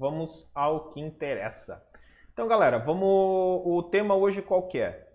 vamos 0.00 0.50
ao 0.54 0.88
que 0.88 0.98
interessa. 0.98 1.86
Então, 2.32 2.48
galera, 2.48 2.78
vamos. 2.78 3.06
O 3.66 3.82
tema 3.82 4.14
hoje 4.14 4.40
qual 4.40 4.66
que 4.66 4.78
é? 4.78 5.06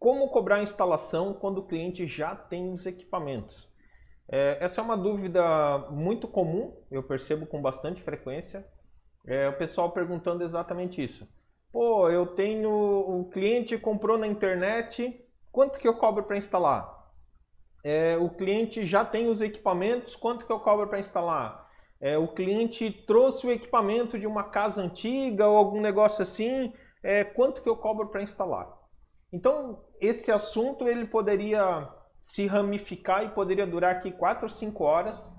Como 0.00 0.28
cobrar 0.28 0.56
a 0.56 0.62
instalação 0.62 1.32
quando 1.32 1.58
o 1.58 1.66
cliente 1.66 2.06
já 2.08 2.34
tem 2.34 2.72
os 2.72 2.84
equipamentos? 2.84 3.72
É, 4.28 4.58
essa 4.60 4.80
é 4.80 4.84
uma 4.84 4.96
dúvida 4.96 5.78
muito 5.90 6.26
comum, 6.26 6.76
eu 6.90 7.02
percebo 7.04 7.46
com 7.46 7.62
bastante 7.62 8.02
frequência. 8.02 8.66
É, 9.26 9.48
o 9.48 9.56
pessoal 9.56 9.92
perguntando 9.92 10.42
exatamente 10.42 11.02
isso. 11.02 11.26
Pô, 11.72 12.10
eu 12.10 12.26
tenho. 12.26 12.70
O 12.70 13.30
cliente 13.30 13.78
comprou 13.78 14.18
na 14.18 14.26
internet, 14.26 15.24
quanto 15.52 15.78
que 15.78 15.86
eu 15.86 15.94
cobro 15.94 16.24
para 16.24 16.36
instalar? 16.36 17.12
É, 17.84 18.16
o 18.16 18.28
cliente 18.28 18.84
já 18.84 19.04
tem 19.04 19.28
os 19.28 19.40
equipamentos, 19.40 20.16
quanto 20.16 20.46
que 20.46 20.52
eu 20.52 20.58
cobro 20.58 20.88
para 20.88 20.98
instalar? 20.98 21.63
É, 22.00 22.18
o 22.18 22.28
cliente 22.28 22.90
trouxe 23.06 23.46
o 23.46 23.52
equipamento 23.52 24.18
de 24.18 24.26
uma 24.26 24.44
casa 24.44 24.82
antiga 24.82 25.46
ou 25.46 25.56
algum 25.56 25.80
negócio 25.80 26.22
assim, 26.22 26.72
é, 27.02 27.24
quanto 27.24 27.62
que 27.62 27.68
eu 27.68 27.76
cobro 27.76 28.08
para 28.08 28.22
instalar? 28.22 28.68
Então, 29.32 29.84
esse 30.00 30.30
assunto 30.30 30.86
ele 30.86 31.06
poderia 31.06 31.88
se 32.20 32.46
ramificar 32.46 33.24
e 33.24 33.30
poderia 33.30 33.66
durar 33.66 33.96
aqui 33.96 34.10
4 34.10 34.44
ou 34.44 34.50
5 34.50 34.84
horas 34.84 35.30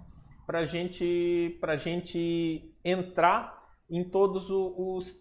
para 0.45 0.65
gente, 0.65 1.59
a 1.61 1.75
gente 1.75 2.75
entrar 2.83 3.57
em 3.89 4.07
todos 4.07 4.49
os, 4.49 5.15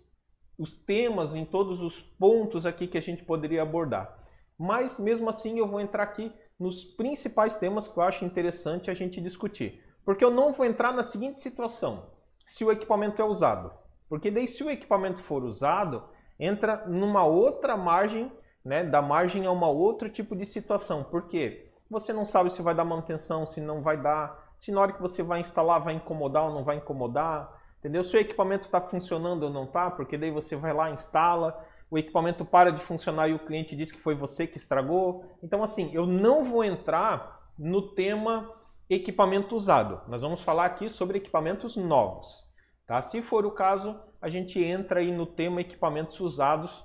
os 0.59 0.77
temas, 0.77 1.35
em 1.35 1.45
todos 1.45 1.81
os 1.81 2.01
pontos 2.01 2.67
aqui 2.67 2.87
que 2.87 2.99
a 2.99 3.03
gente 3.03 3.25
poderia 3.25 3.63
abordar. 3.63 4.15
Mas 4.59 4.99
mesmo 4.99 5.29
assim 5.31 5.59
eu 5.59 5.67
vou 5.67 5.81
entrar 5.81 6.03
aqui 6.03 6.33
nos 6.59 6.85
principais 6.85 7.57
temas 7.57 7.89
que 7.89 7.99
eu 7.99 8.03
acho 8.03 8.25
interessante 8.25 8.91
a 8.91 8.95
gente 8.95 9.21
discutir. 9.21 9.83
Porque 10.05 10.25
eu 10.25 10.31
não 10.31 10.53
vou 10.53 10.67
entrar 10.67 10.93
na 10.93 11.03
seguinte 11.03 11.41
situação: 11.41 12.07
se 12.47 12.65
o 12.65 12.73
equipamento 12.73 13.21
é 13.21 13.25
usado. 13.25 13.73
Porque 14.09 14.31
daí, 14.31 14.47
se 14.47 14.63
o 14.63 14.71
equipamento 14.71 15.23
for 15.23 15.43
usado, 15.45 16.05
entra 16.39 16.85
numa 16.87 17.25
outra 17.25 17.77
margem, 17.77 18.31
né? 18.65 18.85
Da 18.85 19.01
margem 19.01 19.47
a 19.47 19.51
uma 19.51 19.69
outro 19.69 20.09
tipo 20.09 20.37
de 20.37 20.47
situação. 20.47 21.05
Porque 21.05 21.71
você 21.91 22.13
não 22.13 22.25
sabe 22.25 22.53
se 22.53 22.63
vai 22.63 22.75
dar 22.75 22.85
manutenção, 22.85 23.47
se 23.47 23.61
não 23.61 23.83
vai 23.83 23.97
dar, 23.97 24.55
se 24.59 24.71
na 24.73 24.81
hora 24.81 24.93
que 24.93 25.03
você 25.03 25.23
vai 25.23 25.41
instalar 25.41 25.83
vai 25.83 25.95
incomodar 25.95 26.45
ou 26.45 26.55
não 26.55 26.65
vai 26.65 26.77
incomodar. 26.77 27.63
Entendeu? 27.79 28.03
Se 28.03 28.17
o 28.17 28.21
equipamento 28.21 28.65
está 28.65 28.81
funcionando 28.81 29.43
ou 29.43 29.51
não 29.51 29.65
está, 29.65 29.91
porque 29.91 30.17
daí 30.17 30.31
você 30.31 30.57
vai 30.57 30.73
lá, 30.73 30.91
instala, 30.91 31.63
o 31.91 31.99
equipamento 31.99 32.45
para 32.45 32.73
de 32.73 32.83
funcionar 32.83 33.29
e 33.29 33.35
o 33.35 33.39
cliente 33.39 33.77
diz 33.77 33.93
que 33.93 34.01
foi 34.01 34.15
você 34.15 34.47
que 34.47 34.57
estragou. 34.57 35.25
Então, 35.43 35.63
assim, 35.63 35.91
eu 35.93 36.07
não 36.07 36.45
vou 36.45 36.65
entrar 36.65 37.43
no 37.59 37.95
tema 37.95 38.51
equipamento 38.89 39.57
usado. 39.57 40.01
Nós 40.09 40.23
vamos 40.23 40.43
falar 40.43 40.67
aqui 40.67 40.89
sobre 40.89 41.19
equipamentos 41.19 41.77
novos. 41.77 42.45
Tá? 42.87 43.01
Se 43.03 43.23
for 43.23 43.47
o 43.47 43.51
caso, 43.51 43.99
a 44.21 44.29
gente 44.29 44.63
entra 44.63 45.01
aí 45.01 45.11
no 45.11 45.27
tema 45.27 45.61
equipamentos 45.61 46.21
usados 46.21 46.85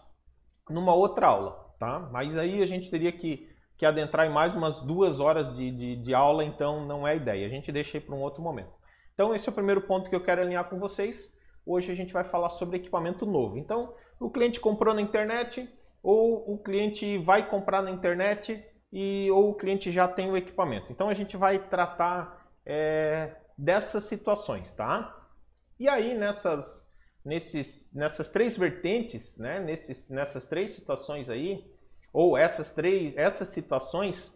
numa 0.69 0.93
outra 0.93 1.27
aula. 1.27 1.73
Tá? 1.79 1.99
Mas 2.11 2.37
aí 2.37 2.61
a 2.61 2.65
gente 2.65 2.89
teria 2.89 3.11
que, 3.11 3.49
que 3.77 3.85
adentrar 3.85 4.27
em 4.27 4.33
mais 4.33 4.55
umas 4.55 4.79
duas 4.79 5.19
horas 5.19 5.53
de, 5.55 5.71
de, 5.71 5.95
de 5.97 6.13
aula, 6.13 6.43
então 6.43 6.85
não 6.85 7.07
é 7.07 7.15
ideia. 7.15 7.45
A 7.45 7.49
gente 7.49 7.71
deixa 7.71 7.97
aí 7.97 8.01
para 8.03 8.15
um 8.15 8.21
outro 8.21 8.41
momento. 8.41 8.71
Então, 9.13 9.35
esse 9.35 9.49
é 9.49 9.51
o 9.51 9.55
primeiro 9.55 9.81
ponto 9.81 10.09
que 10.09 10.15
eu 10.15 10.23
quero 10.23 10.41
alinhar 10.41 10.69
com 10.69 10.79
vocês. 10.79 11.33
Hoje 11.65 11.91
a 11.91 11.95
gente 11.95 12.13
vai 12.13 12.23
falar 12.23 12.49
sobre 12.51 12.77
equipamento 12.77 13.25
novo. 13.25 13.57
Então, 13.57 13.93
o 14.17 14.29
cliente 14.29 14.59
comprou 14.59 14.93
na 14.93 15.01
internet, 15.01 15.69
ou 16.01 16.53
o 16.53 16.57
cliente 16.57 17.17
vai 17.17 17.49
comprar 17.49 17.81
na 17.81 17.91
internet, 17.91 18.63
e, 18.91 19.29
ou 19.31 19.51
o 19.51 19.55
cliente 19.55 19.91
já 19.91 20.07
tem 20.07 20.31
o 20.31 20.37
equipamento. 20.37 20.91
Então, 20.91 21.09
a 21.09 21.13
gente 21.13 21.37
vai 21.37 21.59
tratar 21.59 22.47
é, 22.65 23.35
dessas 23.57 24.05
situações, 24.05 24.73
tá? 24.73 25.15
E 25.79 25.87
aí, 25.87 26.17
nessas, 26.17 26.91
nesses, 27.23 27.89
nessas 27.93 28.29
três 28.29 28.57
vertentes, 28.57 29.37
né, 29.37 29.59
nesses, 29.59 30.09
nessas 30.09 30.47
três 30.47 30.71
situações 30.71 31.29
aí, 31.29 31.63
ou 32.11 32.37
essas 32.37 32.73
três 32.73 33.15
essas 33.15 33.49
situações, 33.49 34.33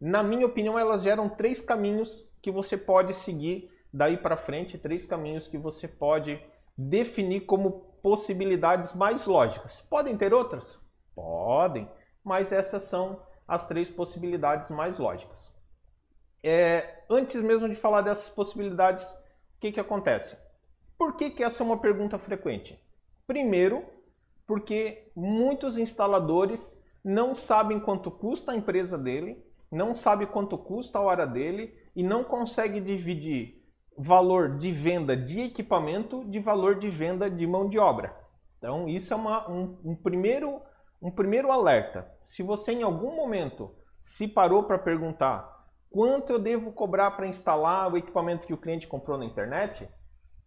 na 0.00 0.22
minha 0.22 0.46
opinião, 0.46 0.78
elas 0.78 1.02
geram 1.02 1.28
três 1.28 1.60
caminhos 1.60 2.30
que 2.42 2.50
você 2.50 2.76
pode 2.76 3.14
seguir 3.14 3.70
daí 3.92 4.16
para 4.16 4.36
frente 4.36 4.76
três 4.76 5.06
caminhos 5.06 5.46
que 5.46 5.56
você 5.56 5.86
pode 5.86 6.40
definir 6.76 7.42
como 7.42 7.94
possibilidades 8.02 8.92
mais 8.92 9.24
lógicas. 9.24 9.72
Podem 9.88 10.16
ter 10.16 10.34
outras? 10.34 10.76
Podem, 11.14 11.88
mas 12.22 12.50
essas 12.50 12.82
são 12.84 13.22
as 13.46 13.66
três 13.66 13.90
possibilidades 13.90 14.70
mais 14.70 14.98
lógicas. 14.98 15.52
É, 16.42 17.04
antes 17.08 17.40
mesmo 17.42 17.68
de 17.68 17.76
falar 17.76 18.02
dessas 18.02 18.28
possibilidades, 18.28 19.04
o 19.04 19.60
que, 19.60 19.72
que 19.72 19.80
acontece? 19.80 20.36
Por 20.98 21.16
que, 21.16 21.30
que 21.30 21.42
essa 21.42 21.62
é 21.62 21.66
uma 21.66 21.78
pergunta 21.78 22.18
frequente? 22.18 22.78
Primeiro, 23.26 23.84
porque 24.46 25.10
muitos 25.16 25.78
instaladores 25.78 26.82
não 27.04 27.34
sabem 27.34 27.80
quanto 27.80 28.10
custa 28.10 28.52
a 28.52 28.56
empresa 28.56 28.96
dele, 28.96 29.44
não 29.70 29.94
sabe 29.94 30.26
quanto 30.26 30.56
custa 30.56 30.98
a 30.98 31.02
hora 31.02 31.26
dele 31.26 31.74
e 31.96 32.02
não 32.02 32.24
consegue 32.24 32.80
dividir 32.80 33.62
valor 33.96 34.58
de 34.58 34.72
venda 34.72 35.16
de 35.16 35.40
equipamento 35.40 36.24
de 36.24 36.40
valor 36.40 36.78
de 36.78 36.90
venda 36.90 37.30
de 37.30 37.46
mão 37.46 37.68
de 37.68 37.78
obra. 37.78 38.14
Então, 38.58 38.88
isso 38.88 39.12
é 39.12 39.16
uma, 39.16 39.48
um, 39.50 39.76
um, 39.84 39.94
primeiro, 39.94 40.60
um 41.04 41.10
primeiro 41.10 41.52
alerta. 41.52 42.10
Se 42.24 42.42
você 42.42 42.72
em 42.72 42.82
algum 42.82 43.14
momento 43.14 43.70
se 44.02 44.26
parou 44.26 44.64
para 44.64 44.78
perguntar 44.78 45.66
quanto 45.90 46.32
eu 46.32 46.38
devo 46.38 46.72
cobrar 46.72 47.10
para 47.10 47.26
instalar 47.26 47.92
o 47.92 47.98
equipamento 47.98 48.46
que 48.46 48.54
o 48.54 48.56
cliente 48.56 48.86
comprou 48.86 49.18
na 49.18 49.26
internet, 49.26 49.86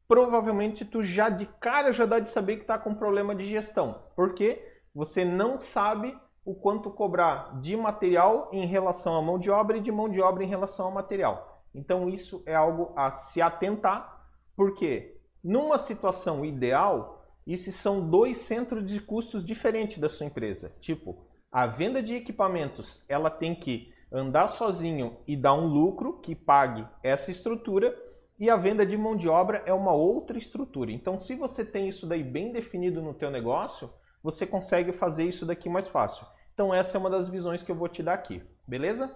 provavelmente 0.08 0.84
tu 0.84 1.04
já 1.04 1.30
de 1.30 1.46
cara 1.46 1.94
já 1.94 2.08
dá 2.08 2.18
de 2.18 2.30
saber 2.30 2.56
que 2.56 2.64
está 2.64 2.76
com 2.76 2.96
problema 2.96 3.36
de 3.36 3.46
gestão. 3.46 4.02
Porque 4.16 4.82
você 4.96 5.24
não 5.24 5.62
sabe 5.62 6.18
o 6.44 6.56
quanto 6.56 6.90
cobrar 6.90 7.62
de 7.62 7.78
material 7.78 8.50
em 8.52 8.66
relação 8.66 9.16
à 9.16 9.22
mão 9.22 9.38
de 9.38 9.52
obra 9.52 9.78
e 9.78 9.82
de 9.82 9.92
mão 9.92 10.10
de 10.10 10.20
obra 10.20 10.44
em 10.44 10.48
relação 10.48 10.88
ao 10.88 10.92
material. 10.92 11.64
Então 11.76 12.10
isso 12.10 12.42
é 12.48 12.56
algo 12.56 12.94
a 12.96 13.12
se 13.12 13.44
atentar, 13.44 14.26
porque 14.56 15.22
numa 15.44 15.78
situação 15.78 16.44
ideal, 16.44 17.17
esses 17.54 17.76
são 17.76 18.10
dois 18.10 18.40
centros 18.40 18.86
de 18.86 19.00
custos 19.00 19.46
diferentes 19.46 20.00
da 20.00 20.10
sua 20.10 20.26
empresa. 20.26 20.72
Tipo, 20.82 21.18
a 21.52 21.66
venda 21.66 22.02
de 22.04 22.14
equipamentos, 22.14 23.04
ela 23.08 23.30
tem 23.30 23.56
que 23.56 23.94
andar 24.12 24.50
sozinho 24.50 25.18
e 25.28 25.36
dar 25.36 25.54
um 25.54 25.68
lucro 25.68 26.20
que 26.20 26.36
pague 26.36 26.86
essa 27.04 27.32
estrutura, 27.32 27.96
e 28.40 28.50
a 28.50 28.56
venda 28.56 28.86
de 28.86 28.96
mão 28.96 29.16
de 29.16 29.28
obra 29.28 29.64
é 29.66 29.74
uma 29.74 29.92
outra 29.92 30.38
estrutura. 30.38 30.92
Então, 30.92 31.20
se 31.20 31.36
você 31.36 31.66
tem 31.66 31.90
isso 31.90 32.06
daí 32.06 32.24
bem 32.24 32.52
definido 32.52 33.02
no 33.02 33.14
teu 33.14 33.32
negócio, 33.32 33.90
você 34.22 34.46
consegue 34.46 34.92
fazer 34.94 35.24
isso 35.24 35.46
daqui 35.46 35.68
mais 35.68 35.88
fácil. 35.88 36.26
Então, 36.54 36.74
essa 36.74 36.98
é 36.98 37.00
uma 37.00 37.10
das 37.10 37.30
visões 37.30 37.64
que 37.64 37.72
eu 37.72 37.76
vou 37.76 37.88
te 37.88 38.04
dar 38.04 38.14
aqui, 38.14 38.44
beleza? 38.68 39.16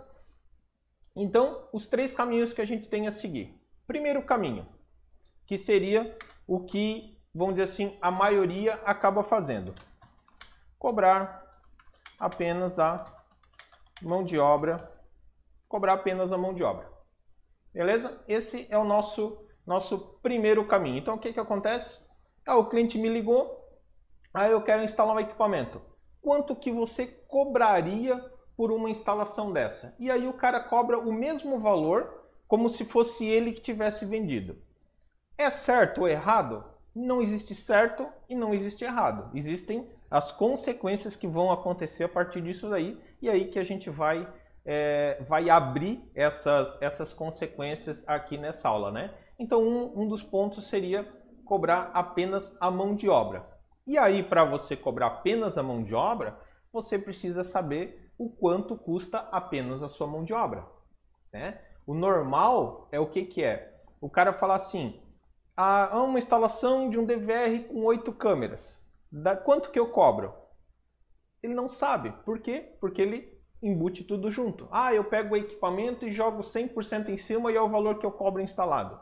Então, 1.15 1.67
os 1.71 1.87
três 1.87 2.13
caminhos 2.13 2.53
que 2.53 2.61
a 2.61 2.65
gente 2.65 2.87
tem 2.87 3.07
a 3.07 3.11
seguir. 3.11 3.59
Primeiro 3.85 4.23
caminho, 4.23 4.65
que 5.45 5.57
seria 5.57 6.17
o 6.47 6.61
que, 6.61 7.17
vamos 7.33 7.55
dizer 7.55 7.71
assim, 7.71 7.97
a 8.01 8.11
maioria 8.11 8.75
acaba 8.85 9.23
fazendo. 9.23 9.73
Cobrar 10.77 11.41
apenas 12.19 12.79
a 12.79 13.03
mão 14.01 14.23
de 14.23 14.37
obra, 14.37 14.77
cobrar 15.67 15.93
apenas 15.93 16.31
a 16.31 16.37
mão 16.37 16.53
de 16.53 16.63
obra. 16.63 16.89
Beleza? 17.73 18.23
Esse 18.27 18.67
é 18.69 18.77
o 18.77 18.83
nosso 18.83 19.47
nosso 19.65 20.19
primeiro 20.21 20.67
caminho. 20.67 20.97
Então, 20.97 21.15
o 21.15 21.19
que 21.19 21.31
que 21.31 21.39
acontece? 21.39 21.99
Ah, 22.45 22.57
o 22.57 22.67
cliente 22.67 22.97
me 22.97 23.07
ligou, 23.07 23.61
ah, 24.33 24.49
eu 24.49 24.63
quero 24.63 24.83
instalar 24.83 25.15
um 25.15 25.19
equipamento. 25.19 25.81
Quanto 26.19 26.55
que 26.55 26.71
você 26.71 27.05
cobraria 27.05 28.19
por 28.55 28.71
uma 28.71 28.89
instalação 28.89 29.51
dessa. 29.51 29.95
E 29.97 30.11
aí 30.11 30.27
o 30.27 30.33
cara 30.33 30.59
cobra 30.59 30.99
o 30.99 31.11
mesmo 31.11 31.59
valor 31.59 32.29
como 32.47 32.69
se 32.69 32.85
fosse 32.85 33.25
ele 33.25 33.53
que 33.53 33.61
tivesse 33.61 34.05
vendido. 34.05 34.61
É 35.37 35.49
certo 35.49 36.01
ou 36.01 36.07
errado? 36.07 36.63
Não 36.95 37.21
existe 37.21 37.55
certo 37.55 38.07
e 38.27 38.35
não 38.35 38.53
existe 38.53 38.83
errado. 38.83 39.29
Existem 39.35 39.89
as 40.09 40.31
consequências 40.31 41.15
que 41.15 41.27
vão 41.27 41.51
acontecer 41.51 42.03
a 42.03 42.09
partir 42.09 42.41
disso 42.41 42.69
daí 42.69 42.99
e 43.21 43.29
aí 43.29 43.45
que 43.47 43.59
a 43.59 43.63
gente 43.63 43.89
vai 43.89 44.27
é, 44.63 45.23
vai 45.27 45.49
abrir 45.49 46.03
essas, 46.13 46.79
essas 46.81 47.13
consequências 47.13 48.07
aqui 48.07 48.37
nessa 48.37 48.69
aula, 48.69 48.91
né? 48.91 49.13
Então 49.39 49.63
um, 49.63 50.01
um 50.01 50.07
dos 50.07 50.21
pontos 50.21 50.67
seria 50.67 51.07
cobrar 51.45 51.91
apenas 51.93 52.55
a 52.61 52.69
mão 52.69 52.95
de 52.95 53.09
obra. 53.09 53.45
E 53.87 53.97
aí 53.97 54.21
para 54.21 54.43
você 54.43 54.75
cobrar 54.75 55.07
apenas 55.07 55.57
a 55.57 55.63
mão 55.63 55.83
de 55.83 55.95
obra, 55.95 56.37
você 56.71 56.99
precisa 56.99 57.43
saber 57.43 58.11
o 58.17 58.29
quanto 58.29 58.77
custa 58.77 59.17
apenas 59.31 59.81
a 59.81 59.89
sua 59.89 60.05
mão 60.05 60.23
de 60.23 60.33
obra. 60.33 60.65
Né? 61.33 61.59
O 61.87 61.93
normal 61.93 62.87
é 62.91 62.99
o 62.99 63.07
que, 63.07 63.25
que 63.25 63.43
é? 63.43 63.73
O 63.99 64.09
cara 64.09 64.33
falar 64.33 64.55
assim, 64.55 65.01
ah, 65.55 66.01
uma 66.03 66.19
instalação 66.19 66.89
de 66.89 66.99
um 66.99 67.05
DVR 67.05 67.67
com 67.67 67.83
oito 67.85 68.13
câmeras. 68.13 68.79
Da, 69.11 69.35
quanto 69.35 69.71
que 69.71 69.79
eu 69.79 69.89
cobro? 69.91 70.33
Ele 71.43 71.53
não 71.53 71.67
sabe. 71.67 72.11
Por 72.23 72.39
quê? 72.39 72.75
Porque 72.79 73.01
ele 73.01 73.41
embute 73.61 74.03
tudo 74.03 74.31
junto. 74.31 74.67
Ah, 74.71 74.93
eu 74.93 75.03
pego 75.03 75.33
o 75.33 75.37
equipamento 75.37 76.05
e 76.05 76.11
jogo 76.11 76.41
100% 76.41 77.09
em 77.09 77.17
cima 77.17 77.51
e 77.51 77.55
é 77.55 77.61
o 77.61 77.69
valor 77.69 77.99
que 77.99 78.05
eu 78.05 78.11
cobro 78.11 78.41
instalado. 78.41 78.99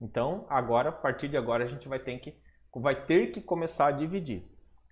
Então, 0.00 0.46
agora, 0.48 0.90
a 0.90 0.92
partir 0.92 1.28
de 1.28 1.36
agora, 1.36 1.64
a 1.64 1.66
gente 1.66 1.88
vai 1.88 1.98
ter 1.98 2.18
que, 2.18 2.36
vai 2.74 3.04
ter 3.06 3.32
que 3.32 3.40
começar 3.40 3.88
a 3.88 3.92
dividir. 3.92 4.48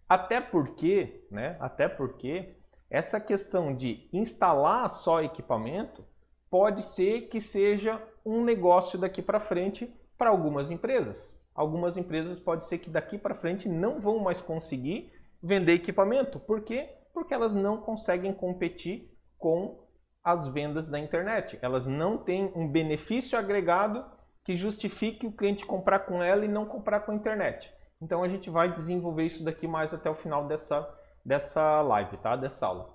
Até 0.09 0.41
porque, 0.41 1.27
né? 1.31 1.56
Até 1.61 1.88
porque 1.88 2.56
essa 2.91 3.21
questão 3.21 3.75
de 3.75 4.09
instalar 4.12 4.91
só 4.91 5.23
equipamento 5.23 6.05
pode 6.50 6.83
ser 6.85 7.23
que 7.23 7.41
seja 7.41 8.00
um 8.25 8.44
negócio 8.44 8.99
daqui 8.99 9.21
para 9.21 9.41
frente 9.41 9.93
para 10.17 10.31
algumas 10.31 10.71
empresas. 10.71 11.37
Algumas 11.55 11.97
empresas 11.97 12.39
pode 12.39 12.65
ser 12.65 12.79
que 12.79 12.91
daqui 12.91 13.17
para 13.17 13.35
frente 13.35 13.69
não 13.69 14.01
vão 14.01 14.19
mais 14.19 14.41
conseguir 14.41 15.13
vender 15.43 15.73
equipamento. 15.73 16.39
Por 16.39 16.63
quê? 16.63 16.89
Porque 17.15 17.33
elas 17.33 17.55
não 17.55 17.79
conseguem 17.79 18.33
competir 18.33 19.11
com 19.39 19.87
as 20.23 20.49
vendas 20.49 20.89
da 20.89 20.99
internet. 20.99 21.59
Elas 21.63 21.87
não 21.87 22.19
têm 22.19 22.53
um 22.55 22.69
benefício 22.69 23.39
agregado 23.39 24.05
que 24.45 24.57
justifique 24.57 25.27
o 25.27 25.33
cliente 25.33 25.65
comprar 25.65 26.01
com 26.01 26.23
ela 26.23 26.45
e 26.45 26.49
não 26.49 26.67
comprar 26.67 27.01
com 27.01 27.12
a 27.12 27.15
internet. 27.15 27.73
Então 28.01 28.23
a 28.23 28.29
gente 28.29 28.51
vai 28.51 28.73
desenvolver 28.73 29.25
isso 29.25 29.45
daqui 29.45 29.67
mais 29.67 29.95
até 29.95 30.11
o 30.11 30.15
final 30.15 30.47
dessa, 30.47 30.87
dessa 31.25 31.81
live, 31.83 32.17
tá? 32.19 32.37
dessa 32.37 32.67
aula. 32.67 32.95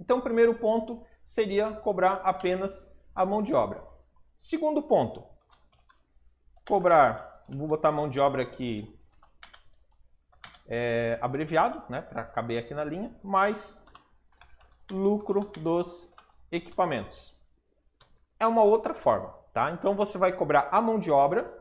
Então 0.00 0.18
o 0.18 0.22
primeiro 0.22 0.54
ponto 0.54 1.04
seria 1.24 1.70
cobrar 1.70 2.14
apenas 2.24 2.90
a 3.14 3.26
mão 3.26 3.42
de 3.42 3.54
obra. 3.54 3.82
Segundo 4.36 4.82
ponto, 4.82 5.22
cobrar, 6.66 7.44
vou 7.48 7.68
botar 7.68 7.92
mão 7.92 8.08
de 8.08 8.18
obra 8.18 8.42
aqui 8.42 8.98
é, 10.66 11.18
abreviado, 11.20 11.82
né, 11.88 12.00
para 12.00 12.24
caber 12.24 12.58
aqui 12.58 12.74
na 12.74 12.84
linha, 12.84 13.14
mais 13.22 13.84
lucro 14.90 15.40
dos 15.58 16.10
equipamentos. 16.50 17.34
É 18.38 18.46
uma 18.46 18.62
outra 18.62 18.94
forma, 18.94 19.34
tá? 19.52 19.70
Então 19.70 19.94
você 19.94 20.18
vai 20.18 20.32
cobrar 20.32 20.68
a 20.70 20.80
mão 20.80 20.98
de 20.98 21.10
obra, 21.10 21.52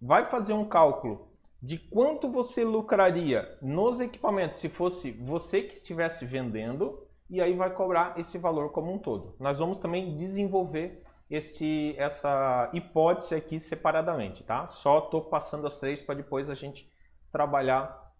vai 0.00 0.26
fazer 0.26 0.52
um 0.52 0.64
cálculo 0.64 1.28
de 1.62 1.78
quanto 1.78 2.30
você 2.30 2.64
lucraria 2.64 3.58
nos 3.60 4.00
equipamentos 4.00 4.58
se 4.58 4.68
fosse 4.68 5.10
você 5.10 5.62
que 5.62 5.74
estivesse 5.74 6.24
vendendo 6.24 7.06
e 7.28 7.40
aí 7.40 7.54
vai 7.54 7.70
cobrar 7.70 8.18
esse 8.18 8.38
valor 8.38 8.70
como 8.70 8.92
um 8.92 8.98
todo. 8.98 9.36
Nós 9.38 9.58
vamos 9.58 9.78
também 9.78 10.16
desenvolver 10.16 11.04
esse, 11.30 11.94
essa 11.96 12.68
hipótese 12.72 13.34
aqui 13.34 13.60
separadamente, 13.60 14.42
tá? 14.42 14.66
Só 14.68 14.98
estou 14.98 15.22
passando 15.22 15.66
as 15.66 15.78
três 15.78 16.02
para 16.02 16.16
depois 16.16 16.50
a 16.50 16.54
gente 16.54 16.92
trabalhar 17.30 18.12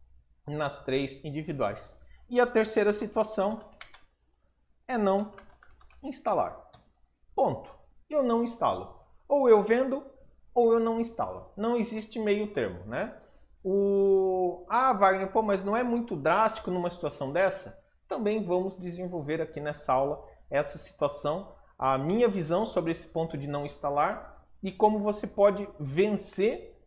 nas 0.46 0.84
três 0.84 1.24
individuais. 1.24 1.98
E 2.28 2.40
a 2.40 2.46
terceira 2.46 2.92
situação 2.92 3.58
é 4.86 4.96
não 4.96 5.32
instalar. 6.02 6.70
Ponto. 7.34 7.74
Eu 8.08 8.22
não 8.22 8.44
instalo. 8.44 9.00
Ou 9.28 9.48
eu 9.48 9.62
vendo 9.62 10.04
ou 10.54 10.72
eu 10.72 10.80
não 10.80 11.00
instalo. 11.00 11.52
Não 11.56 11.76
existe 11.76 12.18
meio 12.18 12.52
termo, 12.52 12.84
né? 12.86 13.16
O 13.62 14.64
ah, 14.68 14.92
Wagner, 14.92 15.30
pô, 15.30 15.42
mas 15.42 15.62
não 15.64 15.76
é 15.76 15.82
muito 15.82 16.16
drástico 16.16 16.70
numa 16.70 16.90
situação 16.90 17.32
dessa? 17.32 17.78
Também 18.08 18.44
vamos 18.44 18.78
desenvolver 18.78 19.40
aqui 19.40 19.60
nessa 19.60 19.92
aula 19.92 20.24
essa 20.50 20.78
situação, 20.78 21.52
a 21.82 21.96
minha 21.96 22.28
visão 22.28 22.66
sobre 22.66 22.92
esse 22.92 23.08
ponto 23.08 23.38
de 23.38 23.46
não 23.46 23.64
instalar 23.64 24.44
e 24.62 24.70
como 24.70 24.98
você 24.98 25.26
pode 25.26 25.66
vencer 25.80 26.78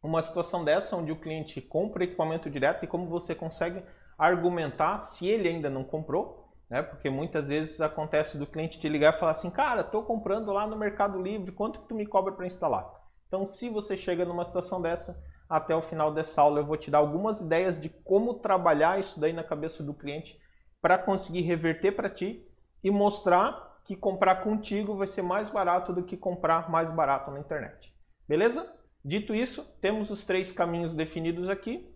uma 0.00 0.22
situação 0.22 0.64
dessa 0.64 0.96
onde 0.96 1.10
o 1.10 1.16
cliente 1.16 1.60
compra 1.60 2.04
equipamento 2.04 2.48
direto 2.48 2.84
e 2.84 2.86
como 2.86 3.08
você 3.08 3.34
consegue 3.34 3.82
argumentar 4.16 4.98
se 4.98 5.26
ele 5.26 5.48
ainda 5.48 5.68
não 5.68 5.82
comprou, 5.82 6.48
né? 6.70 6.80
Porque 6.80 7.10
muitas 7.10 7.44
vezes 7.48 7.80
acontece 7.80 8.38
do 8.38 8.46
cliente 8.46 8.78
te 8.78 8.88
ligar 8.88 9.16
e 9.16 9.18
falar 9.18 9.32
assim, 9.32 9.50
cara, 9.50 9.80
estou 9.80 10.04
comprando 10.04 10.52
lá 10.52 10.64
no 10.64 10.76
Mercado 10.76 11.20
Livre, 11.20 11.50
quanto 11.50 11.80
que 11.80 11.88
tu 11.88 11.96
me 11.96 12.06
cobra 12.06 12.32
para 12.32 12.46
instalar? 12.46 12.88
Então, 13.26 13.48
se 13.48 13.68
você 13.68 13.96
chega 13.96 14.24
numa 14.24 14.44
situação 14.44 14.80
dessa, 14.80 15.20
até 15.48 15.74
o 15.74 15.82
final 15.82 16.14
dessa 16.14 16.40
aula 16.40 16.60
eu 16.60 16.66
vou 16.66 16.76
te 16.76 16.88
dar 16.88 16.98
algumas 16.98 17.40
ideias 17.40 17.80
de 17.80 17.88
como 17.88 18.34
trabalhar 18.34 19.00
isso 19.00 19.18
daí 19.18 19.32
na 19.32 19.42
cabeça 19.42 19.82
do 19.82 19.92
cliente 19.92 20.40
para 20.80 20.96
conseguir 20.96 21.40
reverter 21.40 21.96
para 21.96 22.08
ti 22.08 22.46
e 22.84 22.92
mostrar 22.92 23.69
que 23.84 23.96
comprar 23.96 24.42
contigo 24.42 24.96
vai 24.96 25.06
ser 25.06 25.22
mais 25.22 25.50
barato 25.50 25.92
do 25.92 26.04
que 26.04 26.16
comprar 26.16 26.70
mais 26.70 26.90
barato 26.90 27.30
na 27.30 27.40
internet. 27.40 27.94
Beleza? 28.28 28.72
Dito 29.04 29.34
isso, 29.34 29.64
temos 29.80 30.10
os 30.10 30.24
três 30.24 30.52
caminhos 30.52 30.94
definidos 30.94 31.48
aqui. 31.48 31.92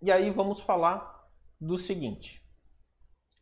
E 0.00 0.10
aí 0.10 0.30
vamos 0.30 0.60
falar 0.60 1.28
do 1.60 1.76
seguinte. 1.76 2.42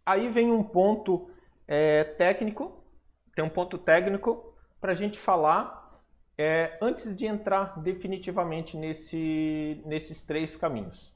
Aí 0.04 0.28
vem 0.28 0.50
um 0.50 0.64
ponto 0.64 1.30
é, 1.66 2.02
técnico, 2.02 2.82
tem 3.34 3.44
um 3.44 3.50
ponto 3.50 3.78
técnico 3.78 4.56
para 4.80 4.92
a 4.92 4.94
gente 4.94 5.18
falar 5.18 6.02
é, 6.36 6.78
antes 6.80 7.14
de 7.14 7.26
entrar 7.26 7.80
definitivamente 7.80 8.76
nesse, 8.76 9.82
nesses 9.84 10.24
três 10.24 10.56
caminhos, 10.56 11.12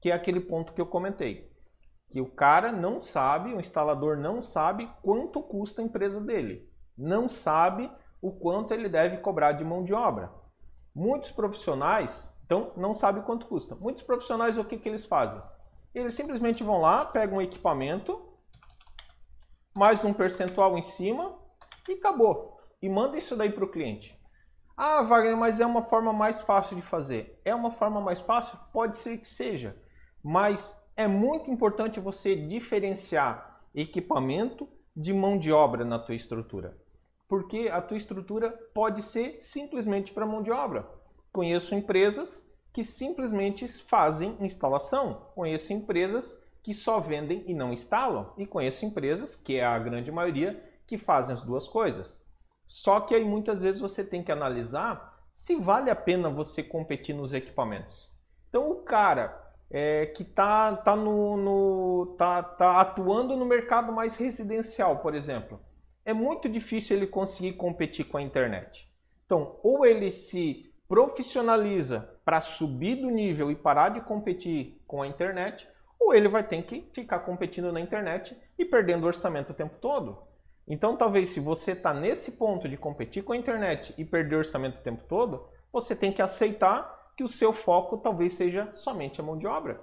que 0.00 0.10
é 0.10 0.14
aquele 0.14 0.40
ponto 0.40 0.72
que 0.72 0.80
eu 0.80 0.86
comentei, 0.86 1.50
que 2.10 2.20
o 2.20 2.30
cara 2.30 2.72
não 2.72 3.00
sabe, 3.00 3.52
o 3.52 3.60
instalador 3.60 4.16
não 4.16 4.40
sabe 4.40 4.90
quanto 5.02 5.42
custa 5.42 5.82
a 5.82 5.84
empresa 5.84 6.20
dele, 6.20 6.68
não 6.96 7.28
sabe 7.28 7.90
o 8.22 8.32
quanto 8.32 8.72
ele 8.72 8.88
deve 8.88 9.18
cobrar 9.18 9.52
de 9.52 9.64
mão 9.64 9.84
de 9.84 9.92
obra. 9.92 10.32
Muitos 10.94 11.30
profissionais, 11.30 12.34
então, 12.44 12.72
não 12.76 12.94
sabem 12.94 13.22
quanto 13.22 13.46
custa. 13.46 13.74
Muitos 13.74 14.02
profissionais, 14.02 14.56
o 14.56 14.64
que, 14.64 14.78
que 14.78 14.88
eles 14.88 15.04
fazem? 15.04 15.42
Eles 15.94 16.14
simplesmente 16.14 16.62
vão 16.62 16.80
lá, 16.80 17.04
pegam 17.04 17.38
um 17.38 17.42
equipamento, 17.42 18.22
mais 19.76 20.04
um 20.04 20.12
percentual 20.12 20.78
em 20.78 20.82
cima 20.82 21.36
e 21.88 21.94
acabou. 21.94 22.56
E 22.80 22.88
manda 22.88 23.18
isso 23.18 23.36
daí 23.36 23.50
para 23.50 23.64
o 23.64 23.70
cliente. 23.70 24.18
Ah, 24.76 25.02
Wagner, 25.02 25.36
mas 25.36 25.58
é 25.58 25.66
uma 25.66 25.82
forma 25.84 26.12
mais 26.12 26.40
fácil 26.42 26.76
de 26.76 26.82
fazer. 26.82 27.40
É 27.44 27.54
uma 27.54 27.70
forma 27.70 28.00
mais 28.00 28.20
fácil? 28.20 28.58
Pode 28.72 28.96
ser 28.96 29.18
que 29.18 29.26
seja. 29.26 29.76
Mas 30.22 30.85
é 30.96 31.06
muito 31.06 31.50
importante 31.50 32.00
você 32.00 32.34
diferenciar 32.34 33.60
equipamento 33.74 34.68
de 34.94 35.12
mão 35.12 35.38
de 35.38 35.52
obra 35.52 35.84
na 35.84 35.98
tua 35.98 36.14
estrutura 36.14 36.76
porque 37.28 37.68
a 37.72 37.80
tua 37.80 37.96
estrutura 37.96 38.50
pode 38.72 39.02
ser 39.02 39.38
simplesmente 39.42 40.12
para 40.12 40.26
mão 40.26 40.42
de 40.42 40.50
obra. 40.50 40.88
Conheço 41.32 41.74
empresas 41.74 42.48
que 42.72 42.84
simplesmente 42.84 43.66
fazem 43.66 44.36
instalação, 44.40 45.30
conheço 45.34 45.72
empresas 45.72 46.40
que 46.62 46.74
só 46.74 47.00
vendem 47.00 47.44
e 47.46 47.54
não 47.54 47.72
instalam, 47.72 48.32
e 48.36 48.44
conheço 48.44 48.84
empresas, 48.84 49.36
que 49.36 49.56
é 49.56 49.64
a 49.64 49.78
grande 49.78 50.10
maioria, 50.10 50.62
que 50.86 50.98
fazem 50.98 51.34
as 51.34 51.42
duas 51.42 51.66
coisas. 51.68 52.20
Só 52.66 53.00
que 53.00 53.14
aí 53.14 53.24
muitas 53.24 53.62
vezes 53.62 53.80
você 53.80 54.04
tem 54.04 54.22
que 54.22 54.32
analisar 54.32 55.14
se 55.34 55.54
vale 55.54 55.90
a 55.90 55.96
pena 55.96 56.28
você 56.28 56.62
competir 56.62 57.14
nos 57.14 57.32
equipamentos. 57.32 58.10
Então 58.48 58.70
o 58.70 58.76
cara 58.76 59.45
é, 59.70 60.06
que 60.06 60.22
está 60.22 60.76
tá 60.76 60.94
no, 60.94 61.36
no, 61.36 62.16
tá, 62.18 62.42
tá 62.42 62.80
atuando 62.80 63.36
no 63.36 63.44
mercado 63.44 63.92
mais 63.92 64.16
residencial, 64.16 64.98
por 64.98 65.14
exemplo, 65.14 65.60
é 66.04 66.12
muito 66.12 66.48
difícil 66.48 66.96
ele 66.96 67.06
conseguir 67.06 67.54
competir 67.54 68.06
com 68.06 68.16
a 68.16 68.22
internet. 68.22 68.88
Então, 69.24 69.58
ou 69.62 69.84
ele 69.84 70.10
se 70.10 70.72
profissionaliza 70.88 72.08
para 72.24 72.40
subir 72.40 72.96
do 72.96 73.10
nível 73.10 73.50
e 73.50 73.56
parar 73.56 73.88
de 73.88 74.00
competir 74.00 74.80
com 74.86 75.02
a 75.02 75.08
internet, 75.08 75.66
ou 75.98 76.14
ele 76.14 76.28
vai 76.28 76.46
ter 76.46 76.62
que 76.62 76.88
ficar 76.92 77.20
competindo 77.20 77.72
na 77.72 77.80
internet 77.80 78.36
e 78.56 78.64
perdendo 78.64 79.06
orçamento 79.06 79.50
o 79.50 79.56
tempo 79.56 79.76
todo. 79.80 80.22
Então, 80.68 80.96
talvez 80.96 81.30
se 81.30 81.40
você 81.40 81.72
está 81.72 81.92
nesse 81.92 82.32
ponto 82.32 82.68
de 82.68 82.76
competir 82.76 83.24
com 83.24 83.32
a 83.32 83.36
internet 83.36 83.94
e 83.98 84.04
perder 84.04 84.36
orçamento 84.36 84.78
o 84.78 84.82
tempo 84.82 85.04
todo, 85.08 85.48
você 85.72 85.94
tem 85.94 86.12
que 86.12 86.22
aceitar 86.22 86.95
que 87.16 87.24
o 87.24 87.28
seu 87.28 87.52
foco 87.52 87.96
talvez 87.98 88.34
seja 88.34 88.70
somente 88.72 89.20
a 89.20 89.24
mão 89.24 89.38
de 89.38 89.46
obra. 89.46 89.80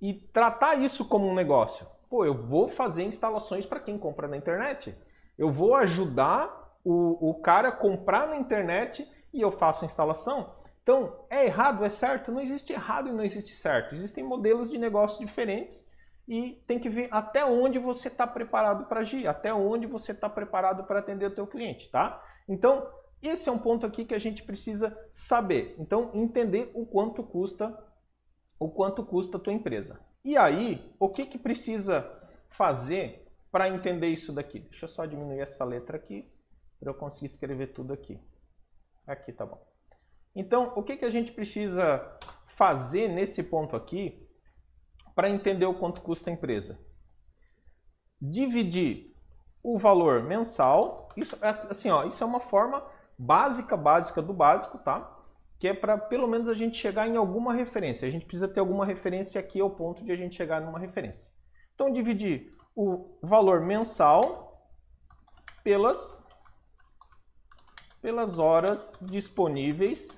E 0.00 0.14
tratar 0.14 0.74
isso 0.76 1.04
como 1.04 1.28
um 1.28 1.34
negócio. 1.34 1.86
Pô, 2.10 2.24
eu 2.24 2.34
vou 2.34 2.68
fazer 2.68 3.04
instalações 3.04 3.66
para 3.66 3.80
quem 3.80 3.98
compra 3.98 4.26
na 4.26 4.36
internet. 4.36 4.96
Eu 5.36 5.52
vou 5.52 5.74
ajudar 5.76 6.76
o, 6.84 7.30
o 7.30 7.40
cara 7.40 7.68
a 7.68 7.72
comprar 7.72 8.26
na 8.26 8.36
internet 8.36 9.08
e 9.32 9.40
eu 9.40 9.52
faço 9.52 9.84
a 9.84 9.86
instalação. 9.86 10.54
Então, 10.82 11.26
é 11.28 11.44
errado, 11.44 11.84
é 11.84 11.90
certo? 11.90 12.32
Não 12.32 12.40
existe 12.40 12.72
errado 12.72 13.08
e 13.08 13.12
não 13.12 13.22
existe 13.22 13.52
certo. 13.52 13.94
Existem 13.94 14.24
modelos 14.24 14.70
de 14.70 14.78
negócio 14.78 15.24
diferentes 15.24 15.86
e 16.26 16.62
tem 16.66 16.78
que 16.78 16.88
ver 16.88 17.08
até 17.10 17.44
onde 17.44 17.78
você 17.78 18.08
está 18.08 18.26
preparado 18.26 18.86
para 18.86 19.00
agir, 19.00 19.26
até 19.26 19.52
onde 19.52 19.86
você 19.86 20.12
está 20.12 20.28
preparado 20.28 20.84
para 20.84 21.00
atender 21.00 21.26
o 21.26 21.34
teu 21.34 21.46
cliente, 21.46 21.90
tá? 21.90 22.22
Então, 22.48 22.86
esse 23.22 23.48
é 23.48 23.52
um 23.52 23.58
ponto 23.58 23.84
aqui 23.84 24.04
que 24.04 24.14
a 24.14 24.18
gente 24.18 24.42
precisa 24.42 24.96
saber. 25.12 25.74
Então, 25.78 26.10
entender 26.14 26.70
o 26.74 26.86
quanto 26.86 27.22
custa 27.22 27.76
o 28.58 28.68
quanto 28.68 29.04
custa 29.04 29.36
a 29.36 29.40
tua 29.40 29.52
empresa. 29.52 30.00
E 30.24 30.36
aí, 30.36 30.92
o 30.98 31.08
que, 31.08 31.26
que 31.26 31.38
precisa 31.38 32.02
fazer 32.48 33.26
para 33.50 33.68
entender 33.68 34.08
isso 34.08 34.32
daqui. 34.32 34.60
Deixa 34.60 34.84
eu 34.84 34.88
só 34.88 35.06
diminuir 35.06 35.40
essa 35.40 35.64
letra 35.64 35.96
aqui 35.96 36.30
para 36.78 36.90
eu 36.90 36.94
conseguir 36.94 37.26
escrever 37.26 37.68
tudo 37.68 37.92
aqui. 37.92 38.20
Aqui 39.06 39.32
tá 39.32 39.46
bom. 39.46 39.64
Então, 40.34 40.72
o 40.76 40.82
que, 40.82 40.96
que 40.96 41.04
a 41.04 41.10
gente 41.10 41.32
precisa 41.32 42.18
fazer 42.46 43.08
nesse 43.08 43.42
ponto 43.42 43.74
aqui 43.74 44.28
para 45.14 45.30
entender 45.30 45.66
o 45.66 45.78
quanto 45.78 46.02
custa 46.02 46.30
a 46.30 46.32
empresa? 46.32 46.78
Dividir 48.20 49.14
o 49.62 49.78
valor 49.78 50.22
mensal. 50.22 51.08
Isso 51.16 51.36
assim, 51.42 51.90
ó, 51.90 52.04
isso 52.04 52.22
é 52.22 52.26
uma 52.26 52.40
forma 52.40 52.84
básica, 53.18 53.76
básica 53.76 54.22
do 54.22 54.32
básico, 54.32 54.78
tá? 54.78 55.18
que 55.58 55.66
é 55.66 55.74
para 55.74 55.98
pelo 55.98 56.28
menos 56.28 56.48
a 56.48 56.54
gente 56.54 56.78
chegar 56.78 57.08
em 57.08 57.16
alguma 57.16 57.52
referência. 57.52 58.06
A 58.06 58.10
gente 58.10 58.24
precisa 58.24 58.46
ter 58.46 58.60
alguma 58.60 58.86
referência 58.86 59.40
aqui 59.40 59.60
ao 59.60 59.70
ponto 59.70 60.04
de 60.04 60.12
a 60.12 60.16
gente 60.16 60.36
chegar 60.36 60.60
numa 60.60 60.78
referência. 60.78 61.30
Então, 61.74 61.92
dividir 61.92 62.50
o 62.76 63.18
valor 63.20 63.64
mensal 63.64 64.70
pelas, 65.64 66.24
pelas 68.00 68.38
horas 68.38 68.96
disponíveis 69.02 70.16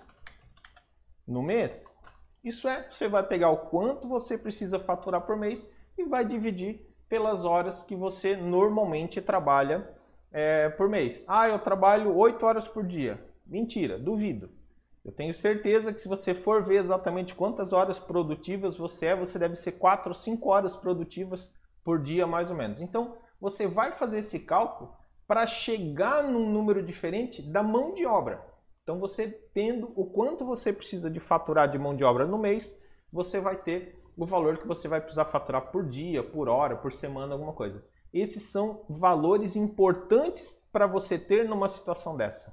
no 1.27 1.43
mês. 1.43 1.97
Isso 2.45 2.69
é, 2.69 2.91
você 2.91 3.09
vai 3.09 3.27
pegar 3.27 3.51
o 3.51 3.69
quanto 3.69 4.09
você 4.09 4.37
precisa 4.37 4.79
faturar 4.79 5.23
por 5.23 5.37
mês 5.37 5.71
e 5.97 6.05
vai 6.05 6.25
dividir 6.25 6.87
pelas 7.09 7.45
horas 7.45 7.83
que 7.83 7.97
você 7.97 8.37
normalmente 8.37 9.21
trabalha 9.21 9.89
é, 10.33 10.69
por 10.69 10.89
mês. 10.89 11.25
Ah, 11.29 11.49
eu 11.49 11.59
trabalho 11.59 12.17
8 12.17 12.45
horas 12.45 12.69
por 12.69 12.87
dia. 12.87 13.23
Mentira, 13.47 13.99
duvido. 13.99 14.51
Eu 15.05 15.13
tenho 15.13 15.33
certeza 15.33 15.93
que 15.93 16.01
se 16.01 16.09
você 16.09 16.35
for 16.35 16.63
ver 16.63 16.77
exatamente 16.77 17.35
quantas 17.35 17.73
horas 17.73 17.99
produtivas 17.99 18.77
você 18.77 19.07
é, 19.07 19.17
você 19.17 19.39
deve 19.39 19.57
ser 19.57 19.73
4 19.73 20.11
ou 20.11 20.15
5 20.15 20.49
horas 20.49 20.77
produtivas 20.77 21.51
por 21.83 22.01
dia, 22.01 22.27
mais 22.27 22.51
ou 22.51 22.57
menos. 22.57 22.81
Então, 22.81 23.17
você 23.41 23.67
vai 23.67 23.93
fazer 23.93 24.19
esse 24.19 24.39
cálculo 24.39 24.95
para 25.27 25.47
chegar 25.47 26.23
num 26.25 26.51
número 26.51 26.83
diferente 26.83 27.41
da 27.41 27.63
mão 27.63 27.95
de 27.95 28.05
obra. 28.05 28.45
Então, 28.83 28.99
você 28.99 29.29
tendo 29.55 29.93
o 29.97 30.05
quanto 30.05 30.45
você 30.45 30.73
precisa 30.73 31.09
de 31.09 31.21
faturar 31.21 31.71
de 31.71 31.79
mão 31.79 31.97
de 31.97 32.05
obra 32.05 32.27
no 32.27 32.37
mês, 32.37 32.79
você 33.13 33.41
vai 33.41 33.57
ter 33.57 33.99
o 34.17 34.27
valor 34.27 34.59
que 34.59 34.67
você 34.67 34.87
vai 34.87 35.01
precisar 35.01 35.25
faturar 35.27 35.71
por 35.71 35.89
dia, 35.89 36.23
por 36.23 36.49
hora, 36.49 36.77
por 36.77 36.93
semana, 36.93 37.33
alguma 37.33 37.53
coisa. 37.53 37.83
Esses 38.13 38.45
são 38.45 38.85
valores 38.89 39.57
importantes 39.57 40.61
para 40.73 40.87
você 40.87 41.19
ter 41.19 41.49
numa 41.49 41.69
situação 41.69 42.17
dessa. 42.17 42.53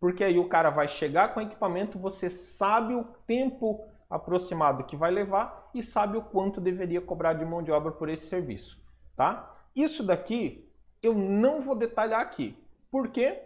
Porque 0.00 0.24
aí 0.24 0.38
o 0.38 0.48
cara 0.48 0.70
vai 0.70 0.88
chegar 0.88 1.32
com 1.32 1.40
o 1.40 1.42
equipamento, 1.42 1.98
você 1.98 2.28
sabe 2.28 2.94
o 2.94 3.04
tempo 3.26 3.84
aproximado 4.08 4.84
que 4.84 4.96
vai 4.96 5.10
levar 5.10 5.70
e 5.74 5.82
sabe 5.82 6.16
o 6.16 6.22
quanto 6.22 6.60
deveria 6.60 7.00
cobrar 7.00 7.34
de 7.34 7.44
mão 7.44 7.62
de 7.62 7.72
obra 7.72 7.90
por 7.90 8.08
esse 8.08 8.26
serviço, 8.26 8.80
tá? 9.16 9.52
Isso 9.74 10.02
daqui 10.02 10.70
eu 11.02 11.14
não 11.14 11.60
vou 11.60 11.74
detalhar 11.74 12.20
aqui. 12.20 12.56
Por 12.90 13.08
quê? 13.08 13.42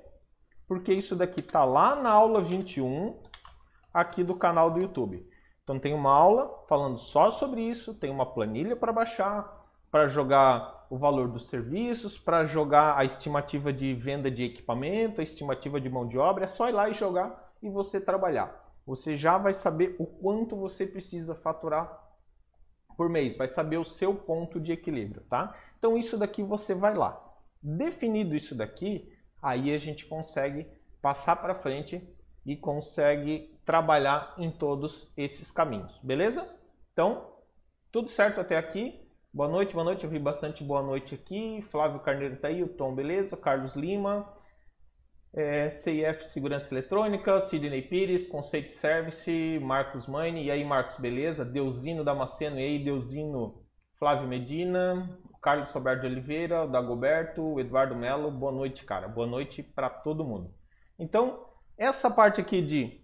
Porque 0.66 0.92
isso 0.92 1.16
daqui 1.16 1.40
está 1.40 1.64
lá 1.64 1.96
na 1.96 2.10
aula 2.10 2.42
21 2.42 3.18
aqui 3.92 4.22
do 4.22 4.34
canal 4.34 4.70
do 4.70 4.80
YouTube. 4.80 5.26
Então 5.64 5.78
tem 5.78 5.94
uma 5.94 6.12
aula 6.12 6.64
falando 6.68 6.98
só 6.98 7.30
sobre 7.30 7.62
isso, 7.62 7.94
tem 7.94 8.10
uma 8.10 8.26
planilha 8.26 8.76
para 8.76 8.92
baixar, 8.92 9.66
para 9.90 10.08
jogar 10.08 10.77
o 10.90 10.96
valor 10.96 11.28
dos 11.28 11.48
serviços, 11.48 12.18
para 12.18 12.46
jogar 12.46 12.96
a 12.96 13.04
estimativa 13.04 13.72
de 13.72 13.94
venda 13.94 14.30
de 14.30 14.44
equipamento, 14.44 15.20
a 15.20 15.24
estimativa 15.24 15.80
de 15.80 15.88
mão 15.88 16.08
de 16.08 16.18
obra, 16.18 16.44
é 16.44 16.48
só 16.48 16.68
ir 16.68 16.72
lá 16.72 16.88
e 16.88 16.94
jogar 16.94 17.52
e 17.62 17.68
você 17.68 18.00
trabalhar. 18.00 18.66
Você 18.86 19.16
já 19.16 19.36
vai 19.36 19.52
saber 19.52 19.96
o 19.98 20.06
quanto 20.06 20.56
você 20.56 20.86
precisa 20.86 21.34
faturar 21.34 22.06
por 22.96 23.08
mês, 23.08 23.36
vai 23.36 23.46
saber 23.46 23.76
o 23.76 23.84
seu 23.84 24.14
ponto 24.14 24.58
de 24.58 24.72
equilíbrio, 24.72 25.22
tá? 25.28 25.54
Então 25.78 25.96
isso 25.96 26.16
daqui 26.16 26.42
você 26.42 26.74
vai 26.74 26.94
lá. 26.94 27.22
Definido 27.62 28.34
isso 28.34 28.54
daqui, 28.54 29.12
aí 29.42 29.74
a 29.74 29.78
gente 29.78 30.06
consegue 30.06 30.66
passar 31.00 31.36
para 31.36 31.54
frente 31.54 32.02
e 32.44 32.56
consegue 32.56 33.54
trabalhar 33.64 34.34
em 34.38 34.50
todos 34.50 35.06
esses 35.16 35.50
caminhos, 35.50 35.98
beleza? 36.02 36.48
Então, 36.92 37.34
tudo 37.92 38.08
certo 38.08 38.40
até 38.40 38.56
aqui? 38.56 39.07
Boa 39.38 39.48
noite, 39.48 39.72
boa 39.72 39.84
noite. 39.84 40.02
Eu 40.02 40.10
vi 40.10 40.18
bastante 40.18 40.64
boa 40.64 40.82
noite 40.82 41.14
aqui. 41.14 41.64
Flávio 41.70 42.00
Carneiro 42.00 42.34
tá 42.38 42.48
aí, 42.48 42.60
o 42.60 42.66
Tom, 42.66 42.92
beleza? 42.92 43.36
Carlos 43.36 43.76
Lima, 43.76 44.28
é, 45.32 45.70
CIF 45.70 46.24
Segurança 46.24 46.74
Eletrônica, 46.74 47.40
Sidney 47.42 47.82
Pires, 47.82 48.26
Conceito 48.26 48.72
Service, 48.72 49.60
Marcos 49.62 50.08
Maine. 50.08 50.42
E 50.42 50.50
aí, 50.50 50.64
Marcos, 50.64 50.98
beleza? 50.98 51.44
Deusino 51.44 52.02
Damasceno, 52.02 52.58
e 52.58 52.64
aí, 52.64 52.84
Deusino 52.84 53.62
Flávio 53.96 54.26
Medina, 54.26 55.08
Carlos 55.40 55.70
Roberto 55.70 56.00
de 56.00 56.08
Oliveira, 56.08 56.64
o 56.64 56.68
Dagoberto, 56.68 57.40
o 57.40 57.60
Eduardo 57.60 57.94
Melo. 57.94 58.32
Boa 58.32 58.50
noite, 58.50 58.84
cara. 58.84 59.06
Boa 59.06 59.28
noite 59.28 59.62
para 59.62 59.88
todo 59.88 60.24
mundo. 60.24 60.52
Então, 60.98 61.46
essa 61.78 62.10
parte 62.10 62.40
aqui 62.40 62.60
de 62.60 63.00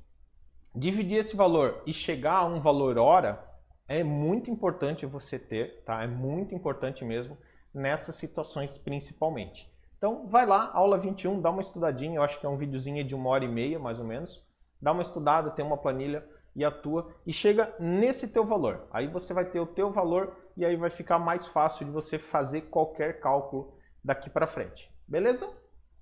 dividir 0.74 1.18
esse 1.18 1.36
valor 1.36 1.80
e 1.86 1.94
chegar 1.94 2.38
a 2.38 2.44
um 2.44 2.60
valor 2.60 2.98
hora 2.98 3.53
é 3.88 4.02
muito 4.02 4.50
importante 4.50 5.06
você 5.06 5.38
ter, 5.38 5.82
tá? 5.84 6.02
É 6.02 6.06
muito 6.06 6.54
importante 6.54 7.04
mesmo 7.04 7.36
nessas 7.72 8.16
situações 8.16 8.78
principalmente. 8.78 9.70
Então, 9.98 10.26
vai 10.26 10.46
lá, 10.46 10.70
aula 10.72 10.98
21, 10.98 11.40
dá 11.40 11.50
uma 11.50 11.62
estudadinha, 11.62 12.16
eu 12.16 12.22
acho 12.22 12.38
que 12.38 12.46
é 12.46 12.48
um 12.48 12.56
videozinho 12.56 13.04
de 13.04 13.14
uma 13.14 13.30
hora 13.30 13.44
e 13.44 13.48
meia, 13.48 13.78
mais 13.78 13.98
ou 13.98 14.04
menos. 14.04 14.42
Dá 14.80 14.92
uma 14.92 15.02
estudada, 15.02 15.50
tem 15.50 15.64
uma 15.64 15.78
planilha 15.78 16.26
e 16.54 16.64
atua 16.64 17.12
e 17.26 17.32
chega 17.32 17.74
nesse 17.80 18.28
teu 18.28 18.44
valor. 18.44 18.86
Aí 18.92 19.06
você 19.08 19.32
vai 19.32 19.44
ter 19.46 19.60
o 19.60 19.66
teu 19.66 19.90
valor 19.90 20.36
e 20.56 20.64
aí 20.64 20.76
vai 20.76 20.90
ficar 20.90 21.18
mais 21.18 21.46
fácil 21.48 21.86
de 21.86 21.90
você 21.90 22.18
fazer 22.18 22.62
qualquer 22.62 23.18
cálculo 23.20 23.76
daqui 24.04 24.30
para 24.30 24.46
frente. 24.46 24.90
Beleza? 25.08 25.48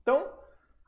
Então, 0.02 0.28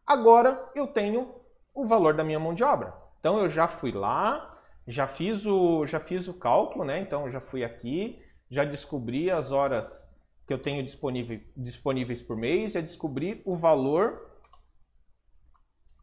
agora 0.07 0.71
eu 0.75 0.89
tenho 0.89 1.35
o 1.73 1.87
valor 1.87 2.15
da 2.15 2.25
minha 2.25 2.39
mão 2.39 2.55
de 2.55 2.63
obra. 2.63 2.95
Então 3.21 3.39
eu 3.39 3.49
já 3.49 3.67
fui 3.67 3.91
lá, 3.91 4.54
já 4.87 5.07
fiz 5.07 5.47
o, 5.47 5.87
já 5.87 5.99
fiz 5.99 6.29
o 6.29 6.35
cálculo, 6.35 6.85
né? 6.85 7.01
Então 7.01 7.31
já 7.31 7.41
fui 7.41 7.65
aqui, 7.65 8.23
já 8.51 8.65
descobri 8.65 9.31
as 9.31 9.51
horas 9.51 10.07
que 10.47 10.53
eu 10.53 10.59
tenho 10.59 10.83
disponível, 10.83 11.41
disponíveis 11.57 12.21
por 12.21 12.37
mês, 12.37 12.73
já 12.73 12.81
descobri 12.81 13.43
o 13.45 13.57
valor. 13.57 14.31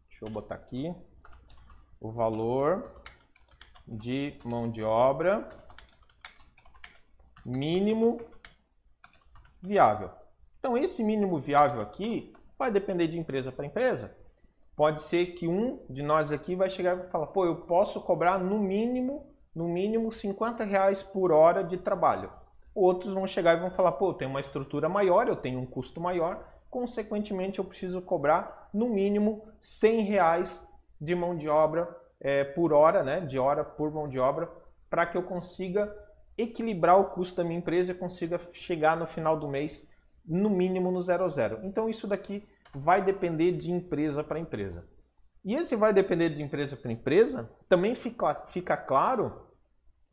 Deixa 0.10 0.26
eu 0.26 0.30
botar 0.30 0.56
aqui. 0.56 0.94
O 2.00 2.12
valor 2.12 3.04
de 3.88 4.38
mão 4.44 4.70
de 4.70 4.82
obra 4.82 5.48
mínimo 7.46 8.18
viável. 9.62 10.10
Então 10.58 10.78
esse 10.78 11.04
mínimo 11.04 11.40
viável 11.40 11.82
aqui 11.82 12.34
vai 12.58 12.72
depender 12.72 13.08
de 13.08 13.20
empresa 13.20 13.52
para 13.52 13.66
empresa 13.66 14.16
pode 14.76 15.02
ser 15.04 15.28
que 15.34 15.48
um 15.48 15.80
de 15.90 16.02
nós 16.02 16.32
aqui 16.32 16.56
vai 16.56 16.70
chegar 16.70 16.98
e 16.98 17.10
falar, 17.10 17.28
pô, 17.28 17.46
eu 17.46 17.56
posso 17.58 18.02
cobrar 18.02 18.38
no 18.38 18.58
mínimo, 18.58 19.28
no 19.56 19.68
mínimo 19.68 20.12
50 20.12 20.64
reais 20.64 21.04
por 21.04 21.32
hora 21.32 21.64
de 21.64 21.78
trabalho. 21.78 22.32
Outros 22.74 23.14
vão 23.14 23.28
chegar 23.28 23.58
e 23.58 23.60
vão 23.60 23.72
falar, 23.72 23.94
pô, 23.94 24.10
eu 24.10 24.14
tenho 24.14 24.32
uma 24.32 24.40
estrutura 24.40 24.88
maior, 24.88 25.28
eu 25.28 25.36
tenho 25.36 25.60
um 25.60 25.66
custo 25.66 26.00
maior, 26.00 26.48
consequentemente 26.70 27.60
eu 27.60 27.66
preciso 27.66 28.02
cobrar 28.02 28.70
no 28.74 28.88
mínimo 28.88 29.44
100 29.60 30.02
reais 30.04 30.68
de 31.00 31.14
mão 31.14 31.36
de 31.36 31.50
obra 31.50 31.88
é, 32.20 32.44
por 32.44 32.72
hora, 32.72 33.04
né, 33.04 33.20
de 33.20 33.38
hora 33.38 33.64
por 33.64 33.92
mão 33.92 34.08
de 34.08 34.20
obra, 34.20 34.50
para 34.90 35.06
que 35.06 35.18
eu 35.18 35.24
consiga 35.24 35.94
equilibrar 36.38 37.00
o 37.00 37.06
custo 37.06 37.36
da 37.38 37.44
minha 37.44 37.60
empresa 37.60 37.92
e 37.92 37.96
consiga 37.96 38.40
chegar 38.54 38.96
no 38.96 39.06
final 39.06 39.38
do 39.38 39.48
mês 39.48 39.88
no 40.26 40.50
mínimo 40.50 40.92
no 40.92 41.02
zero 41.02 41.30
zero. 41.30 41.60
Então 41.64 41.90
isso 41.90 42.08
daqui 42.08 42.48
vai 42.76 43.04
depender 43.04 43.54
de 43.54 43.72
empresa 43.72 44.24
para 44.24 44.40
empresa. 44.40 44.88
E 45.44 45.56
esse 45.56 45.76
vai 45.76 45.92
depender 45.92 46.30
de 46.30 46.42
empresa 46.42 46.78
para 46.78 46.92
empresa, 46.92 47.50
também 47.68 47.96
fica, 47.96 48.36
fica 48.52 48.78
claro 48.78 49.48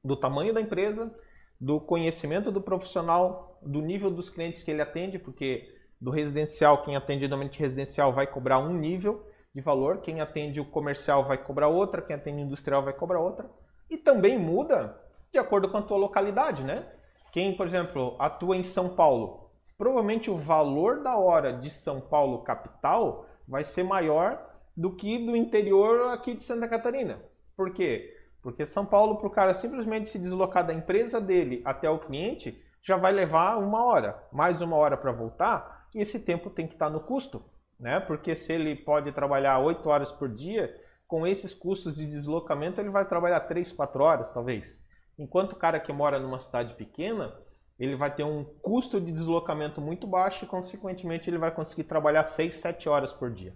do 0.02 0.16
tamanho 0.16 0.54
da 0.54 0.60
empresa, 0.60 1.14
do 1.60 1.80
conhecimento 1.80 2.50
do 2.50 2.60
profissional, 2.60 3.58
do 3.62 3.82
nível 3.82 4.10
dos 4.10 4.30
clientes 4.30 4.62
que 4.62 4.70
ele 4.70 4.80
atende, 4.80 5.18
porque 5.18 5.68
do 6.00 6.10
residencial, 6.10 6.82
quem 6.82 6.96
atende 6.96 7.26
normalmente 7.26 7.58
residencial 7.58 8.12
vai 8.12 8.26
cobrar 8.26 8.58
um 8.58 8.72
nível 8.72 9.26
de 9.54 9.60
valor, 9.60 10.00
quem 10.00 10.20
atende 10.20 10.60
o 10.60 10.64
comercial 10.64 11.24
vai 11.24 11.36
cobrar 11.36 11.68
outra, 11.68 12.00
quem 12.00 12.14
atende 12.16 12.42
industrial 12.42 12.82
vai 12.82 12.92
cobrar 12.92 13.20
outra. 13.20 13.50
E 13.90 13.96
também 13.96 14.38
muda 14.38 14.98
de 15.32 15.38
acordo 15.38 15.68
com 15.68 15.76
a 15.76 15.82
tua 15.82 15.98
localidade, 15.98 16.62
né? 16.62 16.86
Quem, 17.32 17.56
por 17.56 17.66
exemplo, 17.66 18.16
atua 18.18 18.56
em 18.56 18.62
São 18.62 18.94
Paulo, 18.94 19.37
provavelmente 19.78 20.28
o 20.28 20.36
valor 20.36 21.02
da 21.02 21.16
hora 21.16 21.52
de 21.52 21.70
São 21.70 22.00
Paulo 22.00 22.42
capital 22.42 23.26
vai 23.46 23.62
ser 23.62 23.84
maior 23.84 24.44
do 24.76 24.94
que 24.94 25.24
do 25.24 25.36
interior 25.36 26.10
aqui 26.10 26.34
de 26.34 26.42
Santa 26.42 26.68
Catarina. 26.68 27.22
Por 27.56 27.72
quê? 27.72 28.14
Porque 28.42 28.66
São 28.66 28.84
Paulo, 28.84 29.16
para 29.16 29.28
o 29.28 29.32
cara 29.32 29.54
simplesmente 29.54 30.08
se 30.08 30.18
deslocar 30.18 30.66
da 30.66 30.74
empresa 30.74 31.20
dele 31.20 31.62
até 31.64 31.88
o 31.88 31.98
cliente, 31.98 32.60
já 32.82 32.96
vai 32.96 33.12
levar 33.12 33.56
uma 33.56 33.84
hora, 33.84 34.20
mais 34.32 34.60
uma 34.60 34.76
hora 34.76 34.96
para 34.96 35.12
voltar, 35.12 35.86
e 35.94 36.00
esse 36.00 36.24
tempo 36.24 36.50
tem 36.50 36.66
que 36.66 36.74
estar 36.74 36.86
tá 36.86 36.92
no 36.92 37.00
custo, 37.00 37.42
né? 37.78 38.00
Porque 38.00 38.34
se 38.34 38.52
ele 38.52 38.76
pode 38.76 39.12
trabalhar 39.12 39.58
8 39.58 39.88
horas 39.88 40.12
por 40.12 40.28
dia, 40.28 40.74
com 41.06 41.26
esses 41.26 41.54
custos 41.54 41.96
de 41.96 42.06
deslocamento, 42.06 42.80
ele 42.80 42.90
vai 42.90 43.06
trabalhar 43.06 43.40
3, 43.40 43.72
4 43.72 44.02
horas, 44.02 44.30
talvez. 44.30 44.80
Enquanto 45.18 45.52
o 45.52 45.56
cara 45.56 45.80
que 45.80 45.92
mora 45.92 46.20
numa 46.20 46.38
cidade 46.38 46.74
pequena, 46.74 47.34
ele 47.78 47.94
vai 47.94 48.14
ter 48.14 48.24
um 48.24 48.44
custo 48.44 49.00
de 49.00 49.12
deslocamento 49.12 49.80
muito 49.80 50.06
baixo 50.06 50.44
e, 50.44 50.48
consequentemente, 50.48 51.30
ele 51.30 51.38
vai 51.38 51.50
conseguir 51.50 51.84
trabalhar 51.84 52.26
6, 52.26 52.56
7 52.56 52.88
horas 52.88 53.12
por 53.12 53.30
dia. 53.30 53.54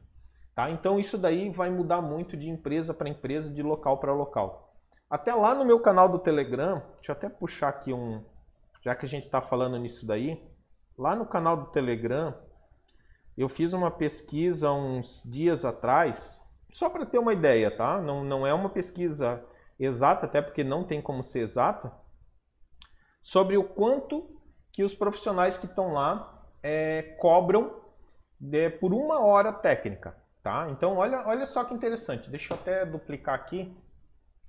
Tá? 0.54 0.70
Então, 0.70 1.00
isso 1.00 1.18
daí 1.18 1.50
vai 1.50 1.70
mudar 1.70 2.00
muito 2.00 2.36
de 2.36 2.48
empresa 2.48 2.94
para 2.94 3.08
empresa, 3.08 3.50
de 3.50 3.62
local 3.62 3.98
para 3.98 4.12
local. 4.12 4.74
Até 5.10 5.34
lá 5.34 5.54
no 5.54 5.64
meu 5.64 5.80
canal 5.80 6.08
do 6.08 6.18
Telegram, 6.18 6.82
deixa 6.96 7.12
eu 7.12 7.16
até 7.16 7.28
puxar 7.28 7.68
aqui 7.68 7.92
um, 7.92 8.22
já 8.82 8.94
que 8.94 9.04
a 9.04 9.08
gente 9.08 9.24
está 9.24 9.42
falando 9.42 9.78
nisso 9.78 10.06
daí, 10.06 10.42
lá 10.96 11.14
no 11.16 11.26
canal 11.26 11.56
do 11.56 11.66
Telegram, 11.66 12.34
eu 13.36 13.48
fiz 13.48 13.72
uma 13.72 13.90
pesquisa 13.90 14.70
uns 14.70 15.22
dias 15.24 15.64
atrás, 15.64 16.40
Só 16.72 16.88
para 16.88 17.04
ter 17.04 17.18
uma 17.18 17.34
ideia, 17.34 17.70
tá? 17.70 18.00
Não, 18.00 18.24
não 18.24 18.46
é 18.46 18.54
uma 18.54 18.70
pesquisa 18.70 19.44
exata, 19.78 20.24
até 20.24 20.40
porque 20.40 20.64
não 20.64 20.84
tem 20.84 21.02
como 21.02 21.22
ser 21.22 21.40
exata, 21.40 21.92
sobre 23.22 23.56
o 23.56 23.64
quanto 23.64 24.28
que 24.72 24.82
os 24.82 24.94
profissionais 24.94 25.56
que 25.56 25.66
estão 25.66 25.92
lá 25.92 26.46
é, 26.62 27.02
cobram 27.20 27.80
de, 28.38 28.70
por 28.70 28.92
uma 28.92 29.20
hora 29.20 29.52
técnica. 29.52 30.16
Tá? 30.42 30.68
Então, 30.70 30.96
olha, 30.96 31.26
olha 31.26 31.46
só 31.46 31.64
que 31.64 31.72
interessante. 31.72 32.28
Deixa 32.28 32.52
eu 32.52 32.58
até 32.58 32.84
duplicar 32.84 33.34
aqui. 33.34 33.72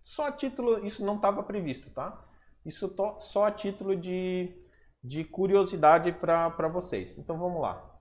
Só 0.03 0.27
a 0.27 0.31
título, 0.31 0.85
isso 0.85 1.05
não 1.05 1.17
estava 1.17 1.43
previsto, 1.43 1.89
tá? 1.91 2.19
Isso 2.65 2.93
só 3.19 3.45
a 3.45 3.51
título 3.51 3.95
de, 3.95 4.51
de 5.03 5.23
curiosidade 5.23 6.11
para 6.11 6.67
vocês. 6.67 7.17
Então, 7.17 7.37
vamos 7.37 7.61
lá. 7.61 7.91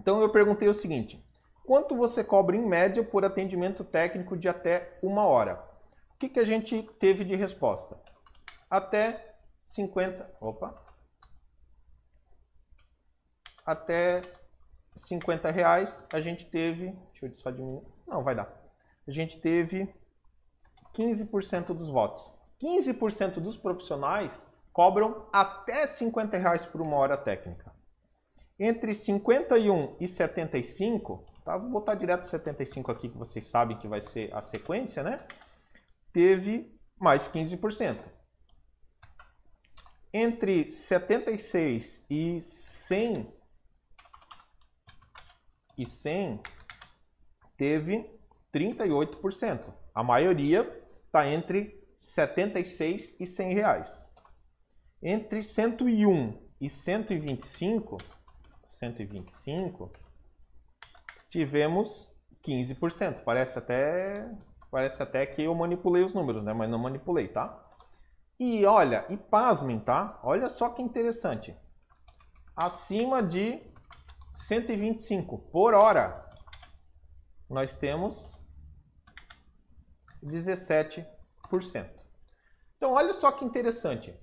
Então, 0.00 0.22
eu 0.22 0.30
perguntei 0.30 0.68
o 0.68 0.74
seguinte. 0.74 1.22
Quanto 1.64 1.94
você 1.94 2.24
cobra 2.24 2.56
em 2.56 2.66
média 2.66 3.04
por 3.04 3.24
atendimento 3.24 3.84
técnico 3.84 4.36
de 4.36 4.48
até 4.48 4.98
uma 5.02 5.24
hora? 5.24 5.62
O 6.14 6.18
que, 6.18 6.28
que 6.28 6.40
a 6.40 6.44
gente 6.44 6.82
teve 6.98 7.24
de 7.24 7.36
resposta? 7.36 7.96
Até 8.72 9.34
50... 9.66 10.34
Opa! 10.40 10.82
Até 13.66 14.22
50 14.96 15.50
reais, 15.50 16.08
a 16.10 16.22
gente 16.22 16.46
teve, 16.46 16.90
deixa 17.10 17.26
eu 17.26 17.36
só 17.36 17.50
diminuir, 17.50 17.84
não, 18.08 18.24
vai 18.24 18.34
dar. 18.34 18.50
A 19.06 19.10
gente 19.10 19.38
teve 19.42 19.94
15% 20.94 21.74
dos 21.74 21.90
votos. 21.90 22.32
15% 22.62 23.40
dos 23.40 23.58
profissionais 23.58 24.46
cobram 24.72 25.28
até 25.30 25.86
50 25.86 26.38
reais 26.38 26.64
por 26.64 26.80
uma 26.80 26.96
hora 26.96 27.18
técnica. 27.18 27.70
Entre 28.58 28.94
51 28.94 29.98
e 30.00 30.08
75, 30.08 31.22
tá? 31.44 31.58
vou 31.58 31.68
botar 31.68 31.94
direto 31.94 32.26
75 32.26 32.90
aqui, 32.90 33.10
que 33.10 33.18
vocês 33.18 33.44
sabem 33.44 33.76
que 33.76 33.86
vai 33.86 34.00
ser 34.00 34.34
a 34.34 34.40
sequência, 34.40 35.02
né? 35.02 35.26
Teve 36.10 36.74
mais 36.98 37.28
15%. 37.28 38.21
Entre 40.14 40.70
76 40.70 42.04
e 42.10 42.40
100 42.40 43.32
e 45.78 45.86
100 45.86 46.40
teve 47.56 48.10
38%. 48.52 49.72
A 49.94 50.02
maioria 50.02 50.62
está 51.06 51.26
entre 51.26 51.82
76 51.98 53.16
e 53.18 53.26
100 53.26 53.54
reais. 53.54 54.06
Entre 55.02 55.42
101 55.42 56.38
e 56.60 56.68
125, 56.68 57.96
125 58.70 59.92
tivemos 61.30 62.12
15%. 62.44 63.24
Parece 63.24 63.58
até 63.58 64.30
parece 64.70 65.02
até 65.02 65.26
que 65.26 65.42
eu 65.42 65.54
manipulei 65.54 66.02
os 66.02 66.14
números, 66.14 66.44
né? 66.44 66.52
Mas 66.52 66.70
não 66.70 66.78
manipulei, 66.78 67.28
tá? 67.28 67.61
E 68.38 68.64
olha, 68.66 69.06
e 69.08 69.16
pasmem, 69.16 69.78
tá? 69.78 70.18
Olha 70.22 70.48
só 70.48 70.68
que 70.70 70.82
interessante. 70.82 71.56
Acima 72.56 73.22
de 73.22 73.58
125 74.34 75.38
por 75.50 75.74
hora, 75.74 76.28
nós 77.48 77.76
temos 77.76 78.38
17%. 80.22 81.06
Então, 82.76 82.92
olha 82.92 83.12
só 83.12 83.30
que 83.32 83.44
interessante. 83.44 84.14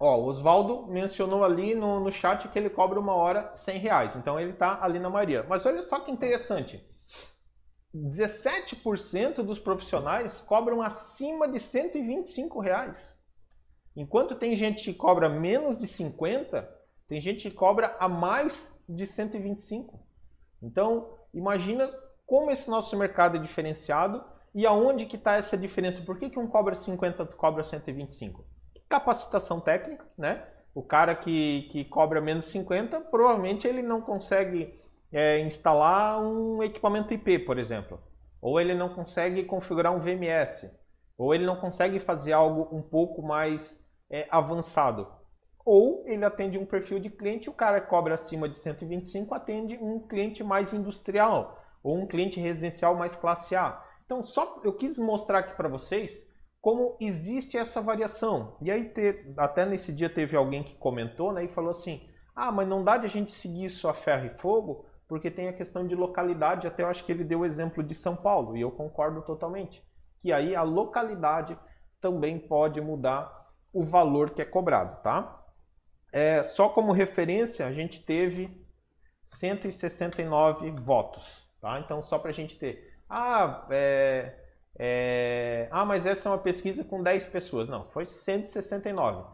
Ó, 0.00 0.16
o 0.16 0.26
Oswaldo 0.26 0.86
mencionou 0.86 1.44
ali 1.44 1.74
no, 1.74 2.00
no 2.00 2.12
chat 2.12 2.48
que 2.48 2.58
ele 2.58 2.70
cobra 2.70 3.00
uma 3.00 3.14
hora 3.14 3.54
100 3.56 3.78
reais. 3.78 4.16
Então, 4.16 4.38
ele 4.38 4.52
está 4.52 4.82
ali 4.82 4.98
na 4.98 5.10
maioria. 5.10 5.44
Mas 5.48 5.66
olha 5.66 5.82
só 5.82 6.00
que 6.00 6.10
interessante. 6.10 6.82
17% 7.94 9.42
dos 9.42 9.58
profissionais 9.58 10.40
cobram 10.40 10.82
acima 10.82 11.48
de 11.48 11.58
125 11.58 12.60
reais. 12.60 13.16
Enquanto 13.96 14.36
tem 14.36 14.54
gente 14.54 14.84
que 14.84 14.94
cobra 14.94 15.28
menos 15.28 15.78
de 15.78 15.86
50, 15.86 16.68
tem 17.08 17.20
gente 17.20 17.50
que 17.50 17.56
cobra 17.56 17.96
a 17.98 18.08
mais 18.08 18.84
de 18.88 19.06
125. 19.06 19.98
Então, 20.62 21.18
imagina 21.32 21.90
como 22.26 22.50
esse 22.50 22.68
nosso 22.70 22.96
mercado 22.96 23.38
é 23.38 23.40
diferenciado 23.40 24.22
e 24.54 24.66
aonde 24.66 25.06
que 25.06 25.16
está 25.16 25.36
essa 25.36 25.56
diferença. 25.56 26.02
Por 26.02 26.18
que, 26.18 26.28
que 26.30 26.38
um 26.38 26.46
cobra 26.46 26.74
50 26.74 27.22
e 27.22 27.34
cobra 27.34 27.64
125? 27.64 28.44
Capacitação 28.88 29.60
técnica, 29.60 30.06
né? 30.16 30.46
O 30.74 30.82
cara 30.82 31.14
que, 31.14 31.68
que 31.72 31.84
cobra 31.86 32.20
menos 32.20 32.44
50, 32.46 33.00
provavelmente 33.00 33.66
ele 33.66 33.82
não 33.82 34.00
consegue 34.00 34.78
é, 35.12 35.40
instalar 35.40 36.20
um 36.20 36.62
equipamento 36.62 37.14
IP, 37.14 37.40
por 37.40 37.58
exemplo. 37.58 38.00
Ou 38.40 38.60
ele 38.60 38.74
não 38.74 38.88
consegue 38.90 39.44
configurar 39.44 39.94
um 39.94 40.00
VMS. 40.00 40.70
Ou 41.16 41.34
ele 41.34 41.44
não 41.44 41.56
consegue 41.56 41.98
fazer 41.98 42.32
algo 42.32 42.68
um 42.76 42.82
pouco 42.82 43.22
mais 43.22 43.84
é, 44.10 44.26
avançado 44.30 45.18
ou 45.70 46.02
ele 46.06 46.24
atende 46.24 46.56
um 46.56 46.64
perfil 46.64 46.98
de 46.98 47.10
cliente, 47.10 47.50
o 47.50 47.52
cara 47.52 47.78
cobra 47.78 48.14
acima 48.14 48.48
de 48.48 48.56
125 48.56 49.34
atende 49.34 49.76
um 49.76 50.00
cliente 50.00 50.42
mais 50.42 50.72
industrial 50.72 51.62
ou 51.82 51.94
um 51.94 52.06
cliente 52.06 52.40
residencial 52.40 52.94
mais 52.94 53.14
classe 53.14 53.54
A. 53.54 53.78
Então, 54.06 54.24
só 54.24 54.62
eu 54.64 54.72
quis 54.72 54.98
mostrar 54.98 55.40
aqui 55.40 55.54
para 55.54 55.68
vocês 55.68 56.26
como 56.58 56.96
existe 56.98 57.58
essa 57.58 57.82
variação. 57.82 58.56
E 58.62 58.70
aí, 58.70 58.90
até 59.36 59.66
nesse 59.66 59.92
dia 59.92 60.08
teve 60.08 60.34
alguém 60.34 60.62
que 60.62 60.74
comentou 60.76 61.34
né, 61.34 61.44
e 61.44 61.48
falou 61.48 61.72
assim: 61.72 62.00
ah, 62.34 62.50
mas 62.50 62.66
não 62.66 62.82
dá 62.82 62.96
de 62.96 63.04
a 63.04 63.10
gente 63.10 63.30
seguir 63.30 63.66
isso 63.66 63.86
a 63.88 63.92
ferro 63.92 64.24
e 64.24 64.40
fogo, 64.40 64.86
porque 65.08 65.30
tem 65.30 65.48
a 65.48 65.52
questão 65.52 65.86
de 65.86 65.94
localidade. 65.94 66.66
Até 66.66 66.82
eu 66.82 66.88
acho 66.88 67.04
que 67.04 67.12
ele 67.12 67.24
deu 67.24 67.40
o 67.40 67.46
exemplo 67.46 67.82
de 67.82 67.94
São 67.94 68.14
Paulo, 68.14 68.56
e 68.56 68.60
eu 68.60 68.70
concordo 68.70 69.22
totalmente. 69.22 69.82
Que 70.20 70.32
aí 70.32 70.54
a 70.54 70.62
localidade 70.62 71.58
também 72.00 72.38
pode 72.38 72.80
mudar 72.80 73.48
o 73.72 73.84
valor 73.84 74.30
que 74.30 74.42
é 74.42 74.44
cobrado, 74.44 75.02
tá? 75.02 75.38
é, 76.12 76.42
só 76.42 76.68
como 76.68 76.92
referência, 76.92 77.66
a 77.66 77.72
gente 77.72 78.02
teve 78.02 78.50
169 79.24 80.70
votos. 80.82 81.46
Tá? 81.60 81.78
Então, 81.80 82.00
só 82.00 82.18
para 82.18 82.30
a 82.30 82.34
gente 82.34 82.56
ter. 82.58 82.94
Ah, 83.08 83.66
é, 83.70 84.34
é, 84.78 85.68
ah, 85.70 85.84
mas 85.84 86.06
essa 86.06 86.28
é 86.28 86.32
uma 86.32 86.38
pesquisa 86.38 86.84
com 86.84 87.02
10 87.02 87.28
pessoas. 87.28 87.68
Não, 87.68 87.84
foi 87.88 88.06
169. 88.06 89.24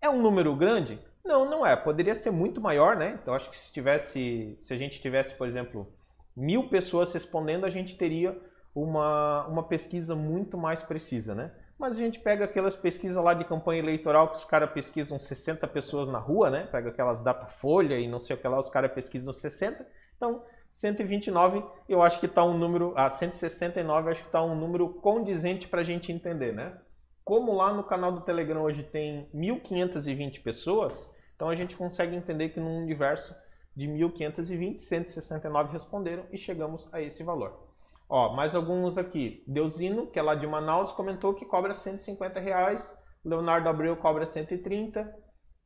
É 0.00 0.08
um 0.08 0.20
número 0.20 0.54
grande? 0.56 0.98
Não, 1.24 1.48
não 1.48 1.66
é. 1.66 1.74
Poderia 1.74 2.14
ser 2.14 2.30
muito 2.30 2.60
maior, 2.60 2.96
né? 2.96 3.18
Então, 3.20 3.34
acho 3.34 3.50
que 3.50 3.58
se 3.58 3.72
tivesse, 3.72 4.56
se 4.60 4.74
a 4.74 4.76
gente 4.76 5.00
tivesse, 5.00 5.34
por 5.34 5.48
exemplo, 5.48 5.90
mil 6.36 6.68
pessoas 6.68 7.12
respondendo, 7.12 7.64
a 7.64 7.70
gente 7.70 7.96
teria 7.96 8.38
uma, 8.74 9.46
uma 9.46 9.62
pesquisa 9.62 10.14
muito 10.14 10.58
mais 10.58 10.82
precisa, 10.82 11.34
né? 11.34 11.52
Mas 11.78 11.92
a 11.92 11.96
gente 11.96 12.20
pega 12.20 12.44
aquelas 12.44 12.76
pesquisas 12.76 13.22
lá 13.22 13.34
de 13.34 13.44
campanha 13.44 13.80
eleitoral 13.80 14.28
que 14.28 14.36
os 14.36 14.44
caras 14.44 14.70
pesquisam 14.70 15.18
60 15.18 15.66
pessoas 15.68 16.08
na 16.08 16.18
rua, 16.18 16.50
né? 16.50 16.68
Pega 16.70 16.90
aquelas 16.90 17.22
data-folha 17.22 17.98
e 17.98 18.06
não 18.06 18.20
sei 18.20 18.36
o 18.36 18.38
que 18.38 18.46
lá, 18.46 18.58
os 18.58 18.70
caras 18.70 18.92
pesquisam 18.92 19.32
60. 19.32 19.86
Então, 20.16 20.42
129 20.70 21.64
eu 21.88 22.02
acho 22.02 22.20
que 22.20 22.26
está 22.26 22.44
um 22.44 22.56
número, 22.58 22.92
a 22.96 23.06
ah, 23.06 23.10
169 23.10 24.08
eu 24.08 24.12
acho 24.12 24.22
que 24.22 24.28
está 24.28 24.42
um 24.42 24.54
número 24.54 24.88
condizente 24.88 25.68
para 25.68 25.80
a 25.80 25.84
gente 25.84 26.12
entender, 26.12 26.52
né? 26.52 26.76
Como 27.24 27.54
lá 27.54 27.72
no 27.72 27.82
canal 27.82 28.12
do 28.12 28.20
Telegram 28.20 28.62
hoje 28.62 28.82
tem 28.82 29.28
1.520 29.34 30.42
pessoas, 30.42 31.10
então 31.34 31.48
a 31.48 31.54
gente 31.54 31.76
consegue 31.76 32.14
entender 32.14 32.50
que 32.50 32.60
num 32.60 32.82
universo 32.82 33.34
de 33.76 33.88
1.520, 33.88 34.78
169 34.78 35.72
responderam 35.72 36.24
e 36.30 36.38
chegamos 36.38 36.88
a 36.92 37.00
esse 37.00 37.22
valor. 37.22 37.64
Ó, 38.08 38.34
mais 38.34 38.54
alguns 38.54 38.96
aqui. 38.96 39.42
Deusino, 39.46 40.06
que 40.06 40.18
é 40.18 40.22
lá 40.22 40.34
de 40.34 40.46
Manaus, 40.46 40.92
comentou 40.92 41.34
que 41.34 41.44
cobra 41.44 41.74
150 41.74 42.38
reais. 42.38 42.96
Leonardo 43.24 43.68
Abreu 43.68 43.96
cobra 43.96 44.26
130. 44.26 45.12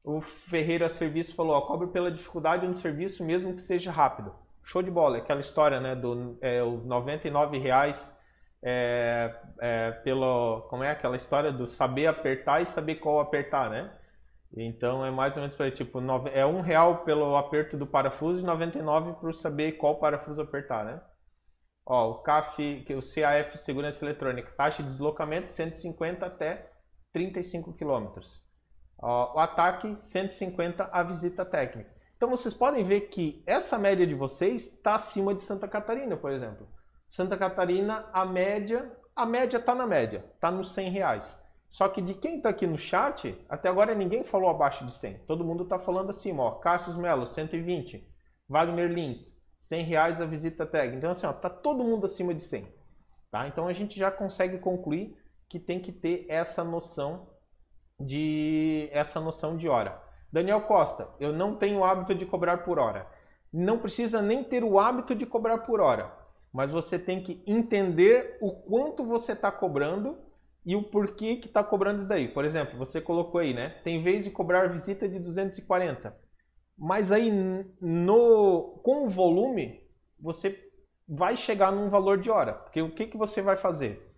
O 0.04 0.20
Ferreira 0.20 0.88
Serviço 0.88 1.34
falou, 1.34 1.56
ó, 1.56 1.60
cobre 1.62 1.88
pela 1.88 2.10
dificuldade 2.10 2.66
no 2.66 2.74
serviço, 2.74 3.24
mesmo 3.24 3.54
que 3.54 3.60
seja 3.60 3.90
rápido. 3.90 4.34
Show 4.62 4.82
de 4.82 4.90
bola, 4.90 5.18
aquela 5.18 5.40
história, 5.40 5.80
né, 5.80 5.94
do 5.94 6.38
é, 6.40 6.62
o 6.62 6.78
99 6.78 7.58
reais 7.58 8.16
é, 8.62 9.34
é, 9.60 9.90
pelo, 10.04 10.62
como 10.68 10.84
é 10.84 10.90
aquela 10.90 11.16
história 11.16 11.52
do 11.52 11.66
saber 11.66 12.06
apertar 12.06 12.62
e 12.62 12.66
saber 12.66 12.96
qual 12.96 13.20
apertar, 13.20 13.70
né? 13.70 13.90
Então 14.56 15.04
é 15.04 15.10
mais 15.10 15.36
ou 15.36 15.42
menos 15.42 15.54
para 15.54 15.70
tipo 15.70 16.00
é 16.32 16.46
um 16.46 16.60
real 16.60 17.04
pelo 17.04 17.36
aperto 17.36 17.76
do 17.76 17.86
parafuso 17.86 18.40
e 18.40 18.44
99 18.44 19.14
para 19.20 19.32
saber 19.32 19.72
qual 19.72 19.98
parafuso 19.98 20.40
apertar, 20.40 20.84
né? 20.84 21.00
Ó, 21.84 22.10
o 22.10 22.22
CAF, 22.22 22.84
o 22.90 23.00
CAF 23.00 23.58
Segurança 23.58 24.04
Eletrônica, 24.04 24.52
taxa 24.52 24.82
de 24.82 24.88
deslocamento 24.88 25.50
150 25.50 26.26
até 26.26 26.70
35 27.12 27.72
km. 27.74 28.20
Ó, 28.98 29.36
o 29.36 29.38
ataque 29.38 29.96
150 29.96 30.88
a 30.92 31.02
visita 31.02 31.44
técnica. 31.44 31.90
Então 32.16 32.28
vocês 32.28 32.52
podem 32.52 32.84
ver 32.84 33.02
que 33.02 33.42
essa 33.46 33.78
média 33.78 34.06
de 34.06 34.14
vocês 34.14 34.74
está 34.74 34.96
acima 34.96 35.34
de 35.34 35.40
Santa 35.40 35.68
Catarina, 35.68 36.16
por 36.16 36.32
exemplo. 36.32 36.68
Santa 37.08 37.36
Catarina, 37.36 38.08
a 38.12 38.24
média, 38.24 38.92
a 39.14 39.24
média 39.24 39.56
está 39.56 39.74
na 39.74 39.86
média, 39.86 40.24
está 40.34 40.50
nos 40.50 40.72
100 40.72 40.90
reais. 40.90 41.47
Só 41.70 41.88
que 41.88 42.00
de 42.00 42.14
quem 42.14 42.36
está 42.36 42.48
aqui 42.48 42.66
no 42.66 42.78
chat, 42.78 43.38
até 43.48 43.68
agora 43.68 43.94
ninguém 43.94 44.24
falou 44.24 44.48
abaixo 44.48 44.84
de 44.86 44.92
100. 44.92 45.18
Todo 45.26 45.44
mundo 45.44 45.64
está 45.64 45.78
falando 45.78 46.10
acima, 46.10 46.42
ó. 46.42 46.50
Cassius 46.52 46.96
Melo, 46.96 47.26
120. 47.26 48.06
Wagner 48.48 48.90
Lins, 48.90 49.38
100 49.60 49.84
reais 49.84 50.20
a 50.20 50.26
visita 50.26 50.64
tag. 50.64 50.96
Então 50.96 51.10
assim, 51.10 51.26
ó, 51.26 51.32
tá 51.32 51.50
todo 51.50 51.84
mundo 51.84 52.06
acima 52.06 52.32
de 52.32 52.42
100. 52.42 52.66
Tá? 53.30 53.46
Então 53.46 53.68
a 53.68 53.72
gente 53.72 53.98
já 53.98 54.10
consegue 54.10 54.58
concluir 54.58 55.16
que 55.48 55.58
tem 55.58 55.80
que 55.80 55.92
ter 55.92 56.24
essa 56.28 56.64
noção 56.64 57.28
de 58.00 58.88
essa 58.92 59.20
noção 59.20 59.56
de 59.56 59.68
hora. 59.68 60.02
Daniel 60.32 60.62
Costa, 60.62 61.08
eu 61.18 61.32
não 61.32 61.56
tenho 61.56 61.80
o 61.80 61.84
hábito 61.84 62.14
de 62.14 62.24
cobrar 62.24 62.58
por 62.58 62.78
hora. 62.78 63.06
Não 63.52 63.78
precisa 63.78 64.22
nem 64.22 64.44
ter 64.44 64.62
o 64.62 64.78
hábito 64.78 65.14
de 65.14 65.26
cobrar 65.26 65.58
por 65.58 65.80
hora, 65.80 66.12
mas 66.52 66.70
você 66.70 66.98
tem 66.98 67.22
que 67.22 67.42
entender 67.46 68.38
o 68.40 68.52
quanto 68.52 69.04
você 69.04 69.32
está 69.32 69.50
cobrando 69.50 70.18
e 70.68 70.76
o 70.76 70.82
porquê 70.82 71.36
que 71.36 71.46
está 71.46 71.64
cobrando 71.64 72.00
isso 72.00 72.08
daí. 72.08 72.28
Por 72.28 72.44
exemplo, 72.44 72.76
você 72.76 73.00
colocou 73.00 73.40
aí, 73.40 73.54
né? 73.54 73.70
Tem 73.82 74.02
vez 74.02 74.22
de 74.22 74.30
cobrar 74.30 74.68
visita 74.68 75.08
de 75.08 75.18
240. 75.18 76.14
Mas 76.76 77.10
aí 77.10 77.30
no 77.80 78.78
com 78.84 79.06
o 79.06 79.08
volume 79.08 79.80
você 80.20 80.62
vai 81.08 81.38
chegar 81.38 81.72
num 81.72 81.88
valor 81.88 82.18
de 82.18 82.30
hora. 82.30 82.52
Porque 82.52 82.82
o 82.82 82.90
que, 82.90 83.06
que 83.06 83.16
você 83.16 83.40
vai 83.40 83.56
fazer? 83.56 84.12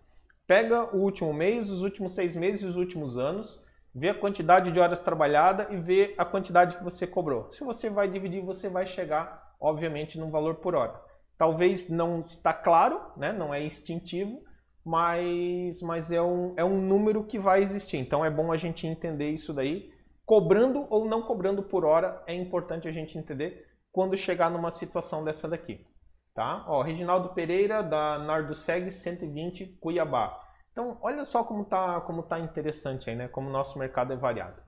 Pega 0.45 0.93
o 0.93 0.99
último 0.99 1.33
mês, 1.33 1.69
os 1.69 1.81
últimos 1.81 2.13
seis 2.13 2.35
meses 2.35 2.63
os 2.63 2.75
últimos 2.75 3.17
anos, 3.17 3.57
vê 3.95 4.09
a 4.09 4.19
quantidade 4.19 4.73
de 4.73 4.79
horas 4.81 4.99
trabalhada 4.99 5.69
e 5.71 5.77
vê 5.77 6.13
a 6.17 6.25
quantidade 6.25 6.75
que 6.75 6.83
você 6.83 7.07
cobrou. 7.07 7.49
Se 7.53 7.63
você 7.63 7.89
vai 7.89 8.09
dividir, 8.09 8.43
você 8.43 8.67
vai 8.67 8.85
chegar, 8.85 9.55
obviamente, 9.57 10.19
num 10.19 10.29
valor 10.29 10.55
por 10.55 10.75
hora. 10.75 10.99
Talvez 11.37 11.87
não 11.87 12.19
está 12.19 12.53
claro, 12.53 12.99
né? 13.15 13.31
não 13.31 13.53
é 13.53 13.63
instintivo, 13.63 14.43
mas, 14.85 15.81
mas 15.81 16.11
é, 16.11 16.21
um, 16.21 16.53
é 16.57 16.63
um 16.63 16.81
número 16.81 17.23
que 17.23 17.39
vai 17.39 17.61
existir. 17.61 17.97
Então 17.97 18.23
é 18.25 18.29
bom 18.29 18.51
a 18.51 18.57
gente 18.57 18.87
entender 18.87 19.29
isso 19.29 19.53
daí. 19.53 19.91
Cobrando 20.25 20.87
ou 20.89 21.05
não 21.05 21.21
cobrando 21.21 21.63
por 21.63 21.83
hora, 21.85 22.23
é 22.25 22.33
importante 22.33 22.87
a 22.87 22.91
gente 22.91 23.17
entender 23.17 23.67
quando 23.91 24.15
chegar 24.15 24.49
numa 24.49 24.71
situação 24.71 25.23
dessa 25.23 25.47
daqui. 25.47 25.85
Tá? 26.33 26.63
Ó, 26.67 26.81
Reginaldo 26.81 27.29
Pereira, 27.29 27.83
da 27.83 28.17
Narduseg 28.17 28.91
120, 28.91 29.77
Cuiabá. 29.81 30.41
Então, 30.71 30.97
olha 31.01 31.25
só 31.25 31.43
como 31.43 31.65
tá, 31.65 31.99
como 32.01 32.23
tá 32.23 32.39
interessante 32.39 33.09
aí, 33.09 33.15
né? 33.15 33.27
Como 33.27 33.49
o 33.49 33.51
nosso 33.51 33.77
mercado 33.77 34.13
é 34.13 34.15
variado. 34.15 34.61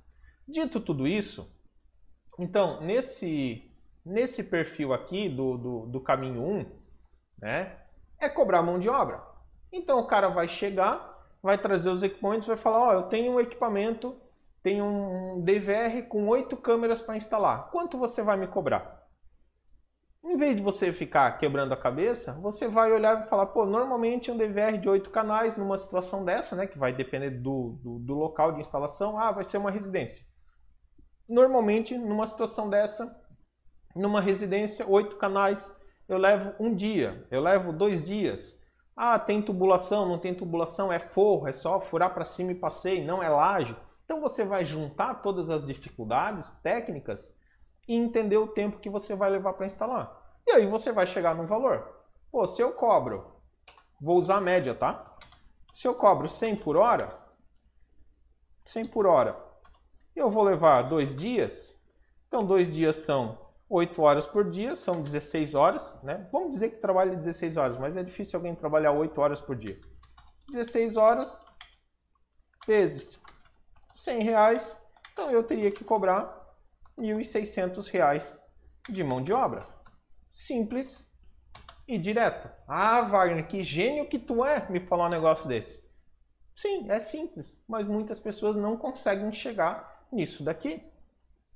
Dito 0.45 0.81
tudo 0.81 1.07
isso, 1.07 1.49
então, 2.39 2.81
nesse, 2.81 3.71
nesse 4.05 4.43
perfil 4.43 4.93
aqui 4.93 5.29
do, 5.29 5.57
do, 5.57 5.85
do 5.87 6.01
caminho 6.01 6.41
1, 6.41 6.65
né? 7.39 7.77
É 8.19 8.27
cobrar 8.29 8.61
mão 8.63 8.79
de 8.79 8.89
obra. 8.89 9.21
Então 9.73 9.99
o 9.99 10.05
cara 10.05 10.29
vai 10.29 10.47
chegar, 10.47 11.19
vai 11.41 11.57
trazer 11.57 11.89
os 11.89 12.03
equipamentos, 12.03 12.47
vai 12.47 12.55
falar, 12.55 12.79
ó, 12.79 12.89
oh, 12.89 12.93
eu 12.93 13.03
tenho 13.03 13.33
um 13.33 13.39
equipamento, 13.39 14.15
tenho 14.61 14.85
um 14.85 15.41
DVR 15.41 16.03
com 16.07 16.27
oito 16.27 16.55
câmeras 16.55 17.01
para 17.01 17.17
instalar. 17.17 17.71
Quanto 17.71 17.97
você 17.97 18.21
vai 18.21 18.37
me 18.37 18.45
cobrar? 18.45 19.01
Em 20.23 20.37
vez 20.37 20.55
de 20.55 20.61
você 20.61 20.93
ficar 20.93 21.37
quebrando 21.39 21.73
a 21.73 21.77
cabeça, 21.77 22.33
você 22.33 22.67
vai 22.67 22.93
olhar 22.93 23.25
e 23.25 23.29
falar, 23.29 23.47
pô, 23.47 23.65
normalmente 23.65 24.31
um 24.31 24.37
DVR 24.37 24.77
de 24.77 24.87
oito 24.87 25.09
canais 25.09 25.57
numa 25.57 25.77
situação 25.77 26.23
dessa, 26.23 26.55
né, 26.55 26.67
que 26.67 26.77
vai 26.77 26.93
depender 26.93 27.31
do, 27.31 27.79
do, 27.83 27.99
do 27.99 28.13
local 28.13 28.53
de 28.53 28.61
instalação, 28.61 29.17
ah, 29.17 29.31
vai 29.31 29.43
ser 29.43 29.57
uma 29.57 29.71
residência. 29.71 30.23
Normalmente, 31.27 31.97
numa 31.97 32.27
situação 32.27 32.69
dessa, 32.69 33.19
numa 33.95 34.21
residência, 34.21 34.87
oito 34.87 35.17
canais, 35.17 35.75
eu 36.07 36.17
levo 36.17 36.53
um 36.59 36.73
dia, 36.73 37.25
eu 37.31 37.41
levo 37.41 37.73
dois 37.73 38.03
dias. 38.03 38.57
Ah, 38.95 39.17
tem 39.17 39.41
tubulação, 39.41 40.07
não 40.07 40.19
tem 40.19 40.35
tubulação, 40.35 40.91
é 40.91 40.99
forro, 40.99 41.47
é 41.47 41.53
só 41.53 41.79
furar 41.79 42.13
para 42.13 42.25
cima 42.25 42.51
e 42.51 42.55
passei, 42.55 43.03
não 43.03 43.23
é 43.23 43.29
laje. 43.29 43.75
Então 44.05 44.21
você 44.21 44.45
vai 44.45 44.65
juntar 44.65 45.15
todas 45.15 45.49
as 45.49 45.65
dificuldades 45.65 46.51
técnicas 46.61 47.33
e 47.87 47.95
entender 47.95 48.37
o 48.37 48.47
tempo 48.47 48.79
que 48.79 48.89
você 48.89 49.15
vai 49.15 49.29
levar 49.29 49.53
para 49.53 49.65
instalar. 49.65 50.21
E 50.45 50.51
aí 50.51 50.67
você 50.67 50.91
vai 50.91 51.07
chegar 51.07 51.33
num 51.33 51.47
valor. 51.47 51.87
Pô, 52.31 52.45
se 52.45 52.61
eu 52.61 52.71
cobro, 52.73 53.33
vou 53.99 54.17
usar 54.19 54.37
a 54.37 54.41
média, 54.41 54.75
tá? 54.75 55.05
Se 55.73 55.87
eu 55.87 55.95
cobro 55.95 56.29
100 56.29 56.57
por 56.57 56.77
hora, 56.77 57.17
100 58.65 58.85
por 58.85 59.07
hora, 59.07 59.37
eu 60.15 60.29
vou 60.29 60.43
levar 60.43 60.83
dois 60.83 61.15
dias. 61.15 61.75
Então 62.27 62.45
dois 62.45 62.71
dias 62.71 62.97
são 62.97 63.42
8 63.73 64.01
horas 64.03 64.27
por 64.27 64.51
dia, 64.51 64.75
são 64.75 65.01
16 65.01 65.55
horas, 65.55 65.99
né? 66.03 66.27
Vamos 66.31 66.51
dizer 66.51 66.69
que 66.69 66.77
trabalha 66.77 67.15
16 67.15 67.57
horas, 67.57 67.79
mas 67.79 67.97
é 67.97 68.03
difícil 68.03 68.37
alguém 68.37 68.53
trabalhar 68.53 68.91
8 68.91 69.19
horas 69.19 69.41
por 69.41 69.55
dia. 69.55 69.81
16 70.51 70.95
horas 70.95 71.43
vezes 72.67 73.19
100 73.95 74.21
reais, 74.21 74.79
então 75.11 75.31
eu 75.31 75.43
teria 75.43 75.71
que 75.71 75.83
cobrar 75.83 76.55
1.600 76.99 77.89
reais 77.89 78.39
de 78.87 79.03
mão 79.03 79.23
de 79.23 79.33
obra. 79.33 79.65
Simples 80.31 81.09
e 81.87 81.97
direto. 81.97 82.47
Ah, 82.67 83.01
Wagner, 83.01 83.47
que 83.47 83.63
gênio 83.63 84.07
que 84.07 84.19
tu 84.19 84.45
é 84.45 84.69
me 84.69 84.81
falar 84.81 85.07
um 85.07 85.09
negócio 85.09 85.47
desse. 85.47 85.83
Sim, 86.55 86.91
é 86.91 86.99
simples, 86.99 87.63
mas 87.67 87.87
muitas 87.87 88.19
pessoas 88.19 88.55
não 88.55 88.77
conseguem 88.77 89.33
chegar 89.33 90.05
nisso 90.11 90.43
daqui. 90.43 90.92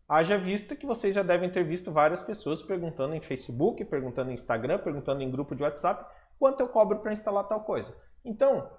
Haja 0.10 0.38
visto 0.38 0.74
que 0.74 0.86
vocês 0.86 1.13
já 1.13 1.22
devem 1.22 1.50
ter 1.50 1.65
visto 1.65 1.91
várias 1.91 2.22
pessoas 2.22 2.62
perguntando 2.62 3.13
em 3.13 3.20
Facebook, 3.20 3.84
perguntando 3.84 4.32
em 4.32 4.36
Instagram, 4.36 4.80
perguntando 4.80 5.22
em 5.22 5.30
grupo 5.30 5.54
de 5.54 5.63
WhatsApp 5.63 6.06
quanto 6.39 6.62
eu 6.62 6.70
cobro 6.70 7.00
para 7.00 7.12
instalar 7.12 7.43
tal 7.43 7.62
coisa. 7.65 7.93
Então, 8.24 8.72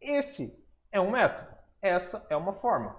esse 0.00 0.52
é 0.90 1.00
um 1.00 1.12
método, 1.12 1.48
essa 1.80 2.26
é 2.28 2.36
uma 2.36 2.54
forma. 2.54 2.96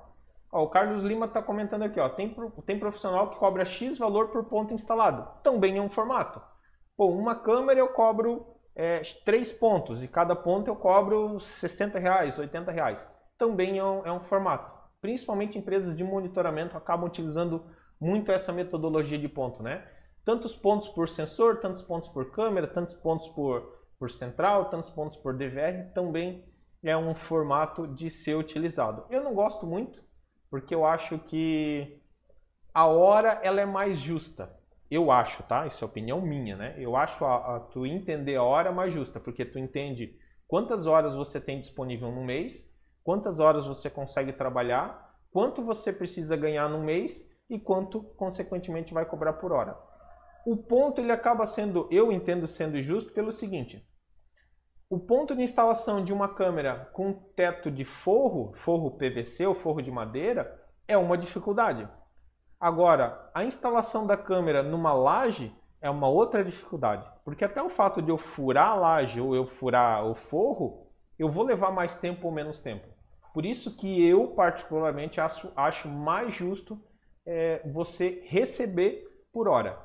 Ó, 0.49 0.63
o 0.63 0.69
Carlos 0.69 1.03
Lima 1.03 1.25
está 1.25 1.41
comentando 1.41 1.83
aqui, 1.83 1.99
ó, 1.99 2.07
tem, 2.07 2.33
tem 2.65 2.79
profissional 2.79 3.29
que 3.31 3.39
cobra 3.39 3.65
X 3.65 3.99
valor 3.99 4.29
por 4.29 4.45
ponto 4.45 4.73
instalado. 4.73 5.27
Também 5.43 5.77
é 5.77 5.81
um 5.81 5.89
formato. 5.89 6.41
Pô, 6.95 7.07
uma 7.09 7.35
câmera 7.35 7.81
eu 7.81 7.89
cobro 7.89 8.55
é, 8.73 9.01
3 9.25 9.51
pontos 9.51 10.01
e 10.01 10.07
cada 10.07 10.33
ponto 10.33 10.69
eu 10.69 10.77
cobro 10.77 11.41
60 11.41 11.99
reais, 11.99 12.39
80 12.39 12.71
reais. 12.71 13.11
Também 13.37 13.79
é 13.79 13.83
um, 13.83 14.05
é 14.05 14.11
um 14.13 14.21
formato 14.21 14.74
principalmente 15.05 15.55
empresas 15.55 15.95
de 15.95 16.03
monitoramento, 16.03 16.75
acabam 16.75 17.05
utilizando 17.05 17.63
muito 18.01 18.31
essa 18.31 18.51
metodologia 18.51 19.19
de 19.19 19.29
ponto, 19.29 19.61
né? 19.61 19.87
Tantos 20.25 20.55
pontos 20.55 20.89
por 20.89 21.07
sensor, 21.07 21.59
tantos 21.59 21.83
pontos 21.83 22.09
por 22.09 22.31
câmera, 22.31 22.65
tantos 22.65 22.95
pontos 22.95 23.27
por, 23.27 23.83
por 23.99 24.09
central, 24.09 24.65
tantos 24.65 24.89
pontos 24.89 25.15
por 25.15 25.37
DVR, 25.37 25.93
também 25.93 26.43
é 26.83 26.97
um 26.97 27.13
formato 27.13 27.85
de 27.85 28.09
ser 28.09 28.35
utilizado. 28.35 29.05
Eu 29.11 29.23
não 29.23 29.35
gosto 29.35 29.67
muito, 29.67 30.01
porque 30.49 30.73
eu 30.73 30.83
acho 30.83 31.19
que 31.19 32.01
a 32.73 32.87
hora 32.87 33.39
ela 33.43 33.61
é 33.61 33.65
mais 33.65 33.99
justa. 33.99 34.57
Eu 34.89 35.11
acho, 35.11 35.43
tá? 35.43 35.67
Isso 35.67 35.83
é 35.83 35.87
opinião 35.87 36.19
minha, 36.19 36.55
né? 36.55 36.73
Eu 36.79 36.95
acho 36.95 37.23
a, 37.23 37.57
a 37.57 37.59
tu 37.59 37.85
entender 37.85 38.37
a 38.37 38.43
hora 38.43 38.71
mais 38.71 38.91
justa, 38.91 39.19
porque 39.19 39.45
tu 39.45 39.59
entende 39.59 40.17
quantas 40.47 40.87
horas 40.87 41.13
você 41.13 41.39
tem 41.39 41.59
disponível 41.59 42.11
no 42.11 42.23
mês 42.23 42.74
quantas 43.05 43.39
horas 43.39 43.67
você 43.67 43.87
consegue 43.87 44.33
trabalhar, 44.33 45.15
quanto 45.31 45.63
você 45.63 45.93
precisa 45.93 46.35
ganhar 46.35 46.67
no 46.67 46.79
mês 46.79 47.31
e 47.47 47.59
quanto, 47.59 48.01
consequentemente, 48.17 48.95
vai 48.95 49.05
cobrar 49.05 49.33
por 49.33 49.51
hora. 49.51 49.77
O 50.43 50.57
ponto 50.57 50.99
ele 50.99 51.11
acaba 51.11 51.45
sendo, 51.45 51.87
eu 51.91 52.11
entendo 52.11 52.47
sendo 52.47 52.81
justo 52.81 53.13
pelo 53.13 53.31
seguinte: 53.31 53.87
o 54.89 54.99
ponto 54.99 55.35
de 55.35 55.43
instalação 55.43 56.03
de 56.03 56.11
uma 56.11 56.27
câmera 56.27 56.89
com 56.93 57.13
teto 57.13 57.69
de 57.69 57.85
forro, 57.85 58.53
forro 58.55 58.97
PVC 58.97 59.45
ou 59.45 59.53
forro 59.53 59.83
de 59.83 59.91
madeira, 59.91 60.59
é 60.87 60.97
uma 60.97 61.15
dificuldade. 61.17 61.87
Agora, 62.59 63.29
a 63.35 63.43
instalação 63.43 64.07
da 64.07 64.17
câmera 64.17 64.63
numa 64.63 64.93
laje 64.93 65.55
é 65.79 65.91
uma 65.91 66.07
outra 66.07 66.43
dificuldade, 66.43 67.07
porque 67.23 67.45
até 67.45 67.61
o 67.61 67.69
fato 67.69 68.01
de 68.01 68.09
eu 68.09 68.17
furar 68.17 68.69
a 68.69 68.75
laje 68.75 69.21
ou 69.21 69.35
eu 69.35 69.45
furar 69.45 70.07
o 70.07 70.15
forro, 70.15 70.87
eu 71.19 71.29
vou 71.29 71.43
levar 71.43 71.71
mais 71.71 71.99
tempo 71.99 72.25
ou 72.25 72.33
menos 72.33 72.59
tempo. 72.59 72.94
Por 73.35 73.45
isso 73.45 73.75
que 73.75 74.01
eu, 74.01 74.29
particularmente, 74.29 75.19
acho, 75.19 75.51
acho 75.57 75.89
mais 75.89 76.33
justo 76.33 76.81
é, 77.25 77.61
você 77.67 78.23
receber 78.27 79.05
por 79.33 79.49
hora. 79.49 79.77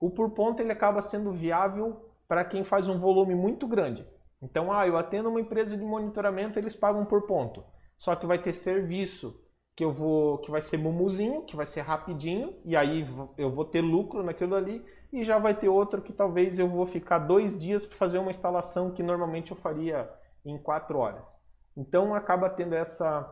O 0.00 0.10
por 0.10 0.32
ponto 0.32 0.60
ele 0.60 0.72
acaba 0.72 1.00
sendo 1.00 1.30
viável 1.30 2.10
para 2.26 2.44
quem 2.44 2.64
faz 2.64 2.88
um 2.88 2.98
volume 2.98 3.32
muito 3.32 3.64
grande. 3.68 4.04
Então, 4.42 4.72
ah, 4.72 4.88
eu 4.88 4.98
atendo 4.98 5.28
uma 5.28 5.40
empresa 5.40 5.76
de 5.76 5.84
monitoramento, 5.84 6.58
eles 6.58 6.74
pagam 6.74 7.04
por 7.04 7.28
ponto. 7.28 7.62
Só 7.96 8.16
que 8.16 8.26
vai 8.26 8.42
ter 8.42 8.52
serviço 8.52 9.40
que 9.76 9.84
eu 9.84 9.92
vou, 9.92 10.38
que 10.38 10.50
vai 10.50 10.60
ser 10.60 10.76
mumuzinho, 10.76 11.44
que 11.44 11.54
vai 11.54 11.64
ser 11.64 11.82
rapidinho, 11.82 12.56
e 12.64 12.74
aí 12.74 13.06
eu 13.38 13.52
vou 13.52 13.66
ter 13.66 13.82
lucro 13.82 14.24
naquilo 14.24 14.56
ali, 14.56 14.84
e 15.12 15.24
já 15.24 15.38
vai 15.38 15.54
ter 15.54 15.68
outro 15.68 16.02
que 16.02 16.12
talvez 16.12 16.58
eu 16.58 16.68
vou 16.68 16.84
ficar 16.88 17.20
dois 17.20 17.56
dias 17.56 17.86
para 17.86 17.98
fazer 17.98 18.18
uma 18.18 18.32
instalação 18.32 18.90
que 18.90 19.02
normalmente 19.04 19.52
eu 19.52 19.56
faria 19.56 20.10
em 20.44 20.58
quatro 20.58 20.98
horas. 20.98 21.45
Então 21.76 22.14
acaba 22.14 22.48
tendo 22.48 22.74
essa, 22.74 23.30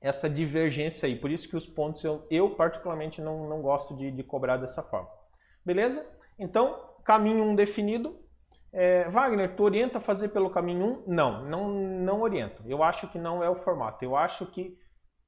essa 0.00 0.28
divergência 0.28 1.06
aí. 1.06 1.16
Por 1.16 1.30
isso 1.30 1.48
que 1.48 1.56
os 1.56 1.66
pontos 1.66 2.04
eu, 2.04 2.26
eu 2.30 2.54
particularmente 2.54 3.20
não, 3.20 3.48
não 3.48 3.60
gosto 3.60 3.96
de, 3.96 4.10
de 4.10 4.22
cobrar 4.22 4.56
dessa 4.56 4.82
forma. 4.82 5.08
Beleza? 5.64 6.06
Então, 6.38 6.78
caminho 7.04 7.44
1 7.44 7.50
um 7.50 7.54
definido. 7.54 8.18
É, 8.72 9.08
Wagner, 9.10 9.54
tu 9.54 9.64
orienta 9.64 9.98
a 9.98 10.00
fazer 10.00 10.28
pelo 10.28 10.50
caminho 10.50 10.84
1? 10.84 10.88
Um? 10.88 11.04
Não, 11.06 11.44
não, 11.44 11.68
não 11.70 12.20
oriento. 12.22 12.62
Eu 12.66 12.82
acho 12.82 13.08
que 13.08 13.18
não 13.18 13.42
é 13.42 13.50
o 13.50 13.56
formato. 13.56 14.04
Eu 14.04 14.16
acho 14.16 14.46
que 14.46 14.76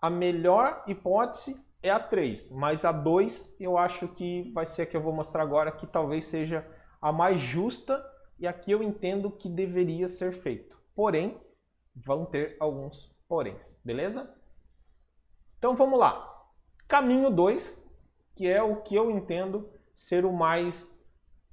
a 0.00 0.08
melhor 0.08 0.82
hipótese 0.86 1.56
é 1.82 1.90
a 1.90 2.00
3, 2.00 2.50
mas 2.52 2.84
a 2.84 2.92
2 2.92 3.56
eu 3.60 3.76
acho 3.76 4.08
que 4.08 4.50
vai 4.54 4.66
ser 4.66 4.82
a 4.82 4.86
que 4.86 4.96
eu 4.96 5.02
vou 5.02 5.12
mostrar 5.12 5.42
agora, 5.42 5.70
que 5.70 5.86
talvez 5.86 6.26
seja 6.26 6.66
a 7.00 7.12
mais 7.12 7.40
justa 7.40 8.02
e 8.38 8.46
aqui 8.46 8.72
eu 8.72 8.82
entendo 8.82 9.30
que 9.30 9.48
deveria 9.48 10.08
ser 10.08 10.40
feito. 10.40 10.78
Porém, 10.96 11.38
vão 11.94 12.24
ter 12.24 12.56
alguns 12.58 13.12
poréns, 13.28 13.78
beleza? 13.84 14.34
Então 15.58 15.74
vamos 15.76 15.98
lá. 15.98 16.30
Caminho 16.86 17.30
2, 17.30 17.84
que 18.34 18.46
é 18.46 18.62
o 18.62 18.82
que 18.82 18.94
eu 18.94 19.10
entendo 19.10 19.70
ser 19.94 20.24
o 20.24 20.32
mais 20.32 20.94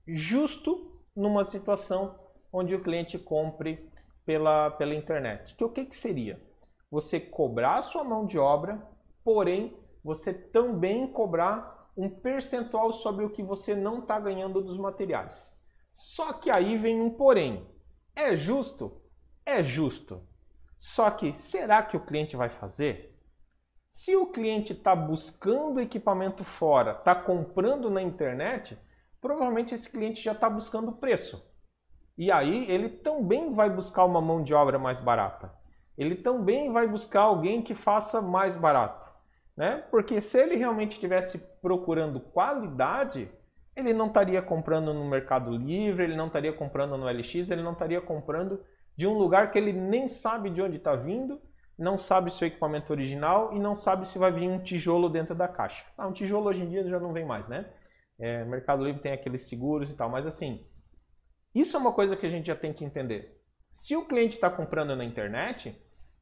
justo 0.08 1.00
numa 1.16 1.44
situação 1.44 2.20
onde 2.52 2.76
o 2.76 2.82
cliente 2.84 3.18
compre 3.18 3.90
pela, 4.26 4.72
pela 4.72 4.96
internet. 4.96 5.56
Que 5.56 5.64
o 5.64 5.70
que, 5.70 5.86
que 5.86 5.96
seria? 5.96 6.42
Você 6.90 7.20
cobrar 7.20 7.80
a 7.80 7.82
sua 7.82 8.04
mão 8.04 8.26
de 8.26 8.38
obra, 8.38 8.82
porém 9.24 9.78
você 10.04 10.34
também 10.34 11.08
cobrar 11.08 11.92
um 11.96 12.10
percentual 12.10 12.94
sobre 12.94 13.24
o 13.24 13.30
que 13.30 13.44
você 13.44 13.76
não 13.76 14.00
está 14.00 14.20
ganhando 14.20 14.62
dos 14.62 14.78
materiais. 14.78 15.56
Só 15.92 16.34
que 16.34 16.50
aí 16.50 16.78
vem 16.78 17.02
um 17.02 17.10
porém. 17.12 17.68
É 18.16 18.36
justo? 18.36 19.02
É 19.46 19.64
justo. 19.64 20.22
Só 20.82 21.12
que 21.12 21.39
será 21.39 21.84
que 21.84 21.96
o 21.96 22.04
cliente 22.04 22.36
vai 22.36 22.50
fazer? 22.50 23.15
Se 23.91 24.15
o 24.15 24.26
cliente 24.26 24.74
está 24.74 24.96
buscando 24.96 25.80
equipamento 25.80 26.44
fora, 26.44 26.94
está 26.94 27.13
comprando 27.13 27.88
na 27.88 28.02
internet, 28.02 28.76
provavelmente 29.22 29.76
esse 29.76 29.88
cliente 29.91 30.24
já 30.24 30.32
está 30.32 30.50
buscando 30.50 30.94
preço. 30.94 31.48
E 32.17 32.32
aí 32.32 32.65
ele 32.67 32.89
também 32.89 33.54
vai 33.54 33.70
buscar 33.70 34.06
uma 34.06 34.20
mão 34.20 34.44
de 34.44 34.56
obra 34.56 34.80
mais 34.80 35.00
barata. 35.00 35.54
Ele 35.96 36.15
também 36.15 36.72
vai 36.72 36.88
buscar 36.88 37.22
alguém 37.22 37.62
que 37.62 37.76
faça 37.76 38.20
mais 38.20 38.56
barato. 38.56 39.08
Né? 39.56 39.86
Porque 39.91 40.20
se 40.20 40.39
ele 40.39 40.56
realmente 40.56 40.94
estivesse 40.94 41.38
procurando 41.62 42.20
qualidade, 42.20 43.32
ele 43.76 43.94
não 43.94 44.08
estaria 44.08 44.41
comprando 44.41 44.96
no 44.96 45.06
Mercado 45.06 45.56
Livre, 45.56 46.06
ele 46.06 46.15
não 46.15 46.26
estaria 46.26 46.52
comprando 46.52 46.98
no 46.98 47.08
LX, 47.08 47.52
ele 47.52 47.62
não 47.62 47.74
estaria 47.74 48.02
comprando 48.02 48.60
de 48.96 49.08
um 49.08 49.14
lugar 49.14 49.52
que 49.52 49.58
ele 49.58 49.74
nem 49.74 50.08
sabe 50.08 50.50
de 50.50 50.62
onde 50.62 50.78
está 50.78 50.96
vindo, 50.96 51.42
não 51.78 51.98
sabe 51.98 52.32
se 52.32 52.44
o 52.44 52.48
equipamento 52.48 52.92
original 52.92 53.54
e 53.54 53.60
não 53.60 53.76
sabe 53.76 54.08
se 54.08 54.20
vai 54.20 54.32
vir 54.32 54.48
um 54.48 54.60
tijolo 54.60 55.10
dentro 55.10 55.34
da 55.34 55.48
caixa. 55.48 55.84
Ah, 55.98 56.08
um 56.08 56.14
tijolo 56.14 56.48
hoje 56.48 56.64
em 56.64 56.70
dia 56.70 56.88
já 56.88 57.00
não 57.00 57.14
vem 57.14 57.26
mais, 57.26 57.48
né? 57.48 57.72
É, 58.20 58.46
Mercado 58.46 58.84
Livre 58.84 59.02
tem 59.02 59.14
aqueles 59.14 59.48
seguros 59.48 59.90
e 59.90 59.96
tal, 59.96 60.10
mas 60.10 60.28
assim, 60.28 60.64
isso 61.56 61.76
é 61.76 61.80
uma 61.80 61.92
coisa 61.92 62.16
que 62.16 62.26
a 62.26 62.30
gente 62.30 62.48
já 62.48 62.56
tem 62.56 62.72
que 62.72 62.86
entender. 62.86 63.42
Se 63.74 63.96
o 63.96 64.06
cliente 64.06 64.36
está 64.36 64.50
comprando 64.50 64.96
na 64.96 65.04
internet, 65.04 65.76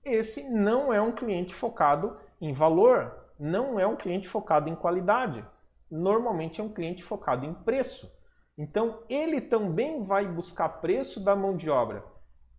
esse 0.05 0.49
não 0.49 0.93
é 0.93 1.01
um 1.01 1.11
cliente 1.11 1.53
focado 1.53 2.17
em 2.39 2.53
valor, 2.53 3.13
não 3.37 3.77
é 3.79 3.85
um 3.85 3.97
cliente 3.97 4.29
focado 4.29 4.69
em 4.69 4.75
qualidade. 4.75 5.43
Normalmente 5.91 6.61
é 6.61 6.63
um 6.63 6.73
cliente 6.73 7.03
focado 7.03 7.45
em 7.45 7.53
preço. 7.53 8.09
Então 8.57 9.03
ele 9.09 9.41
também 9.41 10.05
vai 10.05 10.25
buscar 10.25 10.69
preço 10.69 11.21
da 11.21 11.35
mão 11.35 11.57
de 11.57 11.69
obra 11.69 12.03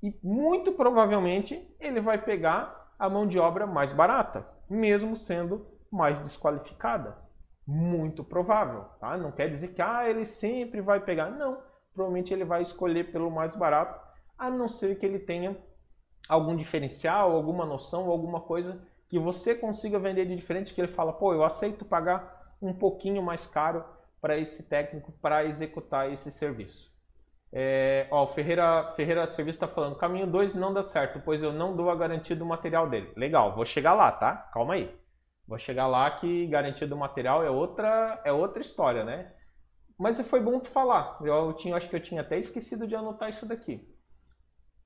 e 0.02 0.18
muito 0.22 0.72
provavelmente 0.72 1.68
ele 1.78 2.00
vai 2.00 2.18
pegar 2.18 2.92
a 2.98 3.08
mão 3.08 3.26
de 3.26 3.38
obra 3.38 3.66
mais 3.66 3.92
barata, 3.92 4.46
mesmo 4.68 5.16
sendo 5.16 5.66
mais 5.90 6.18
desqualificada. 6.20 7.16
Muito 7.66 8.24
provável, 8.24 8.84
tá? 8.98 9.16
Não 9.16 9.30
quer 9.30 9.48
dizer 9.48 9.68
que 9.68 9.82
ah, 9.82 10.08
ele 10.08 10.24
sempre 10.24 10.80
vai 10.80 11.00
pegar. 11.00 11.30
Não, 11.30 11.58
provavelmente 11.94 12.32
ele 12.32 12.44
vai 12.44 12.62
escolher 12.62 13.12
pelo 13.12 13.30
mais 13.30 13.54
barato, 13.54 14.00
a 14.38 14.50
não 14.50 14.68
ser 14.68 14.98
que 14.98 15.06
ele 15.06 15.18
tenha 15.18 15.56
algum 16.28 16.56
diferencial, 16.56 17.32
alguma 17.32 17.66
noção, 17.66 18.08
alguma 18.08 18.40
coisa 18.40 18.80
que 19.08 19.18
você 19.18 19.54
consiga 19.54 19.98
vender 19.98 20.26
de 20.26 20.36
diferente, 20.36 20.72
que 20.72 20.80
ele 20.80 20.92
fala, 20.92 21.12
pô, 21.12 21.34
eu 21.34 21.44
aceito 21.44 21.84
pagar 21.84 22.54
um 22.62 22.72
pouquinho 22.72 23.22
mais 23.22 23.46
caro 23.46 23.84
para 24.20 24.38
esse 24.38 24.62
técnico 24.62 25.12
para 25.20 25.44
executar 25.44 26.12
esse 26.12 26.30
serviço. 26.30 26.89
É, 27.52 28.06
ó, 28.10 28.24
o 28.24 28.26
Ferreira, 28.28 28.92
Ferreira 28.94 29.26
Serviço 29.26 29.56
está 29.56 29.66
falando, 29.66 29.96
caminho 29.96 30.26
2 30.26 30.54
não 30.54 30.72
dá 30.72 30.82
certo, 30.82 31.20
pois 31.24 31.42
eu 31.42 31.52
não 31.52 31.74
dou 31.74 31.90
a 31.90 31.96
garantia 31.96 32.36
do 32.36 32.46
material 32.46 32.88
dele. 32.88 33.12
Legal, 33.16 33.54
vou 33.54 33.66
chegar 33.66 33.94
lá, 33.94 34.12
tá? 34.12 34.36
Calma 34.52 34.74
aí. 34.74 34.94
Vou 35.48 35.58
chegar 35.58 35.88
lá 35.88 36.08
que 36.12 36.46
garantia 36.46 36.86
do 36.86 36.96
material 36.96 37.42
é 37.42 37.50
outra, 37.50 38.20
é 38.24 38.32
outra 38.32 38.62
história, 38.62 39.02
né? 39.02 39.32
Mas 39.98 40.20
foi 40.22 40.40
bom 40.40 40.60
tu 40.60 40.68
falar. 40.70 41.18
Eu 41.22 41.52
tinha, 41.54 41.76
acho 41.76 41.88
que 41.88 41.96
eu 41.96 42.02
tinha 42.02 42.20
até 42.20 42.38
esquecido 42.38 42.86
de 42.86 42.94
anotar 42.94 43.28
isso 43.28 43.46
daqui. 43.46 43.86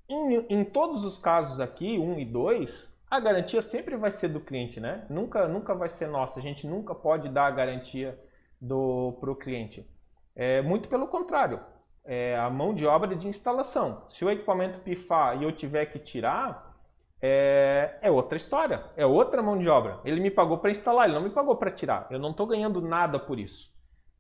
Em, 0.09 0.47
em 0.49 0.65
todos 0.65 1.05
os 1.05 1.19
casos 1.19 1.61
aqui, 1.61 1.99
1 1.99 2.03
um 2.15 2.19
e 2.19 2.25
2, 2.25 2.93
a 3.11 3.21
garantia 3.21 3.61
sempre 3.61 3.97
vai 3.97 4.11
ser 4.11 4.29
do 4.29 4.41
cliente, 4.41 4.81
né? 4.81 5.07
Nunca, 5.11 5.47
nunca 5.47 5.75
vai 5.75 5.91
ser 5.91 6.09
nossa. 6.09 6.41
A 6.41 6.43
gente 6.43 6.67
nunca 6.67 6.95
pode 6.95 7.29
dar 7.29 7.47
a 7.47 7.51
garantia 7.51 8.19
para 8.59 9.31
o 9.31 9.37
cliente. 9.37 9.87
É, 10.35 10.63
muito 10.63 10.89
pelo 10.89 11.07
contrário 11.07 11.61
é, 12.05 12.37
a 12.37 12.51
mão 12.51 12.75
de 12.75 12.87
obra 12.87 13.15
de 13.17 13.27
instalação. 13.27 14.05
Se 14.09 14.25
o 14.25 14.31
equipamento 14.31 14.81
pifar 14.81 15.41
e 15.41 15.45
eu 15.45 15.53
tiver 15.53 15.87
que 15.87 15.99
tirar, 15.99 16.75
é, 17.21 17.99
é 18.03 18.11
outra 18.11 18.37
história, 18.37 18.85
é 18.97 19.07
outra 19.07 19.43
mão 19.43 19.59
de 19.59 19.69
obra. 19.69 20.01
Ele 20.05 20.21
me 20.21 20.31
pagou 20.31 20.59
para 20.59 20.71
instalar, 20.71 21.07
ele 21.07 21.15
não 21.15 21.23
me 21.23 21.31
pagou 21.31 21.57
para 21.57 21.71
tirar. 21.71 22.07
Eu 22.11 22.19
não 22.19 22.33
estou 22.33 22.47
ganhando 22.47 22.83
nada 22.83 23.19
por 23.19 23.39
isso. 23.39 23.73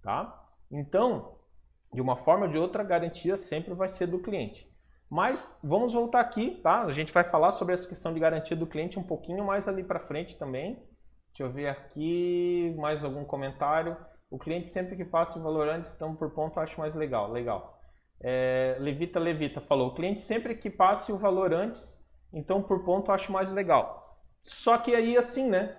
Tá? 0.03 0.42
Então, 0.70 1.38
de 1.92 2.01
uma 2.01 2.16
forma 2.16 2.47
ou 2.47 2.53
de 2.53 2.59
outra, 2.59 2.83
a 2.83 2.87
garantia 2.87 3.37
sempre 3.37 3.75
vai 3.75 3.88
ser 3.88 4.07
do 4.07 4.18
cliente. 4.18 4.68
Mas 5.11 5.59
vamos 5.62 5.92
voltar 5.92 6.20
aqui, 6.20 6.61
tá? 6.62 6.83
A 6.83 6.92
gente 6.92 7.12
vai 7.12 7.25
falar 7.25 7.53
sobre 7.53 7.75
essa 7.75 7.88
questão 7.88 8.12
de 8.12 8.18
garantia 8.18 8.57
do 8.57 8.66
cliente 8.66 8.99
um 8.99 9.03
pouquinho 9.03 9.44
mais 9.44 9.68
ali 9.68 9.85
para 9.85 10.01
frente 10.01 10.37
também. 10.37 10.83
Deixa 11.29 11.42
eu 11.42 11.53
ver 11.53 11.68
aqui 11.68 12.75
mais 12.79 13.05
algum 13.05 13.25
comentário. 13.25 13.97
O 14.35 14.38
cliente 14.38 14.68
sempre 14.68 14.97
que 14.97 15.05
passa 15.05 15.38
o 15.38 15.42
valor 15.42 15.68
antes, 15.68 15.94
então 15.94 16.16
por 16.16 16.31
ponto, 16.31 16.59
acho 16.59 16.81
mais 16.81 16.92
legal. 16.92 17.31
Legal 17.31 17.75
é, 18.20 18.77
Levita 18.81 19.20
Levita 19.20 19.61
falou, 19.61 19.88
o 19.88 19.94
cliente 19.94 20.23
sempre 20.23 20.55
que 20.55 20.70
passe 20.70 21.12
o 21.12 21.18
valor 21.18 21.53
antes, 21.53 22.03
então 22.33 22.62
por 22.62 22.83
ponto 22.83 23.12
acho 23.12 23.31
mais 23.31 23.53
legal. 23.53 23.87
Só 24.42 24.79
que 24.79 24.94
aí 24.94 25.16
assim, 25.16 25.49
né? 25.49 25.77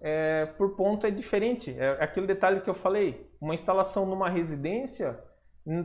É, 0.00 0.46
por 0.56 0.74
ponto 0.74 1.06
é 1.06 1.10
diferente. 1.10 1.76
É 1.78 2.02
aquele 2.02 2.26
detalhe 2.26 2.60
que 2.62 2.70
eu 2.70 2.74
falei. 2.74 3.30
Uma 3.40 3.54
instalação 3.54 4.04
numa 4.06 4.28
residência, 4.28 5.22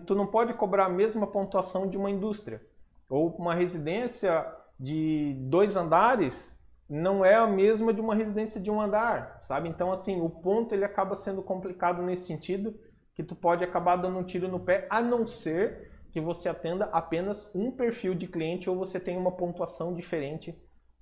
tu 0.08 0.15
não 0.15 0.25
pode 0.25 0.53
cobrar 0.53 0.86
a 0.86 0.89
mesma 0.89 1.27
pontuação 1.27 1.88
de 1.88 1.97
uma 1.97 2.10
indústria. 2.10 2.62
Ou 3.10 3.30
uma 3.36 3.53
residência 3.53 4.45
de 4.80 5.36
dois 5.41 5.75
andares 5.75 6.56
não 6.89 7.23
é 7.23 7.36
a 7.36 7.47
mesma 7.47 7.93
de 7.93 8.00
uma 8.00 8.15
residência 8.15 8.62
de 8.62 8.71
um 8.71 8.80
andar, 8.80 9.38
sabe? 9.41 9.67
Então 9.69 9.91
assim, 9.91 10.21
o 10.21 10.30
ponto 10.30 10.73
ele 10.73 10.86
acaba 10.86 11.15
sendo 11.15 11.41
complicado 11.41 12.02
nesse 12.02 12.26
sentido, 12.26 12.73
que 13.13 13.23
tu 13.23 13.36
pode 13.36 13.63
acabar 13.63 13.95
dando 13.95 14.19
um 14.19 14.23
tiro 14.23 14.47
no 14.47 14.60
pé, 14.60 14.88
a 14.89 15.02
não 15.02 15.26
ser 15.28 15.91
que 16.12 16.21
você 16.21 16.47
atenda 16.47 16.86
apenas 16.86 17.54
um 17.54 17.71
perfil 17.71 18.13
de 18.13 18.28
cliente 18.28 18.69
ou 18.69 18.78
você 18.78 19.00
tem 19.00 19.17
uma 19.17 19.32
pontuação 19.32 19.93
diferente 19.93 20.56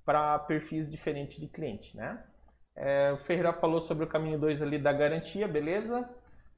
para 0.04 0.38
perfis 0.40 0.90
diferentes 0.90 1.38
de 1.38 1.46
cliente, 1.46 1.96
né? 1.96 2.22
É, 2.74 3.12
o 3.12 3.18
Ferreira 3.18 3.52
falou 3.54 3.80
sobre 3.80 4.04
o 4.04 4.08
caminho 4.08 4.38
2 4.38 4.62
ali 4.62 4.78
da 4.78 4.92
garantia, 4.92 5.48
beleza? 5.48 6.08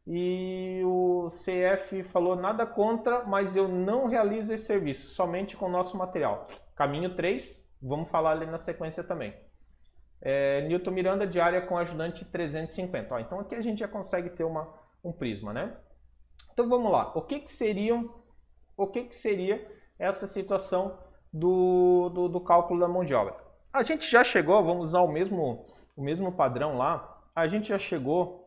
E 0.07 0.81
o 0.85 1.29
CF 1.29 2.03
falou 2.05 2.35
nada 2.35 2.67
contra, 2.67 3.25
mas 3.25 3.55
eu 3.55 3.69
não 3.69 4.07
realizo 4.07 4.53
esse 4.53 4.65
serviço, 4.65 5.15
somente 5.15 5.57
com 5.57 5.67
o 5.67 5.71
nosso 5.71 5.97
material. 5.97 6.49
Caminho 6.75 7.15
3, 7.15 7.68
vamos 7.83 8.11
falar 8.11 8.33
ali 8.33 8.47
na 8.47 8.59
sequência 8.59 9.03
também. 9.03 9.35
É, 10.21 10.63
Newton 10.63 10.91
Miranda, 10.91 11.27
diária 11.27 11.61
com 11.61 11.79
ajudante 11.79 12.25
350. 12.25 13.15
Ó, 13.15 13.19
então 13.19 13.41
aqui 13.41 13.55
a 13.55 13.63
gente 13.63 13.79
já 13.79 13.89
consegue 13.89 14.31
ter 14.31 14.45
uma, 14.45 14.73
um 15.05 15.13
prisma, 15.13 15.53
né? 15.53 15.77
Então 16.53 16.69
vamos 16.69 16.91
lá. 16.91 17.13
O 17.15 17.23
que, 17.23 17.41
que 17.41 17.51
seriam 17.51 18.19
o 18.79 18.87
que, 18.87 19.03
que 19.03 19.17
seria 19.17 19.67
essa 19.99 20.29
situação 20.29 20.97
do, 21.33 22.09
do, 22.11 22.29
do, 22.29 22.41
cálculo 22.41 22.79
da 22.79 22.87
mão 22.87 23.05
de 23.05 23.13
obra. 23.13 23.37
A 23.73 23.83
gente 23.83 24.09
já 24.09 24.23
chegou, 24.23 24.65
vamos 24.65 24.85
usar 24.85 25.01
o 25.01 25.09
mesmo, 25.09 25.67
o 25.97 26.03
mesmo 26.03 26.33
padrão 26.33 26.79
lá, 26.79 27.21
a 27.35 27.49
gente 27.49 27.69
já 27.69 27.79
chegou 27.79 28.47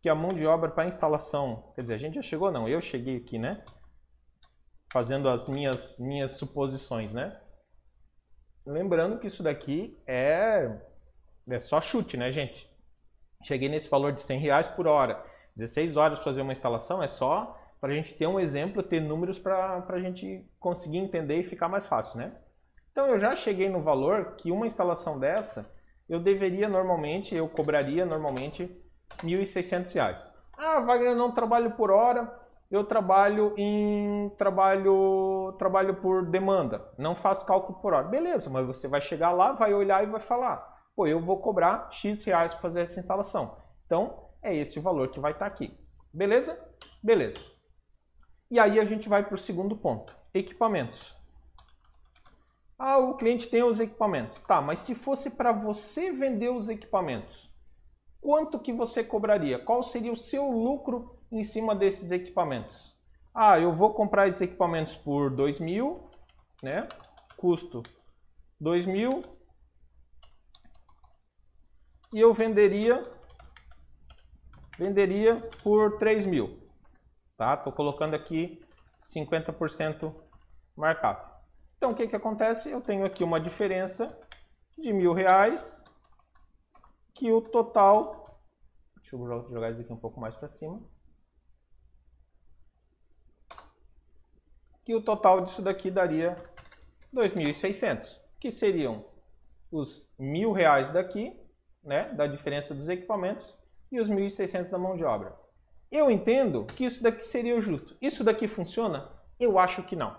que 0.00 0.08
a 0.08 0.14
mão 0.14 0.30
de 0.30 0.46
obra 0.46 0.70
para 0.70 0.86
instalação, 0.86 1.70
quer 1.74 1.82
dizer, 1.82 1.94
a 1.94 1.98
gente 1.98 2.14
já 2.14 2.22
chegou 2.22 2.50
não, 2.50 2.66
eu 2.66 2.80
cheguei 2.80 3.18
aqui, 3.18 3.38
né? 3.38 3.62
Fazendo 4.90 5.28
as 5.28 5.46
minhas, 5.46 5.98
minhas 6.00 6.32
suposições, 6.32 7.12
né? 7.12 7.38
Lembrando 8.70 9.18
que 9.18 9.26
isso 9.26 9.42
daqui 9.42 9.98
é, 10.06 10.70
é 11.48 11.58
só 11.58 11.80
chute, 11.80 12.16
né, 12.16 12.30
gente? 12.30 12.70
Cheguei 13.42 13.68
nesse 13.68 13.88
valor 13.88 14.12
de 14.12 14.22
100 14.22 14.38
reais 14.38 14.68
por 14.68 14.86
hora. 14.86 15.20
16 15.56 15.96
horas 15.96 16.18
para 16.18 16.24
fazer 16.24 16.42
uma 16.42 16.52
instalação 16.52 17.02
é 17.02 17.08
só 17.08 17.58
para 17.80 17.90
a 17.90 17.94
gente 17.94 18.14
ter 18.14 18.28
um 18.28 18.38
exemplo, 18.38 18.80
ter 18.80 19.00
números 19.00 19.40
para 19.40 19.84
a 19.88 19.98
gente 19.98 20.48
conseguir 20.60 20.98
entender 20.98 21.40
e 21.40 21.48
ficar 21.48 21.68
mais 21.68 21.88
fácil, 21.88 22.18
né? 22.18 22.32
Então 22.92 23.08
eu 23.08 23.18
já 23.18 23.34
cheguei 23.34 23.68
no 23.68 23.82
valor 23.82 24.36
que 24.36 24.52
uma 24.52 24.66
instalação 24.68 25.18
dessa 25.18 25.68
eu 26.08 26.20
deveria 26.20 26.68
normalmente, 26.68 27.34
eu 27.34 27.48
cobraria 27.48 28.06
normalmente 28.06 28.64
R$ 29.20 29.28
1.600. 29.28 30.30
Ah, 30.56 30.80
Wagner, 30.80 31.10
eu 31.10 31.16
não 31.16 31.32
trabalho 31.32 31.72
por 31.72 31.90
hora, 31.90 32.39
eu 32.70 32.84
trabalho 32.84 33.52
em 33.56 34.30
trabalho 34.38 35.54
trabalho 35.58 35.96
por 35.96 36.24
demanda, 36.26 36.88
não 36.96 37.16
faço 37.16 37.44
cálculo 37.44 37.80
por 37.80 37.92
hora. 37.92 38.06
Beleza, 38.06 38.48
mas 38.48 38.66
você 38.66 38.86
vai 38.86 39.00
chegar 39.00 39.32
lá, 39.32 39.52
vai 39.52 39.74
olhar 39.74 40.04
e 40.04 40.06
vai 40.06 40.20
falar, 40.20 40.56
pô, 40.94 41.06
eu 41.06 41.20
vou 41.20 41.40
cobrar 41.40 41.88
X 41.90 42.24
reais 42.24 42.52
para 42.52 42.62
fazer 42.62 42.82
essa 42.82 43.00
instalação. 43.00 43.56
Então, 43.86 44.28
é 44.40 44.54
esse 44.54 44.78
o 44.78 44.82
valor 44.82 45.08
que 45.08 45.18
vai 45.18 45.32
estar 45.32 45.46
aqui. 45.46 45.76
Beleza? 46.14 46.58
Beleza. 47.02 47.40
E 48.48 48.58
aí 48.58 48.78
a 48.78 48.84
gente 48.84 49.08
vai 49.08 49.24
para 49.24 49.34
o 49.34 49.38
segundo 49.38 49.76
ponto, 49.76 50.16
equipamentos. 50.32 51.16
Ah, 52.78 52.98
o 52.98 53.16
cliente 53.16 53.50
tem 53.50 53.62
os 53.62 53.78
equipamentos. 53.78 54.38
Tá, 54.38 54.62
mas 54.62 54.78
se 54.78 54.94
fosse 54.94 55.28
para 55.28 55.52
você 55.52 56.12
vender 56.12 56.50
os 56.50 56.68
equipamentos, 56.68 57.50
quanto 58.20 58.58
que 58.58 58.72
você 58.72 59.04
cobraria? 59.04 59.58
Qual 59.58 59.82
seria 59.82 60.12
o 60.12 60.16
seu 60.16 60.48
lucro 60.50 61.19
em 61.30 61.42
cima 61.42 61.74
desses 61.74 62.10
equipamentos? 62.10 62.96
Ah, 63.34 63.58
eu 63.58 63.74
vou 63.74 63.94
comprar 63.94 64.28
esses 64.28 64.40
equipamentos 64.40 64.96
por 64.96 65.30
2 65.30 65.60
mil, 65.60 66.10
né? 66.62 66.88
Custo 67.36 67.82
2 68.60 68.86
mil. 68.86 69.22
E 72.12 72.18
eu 72.18 72.34
venderia, 72.34 73.02
venderia 74.76 75.36
por 75.62 75.98
3 75.98 76.26
mil. 76.26 76.60
Tá? 77.36 77.56
Tô 77.56 77.72
colocando 77.72 78.14
aqui 78.14 78.60
50% 79.14 80.14
markup. 80.76 81.30
Então, 81.76 81.92
o 81.92 81.94
que 81.94 82.08
que 82.08 82.16
acontece? 82.16 82.70
Eu 82.70 82.82
tenho 82.82 83.06
aqui 83.06 83.24
uma 83.24 83.40
diferença 83.40 84.06
de 84.76 84.92
mil 84.92 85.14
reais, 85.14 85.82
que 87.14 87.32
o 87.32 87.40
total... 87.40 88.24
Deixa 88.96 89.16
eu 89.16 89.48
jogar 89.50 89.70
isso 89.70 89.80
aqui 89.80 89.92
um 89.92 89.96
pouco 89.96 90.20
mais 90.20 90.36
para 90.36 90.48
cima. 90.48 90.82
Que 94.90 94.94
o 94.96 95.00
total 95.00 95.42
disso 95.42 95.62
daqui 95.62 95.88
daria 95.88 96.36
2.600, 97.14 98.18
que 98.40 98.50
seriam 98.50 99.04
os 99.70 100.04
mil 100.18 100.50
reais 100.50 100.90
daqui, 100.90 101.40
né, 101.80 102.12
da 102.14 102.26
diferença 102.26 102.74
dos 102.74 102.88
equipamentos, 102.88 103.56
e 103.92 104.00
os 104.00 104.08
1.600 104.10 104.68
da 104.68 104.78
mão 104.78 104.96
de 104.96 105.04
obra. 105.04 105.32
Eu 105.92 106.10
entendo 106.10 106.64
que 106.64 106.84
isso 106.84 107.00
daqui 107.04 107.24
seria 107.24 107.54
o 107.54 107.60
justo. 107.60 107.96
Isso 108.02 108.24
daqui 108.24 108.48
funciona? 108.48 109.08
Eu 109.38 109.60
acho 109.60 109.84
que 109.84 109.94
não. 109.94 110.16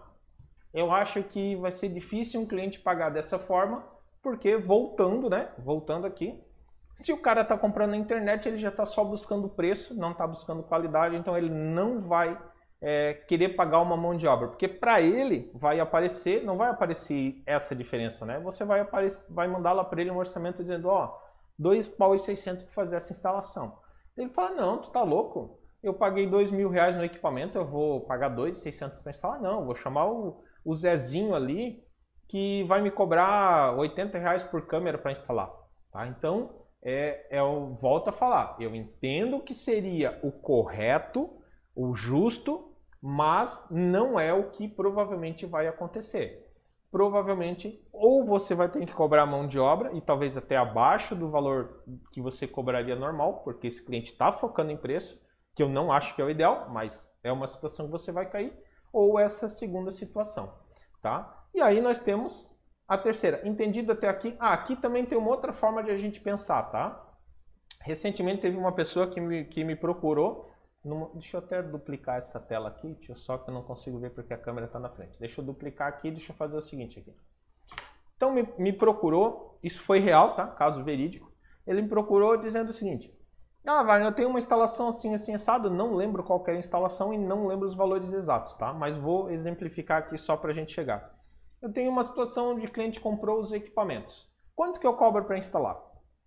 Eu 0.73 0.89
acho 0.89 1.21
que 1.21 1.53
vai 1.57 1.73
ser 1.73 1.89
difícil 1.89 2.39
um 2.39 2.47
cliente 2.47 2.79
pagar 2.79 3.09
dessa 3.09 3.37
forma, 3.37 3.85
porque 4.23 4.55
voltando, 4.55 5.29
né? 5.29 5.49
Voltando 5.59 6.07
aqui, 6.07 6.41
se 6.95 7.11
o 7.11 7.17
cara 7.17 7.41
está 7.41 7.57
comprando 7.57 7.89
na 7.89 7.97
internet, 7.97 8.47
ele 8.47 8.57
já 8.57 8.69
está 8.69 8.85
só 8.85 9.03
buscando 9.03 9.49
preço, 9.49 9.93
não 9.93 10.11
está 10.11 10.25
buscando 10.25 10.63
qualidade, 10.63 11.17
então 11.17 11.37
ele 11.37 11.49
não 11.49 11.99
vai 11.99 12.39
é, 12.81 13.13
querer 13.13 13.49
pagar 13.49 13.79
uma 13.79 13.95
mão 13.95 14.17
de 14.17 14.27
obra, 14.27 14.47
porque 14.47 14.67
para 14.67 15.01
ele 15.01 15.51
vai 15.53 15.79
aparecer, 15.79 16.43
não 16.43 16.57
vai 16.57 16.69
aparecer 16.69 17.41
essa 17.45 17.75
diferença, 17.75 18.25
né? 18.25 18.39
Você 18.39 18.65
vai, 18.65 18.79
aparecer, 18.79 19.31
vai 19.31 19.47
mandar 19.47 19.73
lá 19.73 19.83
para 19.83 20.01
ele 20.01 20.11
um 20.11 20.17
orçamento 20.17 20.63
dizendo, 20.63 20.89
ó, 20.89 21.15
dois 21.57 21.87
pau 21.87 22.15
e 22.15 22.19
600 22.19 22.63
para 22.63 22.73
fazer 22.73 22.95
essa 22.95 23.13
instalação. 23.13 23.77
Ele 24.17 24.29
fala, 24.29 24.51
não, 24.51 24.77
tu 24.79 24.89
tá 24.89 25.03
louco? 25.03 25.61
eu 25.83 25.93
paguei 25.93 26.27
dois 26.27 26.51
mil 26.51 26.69
reais 26.69 26.95
no 26.95 27.03
equipamento, 27.03 27.57
eu 27.57 27.65
vou 27.65 28.01
pagar 28.01 28.29
dois 28.29 28.57
seiscentos 28.57 28.99
para 28.99 29.09
instalar? 29.09 29.41
Não, 29.41 29.65
vou 29.65 29.75
chamar 29.75 30.05
o, 30.05 30.43
o 30.63 30.75
Zezinho 30.75 31.33
ali 31.33 31.83
que 32.27 32.63
vai 32.63 32.81
me 32.81 32.91
cobrar 32.91 33.77
80 33.77 34.17
reais 34.17 34.43
por 34.43 34.65
câmera 34.67 34.97
para 34.97 35.11
instalar. 35.11 35.51
Tá? 35.91 36.07
Então, 36.07 36.61
é, 36.81 37.27
é, 37.29 37.39
eu 37.39 37.77
volto 37.81 38.09
a 38.09 38.13
falar, 38.13 38.55
eu 38.59 38.73
entendo 38.75 39.41
que 39.41 39.53
seria 39.53 40.19
o 40.23 40.31
correto, 40.31 41.29
o 41.75 41.93
justo, 41.93 42.70
mas 43.01 43.67
não 43.71 44.19
é 44.19 44.31
o 44.31 44.49
que 44.51 44.67
provavelmente 44.67 45.45
vai 45.45 45.67
acontecer. 45.67 46.47
Provavelmente, 46.91 47.81
ou 47.91 48.25
você 48.25 48.53
vai 48.53 48.69
ter 48.69 48.85
que 48.85 48.93
cobrar 48.93 49.25
mão 49.25 49.47
de 49.47 49.57
obra, 49.57 49.91
e 49.93 50.01
talvez 50.01 50.37
até 50.37 50.57
abaixo 50.57 51.15
do 51.15 51.29
valor 51.29 51.83
que 52.11 52.21
você 52.21 52.45
cobraria 52.45 52.95
normal, 52.95 53.41
porque 53.43 53.67
esse 53.67 53.83
cliente 53.83 54.11
está 54.11 54.31
focando 54.31 54.71
em 54.71 54.77
preço, 54.77 55.19
que 55.55 55.63
eu 55.63 55.69
não 55.69 55.91
acho 55.91 56.15
que 56.15 56.21
é 56.21 56.25
o 56.25 56.29
ideal, 56.29 56.69
mas 56.69 57.11
é 57.23 57.31
uma 57.31 57.47
situação 57.47 57.85
que 57.85 57.91
você 57.91 58.11
vai 58.11 58.29
cair, 58.29 58.53
ou 58.91 59.17
essa 59.17 59.49
segunda 59.49 59.91
situação, 59.91 60.53
tá? 61.01 61.45
E 61.53 61.61
aí 61.61 61.81
nós 61.81 61.99
temos 62.01 62.51
a 62.87 62.97
terceira. 62.97 63.41
Entendido 63.47 63.93
até 63.93 64.09
aqui? 64.09 64.35
Ah, 64.37 64.51
aqui 64.51 64.75
também 64.75 65.05
tem 65.05 65.17
uma 65.17 65.29
outra 65.29 65.53
forma 65.53 65.81
de 65.81 65.91
a 65.91 65.97
gente 65.97 66.19
pensar, 66.19 66.63
tá? 66.63 67.01
Recentemente 67.83 68.41
teve 68.41 68.57
uma 68.57 68.73
pessoa 68.73 69.07
que 69.07 69.19
me, 69.19 69.45
que 69.45 69.63
me 69.63 69.77
procurou, 69.77 70.50
numa, 70.83 71.09
deixa 71.13 71.37
eu 71.37 71.41
até 71.41 71.61
duplicar 71.61 72.17
essa 72.17 72.39
tela 72.39 72.69
aqui, 72.69 72.97
eu 73.07 73.15
só 73.15 73.37
que 73.37 73.49
eu 73.49 73.53
não 73.53 73.63
consigo 73.63 73.99
ver 73.99 74.11
porque 74.11 74.33
a 74.33 74.37
câmera 74.37 74.67
está 74.67 74.79
na 74.79 74.89
frente. 74.89 75.19
Deixa 75.19 75.41
eu 75.41 75.45
duplicar 75.45 75.87
aqui, 75.87 76.09
deixa 76.11 76.31
eu 76.31 76.35
fazer 76.35 76.57
o 76.57 76.61
seguinte 76.61 76.99
aqui. 76.99 77.15
Então 78.15 78.31
me, 78.31 78.47
me 78.57 78.73
procurou, 78.73 79.57
isso 79.63 79.81
foi 79.81 79.99
real, 79.99 80.35
tá? 80.35 80.47
Caso 80.47 80.83
verídico. 80.83 81.31
Ele 81.65 81.81
me 81.81 81.89
procurou 81.89 82.37
dizendo 82.37 82.69
o 82.69 82.73
seguinte, 82.73 83.15
ah, 83.65 83.83
Wagner, 83.83 84.09
eu 84.09 84.15
tenho 84.15 84.29
uma 84.29 84.39
instalação 84.39 84.89
assim, 84.89 85.13
assim, 85.13 85.35
assado, 85.35 85.69
não 85.69 85.93
lembro 85.93 86.23
qual 86.23 86.43
é 86.47 86.51
a 86.51 86.55
instalação 86.55 87.13
e 87.13 87.17
não 87.17 87.45
lembro 87.45 87.67
os 87.67 87.75
valores 87.75 88.11
exatos, 88.11 88.55
tá? 88.55 88.73
Mas 88.73 88.97
vou 88.97 89.29
exemplificar 89.29 89.99
aqui 89.99 90.17
só 90.17 90.35
para 90.35 90.49
a 90.49 90.53
gente 90.53 90.73
chegar. 90.73 91.15
Eu 91.61 91.71
tenho 91.71 91.91
uma 91.91 92.03
situação 92.03 92.53
onde 92.53 92.65
o 92.65 92.71
cliente 92.71 92.99
comprou 92.99 93.39
os 93.39 93.51
equipamentos. 93.51 94.27
Quanto 94.55 94.79
que 94.79 94.87
eu 94.87 94.95
cobro 94.95 95.25
para 95.25 95.37
instalar? 95.37 95.79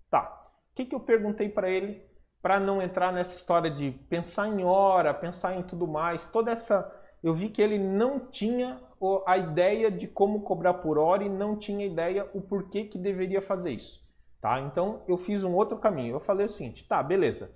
Tá. 0.09 0.49
O 0.71 0.75
que, 0.77 0.85
que 0.85 0.95
eu 0.95 1.01
perguntei 1.01 1.49
para 1.49 1.69
ele 1.69 2.07
para 2.45 2.61
não 2.61 2.83
entrar 2.83 3.11
nessa 3.11 3.35
história 3.37 3.71
de 3.71 3.93
pensar 4.11 4.49
em 4.49 4.63
hora, 4.63 5.15
pensar 5.15 5.57
em 5.57 5.63
tudo 5.63 5.89
mais, 5.89 6.27
toda 6.27 6.51
essa... 6.51 6.95
Eu 7.23 7.33
vi 7.33 7.49
que 7.49 7.63
ele 7.63 7.79
não 7.79 8.21
tinha 8.21 8.79
a 9.27 9.39
ideia 9.39 9.91
de 9.91 10.07
como 10.07 10.43
cobrar 10.43 10.75
por 10.75 10.99
hora 10.99 11.25
e 11.25 11.29
não 11.31 11.57
tinha 11.57 11.87
ideia 11.87 12.29
o 12.35 12.43
porquê 12.43 12.85
que 12.85 12.99
deveria 12.99 13.41
fazer 13.41 13.71
isso. 13.71 13.99
Tá? 14.43 14.61
Então 14.61 15.03
eu 15.09 15.17
fiz 15.17 15.43
um 15.43 15.55
outro 15.55 15.79
caminho. 15.79 16.17
Eu 16.17 16.21
falei 16.21 16.45
o 16.45 16.51
seguinte, 16.51 16.87
tá, 16.87 17.03
beleza. 17.03 17.51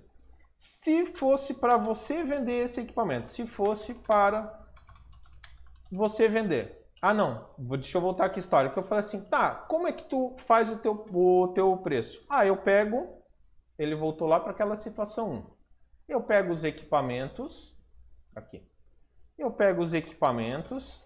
Se 0.57 1.05
fosse 1.05 1.53
para 1.53 1.77
você 1.77 2.23
vender 2.23 2.63
esse 2.63 2.81
equipamento, 2.81 3.27
se 3.27 3.45
fosse 3.45 3.93
para 3.93 4.59
você 5.91 6.27
vender. 6.27 6.83
Ah, 6.99 7.13
não, 7.13 7.47
deixa 7.59 7.95
eu 7.95 8.01
voltar 8.01 8.25
aqui 8.25 8.39
a 8.39 8.41
história. 8.41 8.71
Que 8.71 8.79
eu 8.79 8.83
falei 8.83 9.05
assim, 9.05 9.21
tá, 9.21 9.53
como 9.53 9.87
é 9.87 9.91
que 9.91 10.05
tu 10.05 10.35
faz 10.47 10.67
o 10.71 10.77
teu, 10.77 11.05
o 11.13 11.49
teu 11.49 11.77
preço? 11.77 12.25
Ah, 12.27 12.43
eu 12.43 12.57
pego, 12.57 13.18
ele 13.79 13.95
voltou 13.95 14.27
lá 14.27 14.39
para 14.39 14.51
aquela 14.51 14.75
situação 14.75 15.31
1. 15.31 15.43
Eu 16.09 16.21
pego 16.21 16.51
os 16.51 16.65
equipamentos, 16.65 17.73
aqui. 18.35 18.61
Eu 19.37 19.51
pego 19.51 19.81
os 19.81 19.93
equipamentos 19.93 21.01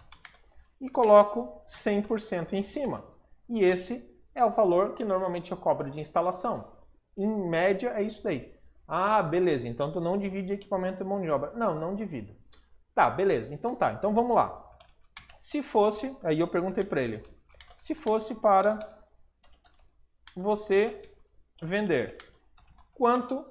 e 0.81 0.89
coloco 0.89 1.61
100% 1.69 2.53
em 2.53 2.63
cima. 2.63 3.05
E 3.47 3.63
esse 3.63 4.11
é 4.33 4.43
o 4.43 4.49
valor 4.49 4.95
que 4.95 5.05
normalmente 5.05 5.51
eu 5.51 5.57
cobro 5.57 5.91
de 5.91 5.99
instalação. 5.99 6.73
Em 7.15 7.27
média 7.47 7.89
é 7.89 8.01
isso 8.01 8.23
daí. 8.23 8.51
Ah, 8.87 9.21
beleza, 9.21 9.67
então 9.67 9.91
tu 9.91 10.01
não 10.01 10.17
divide 10.17 10.53
equipamento 10.53 11.03
e 11.03 11.05
mão 11.05 11.21
de 11.21 11.29
obra. 11.29 11.51
Não, 11.51 11.75
não 11.79 11.95
divido. 11.95 12.35
Tá, 12.95 13.09
beleza, 13.09 13.53
então 13.53 13.75
tá, 13.75 13.93
então 13.93 14.13
vamos 14.13 14.35
lá. 14.35 14.61
Se 15.39 15.61
fosse, 15.61 16.15
aí 16.23 16.39
eu 16.39 16.47
perguntei 16.47 16.83
para 16.83 17.01
ele, 17.01 17.23
se 17.77 17.93
fosse 17.93 18.33
para 18.33 18.79
você 20.35 21.01
vender, 21.61 22.17
quanto 22.93 23.45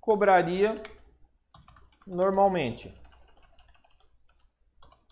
cobraria 0.00 0.80
normalmente? 2.06 2.94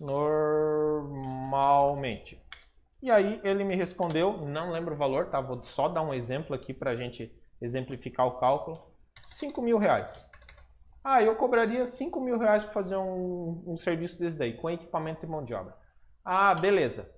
Normalmente. 0.00 1.24
E 3.02 3.10
aí 3.10 3.40
ele 3.44 3.64
me 3.64 3.74
respondeu, 3.74 4.38
não 4.46 4.70
lembro 4.70 4.94
o 4.94 4.96
valor, 4.96 5.26
tá? 5.26 5.40
Vou 5.40 5.62
só 5.62 5.88
dar 5.88 6.02
um 6.02 6.14
exemplo 6.14 6.54
aqui 6.56 6.72
para 6.72 6.92
a 6.92 6.96
gente 6.96 7.30
exemplificar 7.60 8.26
o 8.26 8.38
cálculo. 8.38 8.80
5 9.28 9.60
mil 9.60 9.76
reais. 9.78 10.26
Ah, 11.02 11.22
eu 11.22 11.36
cobraria 11.36 11.86
5 11.86 12.18
mil 12.18 12.38
reais 12.38 12.64
para 12.64 12.72
fazer 12.72 12.96
um, 12.96 13.62
um 13.66 13.76
serviço 13.76 14.18
desse 14.18 14.38
daí, 14.38 14.56
com 14.56 14.70
equipamento 14.70 15.24
e 15.24 15.28
mão 15.28 15.44
de 15.44 15.52
obra. 15.52 15.76
Ah, 16.24 16.54
beleza. 16.54 17.10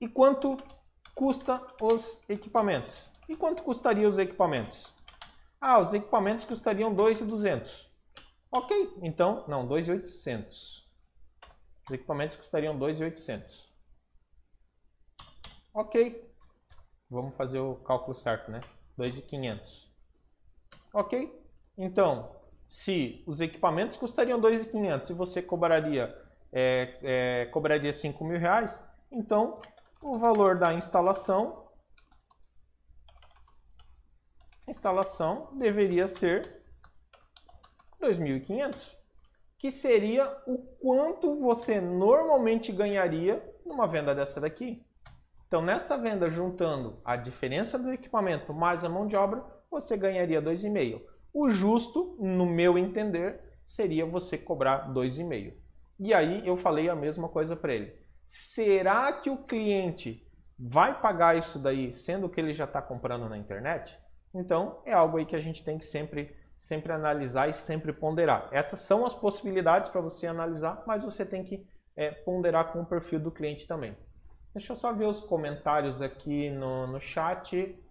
E 0.00 0.06
quanto 0.06 0.56
custa 1.12 1.60
os 1.82 2.18
equipamentos? 2.28 3.10
E 3.28 3.34
quanto 3.34 3.64
custaria 3.64 4.08
os 4.08 4.18
equipamentos? 4.18 4.94
Ah, 5.60 5.78
os 5.78 5.92
equipamentos 5.92 6.44
custariam 6.44 6.94
2,200. 6.94 7.90
Ok, 8.50 8.94
então, 9.02 9.44
não, 9.48 9.66
2,800. 9.66 10.86
Os 11.86 11.92
equipamentos 11.92 12.36
custariam 12.36 12.78
2,800. 12.78 13.66
Ok. 15.74 16.24
Vamos 17.10 17.36
fazer 17.36 17.58
o 17.58 17.76
cálculo 17.76 18.16
certo, 18.16 18.50
né? 18.50 18.60
2.500. 18.98 19.86
Ok? 20.92 21.46
Então, 21.76 22.34
se 22.66 23.22
os 23.26 23.40
equipamentos 23.40 23.96
custariam 23.96 24.40
2.500 24.40 25.10
e 25.10 25.12
você 25.12 25.42
cobraria, 25.42 26.16
é, 26.52 26.98
é, 27.02 27.46
cobraria 27.46 27.92
5 27.92 28.24
mil 28.24 28.38
reais, 28.38 28.82
então 29.10 29.60
o 30.00 30.18
valor 30.18 30.58
da 30.58 30.72
instalação 30.72 31.65
instalação 34.68 35.50
deveria 35.54 36.08
ser 36.08 36.62
2.500, 38.00 38.96
que 39.58 39.70
seria 39.70 40.30
o 40.46 40.58
quanto 40.80 41.38
você 41.40 41.80
normalmente 41.80 42.72
ganharia 42.72 43.42
numa 43.64 43.86
venda 43.86 44.14
dessa 44.14 44.40
daqui. 44.40 44.84
Então, 45.46 45.62
nessa 45.62 45.96
venda, 45.96 46.30
juntando 46.30 47.00
a 47.04 47.16
diferença 47.16 47.78
do 47.78 47.92
equipamento 47.92 48.52
mais 48.52 48.84
a 48.84 48.88
mão 48.88 49.06
de 49.06 49.16
obra, 49.16 49.44
você 49.70 49.96
ganharia 49.96 50.42
2,5. 50.42 51.00
O 51.32 51.48
justo, 51.48 52.16
no 52.18 52.46
meu 52.46 52.76
entender, 52.76 53.40
seria 53.64 54.04
você 54.04 54.36
cobrar 54.36 54.92
2,5. 54.92 55.54
E 55.98 56.12
aí 56.12 56.46
eu 56.46 56.56
falei 56.56 56.88
a 56.88 56.96
mesma 56.96 57.28
coisa 57.28 57.56
para 57.56 57.74
ele. 57.74 57.94
Será 58.26 59.12
que 59.12 59.30
o 59.30 59.44
cliente 59.44 60.26
vai 60.58 61.00
pagar 61.00 61.36
isso 61.36 61.58
daí, 61.58 61.92
sendo 61.92 62.28
que 62.28 62.40
ele 62.40 62.52
já 62.52 62.64
está 62.64 62.82
comprando 62.82 63.28
na 63.28 63.38
internet? 63.38 63.98
Então 64.36 64.80
é 64.84 64.92
algo 64.92 65.16
aí 65.16 65.24
que 65.24 65.34
a 65.34 65.40
gente 65.40 65.64
tem 65.64 65.78
que 65.78 65.86
sempre, 65.86 66.36
sempre 66.58 66.92
analisar 66.92 67.48
e 67.48 67.52
sempre 67.54 67.92
ponderar. 67.92 68.48
Essas 68.52 68.80
são 68.80 69.06
as 69.06 69.14
possibilidades 69.14 69.88
para 69.88 70.00
você 70.00 70.26
analisar, 70.26 70.82
mas 70.86 71.04
você 71.04 71.24
tem 71.24 71.42
que 71.42 71.66
é, 71.96 72.10
ponderar 72.10 72.72
com 72.72 72.82
o 72.82 72.86
perfil 72.86 73.18
do 73.18 73.30
cliente 73.30 73.66
também. 73.66 73.96
Deixa 74.52 74.72
eu 74.72 74.76
só 74.76 74.92
ver 74.92 75.06
os 75.06 75.20
comentários 75.20 76.02
aqui 76.02 76.50
no, 76.50 76.86
no 76.86 77.00
chat. 77.00 77.82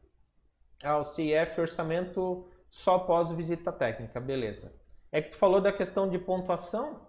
Ah, 0.84 0.98
o 0.98 1.06
CIF 1.06 1.60
orçamento 1.60 2.48
só 2.70 2.96
após 2.96 3.32
visita 3.32 3.72
técnica, 3.72 4.20
beleza. 4.20 4.74
É 5.12 5.22
que 5.22 5.32
tu 5.32 5.38
falou 5.38 5.62
da 5.62 5.72
questão 5.72 6.10
de 6.10 6.20
pontuação? 6.20 7.08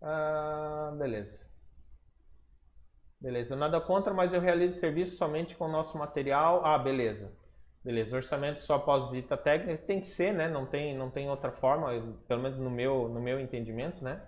Ah, 0.00 0.92
beleza. 0.96 1.46
Beleza, 3.20 3.56
nada 3.56 3.80
contra, 3.80 4.14
mas 4.14 4.32
eu 4.32 4.40
realizo 4.40 4.78
serviço 4.78 5.16
somente 5.16 5.56
com 5.56 5.64
o 5.64 5.72
nosso 5.72 5.98
material. 5.98 6.64
Ah, 6.64 6.78
beleza. 6.78 7.32
Beleza, 7.88 8.16
orçamento 8.16 8.60
só 8.60 8.74
após 8.74 9.08
visita 9.08 9.34
técnica 9.34 9.82
tem 9.86 9.98
que 9.98 10.08
ser, 10.08 10.34
né? 10.34 10.46
Não 10.46 10.66
tem, 10.66 10.94
não 10.94 11.08
tem 11.08 11.30
outra 11.30 11.50
forma, 11.50 11.88
pelo 12.28 12.42
menos 12.42 12.58
no 12.58 12.68
meu, 12.68 13.08
no 13.08 13.18
meu 13.18 13.40
entendimento, 13.40 14.04
né? 14.04 14.20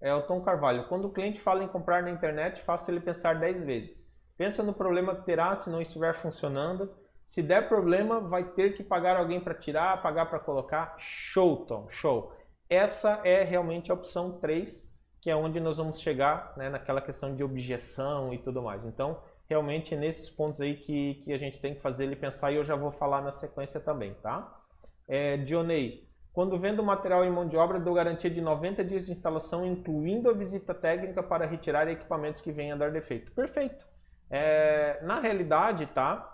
É 0.00 0.12
o 0.12 0.22
Tom 0.22 0.40
Carvalho. 0.40 0.88
Quando 0.88 1.04
o 1.04 1.12
cliente 1.12 1.40
fala 1.40 1.62
em 1.62 1.68
comprar 1.68 2.02
na 2.02 2.10
internet, 2.10 2.60
faça 2.62 2.90
ele 2.90 2.98
pensar 2.98 3.38
10 3.38 3.62
vezes. 3.62 4.12
Pensa 4.36 4.64
no 4.64 4.74
problema 4.74 5.14
que 5.14 5.24
terá 5.24 5.54
se 5.54 5.70
não 5.70 5.80
estiver 5.80 6.12
funcionando. 6.16 6.92
Se 7.24 7.40
der 7.40 7.68
problema, 7.68 8.18
vai 8.18 8.42
ter 8.50 8.74
que 8.74 8.82
pagar 8.82 9.16
alguém 9.16 9.38
para 9.38 9.54
tirar, 9.54 10.02
pagar 10.02 10.26
para 10.26 10.40
colocar. 10.40 10.96
Show, 10.98 11.66
Tom, 11.66 11.86
show. 11.90 12.32
Essa 12.68 13.20
é 13.22 13.44
realmente 13.44 13.92
a 13.92 13.94
opção 13.94 14.40
3 14.40 14.92
que 15.20 15.30
é 15.30 15.36
onde 15.36 15.58
nós 15.58 15.78
vamos 15.78 16.00
chegar 16.00 16.52
né, 16.54 16.68
naquela 16.68 17.00
questão 17.00 17.34
de 17.34 17.42
objeção 17.42 18.34
e 18.34 18.38
tudo 18.38 18.60
mais. 18.60 18.84
Então, 18.84 19.22
realmente 19.48 19.94
é 19.94 19.96
nesses 19.96 20.30
pontos 20.30 20.60
aí 20.60 20.76
que, 20.76 21.22
que 21.24 21.32
a 21.32 21.38
gente 21.38 21.60
tem 21.60 21.74
que 21.74 21.80
fazer 21.80 22.04
ele 22.04 22.16
pensar 22.16 22.52
e 22.52 22.56
eu 22.56 22.64
já 22.64 22.76
vou 22.76 22.92
falar 22.92 23.22
na 23.22 23.32
sequência 23.32 23.80
também, 23.80 24.14
tá? 24.22 24.60
É, 25.06 25.36
Dionei, 25.36 26.08
quando 26.32 26.58
vendo 26.58 26.82
material 26.82 27.24
em 27.24 27.30
mão 27.30 27.46
de 27.46 27.56
obra, 27.56 27.78
dou 27.78 27.94
garantia 27.94 28.28
de 28.30 28.40
90 28.40 28.84
dias 28.84 29.06
de 29.06 29.12
instalação, 29.12 29.64
incluindo 29.64 30.28
a 30.28 30.32
visita 30.32 30.74
técnica 30.74 31.22
para 31.22 31.46
retirar 31.46 31.88
equipamentos 31.88 32.40
que 32.40 32.50
venham 32.50 32.74
a 32.74 32.78
dar 32.78 32.90
defeito. 32.90 33.30
Perfeito. 33.32 33.86
É, 34.28 34.98
na 35.02 35.20
realidade, 35.20 35.86
tá? 35.86 36.28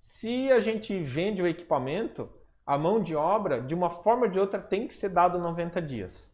Se 0.00 0.50
a 0.52 0.60
gente 0.60 0.96
vende 1.02 1.42
o 1.42 1.46
equipamento, 1.46 2.30
a 2.64 2.78
mão 2.78 3.02
de 3.02 3.16
obra, 3.16 3.60
de 3.60 3.74
uma 3.74 3.90
forma 3.90 4.26
ou 4.26 4.30
de 4.30 4.38
outra, 4.38 4.60
tem 4.60 4.86
que 4.86 4.94
ser 4.94 5.08
dado 5.08 5.38
90 5.38 5.82
dias. 5.82 6.31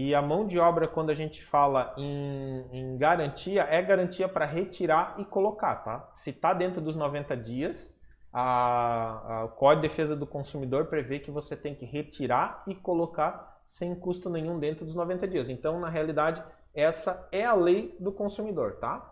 E 0.00 0.14
a 0.14 0.22
mão 0.22 0.46
de 0.46 0.60
obra, 0.60 0.86
quando 0.86 1.10
a 1.10 1.14
gente 1.14 1.44
fala 1.44 1.92
em, 1.98 2.64
em 2.70 2.96
garantia, 2.96 3.62
é 3.62 3.82
garantia 3.82 4.28
para 4.28 4.44
retirar 4.44 5.16
e 5.18 5.24
colocar, 5.24 5.74
tá? 5.82 6.08
Se 6.14 6.30
está 6.30 6.54
dentro 6.54 6.80
dos 6.80 6.94
90 6.94 7.36
dias, 7.36 7.92
a, 8.32 9.40
a, 9.40 9.44
o 9.46 9.48
Código 9.48 9.82
de 9.82 9.88
Defesa 9.88 10.14
do 10.14 10.24
Consumidor 10.24 10.86
prevê 10.86 11.18
que 11.18 11.32
você 11.32 11.56
tem 11.56 11.74
que 11.74 11.84
retirar 11.84 12.62
e 12.68 12.76
colocar 12.76 13.60
sem 13.66 13.92
custo 13.92 14.30
nenhum 14.30 14.60
dentro 14.60 14.86
dos 14.86 14.94
90 14.94 15.26
dias. 15.26 15.48
Então, 15.48 15.80
na 15.80 15.88
realidade, 15.88 16.44
essa 16.72 17.28
é 17.32 17.44
a 17.44 17.54
lei 17.54 17.96
do 17.98 18.12
consumidor, 18.12 18.76
tá? 18.76 19.04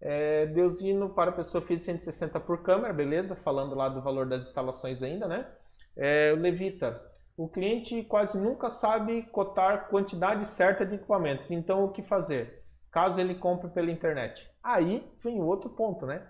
É, 0.00 0.46
Deusino 0.46 1.10
para 1.10 1.30
pessoa 1.30 1.60
física 1.60 1.92
160 1.92 2.40
por 2.40 2.62
câmera, 2.62 2.94
beleza? 2.94 3.36
Falando 3.36 3.74
lá 3.74 3.90
do 3.90 4.00
valor 4.00 4.24
das 4.24 4.46
instalações 4.46 5.02
ainda, 5.02 5.28
né? 5.28 5.46
É, 5.94 6.32
Levita, 6.32 7.02
o 7.36 7.48
cliente 7.48 8.02
quase 8.04 8.38
nunca 8.38 8.70
sabe 8.70 9.22
cotar 9.24 9.88
quantidade 9.88 10.46
certa 10.46 10.86
de 10.86 10.94
equipamentos. 10.94 11.50
Então, 11.50 11.84
o 11.84 11.90
que 11.90 12.02
fazer? 12.02 12.64
Caso 12.90 13.20
ele 13.20 13.34
compre 13.34 13.68
pela 13.68 13.90
internet. 13.90 14.50
Aí 14.62 15.06
vem 15.22 15.38
o 15.40 15.44
outro 15.44 15.68
ponto, 15.68 16.06
né? 16.06 16.22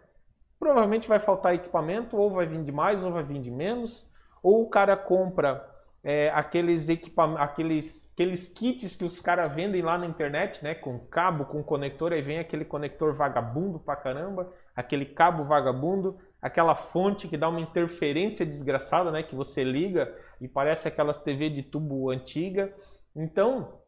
Provavelmente 0.59 1.07
vai 1.07 1.21
faltar 1.21 1.55
equipamento, 1.55 2.17
ou 2.17 2.31
vai 2.31 2.47
vir 2.47 2.63
de 2.65 2.73
mais, 2.73 3.05
ou 3.05 3.13
vai 3.13 3.23
vir 3.23 3.41
de 3.41 3.51
menos. 3.51 4.05
Ou 4.43 4.63
o 4.63 4.69
cara 4.69 4.97
compra 4.97 5.65
é, 6.03 6.31
aqueles 6.31 6.89
aqueles, 7.37 8.13
aqueles 8.13 8.49
kits 8.49 8.97
que 8.97 9.05
os 9.05 9.21
caras 9.21 9.53
vendem 9.55 9.83
lá 9.83 9.97
na 9.97 10.07
internet, 10.07 10.63
né? 10.65 10.75
Com 10.75 10.99
cabo, 10.99 11.45
com 11.45 11.63
conector, 11.63 12.13
aí 12.13 12.23
vem 12.23 12.39
aquele 12.39 12.65
conector 12.65 13.15
vagabundo 13.15 13.79
pra 13.79 13.95
caramba, 13.95 14.53
aquele 14.75 15.05
cabo 15.05 15.45
vagabundo, 15.45 16.19
aquela 16.43 16.75
fonte 16.75 17.29
que 17.29 17.37
dá 17.37 17.49
uma 17.49 17.61
interferência 17.61 18.45
desgraçada, 18.45 19.13
né? 19.13 19.23
Que 19.23 19.37
você 19.37 19.63
liga 19.63 20.13
e 20.41 20.49
parece 20.49 20.89
aquelas 20.89 21.23
TV 21.23 21.51
de 21.51 21.63
tubo 21.63 22.11
antiga. 22.11 22.75
Então, 23.15 23.81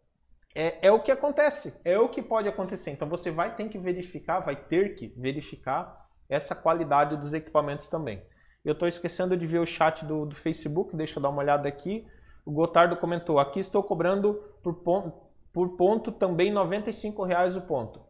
é, 0.55 0.89
é 0.89 0.93
o 0.93 1.01
que 1.01 1.13
acontece, 1.13 1.81
é 1.85 1.99
o 1.99 2.09
que 2.09 2.23
pode 2.23 2.49
acontecer. 2.49 2.91
Então, 2.91 3.09
você 3.09 3.31
vai 3.31 3.55
ter 3.55 3.69
que 3.69 3.79
verificar, 3.79 4.41
vai 4.41 4.57
ter 4.57 4.95
que 4.97 5.09
verificar 5.17 6.09
essa 6.29 6.55
qualidade 6.55 7.17
dos 7.17 7.33
equipamentos 7.33 7.89
também. 7.89 8.23
Eu 8.65 8.73
estou 8.73 8.89
esquecendo 8.89 9.37
de 9.37 9.47
ver 9.47 9.61
o 9.61 9.67
chat 9.67 10.05
do, 10.05 10.27
do, 10.27 10.35
Facebook, 10.35 10.95
deixa 10.97 11.19
eu 11.19 11.23
dar 11.23 11.31
uma 11.31 11.43
olhada 11.43 11.69
aqui. 11.69 12.07
O 12.45 12.51
Gotardo 12.51 12.97
comentou, 12.97 13.39
aqui 13.39 13.61
estou 13.61 13.83
cobrando 13.83 14.35
por 14.63 14.75
ponto, 14.75 15.13
por 15.53 15.77
ponto 15.77 16.11
também 16.13 16.53
R$ 16.53 17.27
reais 17.27 17.57
o 17.57 17.61
ponto. 17.61 18.01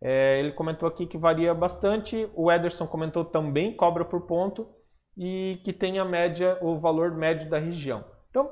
É, 0.00 0.38
ele 0.38 0.52
comentou 0.52 0.88
aqui 0.88 1.06
que 1.06 1.16
varia 1.16 1.54
bastante. 1.54 2.28
O 2.34 2.52
Ederson 2.52 2.86
comentou 2.86 3.24
também 3.24 3.72
cobra 3.74 4.04
por 4.04 4.22
ponto 4.22 4.68
e 5.16 5.60
que 5.64 5.72
tem 5.72 5.98
a 5.98 6.04
média, 6.04 6.58
o 6.60 6.78
valor 6.78 7.12
médio 7.12 7.48
da 7.48 7.58
região. 7.58 8.04
Então, 8.30 8.50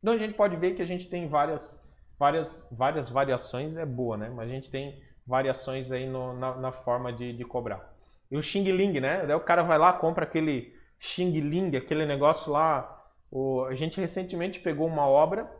então 0.00 0.14
a 0.14 0.18
gente 0.18 0.34
pode 0.34 0.56
ver 0.56 0.74
que 0.74 0.82
a 0.82 0.86
gente 0.86 1.08
tem 1.08 1.28
várias, 1.28 1.82
várias, 2.18 2.66
várias 2.72 3.10
variações, 3.10 3.76
é 3.76 3.84
boa, 3.84 4.16
né? 4.16 4.30
Mas 4.34 4.48
a 4.48 4.52
gente 4.52 4.70
tem 4.70 5.02
variações 5.26 5.90
aí 5.90 6.06
no, 6.06 6.32
na, 6.32 6.56
na, 6.56 6.72
forma 6.72 7.12
de, 7.12 7.32
de 7.32 7.44
cobrar. 7.44 7.92
E 8.30 8.36
o 8.36 8.42
Xing 8.42 8.64
Ling, 8.64 9.00
né? 9.00 9.26
Daí 9.26 9.36
o 9.36 9.40
cara 9.40 9.62
vai 9.62 9.78
lá, 9.78 9.92
compra 9.92 10.24
aquele 10.24 10.74
Xing 10.98 11.38
Ling, 11.40 11.76
aquele 11.76 12.06
negócio 12.06 12.52
lá. 12.52 13.04
O, 13.30 13.64
a 13.64 13.74
gente 13.74 14.00
recentemente 14.00 14.60
pegou 14.60 14.86
uma 14.86 15.06
obra, 15.06 15.50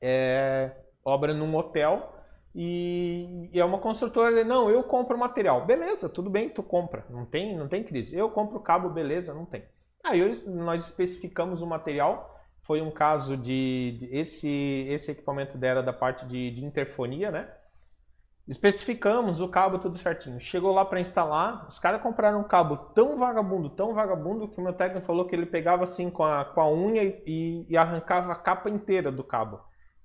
é, 0.00 0.72
obra 1.04 1.32
num 1.34 1.54
hotel, 1.54 2.19
e, 2.54 3.48
e, 3.52 3.60
é 3.60 3.64
uma 3.64 3.78
construtora, 3.78 4.44
não, 4.44 4.70
eu 4.70 4.82
compro 4.82 5.16
material. 5.16 5.64
Beleza, 5.64 6.08
tudo 6.08 6.28
bem, 6.28 6.48
tu 6.48 6.62
compra, 6.62 7.04
não 7.08 7.24
tem, 7.24 7.56
não 7.56 7.68
tem 7.68 7.84
crise. 7.84 8.16
Eu 8.16 8.30
compro 8.30 8.58
o 8.58 8.62
cabo, 8.62 8.90
beleza, 8.90 9.32
não 9.32 9.44
tem. 9.44 9.64
Aí 10.02 10.20
nós 10.46 10.86
especificamos 10.86 11.62
o 11.62 11.66
material, 11.66 12.40
foi 12.62 12.80
um 12.80 12.90
caso 12.90 13.36
de, 13.36 13.96
de 13.98 14.16
esse, 14.16 14.86
esse 14.88 15.12
equipamento 15.12 15.56
dela 15.58 15.82
da 15.82 15.92
parte 15.92 16.26
de, 16.26 16.50
de 16.50 16.64
interfonia, 16.64 17.30
né? 17.30 17.48
Especificamos 18.48 19.40
o 19.40 19.48
cabo 19.48 19.78
tudo 19.78 19.98
certinho. 19.98 20.40
Chegou 20.40 20.72
lá 20.72 20.84
para 20.84 20.98
instalar, 20.98 21.68
os 21.68 21.78
caras 21.78 22.02
compraram 22.02 22.40
um 22.40 22.48
cabo 22.48 22.76
tão 22.76 23.16
vagabundo, 23.16 23.70
tão 23.70 23.94
vagabundo, 23.94 24.48
que 24.48 24.58
o 24.58 24.64
meu 24.64 24.72
técnico 24.72 25.06
falou 25.06 25.24
que 25.24 25.36
ele 25.36 25.46
pegava 25.46 25.84
assim 25.84 26.10
com 26.10 26.24
a, 26.24 26.44
com 26.44 26.60
a 26.60 26.68
unha 26.68 27.04
e, 27.04 27.64
e 27.68 27.76
arrancava 27.76 28.32
a 28.32 28.36
capa 28.36 28.68
inteira 28.68 29.12
do 29.12 29.22
cabo. 29.22 29.60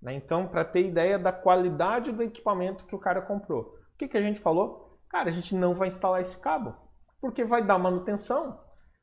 Né? 0.05 0.13
Então, 0.13 0.47
para 0.47 0.63
ter 0.63 0.85
ideia 0.85 1.17
da 1.17 1.33
qualidade 1.33 2.11
do 2.11 2.21
equipamento 2.21 2.85
que 2.85 2.95
o 2.95 2.99
cara 2.99 3.23
comprou. 3.23 3.61
O 3.61 3.97
que, 3.97 4.07
que 4.07 4.15
a 4.15 4.21
gente 4.21 4.39
falou? 4.39 4.99
Cara, 5.09 5.29
a 5.29 5.33
gente 5.33 5.55
não 5.55 5.73
vai 5.73 5.87
instalar 5.87 6.21
esse 6.21 6.39
cabo, 6.39 6.75
porque 7.19 7.43
vai 7.43 7.65
dar 7.65 7.79
manutenção, 7.79 8.59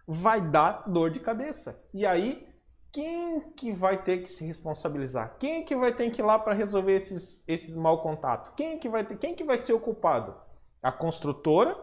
vai 0.07 0.41
dar 0.41 0.89
dor 0.89 1.11
de 1.11 1.19
cabeça. 1.19 1.85
E 1.93 2.07
aí, 2.07 2.47
quem 2.93 3.41
que 3.55 3.73
vai 3.73 4.01
ter 4.01 4.19
que 4.19 4.29
se 4.29 4.47
responsabilizar? 4.47 5.39
Quem 5.41 5.65
que 5.65 5.75
vai 5.75 5.93
ter 5.93 6.09
que 6.11 6.23
ir 6.23 6.25
lá 6.25 6.39
para 6.39 6.55
resolver 6.55 6.95
esses, 6.95 7.43
esses 7.49 7.75
mau 7.75 8.01
contato? 8.01 8.55
Quem 8.55 8.79
que 8.79 8.89
vai 8.89 9.05
ter, 9.05 9.19
quem 9.19 9.35
que 9.35 9.43
vai 9.43 9.59
ser 9.59 9.73
o 9.73 9.81
culpado? 9.81 10.37
A 10.81 10.93
construtora 10.93 11.77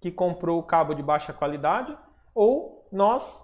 que 0.00 0.10
comprou 0.10 0.58
o 0.58 0.64
cabo 0.64 0.94
de 0.94 1.02
baixa 1.02 1.32
qualidade 1.32 1.96
ou 2.34 2.88
nós 2.90 3.40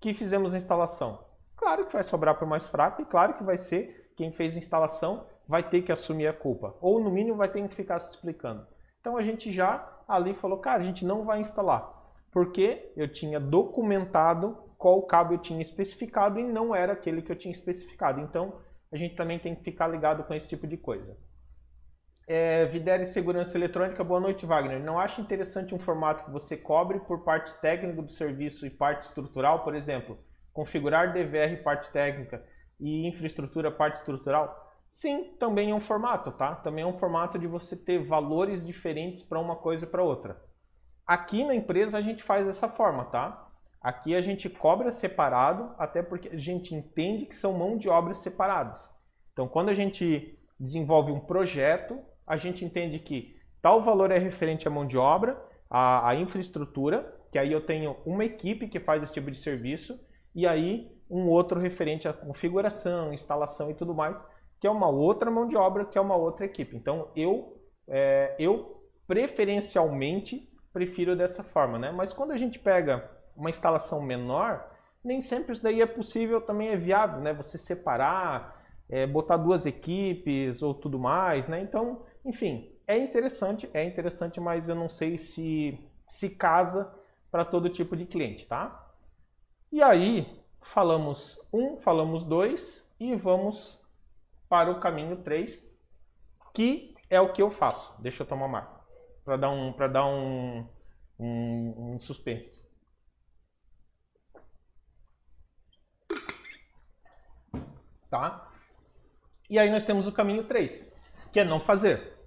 que 0.00 0.12
fizemos 0.12 0.52
a 0.52 0.58
instalação? 0.58 1.24
Claro 1.56 1.86
que 1.86 1.92
vai 1.92 2.02
sobrar 2.02 2.34
para 2.34 2.44
o 2.44 2.48
mais 2.48 2.66
fraco 2.66 3.00
e 3.00 3.04
claro 3.04 3.34
que 3.34 3.44
vai 3.44 3.56
ser 3.56 4.01
quem 4.16 4.32
fez 4.32 4.54
a 4.54 4.58
instalação 4.58 5.26
vai 5.46 5.62
ter 5.62 5.82
que 5.82 5.92
assumir 5.92 6.26
a 6.26 6.32
culpa. 6.32 6.76
Ou 6.80 7.00
no 7.00 7.10
mínimo 7.10 7.36
vai 7.36 7.48
ter 7.48 7.66
que 7.68 7.74
ficar 7.74 7.98
se 7.98 8.10
explicando. 8.10 8.66
Então 9.00 9.16
a 9.16 9.22
gente 9.22 9.50
já 9.50 10.00
ali 10.06 10.34
falou, 10.34 10.58
cara, 10.58 10.80
a 10.80 10.84
gente 10.84 11.04
não 11.04 11.24
vai 11.24 11.40
instalar. 11.40 12.00
Porque 12.30 12.92
eu 12.96 13.08
tinha 13.08 13.38
documentado 13.38 14.56
qual 14.78 15.02
cabo 15.02 15.34
eu 15.34 15.38
tinha 15.38 15.60
especificado 15.60 16.40
e 16.40 16.44
não 16.44 16.74
era 16.74 16.92
aquele 16.92 17.22
que 17.22 17.30
eu 17.30 17.36
tinha 17.36 17.52
especificado. 17.52 18.20
Então 18.20 18.60
a 18.92 18.96
gente 18.96 19.14
também 19.14 19.38
tem 19.38 19.54
que 19.54 19.62
ficar 19.62 19.88
ligado 19.88 20.24
com 20.24 20.34
esse 20.34 20.48
tipo 20.48 20.66
de 20.66 20.76
coisa. 20.76 21.16
É, 22.26 22.66
Videre 22.66 23.06
Segurança 23.06 23.58
Eletrônica, 23.58 24.02
boa 24.04 24.20
noite, 24.20 24.46
Wagner. 24.46 24.80
Não 24.80 24.98
acha 24.98 25.20
interessante 25.20 25.74
um 25.74 25.78
formato 25.78 26.24
que 26.24 26.30
você 26.30 26.56
cobre 26.56 27.00
por 27.00 27.24
parte 27.24 27.52
técnica 27.60 28.00
do 28.00 28.12
serviço 28.12 28.64
e 28.64 28.70
parte 28.70 29.00
estrutural, 29.00 29.64
por 29.64 29.74
exemplo, 29.74 30.18
configurar 30.52 31.12
DVR 31.12 31.62
parte 31.62 31.90
técnica 31.90 32.44
e 32.82 33.06
infraestrutura, 33.06 33.70
parte 33.70 33.98
estrutural? 33.98 34.70
Sim, 34.90 35.24
também 35.38 35.70
é 35.70 35.74
um 35.74 35.80
formato, 35.80 36.32
tá? 36.32 36.56
Também 36.56 36.84
é 36.84 36.86
um 36.86 36.98
formato 36.98 37.38
de 37.38 37.46
você 37.46 37.76
ter 37.76 38.04
valores 38.04 38.62
diferentes 38.62 39.22
para 39.22 39.40
uma 39.40 39.56
coisa 39.56 39.84
e 39.84 39.88
para 39.88 40.02
outra. 40.02 40.38
Aqui 41.06 41.44
na 41.44 41.54
empresa 41.54 41.96
a 41.96 42.02
gente 42.02 42.22
faz 42.22 42.46
dessa 42.46 42.68
forma, 42.68 43.04
tá? 43.06 43.48
Aqui 43.80 44.14
a 44.14 44.20
gente 44.20 44.50
cobra 44.50 44.92
separado, 44.92 45.74
até 45.78 46.02
porque 46.02 46.28
a 46.28 46.36
gente 46.36 46.74
entende 46.74 47.24
que 47.24 47.34
são 47.34 47.52
mão 47.52 47.78
de 47.78 47.88
obras 47.88 48.18
separadas. 48.18 48.90
Então, 49.32 49.48
quando 49.48 49.70
a 49.70 49.74
gente 49.74 50.38
desenvolve 50.58 51.10
um 51.10 51.20
projeto, 51.20 51.98
a 52.26 52.36
gente 52.36 52.64
entende 52.64 52.98
que 52.98 53.34
tal 53.60 53.82
valor 53.82 54.10
é 54.10 54.18
referente 54.18 54.68
à 54.68 54.70
mão 54.70 54.86
de 54.86 54.98
obra, 54.98 55.42
à, 55.70 56.10
à 56.10 56.14
infraestrutura, 56.14 57.18
que 57.32 57.38
aí 57.38 57.50
eu 57.50 57.64
tenho 57.64 57.96
uma 58.04 58.24
equipe 58.24 58.68
que 58.68 58.78
faz 58.78 59.02
esse 59.02 59.14
tipo 59.14 59.30
de 59.30 59.38
serviço, 59.38 59.98
e 60.34 60.46
aí 60.46 60.92
um 61.12 61.28
outro 61.28 61.60
referente 61.60 62.08
à 62.08 62.12
configuração, 62.12 63.12
instalação 63.12 63.70
e 63.70 63.74
tudo 63.74 63.94
mais, 63.94 64.26
que 64.58 64.66
é 64.66 64.70
uma 64.70 64.88
outra 64.88 65.30
mão 65.30 65.46
de 65.46 65.54
obra, 65.56 65.84
que 65.84 65.98
é 65.98 66.00
uma 66.00 66.16
outra 66.16 66.46
equipe. 66.46 66.74
Então 66.74 67.10
eu, 67.14 67.60
é, 67.86 68.34
eu 68.38 68.82
preferencialmente 69.06 70.48
prefiro 70.72 71.14
dessa 71.14 71.44
forma, 71.44 71.78
né? 71.78 71.92
Mas 71.92 72.14
quando 72.14 72.30
a 72.30 72.38
gente 72.38 72.58
pega 72.58 73.10
uma 73.36 73.50
instalação 73.50 74.00
menor, 74.00 74.66
nem 75.04 75.20
sempre 75.20 75.52
isso 75.52 75.62
daí 75.62 75.82
é 75.82 75.86
possível, 75.86 76.40
também 76.40 76.68
é 76.68 76.76
viável, 76.76 77.20
né? 77.20 77.34
Você 77.34 77.58
separar, 77.58 78.64
é, 78.88 79.06
botar 79.06 79.36
duas 79.36 79.66
equipes 79.66 80.62
ou 80.62 80.72
tudo 80.72 80.98
mais, 80.98 81.46
né? 81.46 81.60
Então, 81.60 82.06
enfim, 82.24 82.72
é 82.86 82.96
interessante, 82.96 83.68
é 83.74 83.84
interessante, 83.84 84.40
mas 84.40 84.66
eu 84.68 84.74
não 84.74 84.88
sei 84.88 85.18
se 85.18 85.78
se 86.08 86.28
casa 86.28 86.92
para 87.30 87.44
todo 87.44 87.70
tipo 87.70 87.96
de 87.96 88.04
cliente, 88.04 88.46
tá? 88.46 88.90
E 89.70 89.82
aí, 89.82 90.41
falamos 90.72 91.38
um, 91.52 91.76
falamos 91.76 92.24
dois 92.24 92.88
e 92.98 93.14
vamos 93.14 93.78
para 94.48 94.70
o 94.70 94.80
caminho 94.80 95.22
3, 95.22 95.70
que 96.54 96.94
é 97.10 97.20
o 97.20 97.32
que 97.32 97.42
eu 97.42 97.50
faço. 97.50 97.94
Deixa 98.00 98.22
eu 98.22 98.26
tomar 98.26 98.46
uma 98.46 98.82
para 99.24 99.36
dar 99.36 99.50
um 99.50 99.72
para 99.72 99.86
dar 99.86 100.06
um, 100.06 100.66
um, 101.18 101.94
um 101.94 102.00
suspense. 102.00 102.62
Tá? 108.08 108.50
E 109.48 109.58
aí 109.58 109.70
nós 109.70 109.84
temos 109.84 110.06
o 110.06 110.12
caminho 110.12 110.44
3, 110.44 110.94
que 111.32 111.40
é 111.40 111.44
não 111.44 111.60
fazer. 111.60 112.18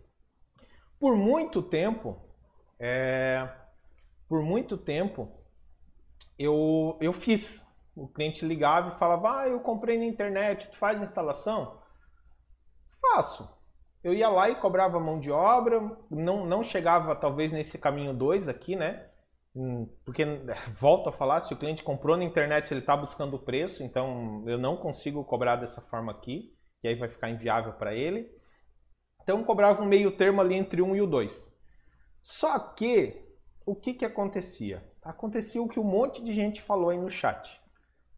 Por 0.99 1.15
muito 1.15 1.61
tempo, 1.61 2.21
é, 2.79 3.47
por 4.27 4.41
muito 4.41 4.77
tempo, 4.77 5.31
eu, 6.37 6.97
eu 7.01 7.13
fiz. 7.13 7.64
O 7.95 8.07
cliente 8.07 8.45
ligava 8.45 8.93
e 8.93 8.99
falava, 8.99 9.41
ah, 9.41 9.47
eu 9.47 9.59
comprei 9.61 9.97
na 9.97 10.05
internet, 10.05 10.69
tu 10.69 10.77
faz 10.77 11.01
instalação? 11.01 11.79
Faço. 13.01 13.49
Eu 14.03 14.13
ia 14.13 14.29
lá 14.29 14.49
e 14.49 14.55
cobrava 14.55 14.99
mão 14.99 15.19
de 15.19 15.31
obra, 15.31 15.79
não, 16.11 16.45
não 16.45 16.63
chegava 16.63 17.15
talvez 17.15 17.51
nesse 17.51 17.77
caminho 17.77 18.13
2 18.13 18.47
aqui, 18.47 18.75
né? 18.75 19.09
Hum, 19.55 19.89
porque, 20.03 20.25
volto 20.79 21.09
a 21.09 21.13
falar, 21.13 21.39
se 21.39 21.53
o 21.53 21.57
cliente 21.57 21.83
comprou 21.83 22.17
na 22.17 22.23
internet, 22.23 22.71
ele 22.71 22.81
está 22.81 22.95
buscando 22.97 23.35
o 23.35 23.39
preço, 23.39 23.81
então 23.81 24.43
eu 24.45 24.57
não 24.57 24.75
consigo 24.77 25.23
cobrar 25.23 25.55
dessa 25.55 25.81
forma 25.81 26.11
aqui, 26.11 26.53
que 26.81 26.87
aí 26.87 26.95
vai 26.95 27.07
ficar 27.09 27.29
inviável 27.29 27.73
para 27.73 27.95
ele. 27.95 28.29
Então 29.23 29.43
cobrava 29.43 29.81
um 29.81 29.87
meio 29.87 30.11
termo 30.11 30.41
ali 30.41 30.53
entre 30.53 30.81
um 30.81 30.95
e 30.95 31.01
o 31.01 31.07
2. 31.07 31.51
Só 32.21 32.59
que, 32.59 33.23
o 33.65 33.73
que, 33.73 33.93
que 33.93 34.05
acontecia? 34.05 34.83
Acontecia 35.01 35.61
o 35.61 35.67
que 35.69 35.79
um 35.79 35.83
monte 35.83 36.23
de 36.23 36.33
gente 36.33 36.61
falou 36.61 36.89
aí 36.89 36.97
no 36.97 37.09
chat. 37.09 37.59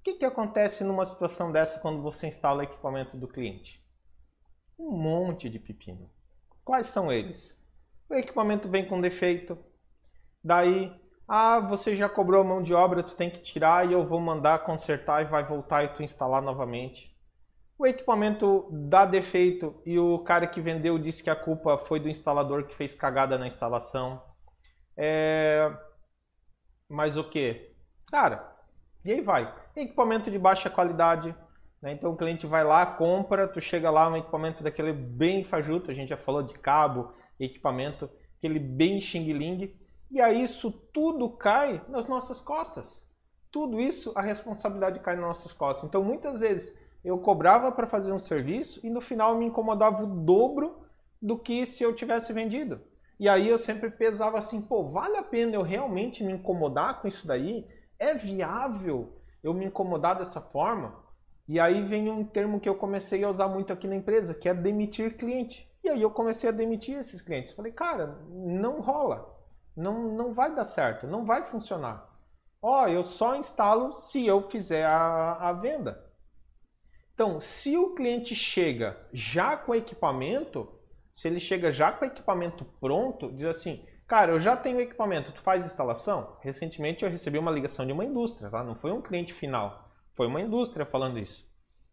Que, 0.08 0.14
que 0.14 0.26
acontece 0.26 0.86
numa 0.86 1.06
situação 1.06 1.52
dessa 1.52 1.82
quando 1.82 2.02
você 2.02 2.28
instala 2.28 2.64
equipamento 2.64 3.18
do 3.18 3.28
cliente? 3.28 3.86
Um 4.80 4.92
monte 4.92 5.50
de 5.50 5.60
pepino. 5.60 6.10
Quais 6.64 6.88
são 6.88 7.12
eles? 7.12 7.54
O 8.10 8.14
equipamento 8.14 8.70
vem 8.70 8.88
com 8.88 9.02
defeito, 9.02 9.58
daí 10.42 10.98
ah, 11.28 11.60
você 11.60 11.94
já 11.94 12.08
cobrou 12.08 12.42
mão 12.42 12.64
de 12.64 12.74
obra, 12.74 13.04
tu 13.04 13.16
tem 13.16 13.30
que 13.30 13.42
tirar 13.42 13.86
e 13.86 13.92
eu 13.92 14.08
vou 14.08 14.22
mandar 14.22 14.64
consertar 14.64 15.24
e 15.24 15.26
vai 15.26 15.44
voltar 15.46 15.84
e 15.84 15.90
tu 15.90 16.02
instalar 16.02 16.42
novamente. 16.42 17.14
O 17.78 17.86
equipamento 17.86 18.70
dá 18.72 19.06
defeito 19.06 19.82
e 19.86 20.00
o 20.00 20.20
cara 20.20 20.48
que 20.48 20.62
vendeu 20.62 20.98
disse 20.98 21.22
que 21.22 21.30
a 21.30 21.36
culpa 21.36 21.80
foi 21.80 22.00
do 22.00 22.08
instalador 22.08 22.64
que 22.64 22.76
fez 22.78 22.96
cagada 22.96 23.38
na 23.38 23.46
instalação. 23.46 24.24
É... 24.96 25.70
Mas 26.88 27.18
o 27.18 27.30
que? 27.30 27.76
Cara, 28.10 28.57
e 29.08 29.14
aí 29.14 29.22
vai. 29.22 29.54
Equipamento 29.74 30.30
de 30.30 30.38
baixa 30.38 30.70
qualidade. 30.70 31.34
Né? 31.82 31.94
Então 31.94 32.12
o 32.12 32.18
cliente 32.18 32.46
vai 32.46 32.64
lá, 32.64 32.86
compra, 32.86 33.48
tu 33.48 33.62
chega 33.62 33.90
lá, 33.90 34.10
um 34.10 34.18
equipamento 34.18 34.62
daquele 34.62 34.92
bem 34.92 35.46
fajuto, 35.46 35.90
a 35.90 35.94
gente 35.94 36.10
já 36.10 36.18
falou 36.18 36.44
de 36.44 36.54
cabo, 36.56 37.14
equipamento, 37.40 38.10
aquele 38.38 38.60
bem 38.60 39.00
xing-ling 39.00 39.74
e 40.12 40.20
aí 40.20 40.44
isso 40.44 40.72
tudo 40.94 41.30
cai 41.30 41.82
nas 41.88 42.06
nossas 42.06 42.42
costas. 42.42 43.08
Tudo 43.50 43.80
isso, 43.80 44.12
a 44.14 44.22
responsabilidade 44.22 45.00
cai 45.00 45.16
nas 45.16 45.26
nossas 45.26 45.54
costas. 45.54 45.88
Então 45.88 46.04
muitas 46.04 46.42
vezes 46.42 46.78
eu 47.02 47.18
cobrava 47.18 47.72
para 47.72 47.88
fazer 47.88 48.12
um 48.12 48.20
serviço 48.20 48.86
e 48.86 48.90
no 48.90 49.00
final 49.00 49.38
me 49.38 49.46
incomodava 49.46 50.04
o 50.04 50.08
dobro 50.26 50.82
do 51.22 51.40
que 51.40 51.66
se 51.66 51.82
eu 51.82 51.96
tivesse 51.96 52.34
vendido. 52.34 52.82
E 53.18 53.30
aí 53.30 53.48
eu 53.48 53.58
sempre 53.58 53.90
pesava 53.90 54.38
assim, 54.38 54.62
pô, 54.62 54.90
vale 54.90 55.16
a 55.16 55.24
pena 55.24 55.56
eu 55.56 55.62
realmente 55.62 56.26
me 56.26 56.34
incomodar 56.34 57.02
com 57.02 57.08
isso 57.08 57.26
daí? 57.26 57.66
É 58.00 58.14
viável 58.14 59.22
eu 59.44 59.54
me 59.54 59.66
incomodar 59.66 60.18
dessa 60.18 60.42
forma? 60.42 61.04
E 61.48 61.60
aí 61.60 61.84
vem 61.88 62.10
um 62.10 62.26
termo 62.26 62.60
que 62.60 62.68
eu 62.68 62.76
comecei 62.76 63.24
a 63.24 63.30
usar 63.30 63.48
muito 63.48 63.72
aqui 63.72 63.88
na 63.88 63.96
empresa, 63.96 64.34
que 64.34 64.50
é 64.50 64.54
demitir 64.54 65.18
cliente. 65.18 65.68
E 65.84 65.90
aí 65.90 66.02
eu 66.02 66.12
comecei 66.12 66.50
a 66.50 66.54
demitir 66.54 66.98
esses 66.98 67.22
clientes. 67.22 67.54
Falei, 67.54 67.72
cara, 67.72 68.20
não 68.30 68.82
rola 68.82 69.38
não, 69.78 70.12
não 70.12 70.34
vai 70.34 70.54
dar 70.54 70.66
certo, 70.66 71.06
não 71.06 71.24
vai 71.24 71.46
funcionar. 71.46 72.10
Ó, 72.60 72.84
oh, 72.84 72.88
eu 72.88 73.04
só 73.04 73.36
instalo 73.36 73.96
se 73.98 74.26
eu 74.26 74.50
fizer 74.50 74.84
a, 74.84 75.34
a 75.34 75.54
venda. 75.54 76.04
Então, 77.14 77.40
se 77.40 77.78
o 77.78 77.94
cliente 77.94 78.36
chega 78.36 79.00
já 79.14 79.56
com 79.56 79.76
equipamento, 79.76 80.68
se 81.16 81.28
ele 81.28 81.40
chega 81.40 81.72
já 81.72 81.92
com 81.92 82.06
equipamento 82.06 82.66
pronto, 82.80 83.32
diz 83.32 83.46
assim, 83.46 83.86
cara, 84.08 84.32
eu 84.32 84.40
já 84.40 84.56
tenho 84.56 84.80
equipamento, 84.80 85.32
tu 85.32 85.42
faz 85.42 85.66
instalação? 85.66 86.38
Recentemente 86.42 87.04
eu 87.04 87.12
recebi 87.12 87.38
uma 87.38 87.52
ligação 87.52 87.86
de 87.86 87.92
uma 87.92 88.06
indústria, 88.06 88.50
tá? 88.50 88.64
Não 88.64 88.76
foi 88.76 88.92
um 88.92 89.02
cliente 89.02 89.34
final, 89.34 89.90
foi 90.16 90.28
uma 90.28 90.42
indústria 90.42 90.86
falando 90.86 91.20
isso. 91.20 91.46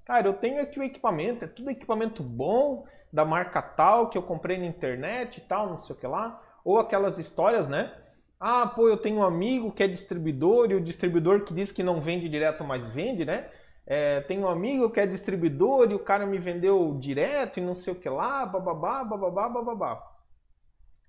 Cara, 0.04 0.28
eu 0.28 0.34
tenho 0.34 0.62
aqui 0.62 0.78
o 0.78 0.82
equipamento, 0.82 1.44
é 1.44 1.48
tudo 1.48 1.70
equipamento 1.70 2.22
bom, 2.22 2.84
da 3.12 3.24
marca 3.24 3.62
tal, 3.62 4.10
que 4.10 4.18
eu 4.18 4.22
comprei 4.22 4.58
na 4.58 4.66
internet 4.66 5.38
e 5.38 5.40
tal, 5.42 5.70
não 5.70 5.78
sei 5.78 5.94
o 5.94 5.98
que 5.98 6.06
lá. 6.06 6.42
Ou 6.64 6.78
aquelas 6.78 7.18
histórias, 7.18 7.68
né? 7.68 7.92
Ah, 8.38 8.66
pô, 8.66 8.88
eu 8.88 8.96
tenho 8.98 9.18
um 9.20 9.22
amigo 9.22 9.72
que 9.72 9.82
é 9.82 9.88
distribuidor 9.88 10.70
e 10.70 10.74
o 10.74 10.80
distribuidor 10.80 11.44
que 11.44 11.54
diz 11.54 11.72
que 11.72 11.82
não 11.82 12.00
vende 12.00 12.28
direto, 12.28 12.64
mas 12.64 12.86
vende, 12.88 13.24
né? 13.24 13.48
É, 13.86 14.20
tem 14.22 14.38
um 14.40 14.48
amigo 14.48 14.90
que 14.90 15.00
é 15.00 15.06
distribuidor 15.06 15.90
e 15.90 15.94
o 15.94 15.98
cara 15.98 16.26
me 16.26 16.38
vendeu 16.38 16.98
direto 16.98 17.58
e 17.58 17.62
não 17.62 17.74
sei 17.74 17.92
o 17.92 17.96
que 17.96 18.08
lá, 18.08 18.44
bababá, 18.44 19.04
bababá, 19.04 19.48
bababá. 19.48 20.02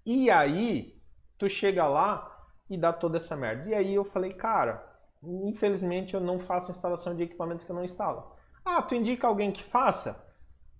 E 0.05 0.29
aí, 0.29 0.94
tu 1.37 1.49
chega 1.49 1.87
lá 1.87 2.31
e 2.69 2.77
dá 2.77 2.91
toda 2.91 3.17
essa 3.17 3.35
merda. 3.35 3.69
E 3.69 3.73
aí 3.73 3.93
eu 3.93 4.05
falei, 4.05 4.33
cara, 4.33 4.85
infelizmente 5.23 6.13
eu 6.13 6.19
não 6.19 6.39
faço 6.39 6.71
instalação 6.71 7.15
de 7.15 7.23
equipamento 7.23 7.65
que 7.65 7.71
eu 7.71 7.75
não 7.75 7.83
instalo. 7.83 8.35
Ah, 8.63 8.81
tu 8.81 8.95
indica 8.95 9.27
alguém 9.27 9.51
que 9.51 9.63
faça? 9.63 10.23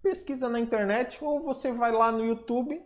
Pesquisa 0.01 0.49
na 0.49 0.59
internet 0.59 1.23
ou 1.23 1.43
você 1.43 1.71
vai 1.71 1.91
lá 1.91 2.11
no 2.11 2.25
YouTube, 2.25 2.81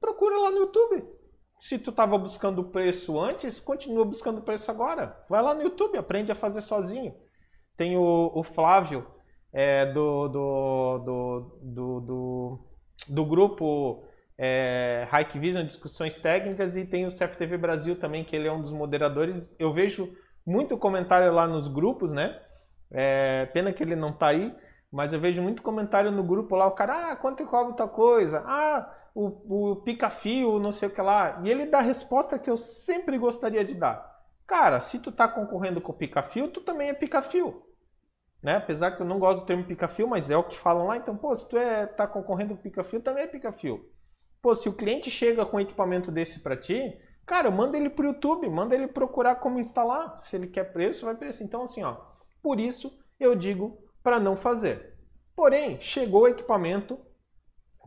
procura 0.00 0.38
lá 0.38 0.50
no 0.50 0.58
YouTube 0.58 1.22
se 1.62 1.78
tu 1.78 1.90
estava 1.90 2.18
buscando 2.18 2.64
preço 2.64 3.20
antes, 3.20 3.60
continua 3.60 4.04
buscando 4.04 4.42
preço 4.42 4.68
agora. 4.68 5.16
Vai 5.28 5.40
lá 5.40 5.54
no 5.54 5.62
YouTube, 5.62 5.96
aprende 5.96 6.32
a 6.32 6.34
fazer 6.34 6.60
sozinho. 6.60 7.14
Tem 7.76 7.96
o, 7.96 8.32
o 8.34 8.42
Flávio 8.42 9.06
é, 9.52 9.86
do, 9.86 10.26
do, 10.26 10.98
do, 10.98 11.58
do, 11.62 12.00
do, 12.00 12.58
do 13.08 13.24
grupo 13.24 14.02
é, 14.38 15.06
Hike 15.12 15.38
Vision, 15.38 15.66
Discussões 15.66 16.16
Técnicas, 16.16 16.76
e 16.76 16.84
tem 16.84 17.06
o 17.06 17.10
CFTV 17.10 17.56
Brasil 17.58 17.96
também, 17.96 18.24
que 18.24 18.34
ele 18.34 18.48
é 18.48 18.52
um 18.52 18.60
dos 18.60 18.72
moderadores. 18.72 19.58
Eu 19.60 19.72
vejo 19.72 20.12
muito 20.46 20.76
comentário 20.76 21.32
lá 21.32 21.46
nos 21.46 21.68
grupos, 21.68 22.12
né? 22.12 22.40
É, 22.90 23.46
pena 23.46 23.72
que 23.72 23.82
ele 23.82 23.96
não 23.96 24.10
está 24.10 24.28
aí, 24.28 24.54
mas 24.90 25.12
eu 25.12 25.20
vejo 25.20 25.40
muito 25.40 25.62
comentário 25.62 26.10
no 26.10 26.22
grupo 26.22 26.54
lá, 26.54 26.66
o 26.66 26.72
cara, 26.72 27.12
ah, 27.12 27.16
quanto 27.16 27.46
cobra 27.46 27.74
tua 27.74 27.88
coisa? 27.88 28.42
Ah, 28.46 28.94
o, 29.14 29.72
o 29.72 29.76
pica-fio, 29.76 30.58
não 30.58 30.72
sei 30.72 30.88
o 30.88 30.92
que 30.92 31.00
lá. 31.00 31.40
E 31.44 31.50
ele 31.50 31.66
dá 31.66 31.78
a 31.78 31.82
resposta 31.82 32.38
que 32.38 32.50
eu 32.50 32.58
sempre 32.58 33.18
gostaria 33.18 33.64
de 33.64 33.74
dar. 33.74 34.10
Cara, 34.46 34.80
se 34.80 34.98
tu 34.98 35.10
tá 35.10 35.28
concorrendo 35.28 35.80
com 35.80 35.92
o 35.92 35.96
pica-fio, 35.96 36.48
tu 36.48 36.60
também 36.60 36.88
é 36.88 36.94
pica-fio. 36.94 37.62
Né? 38.42 38.56
Apesar 38.56 38.90
que 38.92 39.02
eu 39.02 39.06
não 39.06 39.18
gosto 39.18 39.40
do 39.40 39.46
termo 39.46 39.64
pica-fio, 39.64 40.08
mas 40.08 40.28
é 40.28 40.36
o 40.36 40.44
que 40.44 40.58
falam 40.58 40.88
lá. 40.88 40.96
Então, 40.96 41.16
pô, 41.16 41.34
se 41.36 41.48
tu 41.48 41.56
é, 41.56 41.86
tá 41.86 42.06
concorrendo 42.06 42.56
com 42.56 42.62
pica-fio, 42.62 43.00
também 43.00 43.24
é 43.24 43.28
pica-fio. 43.28 43.88
Pô, 44.42 44.56
se 44.56 44.68
o 44.68 44.74
cliente 44.74 45.08
chega 45.08 45.46
com 45.46 45.56
um 45.56 45.60
equipamento 45.60 46.10
desse 46.10 46.40
para 46.40 46.56
ti, 46.56 47.00
cara, 47.24 47.48
manda 47.48 47.76
ele 47.76 47.88
pro 47.88 48.08
YouTube, 48.08 48.48
manda 48.50 48.74
ele 48.74 48.88
procurar 48.88 49.36
como 49.36 49.60
instalar. 49.60 50.20
Se 50.20 50.34
ele 50.34 50.48
quer 50.48 50.72
preço, 50.72 51.06
vai 51.06 51.14
preço. 51.14 51.44
Então, 51.44 51.62
assim, 51.62 51.84
ó, 51.84 51.96
por 52.42 52.58
isso 52.58 52.92
eu 53.20 53.36
digo 53.36 53.78
para 54.02 54.18
não 54.18 54.36
fazer. 54.36 54.98
Porém, 55.36 55.80
chegou 55.80 56.22
o 56.22 56.28
equipamento, 56.28 56.98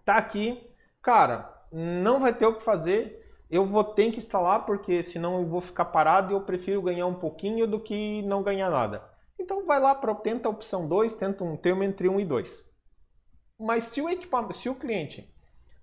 tá 0.05 0.15
aqui, 0.15 0.65
cara, 1.01 1.53
não 1.69 2.21
vai 2.21 2.33
ter 2.33 2.45
o 2.45 2.55
que 2.55 2.63
fazer, 2.63 3.21
eu 3.51 3.65
vou 3.65 3.83
ter 3.83 4.11
que 4.11 4.17
instalar 4.17 4.65
porque 4.65 5.03
senão 5.03 5.41
eu 5.41 5.45
vou 5.45 5.59
ficar 5.59 5.85
parado 5.85 6.31
e 6.31 6.35
eu 6.35 6.41
prefiro 6.41 6.81
ganhar 6.81 7.05
um 7.05 7.19
pouquinho 7.19 7.67
do 7.67 7.81
que 7.81 8.21
não 8.21 8.41
ganhar 8.41 8.69
nada. 8.69 9.03
Então 9.37 9.65
vai 9.65 9.79
lá, 9.79 9.93
tenta 10.15 10.47
a 10.47 10.51
opção 10.51 10.87
2, 10.87 11.15
tenta 11.15 11.43
um 11.43 11.57
termo 11.57 11.83
entre 11.83 12.07
1 12.07 12.15
um 12.15 12.19
e 12.21 12.25
2. 12.25 12.65
Mas 13.59 13.85
se 13.85 14.01
o, 14.01 14.09
equipamento, 14.09 14.53
se 14.57 14.69
o 14.69 14.75
cliente 14.75 15.34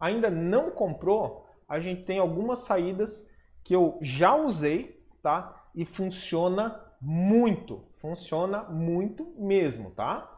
ainda 0.03 0.29
não 0.29 0.73
comprou, 0.73 1.47
a 1.69 1.79
gente 1.79 2.03
tem 2.03 2.19
algumas 2.19 2.59
saídas 2.59 3.31
que 3.63 3.73
eu 3.73 3.99
já 4.03 4.35
usei, 4.35 5.01
tá? 5.23 5.65
E 5.77 5.85
funciona 5.85 6.79
muito, 7.01 7.85
funciona 8.01 8.65
muito 8.65 9.33
mesmo, 9.39 9.93
tá? 9.93 10.29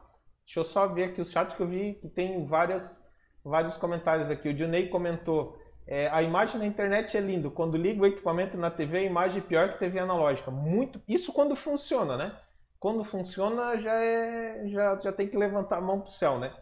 Deixa 0.45 0.61
eu 0.61 0.65
só 0.65 0.87
ver 0.87 1.05
aqui 1.05 1.23
o 1.23 1.25
chat 1.25 1.57
que 1.57 1.63
eu 1.63 1.67
vi 1.67 1.95
que 1.95 2.09
tem 2.11 2.45
várias, 2.45 3.03
vários 3.43 3.79
comentários 3.79 4.29
aqui. 4.29 4.51
O 4.51 4.55
Dionei 4.55 4.89
comentou, 4.89 5.59
é, 5.87 6.09
a 6.09 6.23
imagem 6.23 6.59
na 6.59 6.67
internet 6.67 7.17
é 7.17 7.21
lindo, 7.21 7.51
quando 7.51 7.79
liga 7.79 8.03
o 8.03 8.07
equipamento 8.07 8.59
na 8.59 8.71
TV, 8.71 8.99
a 8.99 9.03
imagem 9.03 9.39
é 9.39 9.47
pior 9.47 9.73
que 9.73 9.79
TV 9.79 9.99
analógica. 9.99 10.51
Muito, 10.51 11.01
isso 11.09 11.33
quando 11.33 11.57
funciona, 11.57 12.19
né? 12.19 12.39
Quando 12.79 13.03
funciona 13.03 13.79
já, 13.79 13.95
é, 13.95 14.69
já, 14.69 15.01
já 15.01 15.11
tem 15.11 15.27
que 15.27 15.39
levantar 15.39 15.79
a 15.79 15.81
mão 15.81 16.03
pro 16.03 16.11
céu, 16.11 16.39
né? 16.39 16.53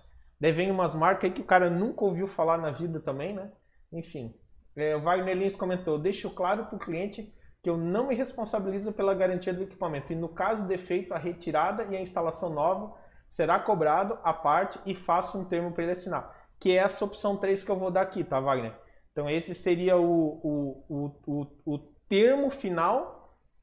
Daí 0.43 0.51
vem 0.51 0.73
umas 0.73 0.93
marcas 0.93 1.31
aí 1.31 1.31
que 1.31 1.41
o 1.41 1.45
cara 1.45 1.71
nunca 1.71 2.05
ouviu 2.05 2.27
falar 2.27 2.59
na 2.59 2.73
vida 2.73 2.99
também, 2.99 3.33
né? 3.33 3.53
Enfim, 3.93 4.35
é, 4.75 4.97
o 4.97 5.01
Wagner 5.01 5.37
Lins 5.37 5.55
comentou, 5.55 6.01
deixo 6.01 6.29
claro 6.31 6.65
para 6.65 6.75
o 6.75 6.81
cliente 6.81 7.33
que 7.63 7.71
eu 7.71 7.77
não 7.77 8.09
me 8.09 8.17
responsabilizo 8.17 8.91
pela 8.93 9.15
garantia 9.15 9.55
do 9.55 9.63
equipamento 9.63 10.13
e 10.13 10.17
no 10.17 10.29
caso 10.29 10.63
de 10.63 10.69
defeito, 10.69 11.15
a 11.15 11.17
retirada 11.17 11.85
e 11.85 11.97
a 11.97 12.01
instalação 12.01 12.51
nova 12.51 12.93
será 13.29 13.61
cobrado 13.61 14.19
à 14.25 14.33
parte 14.33 14.81
e 14.85 14.97
faço 14.97 15.39
um 15.39 15.45
termo 15.45 15.71
para 15.71 15.85
ele 15.85 15.93
assinar. 15.93 16.37
Que 16.59 16.73
é 16.73 16.83
essa 16.83 17.05
opção 17.05 17.37
3 17.37 17.63
que 17.63 17.71
eu 17.71 17.79
vou 17.79 17.93
dar 17.93 18.01
aqui, 18.01 18.25
tá, 18.25 18.41
Wagner? 18.41 18.75
Então 19.13 19.31
esse 19.31 19.55
seria 19.55 19.97
o, 19.97 20.41
o, 20.43 20.85
o, 20.89 21.47
o, 21.65 21.75
o 21.75 21.79
termo 22.09 22.51
final 22.51 23.22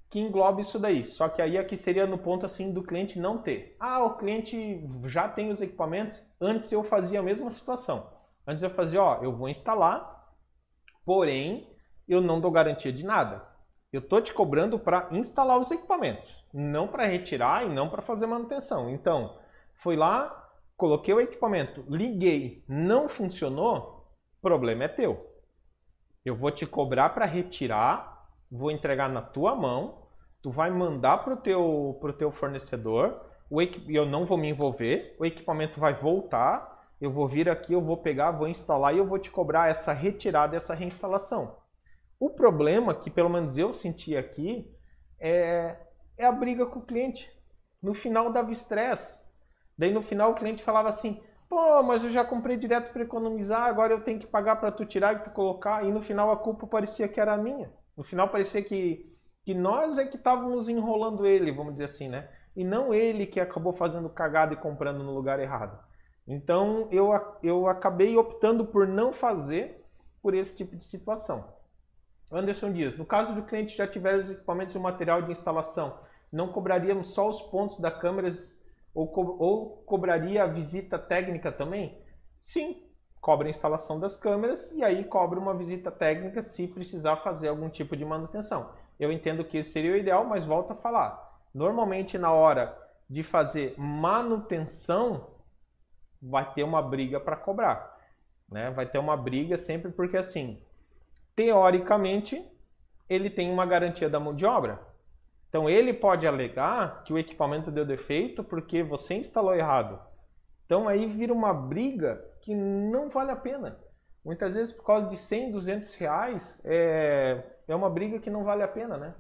que 0.10 0.20
engloba 0.20 0.62
isso 0.62 0.80
daí. 0.80 1.06
Só 1.06 1.30
que 1.30 1.42
aí 1.42 1.58
aqui 1.58 1.78
seria 1.78 2.08
no 2.08 2.18
ponto 2.18 2.46
assim 2.46 2.72
do 2.72 2.84
cliente 2.84 3.20
não 3.20 3.38
ter. 3.38 3.76
Ah, 3.80 4.04
o 4.04 4.18
cliente 4.18 4.84
já 5.06 5.28
tem 5.28 5.52
os 5.52 5.62
equipamentos. 5.62 6.26
Antes 6.42 6.72
eu 6.72 6.84
fazia 6.84 7.20
a 7.20 7.24
mesma 7.24 7.50
situação. 7.50 8.10
Antes 8.48 8.64
eu 8.64 8.70
fazia, 8.70 9.02
ó, 9.02 9.22
eu 9.22 9.36
vou 9.36 9.48
instalar, 9.50 10.34
porém 11.06 11.70
eu 12.08 12.22
não 12.22 12.42
dou 12.42 12.50
garantia 12.50 12.92
de 12.92 13.06
nada. 13.06 13.48
Eu 13.94 14.02
tô 14.02 14.20
te 14.20 14.34
cobrando 14.34 14.80
para 14.80 15.10
instalar 15.12 15.60
os 15.60 15.70
equipamentos, 15.70 16.30
não 16.54 16.88
para 16.88 17.06
retirar 17.06 17.66
e 17.66 17.70
não 17.70 17.90
para 17.90 18.02
fazer 18.02 18.26
manutenção. 18.26 18.90
Então, 18.90 19.36
Fui 19.82 19.96
lá, 19.96 20.50
coloquei 20.76 21.14
o 21.14 21.22
equipamento, 21.22 21.86
liguei, 21.88 22.66
não 22.68 23.08
funcionou, 23.08 24.06
problema 24.42 24.84
é 24.84 24.88
teu. 24.90 25.26
Eu 26.26 26.36
vou 26.36 26.52
te 26.52 26.66
cobrar 26.66 27.12
para 27.12 27.26
retirar, 27.26 28.28
vou 28.52 28.72
entregar 28.72 29.10
na 29.10 29.22
tua 29.22 29.56
mão, 29.56 29.99
tu 30.42 30.52
vai 30.52 30.70
mandar 30.70 31.20
para 31.20 31.34
o 31.34 31.38
teu, 31.38 31.98
pro 32.00 32.14
teu 32.14 32.32
fornecedor, 32.32 33.22
o 33.50 33.62
eu 33.62 34.06
não 34.06 34.26
vou 34.26 34.38
me 34.38 34.50
envolver, 34.50 35.16
o 35.20 35.26
equipamento 35.26 35.80
vai 35.80 35.94
voltar, 35.94 36.88
eu 37.02 37.12
vou 37.12 37.28
vir 37.28 37.50
aqui, 37.50 37.74
eu 37.74 37.82
vou 37.82 37.98
pegar, 37.98 38.32
vou 38.32 38.48
instalar 38.48 38.94
e 38.94 38.98
eu 38.98 39.08
vou 39.08 39.18
te 39.18 39.32
cobrar 39.32 39.70
essa 39.70 39.94
retirada, 39.94 40.56
essa 40.56 40.74
reinstalação. 40.74 41.58
O 42.20 42.30
problema 42.30 42.94
que 42.94 43.10
pelo 43.10 43.30
menos 43.30 43.58
eu 43.58 43.74
senti 43.74 44.16
aqui 44.16 44.70
é, 45.20 45.78
é 46.18 46.26
a 46.26 46.32
briga 46.32 46.66
com 46.66 46.80
o 46.80 46.86
cliente. 46.86 47.32
No 47.82 47.94
final 47.94 48.32
dava 48.32 48.52
estresse. 48.52 49.24
Daí 49.78 49.92
no 49.92 50.02
final 50.02 50.32
o 50.32 50.36
cliente 50.36 50.62
falava 50.62 50.90
assim: 50.90 51.22
pô, 51.48 51.82
mas 51.82 52.04
eu 52.04 52.12
já 52.12 52.26
comprei 52.26 52.58
direto 52.58 52.92
para 52.92 53.04
economizar, 53.04 53.64
agora 53.64 53.94
eu 53.94 54.02
tenho 54.04 54.20
que 54.20 54.28
pagar 54.28 54.58
para 54.58 54.72
tu 54.72 54.86
tirar 54.86 55.16
e 55.16 55.20
tu 55.20 55.30
colocar. 55.32 55.86
E 55.86 55.92
no 55.92 56.02
final 56.02 56.30
a 56.30 56.38
culpa 56.38 56.68
parecia 56.68 57.08
que 57.08 57.20
era 57.20 57.38
minha. 57.38 57.72
No 57.96 58.04
final 58.04 58.28
parecia 58.28 58.62
que, 58.62 59.10
que 59.46 59.54
nós 59.54 59.98
é 59.98 60.06
que 60.06 60.18
estávamos 60.18 60.70
enrolando 60.70 61.26
ele, 61.26 61.52
vamos 61.52 61.74
dizer 61.74 61.86
assim, 61.86 62.08
né? 62.08 62.30
E 62.56 62.64
não 62.64 62.94
ele 62.94 63.26
que 63.26 63.40
acabou 63.40 63.74
fazendo 63.74 64.10
cagada 64.10 64.54
e 64.54 64.58
comprando 64.58 65.04
no 65.04 65.14
lugar 65.14 65.40
errado. 65.40 65.80
Então 66.28 66.88
eu, 66.92 67.10
eu 67.42 67.68
acabei 67.68 68.16
optando 68.18 68.66
por 68.66 68.88
não 68.88 69.12
fazer 69.12 69.84
por 70.22 70.34
esse 70.34 70.56
tipo 70.56 70.76
de 70.76 70.84
situação. 70.84 71.54
Anderson 72.32 72.72
Dias, 72.72 72.96
no 72.96 73.06
caso 73.06 73.34
do 73.34 73.44
cliente 73.44 73.76
já 73.76 73.88
tiver 73.88 74.16
os 74.16 74.30
equipamentos 74.30 74.76
e 74.76 74.78
o 74.78 74.82
material 74.82 75.24
de 75.24 75.32
instalação, 75.32 75.98
não 76.32 76.50
cobraríamos 76.52 77.14
só 77.14 77.28
os 77.28 77.42
pontos 77.42 77.80
da 77.80 77.90
câmeras 77.90 78.62
ou, 78.94 79.08
co 79.08 79.22
ou 79.40 79.78
cobraria 79.86 80.44
a 80.44 80.48
visita 80.48 81.00
técnica 81.00 81.52
também? 81.52 82.00
Sim, 82.42 82.84
cobra 83.20 83.48
a 83.48 83.50
instalação 83.50 84.00
das 84.00 84.16
câmeras 84.16 84.72
e 84.72 84.84
aí 84.84 85.04
cobra 85.04 85.40
uma 85.40 85.58
visita 85.58 85.90
técnica 85.92 86.44
se 86.44 86.68
precisar 86.68 87.18
fazer 87.18 87.48
algum 87.48 87.70
tipo 87.70 87.98
de 87.98 88.06
manutenção. 88.06 88.72
Eu 89.00 89.12
entendo 89.12 89.46
que 89.46 89.58
esse 89.58 89.72
seria 89.72 89.94
o 89.94 89.98
ideal, 89.98 90.26
mas 90.26 90.44
volto 90.44 90.74
a 90.74 90.76
falar. 90.76 91.40
Normalmente 91.54 92.18
na 92.18 92.32
hora 92.32 92.78
de 93.10 93.24
fazer 93.24 93.74
manutenção 93.78 95.28
vai 96.22 96.54
ter 96.54 96.64
uma 96.64 96.82
briga 96.82 97.20
para 97.20 97.36
cobrar, 97.36 97.98
né? 98.50 98.70
Vai 98.72 98.86
ter 98.86 99.00
uma 99.00 99.16
briga 99.16 99.58
sempre 99.58 99.92
porque 99.92 100.18
assim, 100.18 100.62
teoricamente 101.36 102.46
ele 103.10 103.30
tem 103.30 103.50
uma 103.52 103.66
garantia 103.66 104.10
da 104.10 104.20
mão 104.20 104.36
de 104.36 104.46
obra. 104.46 104.80
Então 105.48 105.68
ele 105.68 105.94
pode 105.94 106.28
alegar 106.28 107.04
que 107.04 107.12
o 107.12 107.18
equipamento 107.18 107.72
deu 107.72 107.86
defeito 107.86 108.44
porque 108.44 108.84
você 108.84 109.16
instalou 109.16 109.56
errado. 109.56 110.00
Então 110.66 110.88
aí 110.88 111.08
vira 111.08 111.34
uma 111.34 111.54
briga 111.54 112.24
que 112.42 112.54
não 112.54 113.10
vale 113.10 113.32
a 113.32 113.36
pena. 113.36 113.80
Muitas 114.24 114.54
vezes 114.54 114.72
por 114.72 114.86
causa 114.86 115.08
de 115.08 115.18
100, 115.18 115.52
200 115.52 115.96
reais 115.96 116.62
é, 116.64 117.42
é 117.72 117.76
uma 117.76 117.90
briga 117.90 118.20
que 118.20 118.30
não 118.30 118.44
vale 118.44 118.64
a 118.64 118.68
pena, 118.68 118.98
né? 118.98 119.16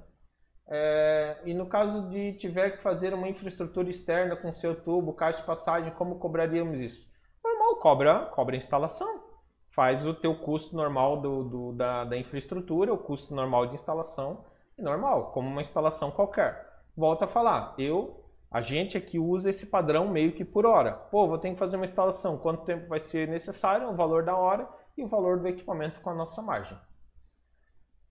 É, 0.67 1.37
e 1.45 1.53
no 1.53 1.65
caso 1.65 2.09
de 2.09 2.33
tiver 2.33 2.71
que 2.71 2.83
fazer 2.83 3.13
uma 3.13 3.27
infraestrutura 3.27 3.89
externa 3.89 4.35
com 4.35 4.51
seu 4.51 4.75
tubo, 4.75 5.13
caixa 5.13 5.39
de 5.39 5.45
passagem, 5.45 5.91
como 5.93 6.19
cobraríamos 6.19 6.79
isso? 6.79 7.07
Normal, 7.43 7.75
cobra, 7.77 8.25
cobra 8.25 8.55
instalação. 8.55 9.23
Faz 9.71 10.05
o 10.05 10.13
teu 10.13 10.35
custo 10.35 10.75
normal 10.75 11.21
do, 11.21 11.43
do 11.43 11.71
da, 11.73 12.03
da 12.03 12.17
infraestrutura, 12.17 12.93
o 12.93 12.97
custo 12.97 13.33
normal 13.33 13.67
de 13.67 13.75
instalação 13.75 14.45
normal, 14.81 15.31
como 15.31 15.47
uma 15.47 15.61
instalação 15.61 16.11
qualquer. 16.11 16.67
Volto 16.95 17.23
a 17.23 17.27
falar, 17.27 17.75
eu, 17.77 18.23
a 18.51 18.61
gente 18.61 18.97
aqui 18.97 19.19
usa 19.19 19.49
esse 19.49 19.65
padrão 19.65 20.07
meio 20.07 20.31
que 20.31 20.45
por 20.45 20.65
hora. 20.65 20.93
Pô, 20.93 21.27
vou 21.27 21.37
ter 21.37 21.51
que 21.51 21.59
fazer 21.59 21.75
uma 21.75 21.85
instalação, 21.85 22.37
quanto 22.37 22.65
tempo 22.65 22.87
vai 22.87 22.99
ser 22.99 23.27
necessário, 23.27 23.89
o 23.89 23.95
valor 23.95 24.23
da 24.23 24.35
hora 24.35 24.67
e 24.97 25.03
o 25.03 25.07
valor 25.07 25.39
do 25.39 25.47
equipamento 25.47 26.01
com 26.01 26.09
a 26.09 26.15
nossa 26.15 26.41
margem. 26.41 26.77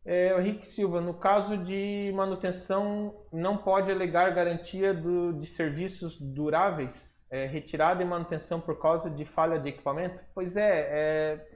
É, 0.05 0.35
o 0.35 0.39
Rick 0.39 0.67
Silva, 0.67 1.01
no 1.01 1.15
caso 1.15 1.57
de 1.59 2.13
manutenção, 2.15 3.15
não 3.33 3.59
pode 3.59 3.91
alegar 3.91 4.35
garantia 4.35 4.95
do, 4.95 5.33
de 5.35 5.47
serviços 5.47 6.19
duráveis, 6.19 7.23
é, 7.31 7.45
retirada 7.47 8.03
e 8.03 8.07
manutenção 8.07 8.61
por 8.61 8.81
causa 8.81 9.11
de 9.11 9.25
falha 9.25 9.59
de 9.59 9.69
equipamento? 9.69 10.23
Pois 10.35 10.57
é, 10.57 10.81
é, 10.91 11.49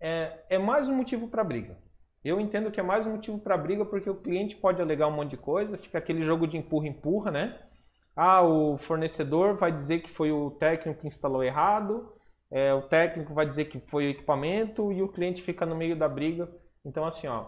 é, 0.00 0.44
é 0.50 0.58
mais 0.58 0.88
um 0.88 0.94
motivo 0.94 1.28
para 1.28 1.42
briga. 1.42 1.78
Eu 2.24 2.40
entendo 2.40 2.70
que 2.70 2.80
é 2.80 2.82
mais 2.82 3.06
um 3.06 3.12
motivo 3.12 3.38
para 3.38 3.56
briga 3.56 3.84
porque 3.84 4.10
o 4.10 4.20
cliente 4.20 4.56
pode 4.56 4.82
alegar 4.82 5.06
um 5.08 5.12
monte 5.12 5.30
de 5.30 5.36
coisa, 5.36 5.78
fica 5.78 5.98
aquele 5.98 6.22
jogo 6.22 6.46
de 6.46 6.56
empurra-empurra, 6.56 7.30
né? 7.30 7.58
Ah, 8.14 8.42
o 8.42 8.76
fornecedor 8.76 9.56
vai 9.56 9.70
dizer 9.72 10.00
que 10.00 10.10
foi 10.10 10.32
o 10.32 10.50
técnico 10.50 11.00
que 11.00 11.06
instalou 11.06 11.42
errado, 11.42 12.12
é, 12.50 12.74
o 12.74 12.82
técnico 12.82 13.32
vai 13.32 13.46
dizer 13.46 13.66
que 13.66 13.78
foi 13.78 14.06
o 14.06 14.10
equipamento 14.10 14.92
e 14.92 15.02
o 15.02 15.08
cliente 15.08 15.42
fica 15.42 15.64
no 15.64 15.76
meio 15.76 15.96
da 15.96 16.08
briga. 16.08 16.48
Então, 16.88 17.04
assim, 17.04 17.26
ó, 17.26 17.44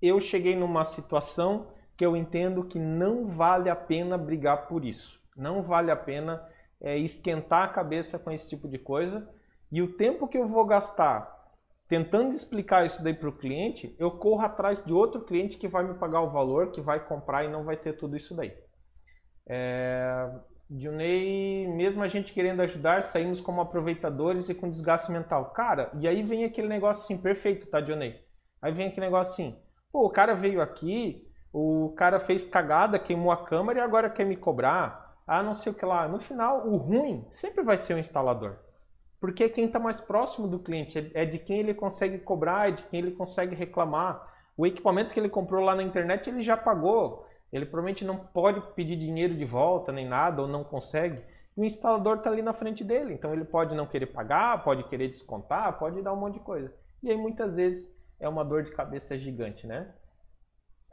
eu 0.00 0.20
cheguei 0.20 0.54
numa 0.54 0.84
situação 0.84 1.66
que 1.96 2.06
eu 2.06 2.16
entendo 2.16 2.62
que 2.62 2.78
não 2.78 3.26
vale 3.26 3.68
a 3.68 3.74
pena 3.74 4.16
brigar 4.16 4.68
por 4.68 4.84
isso. 4.84 5.20
Não 5.36 5.62
vale 5.62 5.90
a 5.90 5.96
pena 5.96 6.48
é, 6.80 6.96
esquentar 6.96 7.64
a 7.64 7.72
cabeça 7.72 8.20
com 8.20 8.30
esse 8.30 8.48
tipo 8.48 8.68
de 8.68 8.78
coisa. 8.78 9.28
E 9.72 9.82
o 9.82 9.94
tempo 9.94 10.28
que 10.28 10.38
eu 10.38 10.46
vou 10.46 10.64
gastar 10.64 11.34
tentando 11.88 12.34
explicar 12.34 12.86
isso 12.86 13.02
daí 13.02 13.14
para 13.14 13.28
o 13.28 13.36
cliente, 13.36 13.96
eu 13.98 14.12
corro 14.12 14.42
atrás 14.42 14.84
de 14.84 14.92
outro 14.92 15.22
cliente 15.22 15.56
que 15.56 15.66
vai 15.66 15.82
me 15.82 15.94
pagar 15.94 16.20
o 16.20 16.30
valor, 16.30 16.70
que 16.70 16.80
vai 16.80 17.04
comprar 17.04 17.44
e 17.44 17.50
não 17.50 17.64
vai 17.64 17.76
ter 17.76 17.94
tudo 17.94 18.16
isso 18.16 18.34
daí. 18.34 18.54
É... 19.44 20.30
Junei, 20.70 21.66
mesmo 21.68 22.02
a 22.02 22.08
gente 22.08 22.32
querendo 22.32 22.60
ajudar, 22.60 23.02
saímos 23.02 23.40
como 23.40 23.60
aproveitadores 23.60 24.48
e 24.48 24.54
com 24.54 24.70
desgaste 24.70 25.10
mental. 25.10 25.50
Cara, 25.50 25.90
e 25.98 26.06
aí 26.06 26.22
vem 26.22 26.44
aquele 26.44 26.68
negócio 26.68 27.02
assim, 27.02 27.16
perfeito, 27.16 27.66
tá, 27.66 27.80
Johnny? 27.80 28.25
Aí 28.60 28.72
vem 28.72 28.88
aquele 28.88 29.06
negócio 29.06 29.32
assim, 29.32 29.56
pô, 29.92 30.06
o 30.06 30.10
cara 30.10 30.34
veio 30.34 30.60
aqui, 30.60 31.26
o 31.52 31.94
cara 31.96 32.20
fez 32.20 32.46
cagada, 32.46 32.98
queimou 32.98 33.30
a 33.30 33.44
câmera 33.44 33.78
e 33.78 33.82
agora 33.82 34.10
quer 34.10 34.24
me 34.24 34.36
cobrar. 34.36 35.16
Ah, 35.26 35.42
não 35.42 35.54
sei 35.54 35.72
o 35.72 35.74
que 35.74 35.84
lá. 35.84 36.06
No 36.06 36.20
final, 36.20 36.68
o 36.68 36.76
ruim 36.76 37.26
sempre 37.30 37.64
vai 37.64 37.78
ser 37.78 37.94
o 37.94 37.98
instalador. 37.98 38.58
Porque 39.18 39.44
é 39.44 39.48
quem 39.48 39.64
está 39.64 39.78
mais 39.78 40.00
próximo 40.00 40.46
do 40.46 40.58
cliente, 40.58 41.10
é, 41.14 41.24
de 41.24 41.38
quem 41.38 41.60
ele 41.60 41.74
consegue 41.74 42.18
cobrar, 42.18 42.68
é 42.68 42.72
de 42.72 42.82
quem 42.84 43.00
ele 43.00 43.12
consegue 43.12 43.54
reclamar. 43.54 44.34
O 44.56 44.66
equipamento 44.66 45.12
que 45.12 45.18
ele 45.18 45.28
comprou 45.28 45.64
lá 45.64 45.74
na 45.74 45.82
internet 45.82 46.28
ele 46.28 46.42
já 46.42 46.56
pagou. 46.56 47.26
Ele 47.52 47.64
provavelmente 47.64 48.04
não 48.04 48.16
pode 48.16 48.60
pedir 48.74 48.96
dinheiro 48.96 49.34
de 49.34 49.44
volta 49.44 49.92
nem 49.92 50.06
nada, 50.06 50.42
ou 50.42 50.48
não 50.48 50.62
consegue. 50.62 51.22
E 51.56 51.60
o 51.60 51.64
instalador 51.64 52.18
está 52.18 52.30
ali 52.30 52.42
na 52.42 52.52
frente 52.52 52.84
dele, 52.84 53.14
então 53.14 53.32
ele 53.32 53.44
pode 53.44 53.74
não 53.74 53.86
querer 53.86 54.06
pagar, 54.06 54.62
pode 54.62 54.84
querer 54.84 55.08
descontar, 55.08 55.78
pode 55.78 56.02
dar 56.02 56.12
um 56.12 56.16
monte 56.16 56.34
de 56.34 56.40
coisa. 56.40 56.72
E 57.02 57.10
aí 57.10 57.16
muitas 57.16 57.56
vezes 57.56 57.95
é 58.18 58.28
uma 58.28 58.44
dor 58.44 58.62
de 58.62 58.72
cabeça 58.72 59.18
gigante, 59.18 59.66
né? 59.66 59.92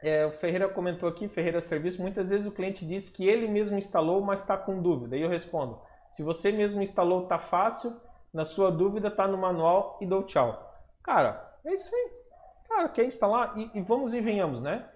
É, 0.00 0.26
o 0.26 0.32
Ferreira 0.32 0.68
comentou 0.68 1.08
aqui, 1.08 1.28
Ferreira 1.28 1.60
Serviço, 1.60 2.02
muitas 2.02 2.28
vezes 2.28 2.46
o 2.46 2.52
cliente 2.52 2.84
diz 2.84 3.08
que 3.08 3.26
ele 3.26 3.48
mesmo 3.48 3.78
instalou, 3.78 4.20
mas 4.20 4.40
está 4.40 4.56
com 4.56 4.82
dúvida. 4.82 5.16
E 5.16 5.22
eu 5.22 5.28
respondo, 5.28 5.80
Se 6.10 6.22
você 6.22 6.52
mesmo 6.52 6.82
instalou, 6.82 7.26
tá 7.26 7.38
fácil. 7.38 7.98
Na 8.32 8.44
sua 8.44 8.70
dúvida, 8.70 9.10
tá 9.10 9.28
no 9.28 9.38
manual 9.38 9.96
e 10.00 10.06
dou 10.06 10.24
tchau. 10.24 10.72
Cara, 11.02 11.56
é 11.64 11.72
isso 11.72 11.94
aí. 11.94 12.10
Cara, 12.68 12.88
quer 12.88 13.04
instalar? 13.04 13.56
E, 13.56 13.70
e 13.74 13.80
vamos 13.80 14.12
e 14.12 14.20
venhamos, 14.20 14.60
né? 14.60 14.88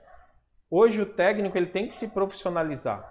Hoje 0.70 1.00
o 1.00 1.06
técnico 1.14 1.56
ele 1.56 1.68
tem 1.68 1.88
que 1.88 1.94
se 1.94 2.08
profissionalizar. 2.08 3.10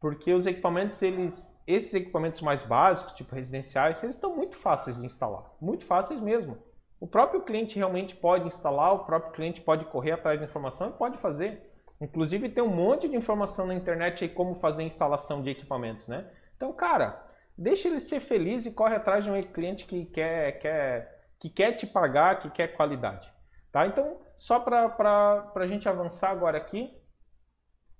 Porque 0.00 0.32
os 0.32 0.46
equipamentos, 0.46 1.00
eles, 1.02 1.60
esses 1.66 1.92
equipamentos 1.92 2.40
mais 2.40 2.62
básicos, 2.62 3.14
tipo 3.14 3.34
residenciais, 3.34 4.02
eles 4.02 4.16
estão 4.16 4.34
muito 4.34 4.56
fáceis 4.56 4.96
de 4.96 5.04
instalar. 5.04 5.50
Muito 5.60 5.84
fáceis 5.84 6.20
mesmo. 6.20 6.56
O 7.04 7.06
próprio 7.06 7.42
cliente 7.42 7.76
realmente 7.76 8.16
pode 8.16 8.46
instalar, 8.46 8.94
o 8.94 9.04
próprio 9.04 9.30
cliente 9.32 9.60
pode 9.60 9.84
correr 9.84 10.12
atrás 10.12 10.40
da 10.40 10.46
informação 10.46 10.88
e 10.88 10.92
pode 10.94 11.18
fazer. 11.18 11.70
Inclusive 12.00 12.48
tem 12.48 12.64
um 12.64 12.74
monte 12.74 13.06
de 13.10 13.14
informação 13.14 13.66
na 13.66 13.74
internet 13.74 14.24
aí 14.24 14.30
como 14.30 14.54
fazer 14.54 14.84
instalação 14.84 15.42
de 15.42 15.50
equipamentos, 15.50 16.08
né? 16.08 16.26
Então, 16.56 16.72
cara, 16.72 17.22
deixa 17.58 17.88
ele 17.88 18.00
ser 18.00 18.20
feliz 18.20 18.64
e 18.64 18.72
corre 18.72 18.96
atrás 18.96 19.22
de 19.22 19.30
um 19.30 19.42
cliente 19.42 19.84
que 19.84 20.06
quer, 20.06 20.52
quer, 20.52 21.26
que 21.38 21.50
quer 21.50 21.72
te 21.72 21.86
pagar, 21.86 22.38
que 22.38 22.48
quer 22.48 22.68
qualidade. 22.68 23.30
Tá? 23.70 23.86
Então, 23.86 24.22
só 24.34 24.58
para 24.58 25.52
a 25.54 25.66
gente 25.66 25.86
avançar 25.86 26.30
agora 26.30 26.56
aqui, 26.56 26.90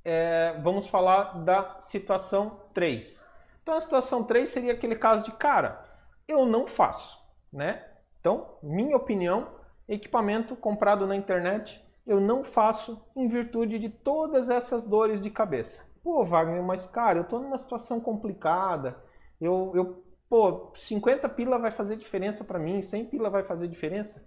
é, 0.02 0.58
vamos 0.62 0.88
falar 0.88 1.44
da 1.44 1.78
situação 1.82 2.58
3. 2.72 3.22
Então, 3.62 3.74
a 3.74 3.82
situação 3.82 4.24
3 4.24 4.48
seria 4.48 4.72
aquele 4.72 4.96
caso 4.96 5.24
de, 5.24 5.32
cara, 5.32 5.84
eu 6.26 6.46
não 6.46 6.66
faço, 6.66 7.22
né? 7.52 7.90
Então, 8.24 8.56
minha 8.62 8.96
opinião, 8.96 9.48
equipamento 9.86 10.56
comprado 10.56 11.06
na 11.06 11.14
internet, 11.14 11.84
eu 12.06 12.18
não 12.22 12.42
faço 12.42 13.06
em 13.14 13.28
virtude 13.28 13.78
de 13.78 13.90
todas 13.90 14.48
essas 14.48 14.82
dores 14.82 15.22
de 15.22 15.28
cabeça. 15.28 15.84
Pô, 16.02 16.24
Wagner, 16.24 16.62
mas 16.62 16.86
cara, 16.86 17.18
eu 17.18 17.24
tô 17.24 17.38
numa 17.38 17.58
situação 17.58 18.00
complicada. 18.00 18.96
Eu, 19.38 19.72
eu 19.74 20.02
pô, 20.26 20.72
50 20.74 21.28
pila 21.28 21.58
vai 21.58 21.70
fazer 21.70 21.96
diferença 21.96 22.42
para 22.44 22.58
mim, 22.58 22.80
100 22.80 23.04
pila 23.10 23.28
vai 23.28 23.42
fazer 23.42 23.68
diferença. 23.68 24.26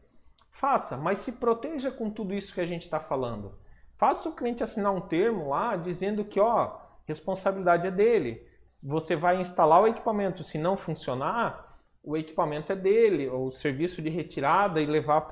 Faça, 0.51 0.95
mas 0.95 1.17
se 1.17 1.31
proteja 1.31 1.89
com 1.89 2.11
tudo 2.11 2.35
isso 2.35 2.53
que 2.53 2.61
a 2.61 2.67
gente 2.67 2.83
está 2.83 2.99
falando. 2.99 3.57
Faça 3.97 4.29
o 4.29 4.35
cliente 4.35 4.63
assinar 4.63 4.93
um 4.93 5.01
termo 5.01 5.49
lá 5.49 5.75
dizendo 5.75 6.23
que, 6.23 6.39
ó, 6.39 6.77
responsabilidade 7.07 7.87
é 7.87 7.91
dele. 7.91 8.47
Você 8.83 9.15
vai 9.15 9.41
instalar 9.41 9.81
o 9.81 9.87
equipamento, 9.87 10.43
se 10.43 10.59
não 10.59 10.77
funcionar, 10.77 11.66
o 12.07 12.15
equipamento 12.15 12.71
é 12.71 12.75
dele, 12.75 13.27
o 13.27 13.51
serviço 13.51 14.01
de 14.01 14.07
retirada 14.07 14.79
e 14.79 14.85
levar 14.85 15.27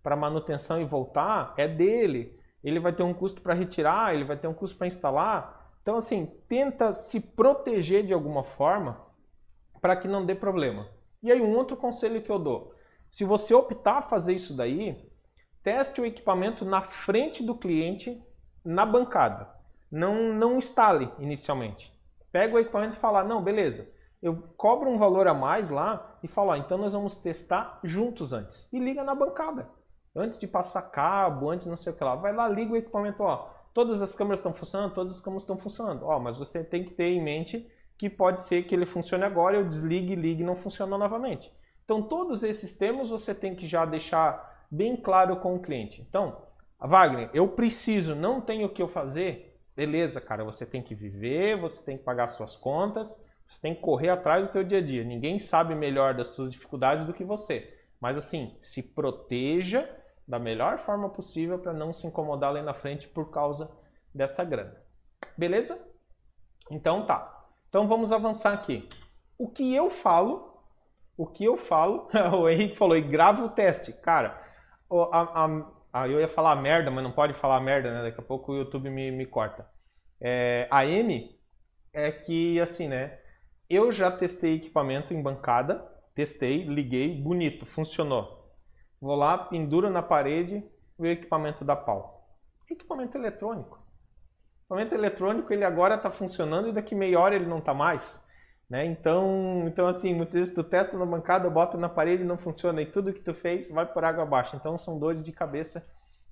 para 0.00 0.14
manutenção 0.14 0.80
e 0.80 0.84
voltar 0.84 1.54
é 1.56 1.66
dele. 1.66 2.38
Ele 2.62 2.78
vai 2.78 2.92
ter 2.92 3.02
um 3.02 3.12
custo 3.12 3.42
para 3.42 3.52
retirar, 3.52 4.14
ele 4.14 4.22
vai 4.22 4.36
ter 4.36 4.46
um 4.46 4.54
custo 4.54 4.78
para 4.78 4.86
instalar. 4.86 5.72
Então, 5.82 5.96
assim, 5.96 6.32
tenta 6.48 6.92
se 6.92 7.18
proteger 7.18 8.06
de 8.06 8.12
alguma 8.12 8.44
forma 8.44 9.04
para 9.80 9.96
que 9.96 10.06
não 10.06 10.24
dê 10.24 10.36
problema. 10.36 10.88
E 11.20 11.32
aí, 11.32 11.40
um 11.40 11.56
outro 11.56 11.76
conselho 11.76 12.22
que 12.22 12.30
eu 12.30 12.38
dou: 12.38 12.72
se 13.10 13.24
você 13.24 13.52
optar 13.52 13.98
a 13.98 14.02
fazer 14.02 14.34
isso 14.34 14.56
daí, 14.56 15.04
teste 15.64 16.00
o 16.00 16.06
equipamento 16.06 16.64
na 16.64 16.80
frente 16.80 17.42
do 17.42 17.56
cliente, 17.56 18.22
na 18.64 18.86
bancada. 18.86 19.48
Não, 19.90 20.32
não 20.32 20.58
instale 20.58 21.10
inicialmente. 21.18 21.92
Pega 22.30 22.54
o 22.54 22.58
equipamento 22.60 22.94
e 22.94 23.00
fala: 23.00 23.24
não, 23.24 23.42
beleza 23.42 23.97
eu 24.20 24.36
cobro 24.56 24.90
um 24.90 24.98
valor 24.98 25.28
a 25.28 25.34
mais 25.34 25.70
lá 25.70 26.18
e 26.22 26.28
falo, 26.28 26.50
ah, 26.50 26.58
então 26.58 26.76
nós 26.76 26.92
vamos 26.92 27.16
testar 27.16 27.78
juntos 27.84 28.32
antes. 28.32 28.68
E 28.72 28.78
liga 28.78 29.04
na 29.04 29.14
bancada. 29.14 29.68
Antes 30.14 30.38
de 30.38 30.46
passar 30.46 30.82
cabo, 30.82 31.50
antes 31.50 31.66
não 31.66 31.76
sei 31.76 31.92
o 31.92 31.96
que 31.96 32.02
lá. 32.02 32.16
Vai 32.16 32.34
lá, 32.34 32.48
liga 32.48 32.72
o 32.72 32.76
equipamento, 32.76 33.22
ó. 33.22 33.50
Todas 33.72 34.02
as 34.02 34.14
câmeras 34.14 34.40
estão 34.40 34.52
funcionando, 34.52 34.94
todas 34.94 35.14
as 35.14 35.20
câmeras 35.20 35.44
estão 35.44 35.56
funcionando. 35.56 36.04
Ó, 36.04 36.18
mas 36.18 36.36
você 36.36 36.64
tem 36.64 36.84
que 36.84 36.94
ter 36.94 37.10
em 37.10 37.22
mente 37.22 37.70
que 37.96 38.10
pode 38.10 38.42
ser 38.42 38.62
que 38.64 38.74
ele 38.74 38.86
funcione 38.86 39.24
agora, 39.24 39.56
eu 39.56 39.68
desligue, 39.68 40.14
ligue 40.14 40.42
e 40.42 40.46
não 40.46 40.56
funciona 40.56 40.96
novamente. 40.96 41.52
Então, 41.84 42.02
todos 42.02 42.42
esses 42.42 42.76
termos 42.76 43.10
você 43.10 43.34
tem 43.34 43.54
que 43.54 43.66
já 43.66 43.84
deixar 43.84 44.66
bem 44.70 44.96
claro 44.96 45.36
com 45.36 45.54
o 45.54 45.60
cliente. 45.60 46.04
Então, 46.08 46.42
Wagner, 46.80 47.30
eu 47.32 47.48
preciso, 47.48 48.14
não 48.14 48.40
tenho 48.40 48.66
o 48.66 48.68
que 48.68 48.82
eu 48.82 48.88
fazer. 48.88 49.58
Beleza, 49.74 50.20
cara, 50.20 50.44
você 50.44 50.66
tem 50.66 50.82
que 50.82 50.94
viver, 50.94 51.58
você 51.58 51.80
tem 51.82 51.96
que 51.96 52.04
pagar 52.04 52.28
suas 52.28 52.56
contas, 52.56 53.20
você 53.48 53.60
tem 53.60 53.74
que 53.74 53.80
correr 53.80 54.10
atrás 54.10 54.46
do 54.46 54.52
teu 54.52 54.62
dia 54.62 54.78
a 54.78 54.82
dia. 54.82 55.02
Ninguém 55.02 55.38
sabe 55.38 55.74
melhor 55.74 56.14
das 56.14 56.28
suas 56.28 56.52
dificuldades 56.52 57.06
do 57.06 57.14
que 57.14 57.24
você. 57.24 57.74
Mas 58.00 58.16
assim, 58.16 58.56
se 58.60 58.82
proteja 58.82 59.88
da 60.26 60.38
melhor 60.38 60.78
forma 60.78 61.08
possível 61.08 61.58
para 61.58 61.72
não 61.72 61.94
se 61.94 62.06
incomodar 62.06 62.52
lá 62.52 62.62
na 62.62 62.74
frente 62.74 63.08
por 63.08 63.30
causa 63.30 63.70
dessa 64.14 64.44
grana. 64.44 64.76
Beleza? 65.36 65.80
Então 66.70 67.06
tá. 67.06 67.46
Então 67.68 67.88
vamos 67.88 68.12
avançar 68.12 68.52
aqui. 68.52 68.88
O 69.38 69.48
que 69.48 69.74
eu 69.74 69.88
falo, 69.90 70.62
o 71.16 71.26
que 71.26 71.44
eu 71.44 71.56
falo, 71.56 72.08
o 72.38 72.48
Henrique 72.48 72.76
falou, 72.76 72.96
e 72.96 73.00
grava 73.00 73.42
o 73.42 73.50
teste. 73.50 73.92
Cara, 73.92 74.40
a, 74.90 75.44
a, 75.44 75.66
a, 75.92 76.08
eu 76.08 76.20
ia 76.20 76.28
falar 76.28 76.56
merda, 76.56 76.90
mas 76.90 77.02
não 77.02 77.12
pode 77.12 77.32
falar 77.34 77.60
merda, 77.60 77.90
né? 77.90 78.02
Daqui 78.02 78.20
a 78.20 78.24
pouco 78.24 78.52
o 78.52 78.56
YouTube 78.56 78.90
me, 78.90 79.10
me 79.10 79.24
corta. 79.24 79.66
É, 80.20 80.68
a 80.70 80.84
M 80.84 81.38
é 81.92 82.12
que, 82.12 82.60
assim, 82.60 82.88
né? 82.88 83.18
Eu 83.68 83.92
já 83.92 84.10
testei 84.10 84.54
equipamento 84.54 85.12
em 85.12 85.20
bancada, 85.20 85.86
testei, 86.14 86.64
liguei, 86.64 87.20
bonito, 87.20 87.66
funcionou. 87.66 88.50
Vou 88.98 89.14
lá, 89.14 89.36
penduro 89.36 89.90
na 89.90 90.02
parede, 90.02 90.64
o 90.96 91.04
equipamento 91.04 91.64
da 91.64 91.76
pau. 91.76 92.26
Equipamento 92.70 93.18
eletrônico. 93.18 93.78
Equipamento 94.60 94.94
eletrônico 94.94 95.52
ele 95.52 95.64
agora 95.64 95.96
está 95.96 96.10
funcionando 96.10 96.68
e 96.68 96.72
daqui 96.72 96.94
meia 96.94 97.20
hora 97.20 97.34
ele 97.34 97.46
não 97.46 97.58
está 97.58 97.74
mais. 97.74 98.22
Né? 98.70 98.84
Então, 98.86 99.64
então, 99.66 99.86
assim, 99.86 100.14
muitas 100.14 100.34
vezes 100.34 100.54
tu 100.54 100.64
testa 100.64 100.96
na 100.96 101.06
bancada, 101.06 101.48
bota 101.48 101.76
na 101.78 101.88
parede 101.88 102.24
não 102.24 102.36
funciona, 102.36 102.82
e 102.82 102.86
tudo 102.86 103.12
que 103.14 103.20
tu 103.20 103.32
fez 103.32 103.70
vai 103.70 103.86
por 103.86 104.04
água 104.04 104.22
abaixo. 104.22 104.56
Então 104.56 104.78
são 104.78 104.98
dores 104.98 105.22
de 105.22 105.32
cabeça 105.32 105.86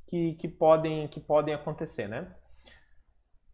que, 0.06 0.34
que, 0.34 0.48
podem, 0.48 1.08
que 1.08 1.20
podem 1.20 1.54
acontecer, 1.54 2.08
né? 2.08 2.34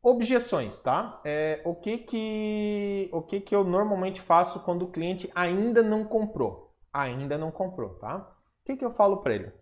Objeções, 0.04 0.80
tá? 0.80 1.20
É, 1.24 1.62
o 1.64 1.76
que 1.76 1.96
que, 1.98 3.08
o 3.12 3.22
que 3.22 3.40
que 3.40 3.54
eu 3.54 3.62
normalmente 3.62 4.20
faço 4.20 4.58
quando 4.58 4.82
o 4.82 4.90
cliente 4.90 5.30
ainda 5.32 5.80
não 5.80 6.04
comprou? 6.04 6.74
Ainda 6.92 7.38
não 7.38 7.52
comprou, 7.52 7.90
tá? 8.00 8.16
O 8.16 8.64
que 8.66 8.76
que 8.76 8.84
eu 8.84 8.92
falo 8.94 9.18
para 9.18 9.34
ele? 9.34 9.52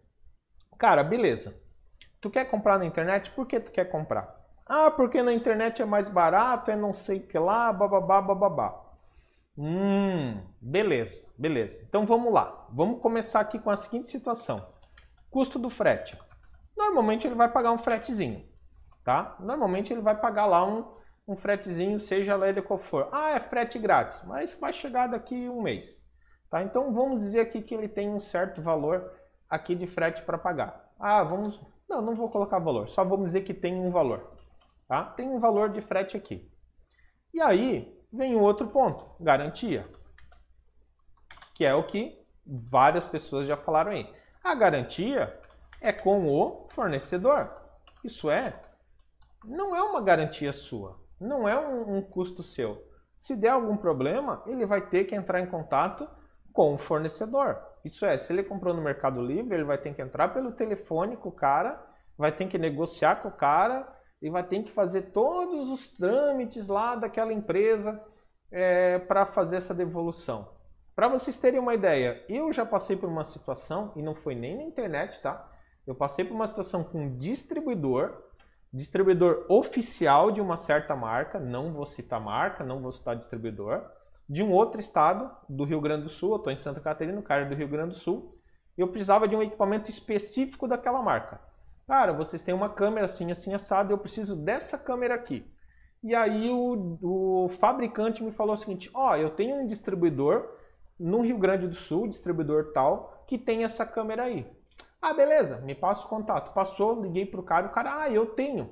Cara, 0.78 1.04
beleza. 1.04 1.62
Tu 2.22 2.30
quer 2.30 2.46
comprar 2.46 2.78
na 2.78 2.86
internet? 2.86 3.30
Por 3.32 3.46
que 3.46 3.60
tu 3.60 3.70
quer 3.70 3.90
comprar? 3.90 4.34
Ah, 4.64 4.90
porque 4.90 5.22
na 5.22 5.34
internet 5.34 5.82
é 5.82 5.84
mais 5.84 6.08
barato, 6.08 6.70
é 6.70 6.76
não 6.76 6.94
sei 6.94 7.20
que 7.20 7.38
lá, 7.38 7.70
bababá, 7.70 8.22
bababá. 8.22 8.82
Hum, 9.58 10.40
beleza, 10.58 11.28
beleza. 11.36 11.78
Então 11.86 12.06
vamos 12.06 12.32
lá. 12.32 12.66
Vamos 12.70 13.02
começar 13.02 13.40
aqui 13.40 13.58
com 13.58 13.68
a 13.68 13.76
seguinte 13.76 14.08
situação. 14.08 14.66
Custo 15.30 15.58
do 15.58 15.68
frete. 15.68 16.16
Normalmente 16.74 17.26
ele 17.26 17.34
vai 17.34 17.52
pagar 17.52 17.72
um 17.72 17.78
fretezinho 17.78 18.49
tá? 19.10 19.34
Normalmente 19.40 19.92
ele 19.92 20.00
vai 20.00 20.14
pagar 20.16 20.46
lá 20.46 20.64
um, 20.64 20.84
um 21.26 21.36
fretezinho, 21.36 21.98
seja 21.98 22.36
lá 22.36 22.48
ele 22.48 22.62
qual 22.62 22.78
for. 22.78 23.08
Ah, 23.10 23.30
é 23.30 23.40
frete 23.40 23.76
grátis, 23.76 24.22
mas 24.24 24.54
vai 24.54 24.72
chegar 24.72 25.08
daqui 25.08 25.48
um 25.48 25.60
mês, 25.60 26.08
tá? 26.48 26.62
Então 26.62 26.92
vamos 26.94 27.18
dizer 27.18 27.40
aqui 27.40 27.60
que 27.60 27.74
ele 27.74 27.88
tem 27.88 28.08
um 28.08 28.20
certo 28.20 28.62
valor 28.62 29.12
aqui 29.48 29.74
de 29.74 29.88
frete 29.88 30.22
para 30.22 30.38
pagar. 30.38 30.92
Ah, 30.96 31.24
vamos... 31.24 31.60
Não, 31.88 32.00
não 32.00 32.14
vou 32.14 32.28
colocar 32.28 32.60
valor, 32.60 32.88
só 32.88 33.02
vamos 33.02 33.26
dizer 33.26 33.40
que 33.40 33.52
tem 33.52 33.74
um 33.74 33.90
valor, 33.90 34.30
tá? 34.86 35.02
Tem 35.02 35.28
um 35.28 35.40
valor 35.40 35.70
de 35.70 35.80
frete 35.80 36.16
aqui. 36.16 36.48
E 37.34 37.40
aí 37.40 38.00
vem 38.12 38.36
o 38.36 38.40
outro 38.40 38.68
ponto, 38.68 39.10
garantia, 39.18 39.88
que 41.52 41.64
é 41.64 41.74
o 41.74 41.82
que 41.82 42.16
várias 42.46 43.08
pessoas 43.08 43.48
já 43.48 43.56
falaram 43.56 43.90
aí. 43.90 44.08
A 44.44 44.54
garantia 44.54 45.36
é 45.80 45.92
com 45.92 46.28
o 46.28 46.68
fornecedor. 46.68 47.52
Isso 48.04 48.30
é, 48.30 48.52
não 49.44 49.74
é 49.74 49.82
uma 49.82 50.00
garantia 50.00 50.52
sua, 50.52 51.00
não 51.20 51.48
é 51.48 51.58
um, 51.58 51.98
um 51.98 52.02
custo 52.02 52.42
seu. 52.42 52.82
Se 53.18 53.36
der 53.36 53.50
algum 53.50 53.76
problema, 53.76 54.42
ele 54.46 54.64
vai 54.64 54.80
ter 54.88 55.04
que 55.04 55.14
entrar 55.14 55.40
em 55.40 55.46
contato 55.46 56.08
com 56.52 56.74
o 56.74 56.78
fornecedor. 56.78 57.58
Isso 57.84 58.04
é, 58.04 58.16
se 58.18 58.32
ele 58.32 58.42
comprou 58.42 58.74
no 58.74 58.82
Mercado 58.82 59.20
Livre, 59.20 59.54
ele 59.54 59.64
vai 59.64 59.78
ter 59.78 59.94
que 59.94 60.02
entrar 60.02 60.28
pelo 60.28 60.52
telefone 60.52 61.16
com 61.16 61.28
o 61.28 61.32
cara, 61.32 61.82
vai 62.16 62.32
ter 62.32 62.46
que 62.48 62.58
negociar 62.58 63.22
com 63.22 63.28
o 63.28 63.32
cara 63.32 63.86
e 64.20 64.28
vai 64.28 64.42
ter 64.42 64.62
que 64.62 64.70
fazer 64.72 65.12
todos 65.12 65.70
os 65.70 65.88
trâmites 65.88 66.68
lá 66.68 66.94
daquela 66.94 67.32
empresa 67.32 68.02
é, 68.50 68.98
para 68.98 69.24
fazer 69.26 69.56
essa 69.56 69.74
devolução. 69.74 70.48
Para 70.94 71.08
vocês 71.08 71.38
terem 71.38 71.58
uma 71.58 71.74
ideia, 71.74 72.22
eu 72.28 72.52
já 72.52 72.66
passei 72.66 72.96
por 72.96 73.08
uma 73.08 73.24
situação, 73.24 73.92
e 73.96 74.02
não 74.02 74.14
foi 74.14 74.34
nem 74.34 74.56
na 74.56 74.64
internet, 74.64 75.20
tá? 75.22 75.50
Eu 75.86 75.94
passei 75.94 76.24
por 76.24 76.34
uma 76.34 76.46
situação 76.46 76.84
com 76.84 77.04
um 77.04 77.16
distribuidor 77.16 78.29
distribuidor 78.72 79.46
oficial 79.48 80.30
de 80.30 80.40
uma 80.40 80.56
certa 80.56 80.94
marca, 80.94 81.38
não 81.38 81.72
vou 81.72 81.86
citar 81.86 82.20
marca, 82.20 82.64
não 82.64 82.80
vou 82.80 82.92
citar 82.92 83.16
distribuidor, 83.16 83.82
de 84.28 84.42
um 84.44 84.52
outro 84.52 84.80
estado, 84.80 85.30
do 85.48 85.64
Rio 85.64 85.80
Grande 85.80 86.04
do 86.04 86.10
Sul, 86.10 86.30
eu 86.30 86.36
estou 86.36 86.52
em 86.52 86.58
Santa 86.58 86.80
Catarina, 86.80 87.20
cara 87.20 87.46
do 87.46 87.54
Rio 87.54 87.66
Grande 87.66 87.94
do 87.94 87.98
Sul, 87.98 88.38
eu 88.78 88.88
precisava 88.88 89.26
de 89.26 89.34
um 89.34 89.42
equipamento 89.42 89.90
específico 89.90 90.68
daquela 90.68 91.02
marca. 91.02 91.40
Cara, 91.86 92.12
vocês 92.12 92.42
têm 92.42 92.54
uma 92.54 92.68
câmera 92.68 93.06
assim, 93.06 93.32
assim, 93.32 93.52
assado, 93.52 93.92
eu 93.92 93.98
preciso 93.98 94.36
dessa 94.36 94.78
câmera 94.78 95.14
aqui. 95.14 95.44
E 96.02 96.14
aí 96.14 96.48
o, 96.48 96.98
o 97.02 97.48
fabricante 97.58 98.22
me 98.22 98.30
falou 98.30 98.54
o 98.54 98.56
seguinte: 98.56 98.88
ó, 98.94 99.10
oh, 99.10 99.16
eu 99.16 99.30
tenho 99.30 99.56
um 99.56 99.66
distribuidor 99.66 100.48
no 100.98 101.20
Rio 101.20 101.36
Grande 101.36 101.66
do 101.66 101.74
Sul, 101.74 102.08
distribuidor 102.08 102.72
tal, 102.72 103.24
que 103.26 103.36
tem 103.36 103.64
essa 103.64 103.84
câmera 103.84 104.22
aí. 104.22 104.46
Ah, 105.00 105.14
beleza, 105.14 105.58
me 105.60 105.74
passa 105.74 106.04
o 106.04 106.08
contato. 106.08 106.52
Passou, 106.52 107.02
liguei 107.02 107.24
pro 107.26 107.42
cara, 107.42 107.66
o 107.66 107.70
cara, 107.72 108.02
ah, 108.02 108.10
eu 108.10 108.26
tenho. 108.26 108.70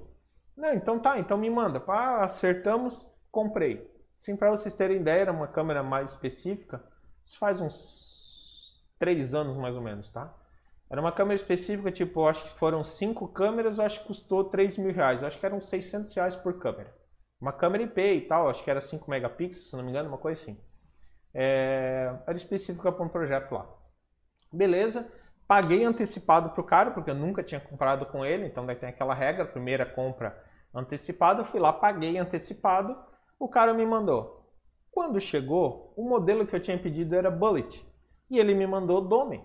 Não, 0.56 0.72
então 0.74 0.98
tá, 0.98 1.18
então 1.18 1.38
me 1.38 1.48
manda. 1.50 1.80
Pá, 1.80 2.22
acertamos, 2.24 3.10
comprei. 3.30 3.88
Sim, 4.18 4.36
para 4.36 4.50
vocês 4.50 4.74
terem 4.76 4.98
ideia, 5.00 5.22
era 5.22 5.32
uma 5.32 5.46
câmera 5.48 5.82
mais 5.82 6.12
específica. 6.12 6.82
Isso 7.24 7.38
faz 7.38 7.60
uns 7.60 8.82
três 8.98 9.34
anos 9.34 9.56
mais 9.56 9.74
ou 9.74 9.80
menos, 9.82 10.10
tá? 10.10 10.34
Era 10.90 11.00
uma 11.00 11.12
câmera 11.12 11.36
específica, 11.36 11.92
tipo, 11.92 12.26
acho 12.26 12.44
que 12.44 12.58
foram 12.58 12.82
cinco 12.84 13.28
câmeras, 13.28 13.78
acho 13.78 14.00
que 14.00 14.06
custou 14.06 14.44
3 14.44 14.76
mil 14.78 14.92
reais. 14.92 15.22
acho 15.22 15.38
que 15.38 15.46
eram 15.46 15.60
600 15.60 16.14
reais 16.14 16.34
por 16.34 16.58
câmera. 16.58 16.92
Uma 17.40 17.52
câmera 17.52 17.84
IP 17.84 18.00
e 18.00 18.20
tal, 18.22 18.48
acho 18.48 18.64
que 18.64 18.70
era 18.70 18.80
5 18.80 19.08
megapixels, 19.10 19.70
se 19.70 19.76
não 19.76 19.84
me 19.84 19.90
engano, 19.90 20.08
uma 20.08 20.18
coisa 20.18 20.40
assim. 20.42 20.58
É, 21.34 22.12
era 22.26 22.36
específica 22.36 22.90
para 22.92 23.04
um 23.04 23.08
projeto 23.08 23.52
lá. 23.52 23.68
Beleza, 24.52 25.10
paguei 25.49 25.82
antecipado 25.82 26.51
para 26.51 26.61
o 26.61 26.66
cara, 26.66 26.90
porque 26.90 27.11
eu 27.11 27.14
nunca 27.14 27.42
tinha 27.42 27.61
comprado 27.61 28.05
com 28.05 28.24
ele, 28.24 28.46
então 28.46 28.66
daí 28.66 28.76
tem 28.76 28.90
aquela 28.90 29.14
regra, 29.14 29.46
primeira 29.46 29.86
compra 29.86 30.38
antecipada, 30.74 31.44
fui 31.46 31.59
lá, 31.59 31.72
paguei 31.72 32.18
antecipado, 32.18 32.94
o 33.40 33.49
cara 33.49 33.72
me 33.72 33.86
mandou. 33.86 34.46
Quando 34.90 35.18
chegou, 35.18 35.94
o 35.96 36.07
modelo 36.07 36.46
que 36.46 36.55
eu 36.55 36.61
tinha 36.61 36.78
pedido 36.78 37.14
era 37.16 37.30
Bullet, 37.30 37.84
e 38.30 38.38
ele 38.38 38.55
me 38.55 38.66
mandou 38.66 39.01
Dome. 39.01 39.42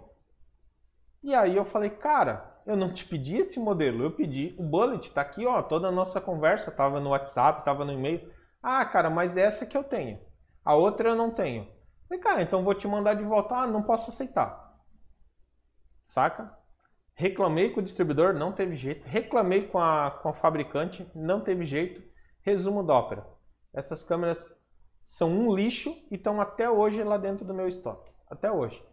E 1.24 1.34
aí 1.34 1.56
eu 1.56 1.64
falei, 1.64 1.89
cara, 1.89 2.62
eu 2.66 2.76
não 2.76 2.93
te 2.93 3.06
pedi 3.06 3.38
esse 3.38 3.58
modelo, 3.58 4.04
eu 4.04 4.12
pedi 4.12 4.54
o 4.60 4.64
Bullet, 4.64 5.10
tá 5.12 5.22
aqui, 5.22 5.45
ó, 5.45 5.62
toda 5.62 5.88
a 5.88 5.91
nossa 5.91 6.20
conversa, 6.20 6.70
tava 6.70 6.99
no 6.99 7.12
WhatsApp, 7.12 7.64
tava 7.64 7.86
no 7.86 7.93
e-mail. 7.93 8.30
Ah, 8.62 8.84
cara, 8.86 9.10
mas 9.10 9.38
essa 9.38 9.66
que 9.66 9.78
eu 9.78 9.84
tenho. 9.86 10.20
A 10.66 10.76
outra 10.76 11.10
eu 11.10 11.16
não 11.16 11.32
tenho. 11.32 11.68
falei, 12.10 12.22
cara, 12.22 12.41
então 12.41 12.64
vou 12.64 12.74
te 12.74 12.88
mandar 12.88 13.14
de 13.14 13.24
volta. 13.24 13.56
Ah, 13.56 13.68
não 13.68 13.84
posso 13.84 14.10
aceitar. 14.10 14.62
Saca? 16.06 16.56
Reclamei 17.16 17.70
com 17.70 17.80
o 17.80 17.84
distribuidor, 17.84 18.34
não 18.34 18.51
teve 18.51 18.76
jeito. 18.76 19.06
Reclamei 19.06 19.68
com 19.68 19.80
a, 19.80 20.12
com 20.22 20.30
a 20.30 20.34
fabricante, 20.34 21.10
não 21.14 21.41
teve 21.41 21.66
jeito. 21.66 22.01
Resumo 22.41 22.84
da 22.84 22.93
ópera. 22.93 23.26
Essas 23.74 24.04
câmeras 24.04 24.54
são 25.04 25.30
um 25.30 25.56
lixo 25.56 25.95
e 26.10 26.16
estão 26.16 26.41
até 26.41 26.70
hoje 26.70 27.04
lá 27.04 27.18
dentro 27.18 27.45
do 27.45 27.54
meu 27.54 27.68
estoque. 27.68 28.12
Até 28.30 28.51
hoje 28.51 28.84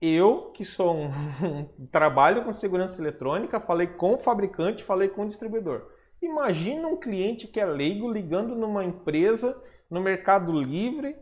eu, 0.00 0.50
que 0.52 0.64
sou 0.64 0.94
um, 0.94 1.06
um, 1.78 1.86
trabalho 1.86 2.44
com 2.44 2.52
segurança 2.52 3.00
eletrônica, 3.00 3.60
falei 3.60 3.86
com 3.86 4.14
o 4.14 4.18
fabricante, 4.18 4.84
falei 4.84 5.08
com 5.08 5.24
o 5.24 5.28
distribuidor. 5.28 5.90
Imagina 6.20 6.86
um 6.88 6.96
cliente 6.96 7.46
que 7.48 7.60
é 7.60 7.64
leigo 7.64 8.10
ligando 8.10 8.54
numa 8.54 8.84
empresa 8.84 9.60
no 9.90 10.00
Mercado 10.00 10.52
Livre 10.52 11.16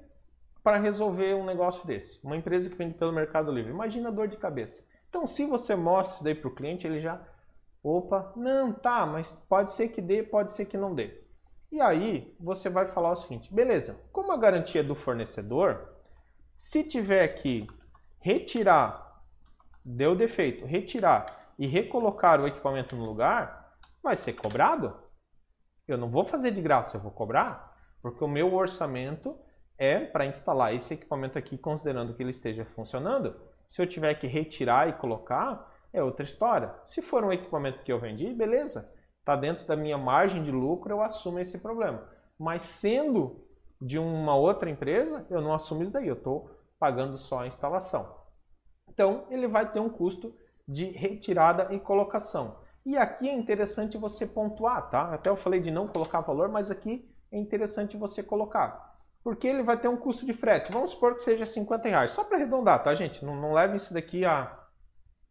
para 0.63 0.79
resolver 0.79 1.35
um 1.35 1.45
negócio 1.45 1.87
desse. 1.87 2.21
Uma 2.25 2.37
empresa 2.37 2.71
que 2.71 2.77
vende 2.77 2.95
pelo 2.95 3.13
Mercado 3.13 3.51
Livre. 3.51 3.73
Imagina 3.73 4.09
a 4.09 4.13
dor 4.13 4.29
de 4.29 4.37
cabeça. 4.37 4.85
Então, 5.13 5.27
se 5.27 5.45
você 5.45 5.77
mostra 5.77 6.15
isso 6.15 6.25
daí 6.25 6.35
para 6.35 6.49
o 6.49 6.55
cliente, 6.55 6.87
ele 6.87 6.99
já, 6.99 7.21
opa, 7.83 8.33
não, 8.35 8.73
tá, 8.73 9.05
mas 9.05 9.29
pode 9.47 9.71
ser 9.73 9.89
que 9.89 10.01
dê, 10.01 10.23
pode 10.23 10.53
ser 10.53 10.65
que 10.65 10.79
não 10.79 10.95
dê. 10.95 11.23
E 11.71 11.83
aí, 11.83 12.35
você 12.41 12.71
vai 12.71 12.87
falar 12.87 13.11
o 13.11 13.17
seguinte, 13.17 13.53
beleza, 13.53 14.01
como 14.11 14.33
a 14.33 14.39
garantia 14.39 14.83
do 14.83 14.95
fornecedor, 14.95 15.87
se 16.59 16.83
tiver 16.83 17.23
aqui 17.23 17.67
retirar, 18.21 19.23
deu 19.85 20.17
defeito, 20.17 20.65
retirar 20.65 21.53
e 21.59 21.67
recolocar 21.67 22.41
o 22.41 22.49
equipamento 22.49 22.97
no 22.97 23.05
lugar, 23.05 23.77
vai 24.03 24.17
ser 24.17 24.33
cobrado. 24.33 24.97
Eu 25.87 25.99
não 25.99 26.09
vou 26.09 26.25
fazer 26.25 26.53
de 26.53 26.63
graça, 26.63 26.97
eu 26.97 27.03
vou 27.03 27.13
cobrar, 27.13 27.77
porque 28.01 28.25
o 28.25 28.29
meu 28.29 28.55
orçamento 28.55 29.39
é 29.77 30.01
para 30.01 30.25
instalar 30.25 30.75
esse 30.75 30.95
equipamento 30.95 31.37
aqui, 31.39 31.59
considerando 31.59 32.15
que 32.15 32.23
ele 32.23 32.31
esteja 32.31 32.65
funcionando. 32.65 33.52
Se 33.73 33.81
eu 33.81 33.87
tiver 33.87 34.13
que 34.17 34.27
retirar 34.27 34.87
e 34.87 34.93
colocar, 34.93 35.73
é 35.95 36.03
outra 36.03 36.27
história. 36.27 36.75
Se 36.87 37.01
for 37.01 37.25
um 37.25 37.33
equipamento 37.33 37.83
que 37.83 37.91
eu 37.91 37.99
vendi, 37.99 38.31
beleza. 38.35 38.93
Está 39.21 39.35
dentro 39.35 39.67
da 39.67 39.75
minha 39.75 39.97
margem 39.97 40.45
de 40.45 40.51
lucro, 40.51 40.93
eu 40.93 41.01
assumo 41.01 41.39
esse 41.39 41.59
problema. 41.59 42.07
Mas 42.39 42.61
sendo 42.61 43.47
de 43.81 43.99
uma 43.99 44.37
outra 44.37 44.69
empresa, 44.69 45.27
eu 45.31 45.41
não 45.41 45.55
assumo 45.55 45.83
isso 45.83 45.91
daí. 45.91 46.07
Eu 46.07 46.17
estou 46.17 46.51
pagando 46.79 47.17
só 47.17 47.41
a 47.41 47.47
instalação. 47.47 48.15
Então, 48.91 49.25
ele 49.31 49.49
vai 49.49 49.73
ter 49.73 49.81
um 49.81 49.89
custo 49.89 50.37
de 50.69 50.91
retirada 50.91 51.75
e 51.75 51.81
colocação. 51.81 52.59
E 52.85 52.99
aqui 52.99 53.27
é 53.27 53.33
interessante 53.33 53.97
você 53.97 54.27
pontuar, 54.27 54.91
tá? 54.91 55.15
Até 55.15 55.31
eu 55.31 55.37
falei 55.37 55.61
de 55.61 55.71
não 55.71 55.89
colocar 55.89 56.21
valor, 56.21 56.51
mas 56.51 56.71
aqui 56.71 57.11
é 57.31 57.39
interessante 57.39 57.97
você 57.97 58.23
colocar. 58.23 58.92
Porque 59.23 59.47
ele 59.47 59.63
vai 59.63 59.77
ter 59.77 59.89
um 59.89 59.97
custo 59.97 60.27
de 60.27 60.33
frete. 60.33 60.73
Vamos 60.73 60.91
supor 60.91 61.15
que 61.15 61.23
seja 61.23 61.47
50 61.47 61.89
reais. 61.89 62.13
Só 62.13 62.25
para 62.25 62.37
arredondar, 62.37 62.83
tá, 62.83 62.95
gente? 62.95 63.25
Não, 63.25 63.37
não 63.37 63.53
leve 63.53 63.77
isso 63.77 63.95
daqui 63.95 64.25
a, 64.25 64.59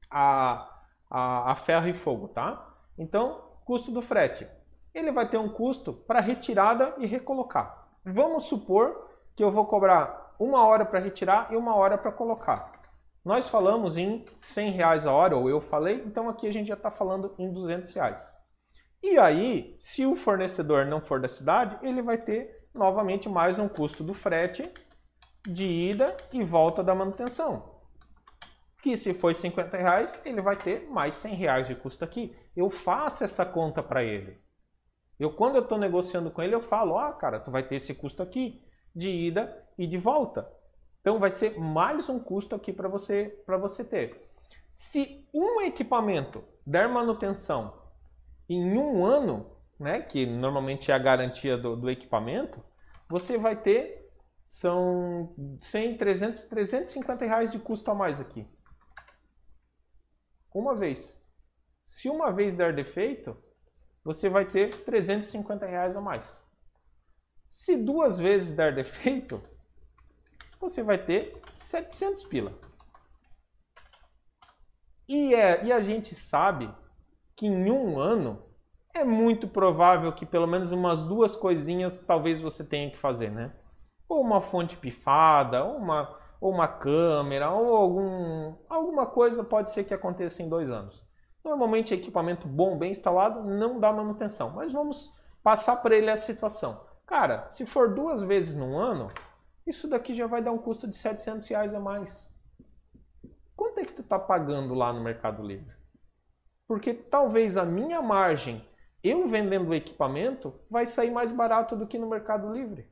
a, 0.10 0.70
a, 1.10 1.52
a 1.52 1.56
ferro 1.56 1.88
e 1.88 1.94
fogo, 1.94 2.30
tá? 2.30 2.74
Então, 2.98 3.52
custo 3.66 3.92
do 3.92 4.02
frete. 4.02 4.48
Ele 4.94 5.12
vai 5.12 5.28
ter 5.28 5.38
um 5.38 5.50
custo 5.50 5.94
para 5.94 6.20
retirada 6.20 6.96
e 6.98 7.06
recolocar. 7.06 7.88
Vamos 8.04 8.44
supor 8.44 9.10
que 9.36 9.44
eu 9.44 9.52
vou 9.52 9.66
cobrar 9.66 10.36
uma 10.40 10.66
hora 10.66 10.86
para 10.86 11.00
retirar 11.00 11.52
e 11.52 11.56
uma 11.56 11.76
hora 11.76 11.98
para 11.98 12.12
colocar. 12.12 12.72
Nós 13.24 13.48
falamos 13.50 13.98
em 13.98 14.26
100 14.40 14.72
reais 14.72 15.06
a 15.06 15.12
hora, 15.12 15.38
ou 15.38 15.48
eu 15.48 15.62
falei, 15.62 16.02
então 16.06 16.28
aqui 16.28 16.48
a 16.48 16.52
gente 16.52 16.68
já 16.68 16.74
está 16.74 16.90
falando 16.90 17.36
em 17.38 17.52
200 17.52 17.94
reais. 17.94 18.34
E 19.04 19.18
aí, 19.20 19.76
se 19.80 20.06
o 20.06 20.16
fornecedor 20.16 20.86
não 20.86 21.02
for 21.02 21.20
da 21.20 21.28
cidade, 21.28 21.78
ele 21.84 22.02
vai 22.02 22.18
ter 22.18 22.61
novamente 22.74 23.28
mais 23.28 23.60
um 23.60 23.68
custo 23.68 24.04
do 24.04 24.14
frete 24.14 24.64
de 25.44 25.66
ida 25.66 26.16
e 26.32 26.44
volta 26.44 26.84
da 26.84 26.96
manutenção. 26.96 27.82
Que 28.82 28.98
se 28.98 29.14
for 29.14 29.36
50 29.36 29.78
reais, 29.78 30.22
ele 30.26 30.42
vai 30.42 30.56
ter 30.56 30.88
mais 30.90 31.16
100 31.16 31.36
reais 31.36 31.68
de 31.68 31.76
custo 31.76 32.04
aqui. 32.04 32.36
Eu 32.56 32.70
faço 32.70 33.24
essa 33.24 33.46
conta 33.46 33.84
para 33.84 34.04
ele. 34.04 34.40
Eu, 35.20 35.32
quando 35.32 35.56
eu 35.56 35.62
estou 35.62 35.78
negociando 35.78 36.32
com 36.32 36.42
ele, 36.42 36.56
eu 36.56 36.62
falo, 36.62 36.98
ah, 36.98 37.14
cara, 37.14 37.40
tu 37.40 37.52
vai 37.52 37.62
ter 37.62 37.76
esse 37.76 37.94
custo 37.94 38.24
aqui 38.24 38.64
de 38.96 39.10
ida 39.10 39.66
e 39.78 39.86
de 39.86 39.98
volta. 39.98 40.52
Então 41.00 41.20
vai 41.20 41.32
ser 41.32 41.60
mais 41.60 42.10
um 42.10 42.20
custo 42.20 42.56
aqui 42.56 42.74
para 42.74 42.88
você, 42.88 43.26
para 43.46 43.58
você 43.58 43.84
ter. 43.84 44.30
Se 44.76 45.28
um 45.34 45.62
equipamento 45.62 46.44
der 46.66 46.88
manutenção 46.90 47.82
em 48.50 48.78
um 48.78 49.06
ano, 49.06 49.46
né, 49.82 50.00
que 50.02 50.28
normalmente 50.28 50.92
é 50.92 50.94
a 50.94 51.00
garantia 51.00 51.58
do, 51.58 51.76
do 51.76 51.90
equipamento, 51.90 52.64
você 53.10 53.38
vai 53.38 53.60
ter 53.60 54.00
são 54.46 55.34
100, 55.62 55.98
300, 55.98 56.44
350 56.44 57.26
reais 57.26 57.52
de 57.52 57.58
custo 57.58 57.90
a 57.90 57.96
mais 57.96 58.20
aqui. 58.20 58.46
Uma 60.54 60.76
vez. 60.76 61.20
Se 61.88 62.10
uma 62.10 62.32
vez 62.32 62.56
der 62.56 62.76
defeito, 62.76 63.36
você 64.04 64.30
vai 64.30 64.46
ter 64.46 64.70
350 64.84 65.66
reais 65.66 65.96
a 65.96 66.02
mais. 66.02 66.46
Se 67.50 67.76
duas 67.78 68.20
vezes 68.20 68.54
der 68.54 68.76
defeito, 68.76 69.42
você 70.60 70.84
vai 70.84 70.98
ter 70.98 71.42
700 71.56 72.26
pila. 72.26 72.54
E, 75.08 75.34
é, 75.34 75.64
e 75.66 75.72
a 75.72 75.82
gente 75.82 76.14
sabe 76.14 76.74
que 77.36 77.48
em 77.48 77.72
um 77.72 77.98
ano 78.00 78.51
é 78.94 79.04
muito 79.04 79.48
provável 79.48 80.12
que 80.14 80.26
pelo 80.26 80.48
menos 80.48 80.72
umas 80.72 81.02
duas 81.02 81.36
coisinhas 81.36 81.98
talvez 81.98 82.40
você 82.40 82.64
tenha 82.64 82.90
que 82.90 82.98
fazer, 82.98 83.32
né? 83.32 83.54
Ou 84.08 84.22
uma 84.22 84.42
fonte 84.42 84.76
pifada, 84.76 85.64
ou 85.64 85.78
uma, 85.78 86.18
ou 86.40 86.52
uma 86.52 86.68
câmera, 86.68 87.52
ou 87.52 87.76
algum, 87.76 88.56
alguma 88.70 89.06
coisa 89.06 89.44
pode 89.44 89.72
ser 89.72 89.86
que 89.86 89.94
aconteça 89.94 90.44
em 90.44 90.50
dois 90.50 90.70
anos. 90.70 91.06
Normalmente 91.44 91.94
equipamento 91.94 92.48
bom, 92.48 92.78
bem 92.78 92.92
instalado, 92.92 93.44
não 93.44 93.80
dá 93.80 93.92
manutenção. 93.92 94.52
Mas 94.52 94.72
vamos 94.72 95.12
passar 95.42 95.78
para 95.78 95.96
ele 95.96 96.10
a 96.10 96.18
situação. 96.18 96.86
Cara, 97.06 97.50
se 97.52 97.66
for 97.66 97.94
duas 97.94 98.22
vezes 98.24 98.56
no 98.56 98.78
ano, 98.78 99.08
isso 99.66 99.88
daqui 99.88 100.14
já 100.14 100.28
vai 100.28 100.42
dar 100.42 100.52
um 100.52 100.58
custo 100.58 100.88
de 100.88 100.96
700 100.96 101.48
reais 101.48 101.74
a 101.74 101.80
mais. 101.80 102.30
Quanto 103.56 103.80
é 103.80 103.86
que 103.86 103.94
tu 103.94 104.02
está 104.02 104.18
pagando 104.18 104.74
lá 104.74 104.94
no 104.94 105.02
Mercado 105.02 105.44
Livre? 105.44 105.74
Porque 106.68 106.94
talvez 106.94 107.58
a 107.58 107.66
minha 107.66 108.02
margem, 108.02 108.66
eu 109.04 109.28
vendendo 109.28 109.70
o 109.70 109.74
equipamento, 109.74 110.54
vai 110.70 110.86
sair 110.86 111.12
mais 111.12 111.32
barato 111.32 111.76
do 111.76 111.88
que 111.88 111.98
no 111.98 112.10
Mercado 112.10 112.52
Livre. 112.52 112.88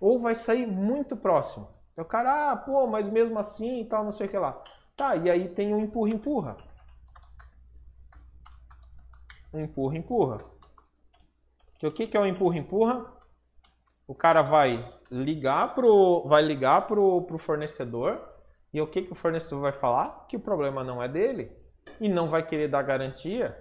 Ou 0.00 0.20
vai 0.20 0.34
sair 0.34 0.66
muito 0.66 1.16
próximo. 1.16 1.68
O 1.96 2.04
cara, 2.04 2.52
ah, 2.52 2.56
pô, 2.56 2.86
mas 2.86 3.08
mesmo 3.08 3.38
assim 3.38 3.80
e 3.80 3.84
tal, 3.84 4.04
não 4.04 4.12
sei 4.12 4.26
o 4.26 4.30
que 4.30 4.38
lá. 4.38 4.62
Tá, 4.96 5.16
e 5.16 5.30
aí 5.30 5.48
tem 5.48 5.74
um 5.74 5.80
empurra-empurra. 5.80 6.56
Um 9.52 9.60
empurra-empurra. 9.60 10.42
O 11.82 11.90
que, 11.90 12.06
que 12.06 12.16
é 12.16 12.20
o 12.20 12.26
empurra-empurra? 12.26 13.14
o 14.06 14.14
cara 14.14 14.42
vai 14.42 14.86
ligar 15.10 15.74
pro, 15.74 16.24
vai 16.26 16.42
ligar 16.42 16.86
pro, 16.86 17.22
pro 17.22 17.38
fornecedor 17.38 18.20
e 18.72 18.80
o 18.80 18.86
que, 18.86 19.02
que 19.02 19.12
o 19.12 19.16
fornecedor 19.16 19.60
vai 19.60 19.72
falar? 19.72 20.26
Que 20.28 20.36
o 20.36 20.40
problema 20.40 20.84
não 20.84 21.02
é 21.02 21.08
dele 21.08 21.50
e 22.00 22.08
não 22.08 22.28
vai 22.28 22.44
querer 22.44 22.68
dar 22.68 22.82
garantia, 22.82 23.56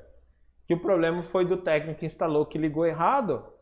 que 0.68 0.74
o 0.74 0.80
problema 0.80 1.24
foi 1.24 1.45
do 1.45 1.57
técnico 1.57 1.99
que 1.99 2.05
instalou 2.05 2.45
que 2.45 2.57
ligou 2.57 2.86
errado 2.86 3.53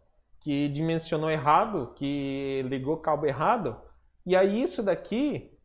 que 0.41 0.67
dimensionou 0.69 1.29
errado, 1.29 1.93
que 1.95 2.63
ligou 2.67 2.97
cabo 2.97 3.25
errado. 3.25 3.79
E 4.25 4.35
aí 4.35 4.61
isso 4.61 4.83
daqui 4.83 5.57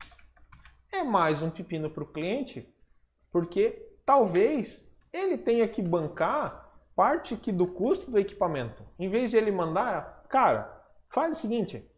é 0.93 1.03
mais 1.03 1.43
um 1.43 1.51
pepino 1.51 1.91
para 1.91 2.05
o 2.05 2.13
cliente, 2.13 2.73
porque 3.33 3.91
talvez 4.05 4.95
ele 5.13 5.39
tenha 5.39 5.67
que 5.67 5.83
bancar 5.83 6.65
parte 6.95 7.35
aqui 7.35 7.51
do 7.51 7.67
custo 7.67 8.11
do 8.11 8.19
equipamento. 8.19 8.83
Em 8.99 9.09
vez 9.09 9.31
de 9.31 9.37
ele 9.37 9.51
mandar, 9.51 10.25
cara, 10.29 10.85
faz 11.09 11.33
o 11.33 11.41
seguinte, 11.41 11.91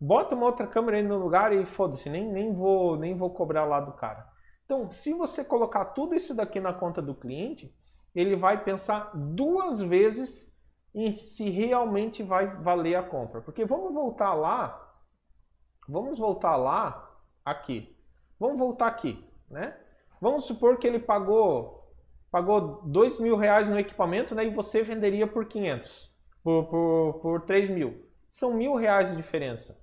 bota 0.00 0.34
uma 0.34 0.46
outra 0.46 0.66
câmera 0.66 0.96
aí 0.96 1.02
no 1.02 1.18
lugar 1.18 1.52
e 1.52 1.64
foda-se, 1.66 2.10
nem, 2.10 2.30
nem, 2.30 2.52
vou, 2.52 2.96
nem 2.96 3.16
vou 3.16 3.30
cobrar 3.30 3.64
lá 3.64 3.80
do 3.80 3.92
cara. 3.92 4.26
Então, 4.64 4.90
se 4.90 5.14
você 5.14 5.44
colocar 5.44 5.84
tudo 5.86 6.14
isso 6.14 6.34
daqui 6.34 6.60
na 6.60 6.72
conta 6.72 7.00
do 7.00 7.14
cliente, 7.14 7.74
ele 8.14 8.36
vai 8.36 8.62
pensar 8.62 9.12
duas 9.14 9.80
vezes 9.80 10.48
em 10.94 11.14
se 11.14 11.48
realmente 11.48 12.22
vai 12.22 12.46
valer 12.56 12.96
a 12.96 13.02
compra. 13.02 13.40
Porque 13.40 13.64
vamos 13.64 13.92
voltar 13.92 14.34
lá, 14.34 14.94
vamos 15.88 16.18
voltar 16.18 16.56
lá, 16.56 17.08
aqui. 17.44 17.96
Vamos 18.38 18.58
voltar 18.58 18.86
aqui, 18.86 19.24
né? 19.50 19.76
Vamos 20.20 20.44
supor 20.44 20.78
que 20.78 20.86
ele 20.86 20.98
pagou 20.98 21.76
pagou 22.30 22.82
dois 22.84 23.18
mil 23.18 23.36
reais 23.36 23.68
no 23.68 23.78
equipamento, 23.78 24.34
né? 24.34 24.44
E 24.44 24.50
você 24.50 24.82
venderia 24.82 25.26
por 25.26 25.46
500, 25.46 26.12
por, 26.42 26.64
por, 26.66 27.20
por 27.22 27.40
3 27.42 27.70
mil. 27.70 28.06
São 28.30 28.52
mil 28.52 28.74
reais 28.74 29.10
de 29.10 29.16
diferença. 29.16 29.78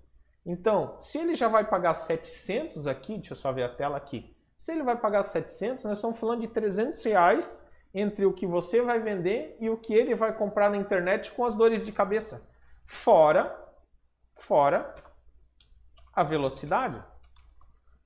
Então, 0.45 1.01
se 1.01 1.17
ele 1.17 1.35
já 1.35 1.47
vai 1.47 1.67
pagar 1.67 1.95
700 1.95 2.85
aqui, 2.85 3.15
deixa 3.15 3.33
eu 3.33 3.37
só 3.37 3.51
ver 3.51 3.63
a 3.63 3.75
tela 3.75 3.97
aqui. 3.97 4.35
Se 4.59 4.71
ele 4.71 4.83
vai 4.83 4.95
pagar 4.95 5.23
700, 5.23 5.83
nós 5.83 5.97
estamos 5.97 6.19
falando 6.19 6.41
de 6.41 6.47
300 6.47 7.03
reais 7.03 7.59
entre 7.95 8.25
o 8.25 8.33
que 8.33 8.45
você 8.45 8.81
vai 8.81 8.99
vender 8.99 9.57
e 9.59 9.69
o 9.69 9.77
que 9.77 9.93
ele 9.93 10.13
vai 10.13 10.37
comprar 10.37 10.69
na 10.69 10.77
internet 10.77 11.31
com 11.31 11.45
as 11.45 11.55
dores 11.55 11.85
de 11.85 11.91
cabeça. 11.91 12.47
Fora, 12.85 13.57
fora 14.35 14.93
a 16.13 16.21
velocidade. 16.23 17.01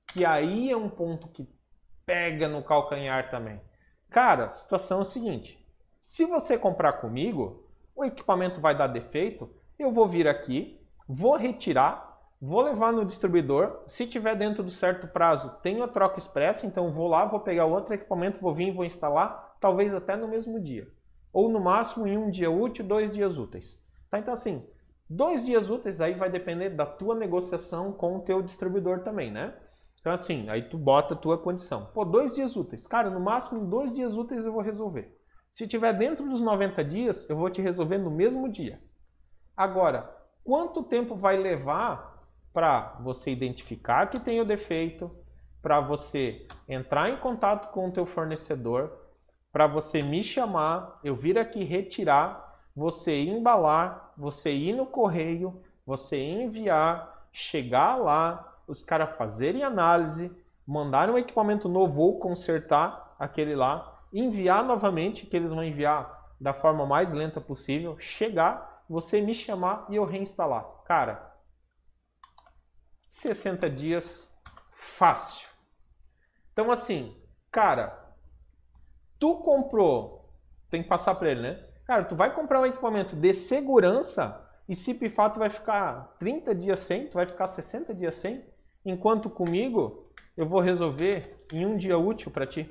Que 0.06 0.24
aí 0.24 0.70
é 0.70 0.76
um 0.76 0.88
ponto 0.88 1.28
que 1.28 1.48
pega 2.06 2.48
no 2.48 2.62
calcanhar 2.62 3.30
também. 3.30 3.60
Cara, 4.08 4.46
a 4.46 4.52
situação 4.52 5.00
é 5.00 5.02
o 5.02 5.04
seguinte: 5.04 5.62
se 6.00 6.24
você 6.24 6.56
comprar 6.56 6.94
comigo, 6.94 7.68
o 7.94 8.04
equipamento 8.04 8.60
vai 8.60 8.76
dar 8.76 8.86
defeito, 8.86 9.52
eu 9.78 9.92
vou 9.92 10.08
vir 10.08 10.26
aqui, 10.26 10.80
vou 11.06 11.36
retirar, 11.36 12.10
Vou 12.42 12.62
levar 12.62 12.90
no 12.90 13.04
distribuidor. 13.04 13.84
Se 13.86 14.06
tiver 14.06 14.34
dentro 14.34 14.62
do 14.62 14.70
certo 14.70 15.06
prazo, 15.06 15.50
tem 15.62 15.82
a 15.82 15.88
troca 15.88 16.18
expressa, 16.18 16.66
então 16.66 16.90
vou 16.90 17.06
lá, 17.06 17.26
vou 17.26 17.40
pegar 17.40 17.66
outro 17.66 17.92
equipamento, 17.92 18.40
vou 18.40 18.54
vir 18.54 18.68
e 18.68 18.72
vou 18.72 18.84
instalar, 18.84 19.49
talvez 19.60 19.94
até 19.94 20.16
no 20.16 20.26
mesmo 20.26 20.58
dia. 20.58 20.88
Ou 21.32 21.48
no 21.48 21.60
máximo 21.60 22.06
em 22.06 22.16
um 22.16 22.30
dia 22.30 22.50
útil, 22.50 22.84
dois 22.84 23.12
dias 23.12 23.38
úteis. 23.38 23.78
Tá? 24.10 24.18
Então 24.18 24.34
assim, 24.34 24.66
dois 25.08 25.44
dias 25.44 25.70
úteis 25.70 26.00
aí 26.00 26.14
vai 26.14 26.30
depender 26.30 26.70
da 26.70 26.86
tua 26.86 27.14
negociação 27.14 27.92
com 27.92 28.16
o 28.16 28.22
teu 28.22 28.42
distribuidor 28.42 29.00
também, 29.00 29.30
né? 29.30 29.54
Então 30.00 30.12
assim, 30.12 30.48
aí 30.48 30.62
tu 30.68 30.78
bota 30.78 31.14
a 31.14 31.16
tua 31.16 31.38
condição. 31.38 31.90
Pô, 31.92 32.04
dois 32.04 32.34
dias 32.34 32.56
úteis. 32.56 32.86
Cara, 32.86 33.10
no 33.10 33.20
máximo 33.20 33.60
em 33.60 33.68
dois 33.68 33.94
dias 33.94 34.16
úteis 34.16 34.44
eu 34.44 34.52
vou 34.52 34.62
resolver. 34.62 35.16
Se 35.52 35.68
tiver 35.68 35.92
dentro 35.92 36.28
dos 36.28 36.40
90 36.40 36.82
dias, 36.84 37.28
eu 37.28 37.36
vou 37.36 37.50
te 37.50 37.60
resolver 37.60 37.98
no 37.98 38.10
mesmo 38.10 38.48
dia. 38.48 38.80
Agora, 39.56 40.10
quanto 40.44 40.82
tempo 40.82 41.14
vai 41.14 41.36
levar 41.36 42.24
para 42.52 42.96
você 43.00 43.30
identificar 43.30 44.06
que 44.06 44.18
tem 44.18 44.40
o 44.40 44.44
defeito, 44.44 45.10
para 45.60 45.80
você 45.80 46.46
entrar 46.68 47.10
em 47.10 47.18
contato 47.18 47.70
com 47.72 47.88
o 47.88 47.92
teu 47.92 48.06
fornecedor, 48.06 48.99
para 49.52 49.66
você 49.66 50.02
me 50.02 50.22
chamar, 50.22 51.00
eu 51.02 51.14
vir 51.14 51.38
aqui 51.38 51.64
retirar, 51.64 52.58
você 52.74 53.20
embalar, 53.20 54.12
você 54.16 54.52
ir 54.52 54.74
no 54.74 54.86
correio, 54.86 55.62
você 55.84 56.16
enviar, 56.16 57.28
chegar 57.32 57.96
lá, 57.96 58.58
os 58.66 58.82
caras 58.82 59.16
fazerem 59.16 59.64
análise, 59.64 60.30
mandar 60.66 61.10
um 61.10 61.18
equipamento 61.18 61.68
novo 61.68 62.00
ou 62.00 62.20
consertar 62.20 63.16
aquele 63.18 63.56
lá, 63.56 64.00
enviar 64.12 64.64
novamente, 64.64 65.26
que 65.26 65.36
eles 65.36 65.52
vão 65.52 65.64
enviar 65.64 66.32
da 66.40 66.54
forma 66.54 66.86
mais 66.86 67.12
lenta 67.12 67.40
possível, 67.40 67.98
chegar, 67.98 68.84
você 68.88 69.20
me 69.20 69.34
chamar 69.34 69.86
e 69.88 69.96
eu 69.96 70.04
reinstalar. 70.04 70.64
Cara, 70.84 71.34
60 73.08 73.68
dias 73.68 74.32
fácil. 74.72 75.48
Então 76.52 76.70
assim, 76.70 77.16
cara, 77.50 77.99
tu 79.20 79.36
comprou, 79.36 80.28
tem 80.70 80.82
que 80.82 80.88
passar 80.88 81.14
para 81.14 81.30
ele, 81.30 81.42
né? 81.42 81.64
Cara, 81.86 82.04
tu 82.04 82.16
vai 82.16 82.34
comprar 82.34 82.60
um 82.60 82.66
equipamento 82.66 83.14
de 83.14 83.34
segurança 83.34 84.48
e 84.68 84.74
se 84.74 84.94
pifar 84.94 85.32
tu 85.32 85.38
vai 85.38 85.50
ficar 85.50 86.16
30 86.18 86.54
dias 86.54 86.80
sem, 86.80 87.06
tu 87.06 87.14
vai 87.14 87.26
ficar 87.26 87.46
60 87.46 87.94
dias 87.94 88.16
sem, 88.16 88.44
enquanto 88.84 89.28
comigo 89.28 90.10
eu 90.36 90.46
vou 90.46 90.60
resolver 90.60 91.44
em 91.52 91.66
um 91.66 91.76
dia 91.76 91.98
útil 91.98 92.30
para 92.30 92.46
ti. 92.46 92.68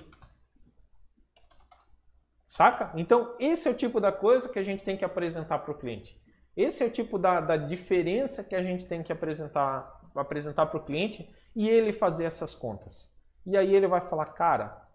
Saca? 2.50 2.92
Então, 2.96 3.36
esse 3.40 3.68
é 3.68 3.72
o 3.72 3.78
tipo 3.78 4.02
da 4.02 4.12
coisa 4.12 4.50
que 4.50 4.60
a 4.60 4.64
gente 4.64 4.84
tem 4.84 4.98
que 4.98 5.06
apresentar 5.06 5.60
para 5.60 5.72
o 5.72 5.78
cliente. 5.78 6.20
Esse 6.58 6.84
é 6.84 6.88
o 6.88 6.92
tipo 6.92 7.18
da, 7.18 7.40
da 7.40 7.56
diferença 7.56 8.44
que 8.44 8.56
a 8.56 8.64
gente 8.64 8.86
tem 8.86 9.04
que 9.04 9.14
apresentar 9.14 9.98
apresentar 10.16 10.66
para 10.66 10.80
o 10.80 10.84
cliente 10.84 11.30
e 11.56 11.70
ele 11.70 11.94
fazer 11.94 12.26
essas 12.26 12.56
contas. 12.56 13.08
E 13.46 13.56
aí 13.56 13.74
ele 13.74 13.88
vai 13.88 14.02
falar, 14.02 14.26
cara, 14.28 14.89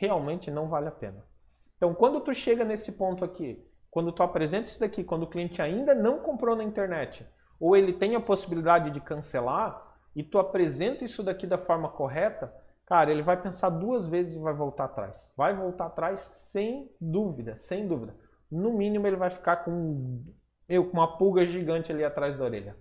realmente 0.00 0.50
não 0.50 0.66
vale 0.66 0.88
a 0.88 0.90
pena. 0.90 1.22
Então, 1.76 1.94
quando 1.94 2.20
tu 2.20 2.32
chega 2.32 2.64
nesse 2.64 2.92
ponto 2.92 3.22
aqui, 3.22 3.62
quando 3.90 4.10
tu 4.12 4.22
apresenta 4.22 4.70
isso 4.70 4.80
daqui, 4.80 5.04
quando 5.04 5.24
o 5.24 5.26
cliente 5.26 5.60
ainda 5.60 5.94
não 5.94 6.20
comprou 6.20 6.56
na 6.56 6.64
internet, 6.64 7.26
ou 7.58 7.76
ele 7.76 7.92
tem 7.92 8.16
a 8.16 8.20
possibilidade 8.20 8.90
de 8.90 9.00
cancelar, 9.00 9.94
e 10.16 10.22
tu 10.24 10.38
apresenta 10.38 11.04
isso 11.04 11.22
daqui 11.22 11.46
da 11.46 11.58
forma 11.58 11.90
correta, 11.90 12.52
cara, 12.86 13.10
ele 13.10 13.22
vai 13.22 13.40
pensar 13.40 13.68
duas 13.68 14.08
vezes 14.08 14.36
e 14.36 14.38
vai 14.38 14.54
voltar 14.54 14.84
atrás. 14.84 15.30
Vai 15.36 15.54
voltar 15.54 15.86
atrás 15.86 16.20
sem 16.20 16.90
dúvida, 16.98 17.58
sem 17.58 17.86
dúvida. 17.86 18.16
No 18.50 18.72
mínimo 18.72 19.06
ele 19.06 19.16
vai 19.16 19.30
ficar 19.30 19.56
com, 19.58 20.24
eu, 20.66 20.86
com 20.86 20.96
uma 20.96 21.18
pulga 21.18 21.46
gigante 21.46 21.92
ali 21.92 22.04
atrás 22.04 22.38
da 22.38 22.44
orelha. 22.44 22.74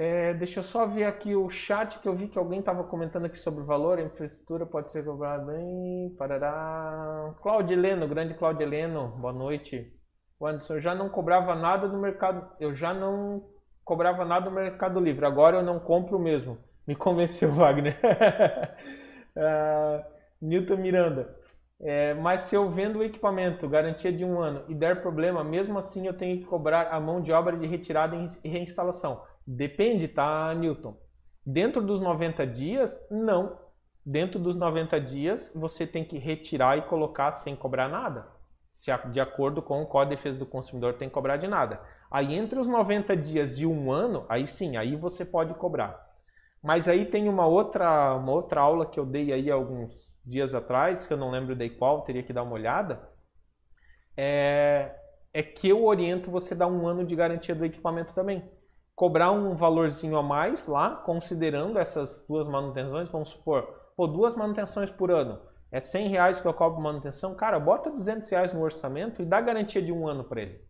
É, 0.00 0.32
deixa 0.34 0.60
eu 0.60 0.64
só 0.64 0.86
ver 0.86 1.02
aqui 1.06 1.34
o 1.34 1.50
chat 1.50 1.98
que 1.98 2.08
eu 2.08 2.14
vi 2.14 2.28
que 2.28 2.38
alguém 2.38 2.60
estava 2.60 2.84
comentando 2.84 3.24
aqui 3.24 3.36
sobre 3.36 3.62
o 3.62 3.66
valor, 3.66 3.98
a 3.98 4.02
infraestrutura 4.02 4.64
pode 4.64 4.92
ser 4.92 5.04
cobrada 5.04 5.44
bem. 5.44 6.14
Parará. 6.16 7.34
Claudeleno, 7.42 8.06
grande 8.06 8.34
Claudeleno, 8.34 9.08
boa 9.18 9.32
noite. 9.32 9.92
O 10.38 10.46
Anderson, 10.46 10.74
eu 10.74 10.80
já 10.80 10.94
não 10.94 11.08
cobrava 11.08 11.52
nada 11.56 11.88
no 11.88 11.98
mercado, 11.98 12.48
eu 12.60 12.72
já 12.76 12.94
não 12.94 13.44
cobrava 13.84 14.24
nada 14.24 14.48
no 14.48 14.54
Mercado 14.54 15.00
Livre, 15.00 15.26
agora 15.26 15.56
eu 15.56 15.62
não 15.64 15.80
compro 15.80 16.16
mesmo. 16.16 16.56
Me 16.86 16.94
convenceu, 16.96 17.50
Wagner. 17.52 17.98
uh, 19.34 20.04
Newton 20.40 20.76
Miranda. 20.76 21.36
É, 21.80 22.14
mas 22.14 22.42
se 22.42 22.54
eu 22.54 22.70
vendo 22.70 23.00
o 23.00 23.04
equipamento, 23.04 23.68
garantia 23.68 24.12
de 24.12 24.24
um 24.24 24.40
ano, 24.40 24.64
e 24.68 24.74
der 24.74 25.00
problema, 25.00 25.42
mesmo 25.42 25.76
assim 25.78 26.06
eu 26.06 26.14
tenho 26.14 26.38
que 26.38 26.44
cobrar 26.44 26.88
a 26.92 27.00
mão 27.00 27.20
de 27.20 27.32
obra 27.32 27.56
de 27.56 27.66
retirada 27.66 28.16
e 28.44 28.48
reinstalação. 28.48 29.22
Depende, 29.50 30.06
tá, 30.06 30.52
Newton? 30.54 30.94
Dentro 31.44 31.82
dos 31.82 32.02
90 32.02 32.46
dias, 32.46 32.94
não. 33.10 33.58
Dentro 34.04 34.38
dos 34.38 34.54
90 34.54 35.00
dias, 35.00 35.54
você 35.56 35.86
tem 35.86 36.04
que 36.04 36.18
retirar 36.18 36.76
e 36.76 36.82
colocar 36.82 37.32
sem 37.32 37.56
cobrar 37.56 37.88
nada. 37.88 38.28
Se 38.70 38.90
de 39.10 39.18
acordo 39.18 39.62
com 39.62 39.80
o 39.80 39.86
Código 39.86 40.10
de 40.10 40.16
Defesa 40.16 40.38
do 40.38 40.44
Consumidor, 40.44 40.98
tem 40.98 41.08
que 41.08 41.14
cobrar 41.14 41.38
de 41.38 41.48
nada. 41.48 41.80
Aí 42.10 42.34
entre 42.34 42.60
os 42.60 42.68
90 42.68 43.16
dias 43.16 43.58
e 43.58 43.64
um 43.64 43.90
ano, 43.90 44.26
aí 44.28 44.46
sim, 44.46 44.76
aí 44.76 44.94
você 44.94 45.24
pode 45.24 45.54
cobrar. 45.54 45.98
Mas 46.62 46.86
aí 46.86 47.06
tem 47.06 47.26
uma 47.26 47.46
outra, 47.46 48.16
uma 48.16 48.32
outra 48.32 48.60
aula 48.60 48.84
que 48.84 49.00
eu 49.00 49.06
dei 49.06 49.32
aí 49.32 49.50
alguns 49.50 50.20
dias 50.26 50.52
atrás, 50.52 51.06
que 51.06 51.12
eu 51.14 51.16
não 51.16 51.30
lembro 51.30 51.56
de 51.56 51.70
qual, 51.70 52.02
teria 52.02 52.22
que 52.22 52.34
dar 52.34 52.42
uma 52.42 52.52
olhada. 52.52 53.00
É, 54.14 54.94
é 55.32 55.42
que 55.42 55.70
eu 55.70 55.86
oriento 55.86 56.30
você 56.30 56.54
dar 56.54 56.66
um 56.66 56.86
ano 56.86 57.02
de 57.02 57.16
garantia 57.16 57.54
do 57.54 57.64
equipamento 57.64 58.12
também 58.12 58.44
cobrar 58.98 59.30
um 59.30 59.54
valorzinho 59.54 60.16
a 60.16 60.22
mais 60.24 60.66
lá, 60.66 60.90
considerando 60.90 61.78
essas 61.78 62.26
duas 62.26 62.48
manutenções, 62.48 63.08
vamos 63.08 63.28
supor, 63.28 63.62
pô, 63.96 64.08
duas 64.08 64.34
manutenções 64.34 64.90
por 64.90 65.12
ano, 65.12 65.40
é 65.70 65.80
100 65.80 66.08
reais 66.08 66.40
que 66.40 66.48
eu 66.48 66.52
cobro 66.52 66.82
manutenção, 66.82 67.32
cara, 67.36 67.60
bota 67.60 67.92
200 67.92 68.28
reais 68.28 68.52
no 68.52 68.60
orçamento 68.60 69.22
e 69.22 69.24
dá 69.24 69.40
garantia 69.40 69.80
de 69.80 69.92
um 69.92 70.08
ano 70.08 70.24
para 70.24 70.42
ele. 70.42 70.60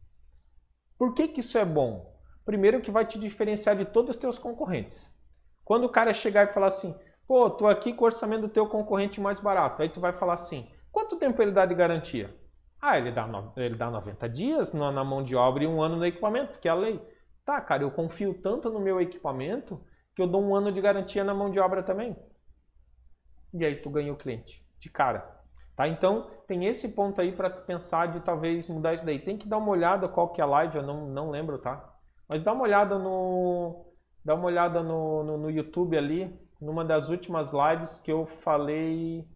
Por 0.99 1.14
que, 1.14 1.29
que 1.29 1.41
isso 1.41 1.57
é 1.57 1.64
bom? 1.64 2.20
Primeiro 2.45 2.83
que 2.83 2.91
vai 2.91 3.07
te 3.07 3.18
diferenciar 3.18 3.74
de 3.74 3.87
todos 3.87 4.11
os 4.11 4.20
teus 4.20 4.39
concorrentes. 4.39 5.11
Quando 5.64 5.85
o 5.85 5.91
cara 5.91 6.12
chegar 6.12 6.51
e 6.51 6.53
falar 6.53 6.66
assim, 6.66 6.95
pô, 7.26 7.49
tô 7.49 7.66
aqui 7.66 7.95
com 7.95 8.05
o 8.05 8.09
orçamento 8.09 8.43
do 8.43 8.51
teu 8.51 8.66
concorrente 8.66 9.22
mais 9.22 9.41
barato, 9.41 9.81
aí 9.81 9.89
tu 9.89 10.01
vai 10.01 10.12
falar 10.12 10.35
assim, 10.35 10.70
quanto 10.93 11.16
tempo 11.16 11.41
ele 11.41 11.53
dá 11.53 11.64
de 11.64 11.74
garantia? 11.74 12.37
Ah, 12.79 12.99
ele 12.99 13.11
dá, 13.11 13.26
ele 13.57 13.74
dá 13.74 13.91
90 13.91 14.29
dias 14.29 14.74
na 14.74 15.03
mão 15.03 15.24
de 15.24 15.35
obra 15.35 15.64
e 15.64 15.66
um 15.66 15.81
ano 15.81 15.97
no 15.97 16.05
equipamento, 16.05 16.61
que 16.61 16.68
é 16.68 16.70
a 16.70 16.74
lei. 16.74 17.01
Tá, 17.49 17.63
cara, 17.63 17.83
eu 17.83 17.91
confio 17.91 18.35
tanto 18.35 18.69
no 18.69 18.79
meu 18.79 19.01
equipamento 19.01 19.83
que 20.15 20.21
eu 20.21 20.27
dou 20.27 20.45
um 20.45 20.55
ano 20.55 20.71
de 20.71 20.83
garantia 20.83 21.25
na 21.25 21.33
mão 21.33 21.51
de 21.51 21.59
obra 21.59 21.83
também. 21.83 22.15
E 23.55 23.65
aí 23.65 23.77
tu 23.77 23.89
ganha 23.89 24.13
o 24.13 24.19
cliente, 24.19 24.63
de 24.79 24.91
cara. 24.91 25.21
Tá? 25.75 25.89
Então, 25.89 26.29
tem 26.47 26.67
esse 26.67 26.91
ponto 26.91 27.19
aí 27.23 27.33
para 27.33 27.49
pensar 27.49 28.09
de 28.09 28.21
talvez 28.21 28.69
mudar 28.69 28.93
isso 28.93 29.07
daí. 29.07 29.19
Tem 29.19 29.39
que 29.39 29.49
dar 29.49 29.57
uma 29.57 29.71
olhada 29.71 30.07
qual 30.11 30.31
que 30.31 30.43
é 30.43 30.45
a 30.45 30.47
live, 30.47 30.77
eu 30.77 30.83
não, 30.83 31.09
não 31.09 31.31
lembro, 31.31 31.57
tá? 31.59 31.91
Mas 32.29 32.43
dá 32.43 32.53
uma 32.53 32.65
olhada 32.65 32.99
no 32.99 33.95
dá 34.23 34.35
uma 34.35 34.45
olhada 34.45 34.83
no, 34.83 35.25
no, 35.25 35.39
no 35.39 35.51
YouTube 35.51 35.97
ali, 35.97 36.39
numa 36.61 36.85
das 36.85 37.09
últimas 37.09 37.51
lives 37.55 37.99
que 37.99 38.13
eu 38.13 38.27
falei. 38.27 39.27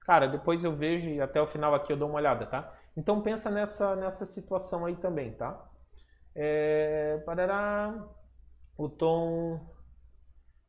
Cara, 0.00 0.26
depois 0.26 0.64
eu 0.64 0.74
vejo 0.74 1.08
e 1.08 1.20
até 1.20 1.40
o 1.40 1.46
final 1.46 1.72
aqui 1.72 1.92
eu 1.92 1.96
dou 1.96 2.08
uma 2.08 2.18
olhada, 2.18 2.46
tá? 2.46 2.76
Então 2.96 3.22
pensa 3.22 3.48
nessa, 3.48 3.94
nessa 3.94 4.26
situação 4.26 4.84
aí 4.86 4.96
também, 4.96 5.34
tá? 5.34 5.69
É, 6.34 7.18
parará, 7.26 8.08
o 8.76 8.88
tom. 8.88 9.60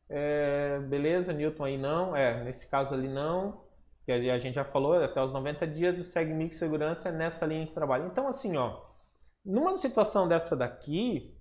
É, 0.10 0.80
beleza, 0.80 1.34
Newton 1.34 1.64
aí 1.66 1.78
não. 1.78 2.16
É, 2.16 2.44
nesse 2.44 2.68
caso 2.68 2.94
ali 2.94 3.08
não. 3.08 3.64
Que 4.06 4.12
a 4.12 4.40
gente 4.40 4.56
já 4.56 4.66
falou, 4.66 4.94
até 4.94 5.22
os 5.24 5.32
90 5.32 5.68
dias 5.68 5.98
e 5.98 6.04
segue 6.04 6.34
mix 6.34 6.58
segurança 6.58 7.10
é 7.10 7.12
nessa 7.12 7.46
linha 7.46 7.66
de 7.66 7.72
trabalho. 7.72 8.08
Então, 8.08 8.28
assim, 8.28 8.58
ó, 8.58 8.82
numa 9.46 9.78
situação 9.78 10.28
dessa 10.28 10.56
daqui, 10.56 11.38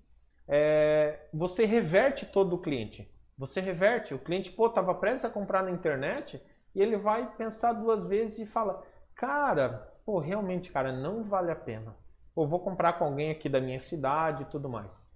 é, 0.47 1.27
você 1.33 1.65
reverte 1.65 2.25
todo 2.25 2.53
o 2.53 2.61
cliente. 2.61 3.09
Você 3.37 3.59
reverte. 3.59 4.13
O 4.13 4.19
cliente, 4.19 4.51
pô, 4.51 4.69
tava 4.69 4.93
prestes 4.95 5.25
a 5.25 5.29
comprar 5.29 5.63
na 5.63 5.71
internet 5.71 6.41
e 6.75 6.81
ele 6.81 6.97
vai 6.97 7.29
pensar 7.35 7.73
duas 7.73 8.05
vezes 8.05 8.39
e 8.39 8.45
fala: 8.45 8.83
Cara, 9.15 9.91
pô, 10.05 10.19
realmente, 10.19 10.71
cara, 10.71 10.91
não 10.91 11.23
vale 11.23 11.51
a 11.51 11.55
pena. 11.55 11.95
Pô, 12.33 12.47
vou 12.47 12.59
comprar 12.59 12.93
com 12.93 13.05
alguém 13.05 13.31
aqui 13.31 13.49
da 13.49 13.59
minha 13.59 13.79
cidade 13.79 14.43
e 14.43 14.45
tudo 14.45 14.69
mais. 14.69 15.09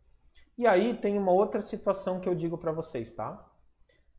E 0.58 0.66
aí 0.66 0.96
tem 0.96 1.18
uma 1.18 1.32
outra 1.32 1.62
situação 1.62 2.20
que 2.20 2.28
eu 2.28 2.36
digo 2.36 2.58
para 2.58 2.72
vocês, 2.72 3.14
tá? 3.14 3.46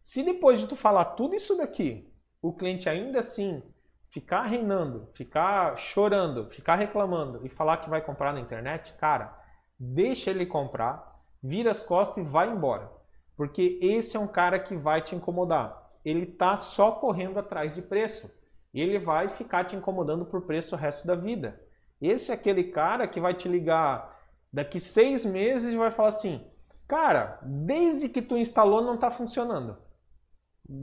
Se 0.02 0.22
depois 0.22 0.60
de 0.60 0.66
tu 0.66 0.76
falar 0.76 1.04
tudo 1.16 1.34
isso 1.34 1.56
daqui, 1.56 2.12
o 2.40 2.52
cliente 2.52 2.88
ainda 2.88 3.20
assim 3.20 3.62
ficar 4.10 4.42
reinando, 4.42 5.08
ficar 5.12 5.76
chorando, 5.76 6.48
ficar 6.50 6.76
reclamando 6.76 7.44
e 7.44 7.48
falar 7.48 7.78
que 7.78 7.90
vai 7.90 8.00
comprar 8.00 8.32
na 8.32 8.40
internet, 8.40 8.94
cara, 8.94 9.36
deixa 9.78 10.30
ele 10.30 10.46
comprar, 10.46 11.20
vira 11.42 11.70
as 11.70 11.82
costas 11.82 12.24
e 12.24 12.28
vai 12.28 12.50
embora. 12.50 12.90
Porque 13.36 13.78
esse 13.82 14.16
é 14.16 14.20
um 14.20 14.26
cara 14.26 14.58
que 14.58 14.74
vai 14.74 15.02
te 15.02 15.14
incomodar. 15.14 15.90
Ele 16.04 16.24
tá 16.24 16.56
só 16.56 16.92
correndo 16.92 17.38
atrás 17.38 17.74
de 17.74 17.82
preço. 17.82 18.30
Ele 18.72 18.98
vai 18.98 19.28
ficar 19.28 19.64
te 19.64 19.76
incomodando 19.76 20.24
por 20.24 20.42
preço 20.42 20.74
o 20.74 20.78
resto 20.78 21.06
da 21.06 21.14
vida. 21.14 21.60
Esse 22.00 22.30
é 22.30 22.34
aquele 22.34 22.64
cara 22.64 23.08
que 23.08 23.20
vai 23.20 23.34
te 23.34 23.48
ligar 23.48 24.16
daqui 24.52 24.80
seis 24.80 25.24
meses 25.24 25.72
e 25.72 25.76
vai 25.76 25.90
falar 25.90 26.10
assim: 26.10 26.44
Cara, 26.86 27.38
desde 27.42 28.08
que 28.08 28.22
tu 28.22 28.36
instalou 28.36 28.82
não 28.82 28.94
está 28.94 29.10
funcionando. 29.10 29.76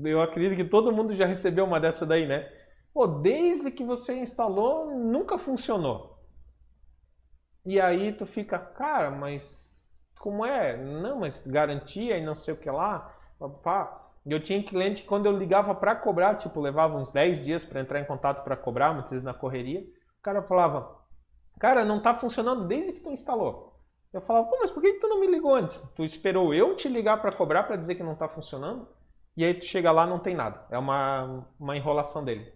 Eu 0.04 0.22
acredito 0.22 0.56
que 0.58 0.70
todo 0.70 0.92
mundo 0.92 1.14
já 1.14 1.26
recebeu 1.26 1.66
uma 1.66 1.80
dessa 1.80 2.06
daí, 2.06 2.26
né? 2.26 2.50
Pô, 2.94 3.08
desde 3.08 3.72
que 3.72 3.84
você 3.84 4.18
instalou 4.18 4.96
nunca 4.96 5.38
funcionou. 5.38 6.14
E 7.66 7.80
aí 7.80 8.12
tu 8.12 8.26
fica, 8.26 8.60
cara, 8.60 9.10
mas 9.10 9.82
como 10.20 10.46
é? 10.46 10.78
Não, 10.78 11.20
mas 11.20 11.46
garantia 11.46 12.18
e 12.18 12.26
não 12.26 12.36
sei 12.36 12.54
o 12.54 12.58
que 12.58 12.70
lá. 12.70 13.14
Papá. 13.40 14.00
Eu 14.26 14.42
tinha 14.42 14.64
cliente 14.64 15.04
quando 15.04 15.26
eu 15.26 15.38
ligava 15.38 15.76
para 15.76 15.96
cobrar, 15.96 16.36
tipo, 16.36 16.62
levava 16.62 16.98
uns 16.98 17.12
10 17.12 17.44
dias 17.44 17.66
para 17.66 17.82
entrar 17.82 18.00
em 18.00 18.06
contato 18.06 18.42
para 18.44 18.56
cobrar, 18.56 18.94
muitas 18.94 19.12
vezes 19.12 19.26
na 19.26 19.34
correria. 19.34 19.82
O 19.82 20.22
cara 20.22 20.42
falava, 20.42 20.98
Cara, 21.60 21.86
não 21.86 21.98
está 21.98 22.14
funcionando 22.16 22.68
desde 22.68 22.94
que 22.94 23.00
tu 23.00 23.12
instalou. 23.12 23.74
Eu 24.12 24.22
falava, 24.22 24.48
pô, 24.48 24.58
mas 24.60 24.72
por 24.72 24.82
que 24.82 24.94
tu 24.94 25.08
não 25.08 25.20
me 25.20 25.28
ligou 25.28 25.56
antes? 25.56 25.80
Tu 25.96 26.04
esperou 26.04 26.54
eu 26.54 26.76
te 26.76 26.88
ligar 26.88 27.22
para 27.22 27.36
cobrar 27.36 27.64
para 27.64 27.76
dizer 27.76 27.96
que 27.96 28.04
não 28.04 28.14
está 28.14 28.28
funcionando? 28.30 28.88
E 29.36 29.44
aí 29.44 29.54
tu 29.54 29.66
chega 29.66 29.92
lá 29.92 30.06
não 30.06 30.20
tem 30.20 30.36
nada. 30.36 30.66
É 30.70 30.78
uma, 30.78 31.48
uma 31.60 31.76
enrolação 31.76 32.24
dele. 32.24 32.52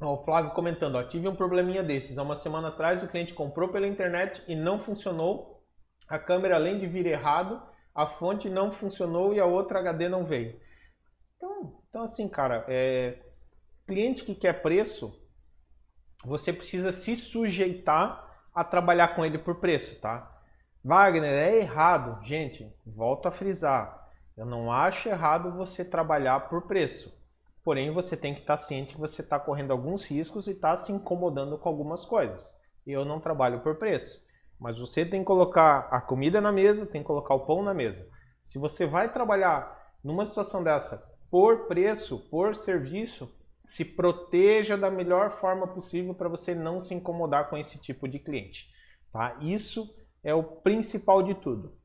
O 0.00 0.16
Flávio 0.24 0.52
comentando, 0.52 0.94
ó, 0.94 1.02
tive 1.02 1.28
um 1.28 1.36
probleminha 1.36 1.82
desses. 1.82 2.16
Há 2.16 2.22
uma 2.22 2.36
semana 2.36 2.68
atrás 2.68 3.02
o 3.02 3.08
cliente 3.08 3.34
comprou 3.34 3.68
pela 3.68 3.86
internet 3.86 4.42
e 4.48 4.56
não 4.56 4.80
funcionou. 4.80 5.62
A 6.08 6.18
câmera, 6.18 6.56
além 6.56 6.78
de 6.78 6.86
vir 6.86 7.04
errado, 7.04 7.62
a 8.00 8.06
fonte 8.06 8.48
não 8.48 8.72
funcionou 8.72 9.34
e 9.34 9.40
a 9.40 9.44
outra 9.44 9.80
HD 9.80 10.08
não 10.08 10.24
veio. 10.24 10.58
Então, 11.36 11.78
então 11.88 12.02
assim, 12.02 12.26
cara, 12.26 12.64
é, 12.66 13.18
cliente 13.86 14.24
que 14.24 14.34
quer 14.34 14.62
preço, 14.62 15.14
você 16.24 16.50
precisa 16.50 16.92
se 16.92 17.14
sujeitar 17.14 18.26
a 18.54 18.64
trabalhar 18.64 19.08
com 19.08 19.22
ele 19.22 19.36
por 19.36 19.56
preço, 19.56 20.00
tá? 20.00 20.34
Wagner, 20.82 21.30
é 21.30 21.58
errado. 21.58 22.24
Gente, 22.24 22.74
volto 22.86 23.26
a 23.26 23.30
frisar. 23.30 24.08
Eu 24.34 24.46
não 24.46 24.72
acho 24.72 25.10
errado 25.10 25.52
você 25.52 25.84
trabalhar 25.84 26.48
por 26.48 26.62
preço. 26.62 27.14
Porém, 27.62 27.90
você 27.92 28.16
tem 28.16 28.34
que 28.34 28.40
estar 28.40 28.56
ciente 28.56 28.94
que 28.94 29.00
você 29.00 29.20
está 29.20 29.38
correndo 29.38 29.72
alguns 29.72 30.04
riscos 30.04 30.46
e 30.46 30.52
está 30.52 30.74
se 30.74 30.90
incomodando 30.90 31.58
com 31.58 31.68
algumas 31.68 32.06
coisas. 32.06 32.56
Eu 32.86 33.04
não 33.04 33.20
trabalho 33.20 33.60
por 33.60 33.76
preço. 33.76 34.24
Mas 34.60 34.78
você 34.78 35.06
tem 35.06 35.20
que 35.20 35.26
colocar 35.26 35.88
a 35.90 36.00
comida 36.00 36.40
na 36.40 36.52
mesa, 36.52 36.84
tem 36.84 37.00
que 37.00 37.06
colocar 37.06 37.34
o 37.34 37.46
pão 37.46 37.62
na 37.62 37.72
mesa. 37.72 38.06
Se 38.44 38.58
você 38.58 38.86
vai 38.86 39.10
trabalhar 39.10 39.94
numa 40.04 40.26
situação 40.26 40.62
dessa 40.62 41.02
por 41.30 41.66
preço, 41.66 42.18
por 42.28 42.54
serviço, 42.54 43.32
se 43.64 43.84
proteja 43.84 44.76
da 44.76 44.90
melhor 44.90 45.38
forma 45.40 45.66
possível 45.66 46.12
para 46.12 46.28
você 46.28 46.54
não 46.54 46.80
se 46.80 46.92
incomodar 46.92 47.48
com 47.48 47.56
esse 47.56 47.78
tipo 47.78 48.08
de 48.08 48.18
cliente. 48.18 48.68
Tá? 49.12 49.38
Isso 49.40 49.88
é 50.24 50.34
o 50.34 50.42
principal 50.42 51.22
de 51.22 51.34
tudo. 51.36 51.78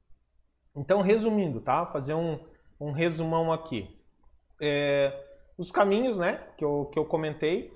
Então, 0.75 1.01
resumindo, 1.01 1.61
tá? 1.61 1.85
fazer 1.85 2.15
um, 2.15 2.39
um 2.79 2.91
resumão 2.91 3.53
aqui. 3.53 4.01
É, 4.59 5.13
os 5.57 5.71
caminhos 5.71 6.17
né, 6.17 6.43
que, 6.57 6.65
eu, 6.65 6.89
que 6.91 6.97
eu 6.97 7.05
comentei, 7.05 7.71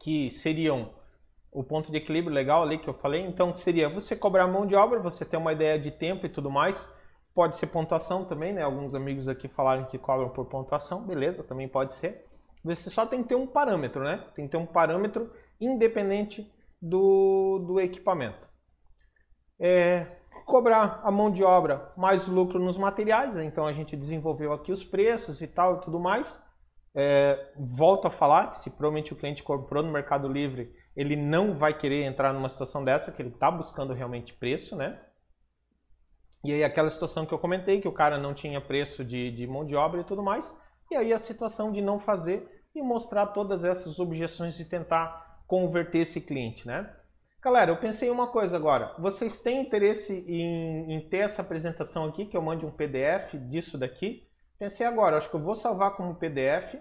que 0.00 0.30
seriam 0.30 0.95
o 1.56 1.64
ponto 1.64 1.90
de 1.90 1.96
equilíbrio 1.96 2.34
legal 2.34 2.62
ali 2.62 2.76
que 2.76 2.86
eu 2.86 2.92
falei. 2.92 3.22
Então, 3.22 3.56
seria 3.56 3.88
você 3.88 4.14
cobrar 4.14 4.46
mão 4.46 4.66
de 4.66 4.74
obra, 4.74 5.00
você 5.00 5.24
ter 5.24 5.38
uma 5.38 5.54
ideia 5.54 5.78
de 5.78 5.90
tempo 5.90 6.26
e 6.26 6.28
tudo 6.28 6.50
mais. 6.50 6.86
Pode 7.34 7.56
ser 7.56 7.68
pontuação 7.68 8.26
também, 8.26 8.52
né? 8.52 8.62
Alguns 8.62 8.94
amigos 8.94 9.26
aqui 9.26 9.48
falaram 9.48 9.86
que 9.86 9.96
cobram 9.96 10.28
por 10.28 10.44
pontuação, 10.44 11.06
beleza, 11.06 11.42
também 11.42 11.66
pode 11.66 11.94
ser. 11.94 12.26
Você 12.62 12.90
só 12.90 13.06
tem 13.06 13.22
que 13.22 13.30
ter 13.30 13.36
um 13.36 13.46
parâmetro, 13.46 14.04
né? 14.04 14.22
Tem 14.34 14.44
que 14.44 14.50
ter 14.50 14.58
um 14.58 14.66
parâmetro 14.66 15.32
independente 15.58 16.46
do, 16.80 17.64
do 17.66 17.80
equipamento. 17.80 18.50
É, 19.58 20.06
cobrar 20.44 21.00
a 21.02 21.10
mão 21.10 21.30
de 21.30 21.42
obra 21.42 21.90
mais 21.96 22.26
lucro 22.26 22.58
nos 22.58 22.76
materiais, 22.76 23.34
né? 23.34 23.44
então 23.44 23.66
a 23.66 23.72
gente 23.72 23.96
desenvolveu 23.96 24.52
aqui 24.52 24.70
os 24.70 24.84
preços 24.84 25.40
e 25.40 25.46
tal 25.46 25.78
e 25.78 25.80
tudo 25.80 25.98
mais. 25.98 26.42
É, 26.94 27.52
volto 27.58 28.06
a 28.08 28.10
falar 28.10 28.50
que 28.50 28.60
se 28.60 28.68
provavelmente 28.68 29.14
o 29.14 29.16
cliente 29.16 29.42
comprou 29.42 29.82
no 29.82 29.90
Mercado 29.90 30.28
Livre 30.28 30.70
ele 30.96 31.14
não 31.14 31.54
vai 31.58 31.76
querer 31.76 32.04
entrar 32.04 32.32
numa 32.32 32.48
situação 32.48 32.82
dessa, 32.82 33.12
que 33.12 33.20
ele 33.20 33.28
está 33.28 33.50
buscando 33.50 33.92
realmente 33.92 34.32
preço, 34.32 34.74
né? 34.74 34.98
E 36.42 36.52
aí 36.52 36.64
aquela 36.64 36.90
situação 36.90 37.26
que 37.26 37.34
eu 37.34 37.38
comentei, 37.38 37.80
que 37.80 37.88
o 37.88 37.92
cara 37.92 38.18
não 38.18 38.32
tinha 38.32 38.60
preço 38.60 39.04
de, 39.04 39.30
de 39.30 39.46
mão 39.46 39.66
de 39.66 39.74
obra 39.74 40.00
e 40.00 40.04
tudo 40.04 40.22
mais, 40.22 40.56
e 40.90 40.96
aí 40.96 41.12
a 41.12 41.18
situação 41.18 41.70
de 41.70 41.82
não 41.82 41.98
fazer 41.98 42.64
e 42.74 42.80
mostrar 42.82 43.26
todas 43.26 43.64
essas 43.64 43.98
objeções 43.98 44.56
de 44.56 44.64
tentar 44.64 45.42
converter 45.46 45.98
esse 45.98 46.20
cliente, 46.20 46.66
né? 46.66 46.90
Galera, 47.42 47.70
eu 47.70 47.76
pensei 47.76 48.10
uma 48.10 48.26
coisa 48.26 48.56
agora. 48.56 48.94
Vocês 48.98 49.40
têm 49.40 49.62
interesse 49.62 50.24
em, 50.26 50.92
em, 50.94 51.00
ter 51.08 51.18
essa 51.18 51.42
apresentação 51.42 52.04
aqui, 52.06 52.26
que 52.26 52.36
eu 52.36 52.42
mande 52.42 52.66
um 52.66 52.70
PDF 52.70 53.34
disso 53.48 53.78
daqui? 53.78 54.26
Pensei 54.58 54.86
agora, 54.86 55.16
acho 55.16 55.30
que 55.30 55.36
eu 55.36 55.42
vou 55.42 55.54
salvar 55.54 55.94
como 55.96 56.16
PDF 56.16 56.74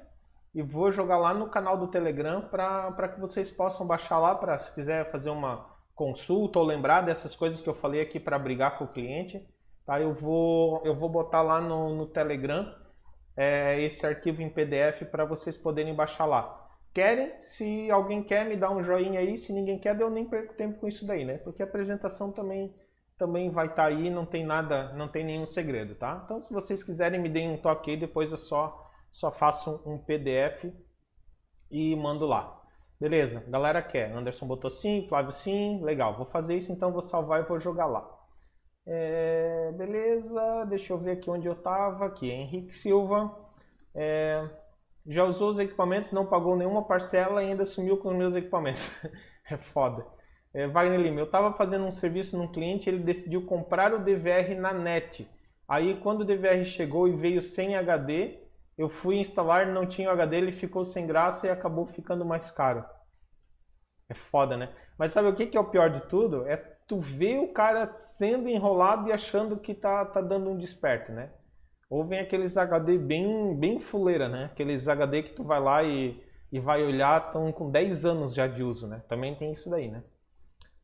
e 0.56 0.61
vou 0.61 0.90
jogar 0.90 1.18
lá 1.18 1.34
no 1.34 1.49
canal 1.49 1.77
do 1.77 1.90
Telegram 1.90 2.41
para 2.41 3.10
que 3.10 3.19
vocês 3.19 3.52
possam 3.52 3.86
baixar 3.86 4.18
lá 4.18 4.34
para 4.34 4.57
se 4.57 4.73
quiser 4.73 5.11
fazer 5.11 5.30
uma 5.30 5.69
consulta 5.94 6.57
ou 6.57 6.65
lembrar 6.65 7.02
dessas 7.02 7.36
coisas 7.36 7.60
que 7.60 7.68
eu 7.68 7.73
falei 7.73 7.99
aqui 7.99 8.22
para 8.22 8.40
brigar 8.40 8.77
com 8.77 8.86
o 8.86 8.88
cliente. 8.88 9.45
Tá? 9.86 9.99
Eu, 9.99 10.14
vou, 10.14 10.82
eu 10.86 10.95
vou 10.95 11.10
botar 11.10 11.41
lá 11.41 11.60
no, 11.60 11.94
no 11.94 12.07
Telegram 12.07 12.73
é, 13.36 13.82
esse 13.82 14.07
arquivo 14.07 14.41
em 14.41 14.49
PDF 14.49 15.03
para 15.11 15.26
vocês 15.26 15.57
poderem 15.57 15.94
baixar 15.94 16.26
lá. 16.26 16.69
Querem? 16.94 17.34
Se 17.44 17.91
alguém 17.91 18.23
quer, 18.23 18.45
me 18.45 18.56
dá 18.56 18.72
um 18.72 18.82
joinha 18.82 19.19
aí. 19.19 19.38
Se 19.38 19.52
ninguém 19.52 19.77
quer, 19.77 19.99
eu 19.99 20.10
nem 20.10 20.23
perco 20.23 20.53
tempo 20.53 20.80
com 20.80 20.88
isso 20.88 21.06
daí, 21.06 21.26
né? 21.26 21.38
Porque 21.40 21.61
a 21.61 21.65
apresentação 21.65 22.32
também 22.32 22.73
também 23.18 23.49
vai 23.49 23.68
estar 23.68 23.84
tá 23.84 23.88
aí, 23.90 24.10
não 24.10 24.26
tem 24.26 24.45
nada, 24.45 24.91
não 24.94 25.07
tem 25.07 25.23
nenhum 25.23 25.45
segredo, 25.45 25.95
tá? 25.95 26.22
Então, 26.26 26.41
se 26.44 26.53
vocês 26.53 26.84
quiserem, 26.84 27.19
me 27.19 27.30
deem 27.30 27.49
um 27.49 27.57
toque 27.57 27.91
aí, 27.91 27.98
depois 27.98 28.32
é 28.32 28.38
só 28.38 28.85
só 29.15 29.31
faço 29.31 29.81
um 29.85 29.97
PDF 29.97 30.65
e 31.71 31.95
mando 31.95 32.25
lá. 32.25 32.61
Beleza, 32.99 33.45
galera 33.47 33.81
quer. 33.81 34.11
Anderson 34.11 34.45
botou 34.45 34.69
sim, 34.69 35.05
Flávio 35.07 35.31
sim, 35.31 35.81
legal. 35.81 36.17
Vou 36.17 36.25
fazer 36.25 36.57
isso 36.57 36.73
então, 36.73 36.91
vou 36.91 37.01
salvar 37.01 37.41
e 37.41 37.47
vou 37.47 37.57
jogar 37.57 37.85
lá. 37.85 38.05
É, 38.85 39.71
beleza, 39.71 40.65
deixa 40.65 40.91
eu 40.91 40.97
ver 40.97 41.11
aqui 41.11 41.29
onde 41.29 41.47
eu 41.47 41.53
estava. 41.53 42.05
Aqui, 42.05 42.29
Henrique 42.29 42.75
Silva. 42.75 43.33
É, 43.95 44.49
já 45.07 45.23
usou 45.23 45.51
os 45.51 45.59
equipamentos, 45.59 46.11
não 46.11 46.25
pagou 46.25 46.57
nenhuma 46.57 46.83
parcela 46.83 47.41
e 47.41 47.51
ainda 47.51 47.65
sumiu 47.65 47.95
com 47.95 48.09
os 48.09 48.17
meus 48.17 48.35
equipamentos. 48.35 49.01
é 49.49 49.55
foda. 49.55 50.05
É, 50.53 50.67
Wagner 50.67 50.99
Lima, 50.99 51.21
eu 51.21 51.25
estava 51.25 51.53
fazendo 51.53 51.85
um 51.85 51.91
serviço 51.91 52.37
num 52.37 52.51
cliente, 52.51 52.89
ele 52.89 52.99
decidiu 52.99 53.45
comprar 53.45 53.93
o 53.93 54.03
DVR 54.03 54.55
na 54.55 54.73
net. 54.73 55.25
Aí 55.65 56.01
quando 56.01 56.21
o 56.21 56.25
DVR 56.25 56.65
chegou 56.65 57.07
e 57.07 57.15
veio 57.15 57.41
sem 57.41 57.77
HD, 57.77 58.43
eu 58.77 58.89
fui 58.89 59.18
instalar, 59.18 59.68
não 59.68 59.85
tinha 59.85 60.10
o 60.10 60.11
HD, 60.11 60.38
ele 60.38 60.52
ficou 60.52 60.84
sem 60.84 61.07
graça 61.07 61.47
e 61.47 61.49
acabou 61.49 61.85
ficando 61.85 62.26
mais 62.26 62.52
caro. 62.52 62.84
É 64.10 64.14
foda, 64.14 64.57
né? 64.57 64.73
Mas 64.97 65.14
sabe 65.14 65.30
o 65.30 65.35
que, 65.35 65.56
é 65.56 65.60
o 65.60 65.69
pior 65.69 65.89
de 65.89 66.02
tudo? 66.07 66.45
É 66.47 66.57
tu 66.57 66.99
ver 66.99 67.39
o 67.39 67.52
cara 67.53 67.85
sendo 67.85 68.47
enrolado 68.47 69.10
e 69.10 69.11
achando 69.11 69.57
que 69.57 69.73
tá, 69.73 70.06
tá 70.06 70.22
dando 70.22 70.49
um 70.49 70.57
desperto, 70.57 71.11
né? 71.11 71.31
Ou 71.89 72.06
vem 72.06 72.19
aqueles 72.19 72.57
HD 72.57 72.97
bem, 72.97 73.56
bem 73.57 73.80
fuleira, 73.80 74.27
né? 74.27 74.45
Aqueles 74.45 74.88
HD 74.88 75.23
que 75.23 75.31
tu 75.31 75.43
vai 75.43 75.60
lá 75.60 75.84
e, 75.84 76.22
e 76.52 76.60
vai 76.60 76.84
olhar, 76.84 77.27
estão 77.27 77.52
com 77.52 77.72
10 77.72 78.06
anos 78.06 78.34
já 78.34 78.47
de 78.47 78.64
uso, 78.64 78.88
né? 78.88 79.02
Também 79.07 79.35
tem 79.35 79.52
isso 79.52 79.69
daí, 79.69 79.89
né? 79.89 80.03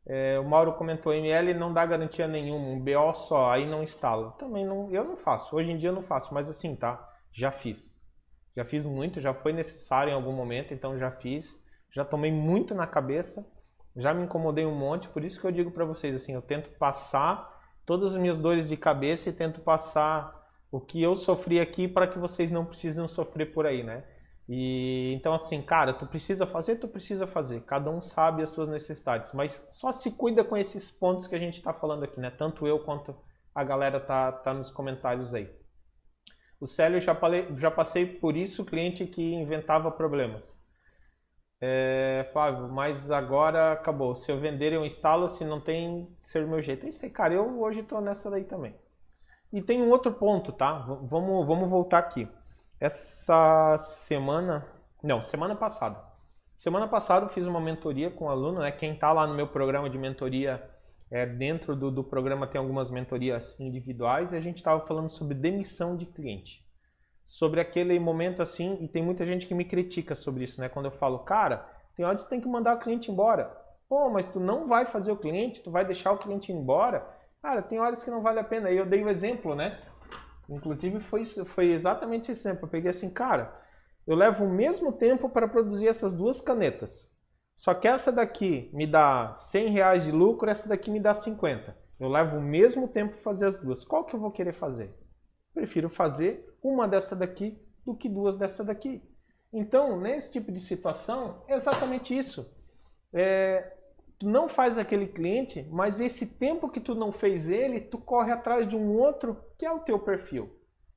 É, 0.05 0.39
o 0.39 0.43
Mauro 0.43 0.73
comentou, 0.73 1.13
ML 1.13 1.53
não 1.53 1.71
dá 1.71 1.85
garantia 1.85 2.27
nenhuma, 2.27 2.67
um 2.67 2.79
BO 2.79 3.13
só, 3.13 3.51
aí 3.51 3.67
não 3.67 3.83
instala. 3.83 4.31
Também 4.31 4.65
não, 4.65 4.89
eu 4.91 5.03
não 5.03 5.17
faço, 5.17 5.55
hoje 5.55 5.71
em 5.71 5.77
dia 5.77 5.89
eu 5.89 5.93
não 5.93 6.03
faço, 6.03 6.33
mas 6.33 6.49
assim, 6.49 6.75
tá? 6.75 7.10
Já 7.33 7.51
fiz. 7.51 8.01
Já 8.55 8.65
fiz 8.65 8.83
muito, 8.85 9.21
já 9.21 9.33
foi 9.33 9.53
necessário 9.53 10.11
em 10.11 10.13
algum 10.13 10.33
momento, 10.33 10.73
então 10.73 10.97
já 10.97 11.11
fiz. 11.11 11.63
Já 11.93 12.05
tomei 12.05 12.31
muito 12.31 12.73
na 12.73 12.87
cabeça, 12.87 13.45
já 13.95 14.13
me 14.13 14.23
incomodei 14.23 14.65
um 14.65 14.75
monte, 14.75 15.09
por 15.09 15.23
isso 15.23 15.39
que 15.39 15.45
eu 15.45 15.51
digo 15.51 15.71
para 15.71 15.85
vocês 15.85 16.15
assim, 16.15 16.33
eu 16.33 16.41
tento 16.41 16.69
passar 16.77 17.59
todas 17.85 18.13
as 18.13 18.21
minhas 18.21 18.39
dores 18.39 18.69
de 18.69 18.77
cabeça 18.77 19.29
e 19.29 19.33
tento 19.33 19.59
passar 19.61 20.39
o 20.71 20.79
que 20.79 21.01
eu 21.01 21.17
sofri 21.17 21.59
aqui 21.59 21.87
para 21.87 22.07
que 22.07 22.17
vocês 22.17 22.49
não 22.49 22.65
precisem 22.65 23.05
sofrer 23.07 23.53
por 23.53 23.65
aí, 23.65 23.83
né? 23.83 24.05
E 24.47 25.13
então 25.13 25.33
assim, 25.33 25.61
cara, 25.61 25.93
tu 25.93 26.05
precisa 26.05 26.45
fazer, 26.47 26.77
tu 26.77 26.87
precisa 26.87 27.27
fazer. 27.27 27.61
Cada 27.61 27.89
um 27.89 27.99
sabe 27.99 28.41
as 28.41 28.51
suas 28.51 28.69
necessidades, 28.69 29.33
mas 29.33 29.67
só 29.71 29.91
se 29.91 30.11
cuida 30.11 30.43
com 30.43 30.55
esses 30.57 30.89
pontos 30.89 31.27
que 31.27 31.35
a 31.35 31.39
gente 31.39 31.55
está 31.55 31.73
falando 31.73 32.03
aqui, 32.03 32.19
né? 32.19 32.29
Tanto 32.29 32.65
eu 32.65 32.79
quanto 32.79 33.15
a 33.53 33.63
galera 33.63 33.99
tá, 33.99 34.31
tá 34.31 34.53
nos 34.53 34.71
comentários 34.71 35.33
aí. 35.33 35.49
O 36.61 36.67
Célio 36.67 37.01
já, 37.01 37.17
já 37.57 37.71
passei 37.71 38.05
por 38.05 38.37
isso, 38.37 38.63
cliente 38.63 39.07
que 39.07 39.33
inventava 39.33 39.89
problemas. 39.89 40.55
É, 41.59 42.29
Flávio, 42.31 42.69
mas 42.69 43.09
agora 43.09 43.71
acabou. 43.71 44.13
Se 44.15 44.31
eu 44.31 44.39
vender, 44.39 44.71
eu 44.71 44.85
instalo, 44.85 45.27
se 45.27 45.43
não 45.43 45.59
tem, 45.59 46.07
ser 46.21 46.45
meu 46.45 46.61
jeito. 46.61 46.85
É 46.85 46.89
isso 46.89 47.03
aí, 47.03 47.09
cara. 47.09 47.33
Eu 47.33 47.59
hoje 47.61 47.79
estou 47.79 47.99
nessa 47.99 48.29
daí 48.29 48.43
também. 48.43 48.75
E 49.51 49.59
tem 49.61 49.81
um 49.81 49.89
outro 49.89 50.13
ponto, 50.13 50.51
tá? 50.51 50.73
Vamos, 50.79 51.47
vamos 51.47 51.67
voltar 51.67 51.97
aqui. 51.97 52.27
Essa 52.79 53.75
semana, 53.79 54.65
não, 55.03 55.21
semana 55.21 55.55
passada. 55.55 55.99
Semana 56.55 56.87
passada 56.87 57.25
eu 57.25 57.29
fiz 57.29 57.47
uma 57.47 57.59
mentoria 57.59 58.11
com 58.11 58.25
um 58.25 58.29
aluno, 58.29 58.59
né? 58.59 58.71
Quem 58.71 58.93
está 58.93 59.11
lá 59.11 59.25
no 59.25 59.33
meu 59.33 59.47
programa 59.47 59.89
de 59.89 59.97
mentoria, 59.97 60.63
é, 61.11 61.25
dentro 61.25 61.75
do, 61.75 61.91
do 61.91 62.03
programa 62.03 62.47
tem 62.47 62.59
algumas 62.59 62.89
mentorias 62.89 63.59
individuais 63.59 64.33
e 64.33 64.37
a 64.37 64.41
gente 64.41 64.57
estava 64.57 64.85
falando 64.87 65.09
sobre 65.09 65.35
demissão 65.35 65.95
de 65.95 66.05
cliente. 66.05 66.65
Sobre 67.25 67.59
aquele 67.59 67.99
momento 67.99 68.41
assim, 68.41 68.77
e 68.81 68.87
tem 68.87 69.03
muita 69.03 69.25
gente 69.25 69.45
que 69.45 69.53
me 69.53 69.65
critica 69.65 70.15
sobre 70.15 70.45
isso, 70.45 70.59
né? 70.59 70.69
Quando 70.69 70.85
eu 70.85 70.91
falo, 70.91 71.19
cara, 71.19 71.69
tem 71.95 72.05
hora 72.05 72.15
que 72.15 72.23
você 72.23 72.29
tem 72.29 72.41
que 72.41 72.47
mandar 72.47 72.75
o 72.75 72.79
cliente 72.79 73.11
embora. 73.11 73.55
Pô, 73.87 74.09
mas 74.09 74.27
tu 74.29 74.39
não 74.39 74.67
vai 74.67 74.85
fazer 74.85 75.11
o 75.11 75.17
cliente, 75.17 75.61
tu 75.61 75.69
vai 75.69 75.85
deixar 75.85 76.11
o 76.13 76.17
cliente 76.17 76.51
embora 76.51 77.19
Cara, 77.41 77.61
tem 77.63 77.79
horas 77.79 78.03
que 78.03 78.11
não 78.11 78.21
vale 78.21 78.39
a 78.39 78.43
pena. 78.43 78.69
E 78.69 78.77
eu 78.77 78.85
dei 78.85 79.01
o 79.01 79.07
um 79.07 79.09
exemplo, 79.09 79.55
né? 79.55 79.79
Inclusive 80.47 80.99
foi, 80.99 81.25
foi 81.25 81.71
exatamente 81.71 82.31
esse 82.31 82.41
exemplo. 82.41 82.65
Eu 82.65 82.69
peguei 82.69 82.91
assim, 82.91 83.09
cara, 83.09 83.59
eu 84.05 84.15
levo 84.15 84.45
o 84.45 84.49
mesmo 84.49 84.91
tempo 84.91 85.27
para 85.27 85.47
produzir 85.47 85.87
essas 85.87 86.13
duas 86.13 86.39
canetas. 86.39 87.10
Só 87.61 87.75
que 87.75 87.87
essa 87.87 88.11
daqui 88.11 88.71
me 88.73 88.87
dá 88.87 89.35
100 89.37 89.67
reais 89.67 90.03
de 90.03 90.11
lucro, 90.11 90.49
essa 90.49 90.67
daqui 90.67 90.89
me 90.89 90.99
dá 90.99 91.13
50. 91.13 91.77
Eu 91.99 92.09
levo 92.09 92.37
o 92.37 92.41
mesmo 92.41 92.87
tempo 92.87 93.13
para 93.13 93.21
fazer 93.21 93.45
as 93.45 93.55
duas. 93.55 93.83
Qual 93.83 94.03
que 94.03 94.15
eu 94.15 94.19
vou 94.19 94.31
querer 94.31 94.51
fazer? 94.51 94.91
Prefiro 95.53 95.87
fazer 95.87 96.57
uma 96.63 96.87
dessa 96.87 97.15
daqui 97.15 97.61
do 97.85 97.93
que 97.93 98.09
duas 98.09 98.35
dessa 98.35 98.63
daqui. 98.63 98.99
Então, 99.53 99.95
nesse 100.01 100.31
tipo 100.31 100.51
de 100.51 100.59
situação, 100.59 101.43
é 101.47 101.53
exatamente 101.53 102.17
isso. 102.17 102.51
É, 103.13 103.77
tu 104.17 104.27
não 104.27 104.49
faz 104.49 104.79
aquele 104.79 105.05
cliente, 105.05 105.63
mas 105.69 105.99
esse 105.99 106.25
tempo 106.39 106.67
que 106.67 106.79
tu 106.79 106.95
não 106.95 107.11
fez 107.11 107.47
ele, 107.47 107.79
tu 107.79 107.99
corre 107.99 108.31
atrás 108.31 108.67
de 108.67 108.75
um 108.75 108.97
outro 108.97 109.37
que 109.59 109.67
é 109.67 109.71
o 109.71 109.81
teu 109.81 109.99
perfil, 109.99 110.49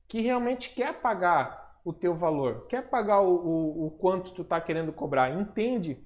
que 0.07 0.19
realmente 0.19 0.73
quer 0.73 0.99
pagar 0.99 1.79
o 1.85 1.93
teu 1.93 2.15
valor, 2.15 2.65
quer 2.65 2.89
pagar 2.89 3.21
o, 3.21 3.35
o, 3.35 3.85
o 3.85 3.91
quanto 3.91 4.33
tu 4.33 4.41
está 4.41 4.59
querendo 4.59 4.91
cobrar, 4.91 5.29
entende 5.29 6.03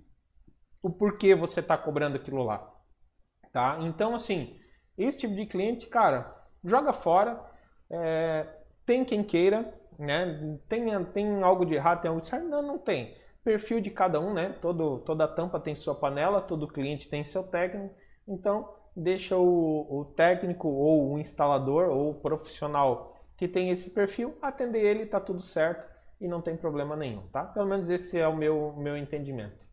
o 0.82 0.90
porquê 0.90 1.36
você 1.36 1.60
está 1.60 1.78
cobrando 1.78 2.18
aquilo 2.18 2.44
lá, 2.44 2.72
tá? 3.54 3.80
Então 3.82 4.16
assim, 4.16 4.60
esse 4.98 5.20
tipo 5.20 5.36
de 5.36 5.46
cliente, 5.46 5.88
cara, 5.88 6.36
joga 6.64 6.94
fora, 6.94 7.40
é, 7.90 8.48
tem 8.86 9.06
quem 9.06 9.24
queira, 9.24 9.74
né? 9.98 10.58
Tem, 10.68 11.06
tem 11.06 11.44
algo 11.44 11.66
de 11.66 11.76
errado, 11.76 12.02
tem 12.02 12.10
algo 12.10 12.22
de 12.22 12.28
certo? 12.28 12.48
Não, 12.48 12.62
não 12.62 12.78
tem 12.78 13.16
perfil 13.44 13.80
de 13.82 13.90
cada 13.90 14.20
um, 14.20 14.34
né? 14.34 14.56
Todo, 14.62 15.00
toda 15.00 15.28
tampa 15.28 15.60
tem 15.60 15.76
sua 15.76 15.96
panela, 15.96 16.42
todo 16.42 16.68
cliente 16.68 17.10
tem 17.10 17.24
seu 17.24 17.44
técnico. 17.44 17.96
Então, 18.28 18.74
deixa 18.96 19.38
o, 19.38 20.02
o 20.02 20.06
técnico 20.06 20.68
ou 20.68 21.14
o 21.14 21.20
instalador 21.20 21.90
ou 21.90 22.12
o 22.12 22.16
profissional 22.16 23.16
que 23.38 23.48
tem 23.48 23.70
esse 23.70 23.92
perfil 23.92 24.38
atender 24.42 24.84
ele, 24.84 25.06
tá 25.06 25.20
tudo 25.20 25.42
certo 25.42 25.90
e 26.20 26.28
não 26.28 26.42
tem 26.42 26.58
problema 26.58 26.96
nenhum, 26.96 27.26
tá? 27.30 27.46
Pelo 27.46 27.68
menos 27.68 27.90
esse 27.90 28.20
é 28.20 28.28
o 28.28 28.36
meu, 28.36 28.74
meu 28.78 28.98
entendimento. 28.98 29.69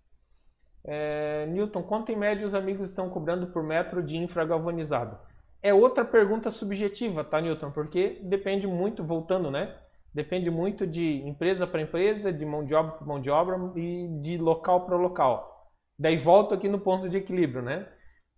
É, 0.86 1.46
Newton, 1.46 1.82
quanto 1.82 2.12
em 2.12 2.16
média 2.16 2.46
os 2.46 2.54
amigos 2.54 2.90
estão 2.90 3.10
cobrando 3.10 3.48
por 3.48 3.62
metro 3.62 4.02
de 4.02 4.16
infragalvanizado? 4.16 5.18
É 5.62 5.74
outra 5.74 6.04
pergunta 6.04 6.50
subjetiva, 6.50 7.24
tá, 7.24 7.40
Newton? 7.40 7.72
Porque 7.72 8.20
depende 8.22 8.66
muito, 8.66 9.04
voltando, 9.04 9.50
né? 9.50 9.74
depende 10.16 10.50
muito 10.50 10.86
de 10.86 11.20
empresa 11.28 11.66
para 11.66 11.82
empresa, 11.82 12.32
de 12.32 12.46
mão 12.46 12.64
de 12.64 12.74
obra 12.74 12.92
para 12.92 13.06
mão 13.06 13.20
de 13.20 13.28
obra 13.28 13.58
e 13.78 14.08
de 14.22 14.38
local 14.38 14.86
para 14.86 14.96
local. 14.96 15.70
Daí 15.98 16.16
volto 16.16 16.54
aqui 16.54 16.70
no 16.70 16.80
ponto 16.80 17.06
de 17.06 17.18
equilíbrio, 17.18 17.60
né? 17.60 17.86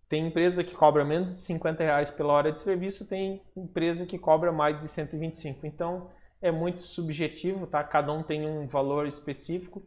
Tem 0.09 0.27
empresa 0.27 0.61
que 0.61 0.75
cobra 0.75 1.05
menos 1.05 1.33
de 1.33 1.39
50 1.39 1.81
reais 1.81 2.11
pela 2.11 2.33
hora 2.33 2.51
de 2.51 2.59
serviço, 2.59 3.07
tem 3.07 3.41
empresa 3.55 4.05
que 4.05 4.19
cobra 4.19 4.51
mais 4.51 4.77
de 4.77 4.89
125. 4.89 5.65
Então 5.65 6.09
é 6.41 6.51
muito 6.51 6.81
subjetivo, 6.81 7.65
tá? 7.65 7.81
Cada 7.81 8.11
um 8.11 8.23
tem 8.23 8.45
um 8.45 8.67
valor 8.67 9.07
específico, 9.07 9.81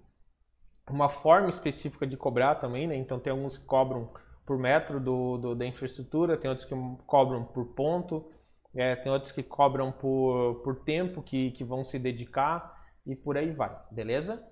uma 0.93 1.09
forma 1.09 1.49
específica 1.49 2.07
de 2.07 2.17
cobrar 2.17 2.57
também, 2.57 2.87
né? 2.87 2.97
Então 2.97 3.19
tem 3.19 3.31
alguns 3.31 3.59
que 3.59 3.65
cobram 3.65 4.11
por 4.45 4.59
metro 4.59 5.01
do, 5.01 5.39
do 5.39 5.55
da 5.55 5.65
infraestrutura, 5.65 6.37
tem 6.37 6.51
outros 6.51 6.67
que 6.67 6.75
cobram 7.07 7.45
por 7.45 7.67
ponto, 7.75 8.31
é, 8.75 8.97
tem 8.97 9.11
outros 9.11 9.33
que 9.33 9.43
cobram 9.43 9.93
por, 9.93 10.63
por 10.63 10.77
tempo 10.85 11.23
que, 11.23 11.51
que 11.53 11.65
vão 11.65 11.85
se 11.85 11.99
dedicar 11.99 12.81
e 13.07 13.15
por 13.15 13.37
aí 13.37 13.51
vai, 13.51 13.77
beleza? 13.91 14.43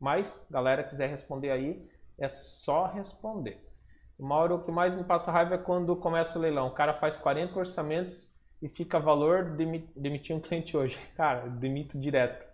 Mas, 0.00 0.46
galera, 0.50 0.84
quiser 0.84 1.08
responder 1.08 1.50
aí, 1.50 1.88
é 2.18 2.28
só 2.28 2.86
responder. 2.86 3.64
Mauro, 4.18 4.56
o 4.56 4.62
que 4.62 4.70
mais 4.70 4.94
me 4.94 5.04
passa 5.04 5.32
raiva 5.32 5.54
é 5.54 5.58
quando 5.58 5.96
começa 5.96 6.38
o 6.38 6.42
leilão. 6.42 6.68
O 6.68 6.74
cara 6.74 6.94
faz 6.94 7.16
40 7.16 7.58
orçamentos 7.58 8.32
e 8.62 8.68
fica 8.68 9.00
valor 9.00 9.56
de 9.56 9.66
demitir 9.96 10.36
um 10.36 10.40
cliente 10.40 10.76
hoje. 10.76 10.98
Cara, 11.16 11.48
demito 11.48 11.98
direto. 11.98 12.46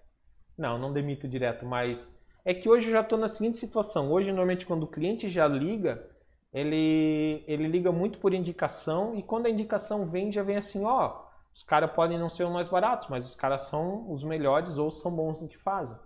Não, 0.57 0.79
não 0.79 0.93
demito 0.93 1.29
direto, 1.29 1.67
mas 1.67 2.19
é 2.45 2.55
que 2.55 2.69
hoje 2.69 2.89
eu 2.89 2.93
já 2.93 3.01
estou 3.01 3.19
na 3.19 3.29
seguinte 3.29 3.59
situação. 3.59 4.11
Hoje, 4.11 4.31
normalmente, 4.31 4.67
quando 4.67 4.85
o 4.85 4.89
cliente 4.89 5.29
já 5.29 5.47
liga, 5.47 6.07
ele, 6.53 7.45
ele 7.47 7.69
liga 7.69 7.93
muito 7.93 8.19
por 8.19 8.35
indicação 8.35 9.15
e 9.15 9.23
quando 9.23 9.47
a 9.47 9.51
indicação 9.51 10.07
vem, 10.07 10.33
já 10.33 10.43
vem 10.43 10.57
assim, 10.57 10.85
ó, 10.85 11.23
os 11.55 11.63
caras 11.63 11.91
podem 11.93 12.19
não 12.19 12.29
ser 12.29 12.45
os 12.45 12.53
mais 12.53 12.69
baratos, 12.69 13.09
mas 13.09 13.27
os 13.27 13.35
caras 13.35 13.63
são 13.63 14.11
os 14.11 14.25
melhores 14.25 14.79
ou 14.79 14.91
são 14.91 15.15
bons 15.15 15.41
no 15.41 15.49
que 15.49 15.59
fazem. 15.59 15.97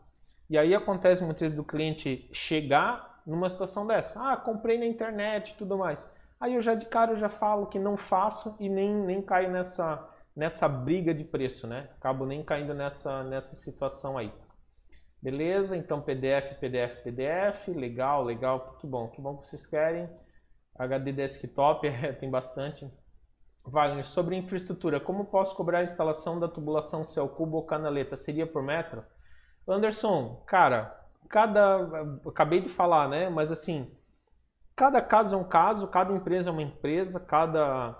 E 0.49 0.59
aí 0.59 0.75
acontece 0.75 1.23
muitas 1.23 1.41
vezes 1.41 1.57
do 1.57 1.65
cliente 1.65 2.29
chegar 2.33 3.23
numa 3.27 3.49
situação 3.49 3.87
dessa, 3.87 4.33
ah, 4.33 4.37
comprei 4.37 4.79
na 4.79 4.87
internet 4.87 5.51
e 5.51 5.55
tudo 5.55 5.79
mais. 5.79 6.11
Aí 6.39 6.55
eu 6.55 6.61
já 6.61 6.75
de 6.75 6.87
cara 6.87 7.13
eu 7.13 7.17
já 7.17 7.29
falo 7.29 7.67
que 7.67 7.79
não 7.79 7.97
faço 7.97 8.55
e 8.61 8.69
nem, 8.69 8.95
nem 8.95 9.23
caio 9.23 9.51
nessa, 9.51 10.07
nessa 10.37 10.69
briga 10.69 11.15
de 11.15 11.25
preço, 11.25 11.67
né? 11.67 11.89
Acabo 11.97 12.27
nem 12.27 12.43
caindo 12.43 12.75
nessa, 12.75 13.23
nessa 13.25 13.57
situação 13.57 14.19
aí. 14.19 14.31
Beleza? 15.25 15.75
Então 15.75 16.03
PDF, 16.03 16.59
PDF, 16.61 17.03
PDF, 17.03 17.69
legal, 17.69 18.23
legal, 18.23 18.67
muito 18.73 18.87
bom. 18.87 19.09
Que 19.09 19.23
bom 19.23 19.39
que 19.39 19.47
vocês 19.47 19.67
querem. 19.67 20.07
HD 20.79 21.13
desktop, 21.13 21.89
é, 21.89 22.13
tem 22.13 22.31
bastante. 22.31 22.87
Wagner, 23.65 24.05
sobre 24.05 24.37
infraestrutura, 24.37 25.01
como 25.01 25.25
posso 25.25 25.57
cobrar 25.57 25.79
a 25.79 25.83
instalação 25.83 26.39
da 26.39 26.47
tubulação 26.47 27.03
céu 27.03 27.27
cubo 27.27 27.57
ou 27.57 27.65
canaleta? 27.65 28.19
Seria 28.19 28.47
por 28.47 28.63
metro? 28.63 29.03
Anderson, 29.67 30.43
cara, 30.47 30.95
cada. 31.31 32.05
Acabei 32.29 32.61
de 32.61 32.69
falar, 32.69 33.09
né? 33.09 33.31
Mas 33.31 33.51
assim, 33.51 33.91
cada 34.77 35.01
caso 35.01 35.35
é 35.35 35.39
um 35.39 35.49
caso, 35.49 35.89
cada 35.89 36.13
empresa 36.13 36.51
é 36.51 36.53
uma 36.53 36.61
empresa, 36.61 37.19
cada, 37.19 37.99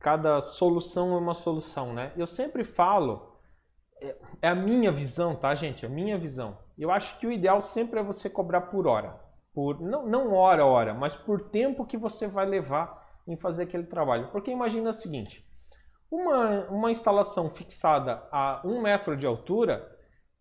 cada 0.00 0.40
solução 0.40 1.14
é 1.14 1.18
uma 1.18 1.34
solução, 1.34 1.92
né? 1.92 2.14
Eu 2.16 2.26
sempre 2.26 2.64
falo, 2.64 3.25
é, 4.42 4.48
a 4.48 4.54
minha 4.54 4.92
visão, 4.92 5.34
tá, 5.34 5.54
gente? 5.54 5.84
É 5.84 5.88
a 5.88 5.92
minha 5.92 6.18
visão. 6.18 6.58
Eu 6.78 6.90
acho 6.90 7.18
que 7.18 7.26
o 7.26 7.32
ideal 7.32 7.62
sempre 7.62 8.00
é 8.00 8.02
você 8.02 8.28
cobrar 8.28 8.62
por 8.62 8.86
hora. 8.86 9.18
por 9.54 9.80
não, 9.80 10.06
não 10.06 10.34
hora 10.34 10.64
hora, 10.64 10.92
mas 10.92 11.16
por 11.16 11.40
tempo 11.50 11.86
que 11.86 11.96
você 11.96 12.26
vai 12.26 12.46
levar 12.46 13.04
em 13.26 13.36
fazer 13.36 13.64
aquele 13.64 13.84
trabalho. 13.84 14.28
Porque 14.30 14.50
imagina 14.50 14.90
o 14.90 14.94
seguinte, 14.94 15.44
uma, 16.10 16.66
uma 16.68 16.90
instalação 16.90 17.50
fixada 17.50 18.22
a 18.30 18.60
um 18.64 18.80
metro 18.80 19.16
de 19.16 19.26
altura 19.26 19.90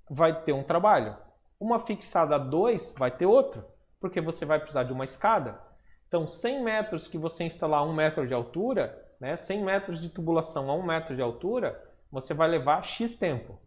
vai 0.10 0.44
ter 0.44 0.54
um 0.54 0.64
trabalho. 0.64 1.16
Uma 1.60 1.80
fixada 1.80 2.36
a 2.36 2.40
dois 2.40 2.94
vai 2.98 3.10
ter 3.10 3.26
outro, 3.26 3.66
porque 4.00 4.22
você 4.22 4.46
vai 4.46 4.60
precisar 4.60 4.84
de 4.84 4.94
uma 4.94 5.06
escada. 5.06 5.60
Então, 6.08 6.28
100 6.28 6.64
metros 6.64 7.08
que 7.08 7.18
você 7.18 7.44
instalar 7.44 7.80
a 7.80 7.84
um 7.84 7.94
metro 7.94 8.28
de 8.28 8.34
altura, 8.34 9.04
né, 9.20 9.36
100 9.36 9.64
metros 9.64 10.02
de 10.02 10.10
tubulação 10.10 10.70
a 10.70 10.76
um 10.76 10.84
metro 10.84 11.16
de 11.16 11.22
altura, 11.22 11.82
você 12.16 12.34
vai 12.34 12.48
levar 12.48 12.86
X 12.86 13.18
tempo. 13.18 13.60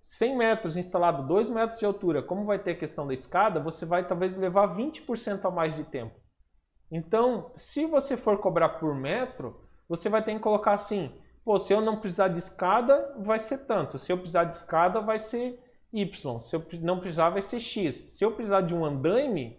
100 0.00 0.36
metros 0.38 0.76
instalado 0.76 1.26
2 1.28 1.50
metros 1.50 1.78
de 1.78 1.84
altura, 1.84 2.22
como 2.22 2.46
vai 2.46 2.58
ter 2.58 2.70
a 2.70 2.78
questão 2.78 3.06
da 3.06 3.12
escada, 3.12 3.60
você 3.60 3.84
vai 3.84 4.06
talvez 4.06 4.34
levar 4.38 4.74
20% 4.74 5.44
a 5.44 5.50
mais 5.50 5.76
de 5.76 5.84
tempo. 5.84 6.18
Então, 6.90 7.52
se 7.54 7.84
você 7.84 8.16
for 8.16 8.38
cobrar 8.38 8.70
por 8.70 8.94
metro, 8.94 9.60
você 9.86 10.08
vai 10.08 10.22
ter 10.22 10.32
que 10.32 10.40
colocar 10.40 10.72
assim, 10.72 11.14
pô, 11.44 11.58
se 11.58 11.74
eu 11.74 11.82
não 11.82 12.00
precisar 12.00 12.28
de 12.28 12.38
escada, 12.38 13.14
vai 13.18 13.38
ser 13.38 13.66
tanto. 13.66 13.98
Se 13.98 14.10
eu 14.10 14.16
precisar 14.16 14.44
de 14.44 14.56
escada, 14.56 15.00
vai 15.00 15.18
ser 15.18 15.62
Y. 15.92 16.40
Se 16.40 16.56
eu 16.56 16.64
não 16.80 17.00
precisar, 17.00 17.28
vai 17.28 17.42
ser 17.42 17.60
X. 17.60 17.96
Se 17.96 18.24
eu 18.24 18.32
precisar 18.32 18.62
de 18.62 18.74
um 18.74 18.84
andaime, 18.84 19.58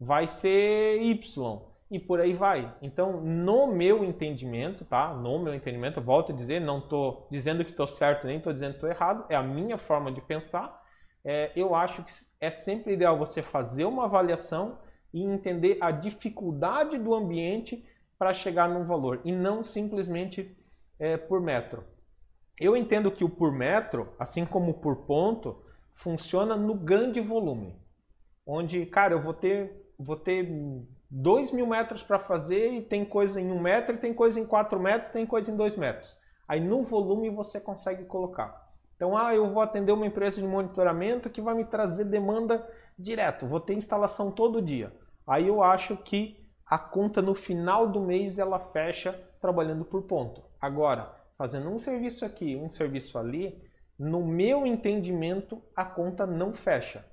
vai 0.00 0.26
ser 0.26 1.02
Y. 1.02 1.73
E 1.90 1.98
por 1.98 2.20
aí 2.20 2.32
vai. 2.32 2.74
Então, 2.80 3.20
no 3.20 3.66
meu 3.66 4.04
entendimento, 4.04 4.84
tá? 4.84 5.14
No 5.14 5.38
meu 5.38 5.54
entendimento, 5.54 6.00
volto 6.00 6.32
a 6.32 6.34
dizer, 6.34 6.60
não 6.60 6.78
estou 6.78 7.28
dizendo 7.30 7.64
que 7.64 7.70
estou 7.70 7.86
certo, 7.86 8.26
nem 8.26 8.38
estou 8.38 8.52
dizendo 8.52 8.72
que 8.72 8.76
estou 8.78 8.90
errado. 8.90 9.24
É 9.28 9.36
a 9.36 9.42
minha 9.42 9.78
forma 9.78 10.10
de 10.10 10.20
pensar. 10.20 10.82
É, 11.24 11.52
eu 11.54 11.74
acho 11.74 12.02
que 12.02 12.12
é 12.40 12.50
sempre 12.50 12.94
ideal 12.94 13.18
você 13.18 13.42
fazer 13.42 13.84
uma 13.84 14.04
avaliação 14.04 14.78
e 15.12 15.22
entender 15.22 15.78
a 15.80 15.90
dificuldade 15.90 16.98
do 16.98 17.14
ambiente 17.14 17.84
para 18.18 18.34
chegar 18.34 18.68
num 18.68 18.84
valor 18.84 19.20
e 19.24 19.32
não 19.32 19.62
simplesmente 19.62 20.56
é, 20.98 21.16
por 21.16 21.40
metro. 21.40 21.84
Eu 22.58 22.76
entendo 22.76 23.10
que 23.10 23.24
o 23.24 23.28
por 23.28 23.52
metro, 23.52 24.12
assim 24.18 24.44
como 24.44 24.70
o 24.70 24.80
por 24.80 25.06
ponto, 25.06 25.62
funciona 25.94 26.56
no 26.56 26.74
grande 26.74 27.20
volume, 27.20 27.74
onde, 28.46 28.86
cara, 28.86 29.14
eu 29.14 29.20
vou 29.20 29.34
ter, 29.34 29.92
vou 29.98 30.16
ter 30.16 30.48
2 31.16 31.52
mil 31.52 31.66
metros 31.66 32.02
para 32.02 32.18
fazer 32.18 32.72
e 32.72 32.82
tem 32.82 33.04
coisa 33.04 33.40
em 33.40 33.50
1 33.50 33.54
um 33.54 33.60
metro, 33.60 33.94
e 33.94 33.98
tem 33.98 34.12
coisa 34.12 34.40
em 34.40 34.44
4 34.44 34.80
metros, 34.80 35.10
tem 35.10 35.24
coisa 35.24 35.50
em 35.50 35.56
2 35.56 35.76
metros. 35.76 36.16
Aí 36.48 36.60
no 36.60 36.82
volume 36.82 37.30
você 37.30 37.60
consegue 37.60 38.04
colocar. 38.04 38.68
Então, 38.96 39.16
ah, 39.16 39.34
eu 39.34 39.48
vou 39.52 39.62
atender 39.62 39.92
uma 39.92 40.06
empresa 40.06 40.40
de 40.40 40.46
monitoramento 40.46 41.30
que 41.30 41.40
vai 41.40 41.54
me 41.54 41.64
trazer 41.64 42.04
demanda 42.04 42.68
direto, 42.98 43.46
vou 43.46 43.60
ter 43.60 43.74
instalação 43.74 44.30
todo 44.30 44.62
dia 44.62 44.92
aí 45.26 45.48
eu 45.48 45.62
acho 45.62 45.96
que 45.96 46.36
a 46.66 46.78
conta 46.78 47.20
no 47.22 47.34
final 47.34 47.88
do 47.88 48.00
mês 48.00 48.38
ela 48.38 48.58
fecha 48.58 49.18
trabalhando 49.40 49.84
por 49.84 50.02
ponto. 50.02 50.42
Agora, 50.60 51.14
fazendo 51.36 51.68
um 51.68 51.78
serviço 51.78 52.24
aqui, 52.24 52.56
um 52.56 52.70
serviço 52.70 53.18
ali, 53.18 53.62
no 53.98 54.24
meu 54.24 54.66
entendimento 54.66 55.62
a 55.74 55.84
conta 55.84 56.26
não 56.26 56.52
fecha. 56.52 57.04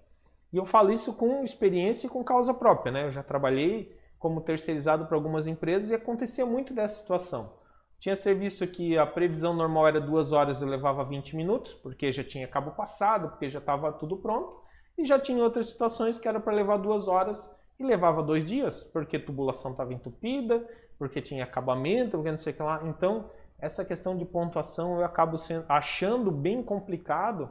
E 0.52 0.58
eu 0.58 0.66
falo 0.66 0.92
isso 0.92 1.14
com 1.14 1.44
experiência 1.44 2.08
e 2.08 2.10
com 2.10 2.24
causa 2.24 2.54
própria, 2.54 2.92
né? 2.92 3.06
Eu 3.06 3.12
já 3.12 3.24
trabalhei 3.24 3.96
como 4.20 4.42
terceirizado 4.42 5.06
para 5.06 5.16
algumas 5.16 5.48
empresas 5.48 5.90
e 5.90 5.96
acontecia 5.96 6.46
muito 6.46 6.74
dessa 6.74 6.96
situação. 6.96 7.54
Tinha 8.00 8.16
serviço 8.16 8.68
que 8.68 8.98
a 8.98 9.06
previsão 9.06 9.54
normal 9.54 9.88
era 9.88 10.02
duas 10.02 10.34
horas, 10.34 10.62
eu 10.62 10.68
levava 10.68 11.04
20 11.04 11.36
minutos, 11.36 11.74
porque 11.76 12.12
já 12.12 12.24
tinha 12.24 12.48
cabo 12.48 12.72
passado, 12.72 13.30
porque 13.30 13.50
já 13.50 13.60
estava 13.60 13.92
tudo 13.94 14.18
pronto. 14.18 14.60
E 14.98 15.06
já 15.06 15.20
tinha 15.20 15.44
outras 15.44 15.70
situações 15.70 16.20
que 16.20 16.28
era 16.28 16.40
para 16.40 16.54
levar 16.54 16.78
duas 16.78 17.08
horas 17.08 17.50
e 17.80 17.84
levava 17.84 18.22
dois 18.22 18.46
dias, 18.46 18.84
porque 18.86 19.18
tubulação 19.18 19.72
estava 19.72 19.94
entupida, 19.94 20.68
porque 20.98 21.22
tinha 21.22 21.44
acabamento, 21.44 22.12
porque 22.12 22.30
não 22.30 22.38
sei 22.38 22.54
o 22.54 22.56
que 22.56 22.64
lá. 22.64 22.82
Então, 22.86 23.30
essa 23.60 23.86
questão 23.86 24.18
de 24.18 24.26
pontuação 24.26 24.98
eu 24.98 25.06
acabo 25.06 25.38
sendo, 25.38 25.66
achando 25.70 26.32
bem 26.32 26.62
complicado, 26.64 27.50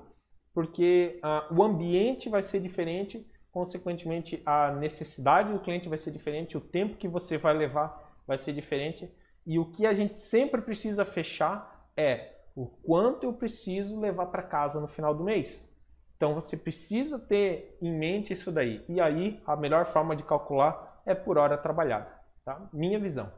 porque 0.52 1.18
ah, 1.22 1.46
o 1.50 1.62
ambiente 1.62 2.28
vai 2.28 2.42
ser 2.42 2.60
diferente, 2.60 3.26
consequentemente 3.52 4.42
a 4.44 4.72
necessidade 4.72 5.52
do 5.52 5.60
cliente 5.60 5.88
vai 5.88 5.98
ser 5.98 6.10
diferente, 6.10 6.56
o 6.56 6.60
tempo 6.60 6.96
que 6.96 7.08
você 7.08 7.38
vai 7.38 7.54
levar 7.54 8.12
vai 8.26 8.38
ser 8.38 8.52
diferente. 8.52 9.10
E 9.46 9.58
o 9.58 9.64
que 9.64 9.86
a 9.86 9.94
gente 9.94 10.18
sempre 10.20 10.60
precisa 10.60 11.04
fechar 11.04 11.90
é 11.96 12.34
o 12.54 12.66
quanto 12.66 13.24
eu 13.24 13.32
preciso 13.32 13.98
levar 13.98 14.26
para 14.26 14.42
casa 14.42 14.80
no 14.80 14.88
final 14.88 15.14
do 15.14 15.24
mês. 15.24 15.68
Então 16.16 16.34
você 16.34 16.56
precisa 16.56 17.18
ter 17.18 17.78
em 17.80 17.92
mente 17.92 18.32
isso 18.32 18.52
daí. 18.52 18.84
E 18.88 19.00
aí 19.00 19.40
a 19.46 19.56
melhor 19.56 19.86
forma 19.86 20.14
de 20.14 20.22
calcular 20.22 21.00
é 21.06 21.14
por 21.14 21.38
hora 21.38 21.56
trabalhada. 21.56 22.08
Tá? 22.44 22.68
Minha 22.72 22.98
visão. 22.98 23.32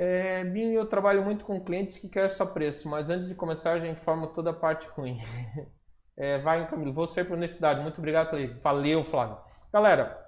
É, 0.00 0.44
eu 0.44 0.86
trabalho 0.86 1.24
muito 1.24 1.44
com 1.44 1.60
clientes 1.60 1.98
que 1.98 2.08
querem 2.08 2.30
só 2.30 2.46
preço, 2.46 2.88
mas 2.88 3.10
antes 3.10 3.26
de 3.26 3.34
começar 3.34 3.80
já 3.80 3.88
informo 3.88 4.28
toda 4.28 4.50
a 4.50 4.54
parte 4.54 4.86
ruim. 4.96 5.20
É, 6.20 6.36
vai, 6.38 6.68
Camilo, 6.68 6.92
vou 6.92 7.06
ser 7.06 7.28
por 7.28 7.36
necessidade. 7.36 7.80
Muito 7.80 7.98
obrigado, 7.98 8.36
Valeu, 8.60 9.04
Flávio. 9.04 9.38
Galera, 9.72 10.18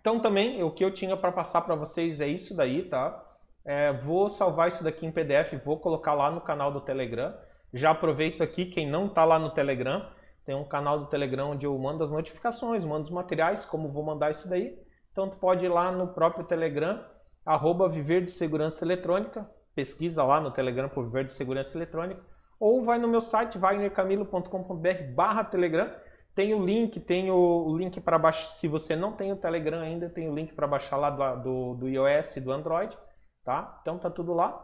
então 0.00 0.18
também 0.18 0.62
o 0.62 0.70
que 0.70 0.82
eu 0.82 0.90
tinha 0.90 1.14
para 1.14 1.30
passar 1.30 1.60
para 1.60 1.74
vocês 1.74 2.22
é 2.22 2.26
isso 2.26 2.56
daí, 2.56 2.88
tá? 2.88 3.22
É, 3.62 3.92
vou 3.92 4.30
salvar 4.30 4.68
isso 4.68 4.82
daqui 4.82 5.04
em 5.04 5.12
PDF, 5.12 5.52
vou 5.62 5.78
colocar 5.78 6.14
lá 6.14 6.30
no 6.30 6.40
canal 6.40 6.72
do 6.72 6.80
Telegram. 6.80 7.34
Já 7.70 7.90
aproveito 7.90 8.42
aqui, 8.42 8.64
quem 8.64 8.88
não 8.88 9.08
está 9.08 9.26
lá 9.26 9.38
no 9.38 9.50
Telegram, 9.50 10.08
tem 10.46 10.54
um 10.54 10.64
canal 10.64 11.00
do 11.00 11.06
Telegram 11.06 11.50
onde 11.50 11.66
eu 11.66 11.76
mando 11.76 12.02
as 12.02 12.12
notificações, 12.12 12.82
mando 12.82 13.04
os 13.04 13.10
materiais, 13.10 13.62
como 13.66 13.92
vou 13.92 14.02
mandar 14.02 14.30
isso 14.30 14.48
daí. 14.48 14.78
Então 15.12 15.28
tu 15.28 15.36
pode 15.36 15.66
ir 15.66 15.68
lá 15.68 15.92
no 15.92 16.14
próprio 16.14 16.46
Telegram, 16.46 17.04
arroba 17.46 17.88
Viver 17.88 18.24
de 18.24 18.32
Segurança 18.32 18.84
Eletrônica, 18.84 19.48
pesquisa 19.74 20.24
lá 20.24 20.40
no 20.40 20.50
Telegram 20.50 20.88
por 20.88 21.04
Viver 21.04 21.24
de 21.24 21.32
Segurança 21.32 21.78
Eletrônica, 21.78 22.20
ou 22.58 22.84
vai 22.84 22.98
no 22.98 23.06
meu 23.06 23.20
site, 23.20 23.56
wagnercamilo.com.br 23.56 25.14
barra 25.14 25.44
Telegram, 25.44 25.90
tem 26.34 26.52
o 26.52 26.62
link, 26.62 27.00
tem 27.00 27.30
o 27.30 27.76
link 27.78 28.00
para 28.00 28.18
baixar, 28.18 28.50
se 28.50 28.68
você 28.68 28.94
não 28.94 29.12
tem 29.12 29.32
o 29.32 29.36
Telegram 29.36 29.80
ainda, 29.80 30.10
tem 30.10 30.28
o 30.28 30.34
link 30.34 30.52
para 30.52 30.66
baixar 30.66 30.96
lá 30.96 31.08
do, 31.08 31.42
do, 31.42 31.74
do 31.76 31.88
iOS 31.88 32.36
e 32.36 32.40
do 32.40 32.52
Android, 32.52 32.96
tá? 33.44 33.78
Então 33.80 33.98
tá 33.98 34.10
tudo 34.10 34.34
lá. 34.34 34.62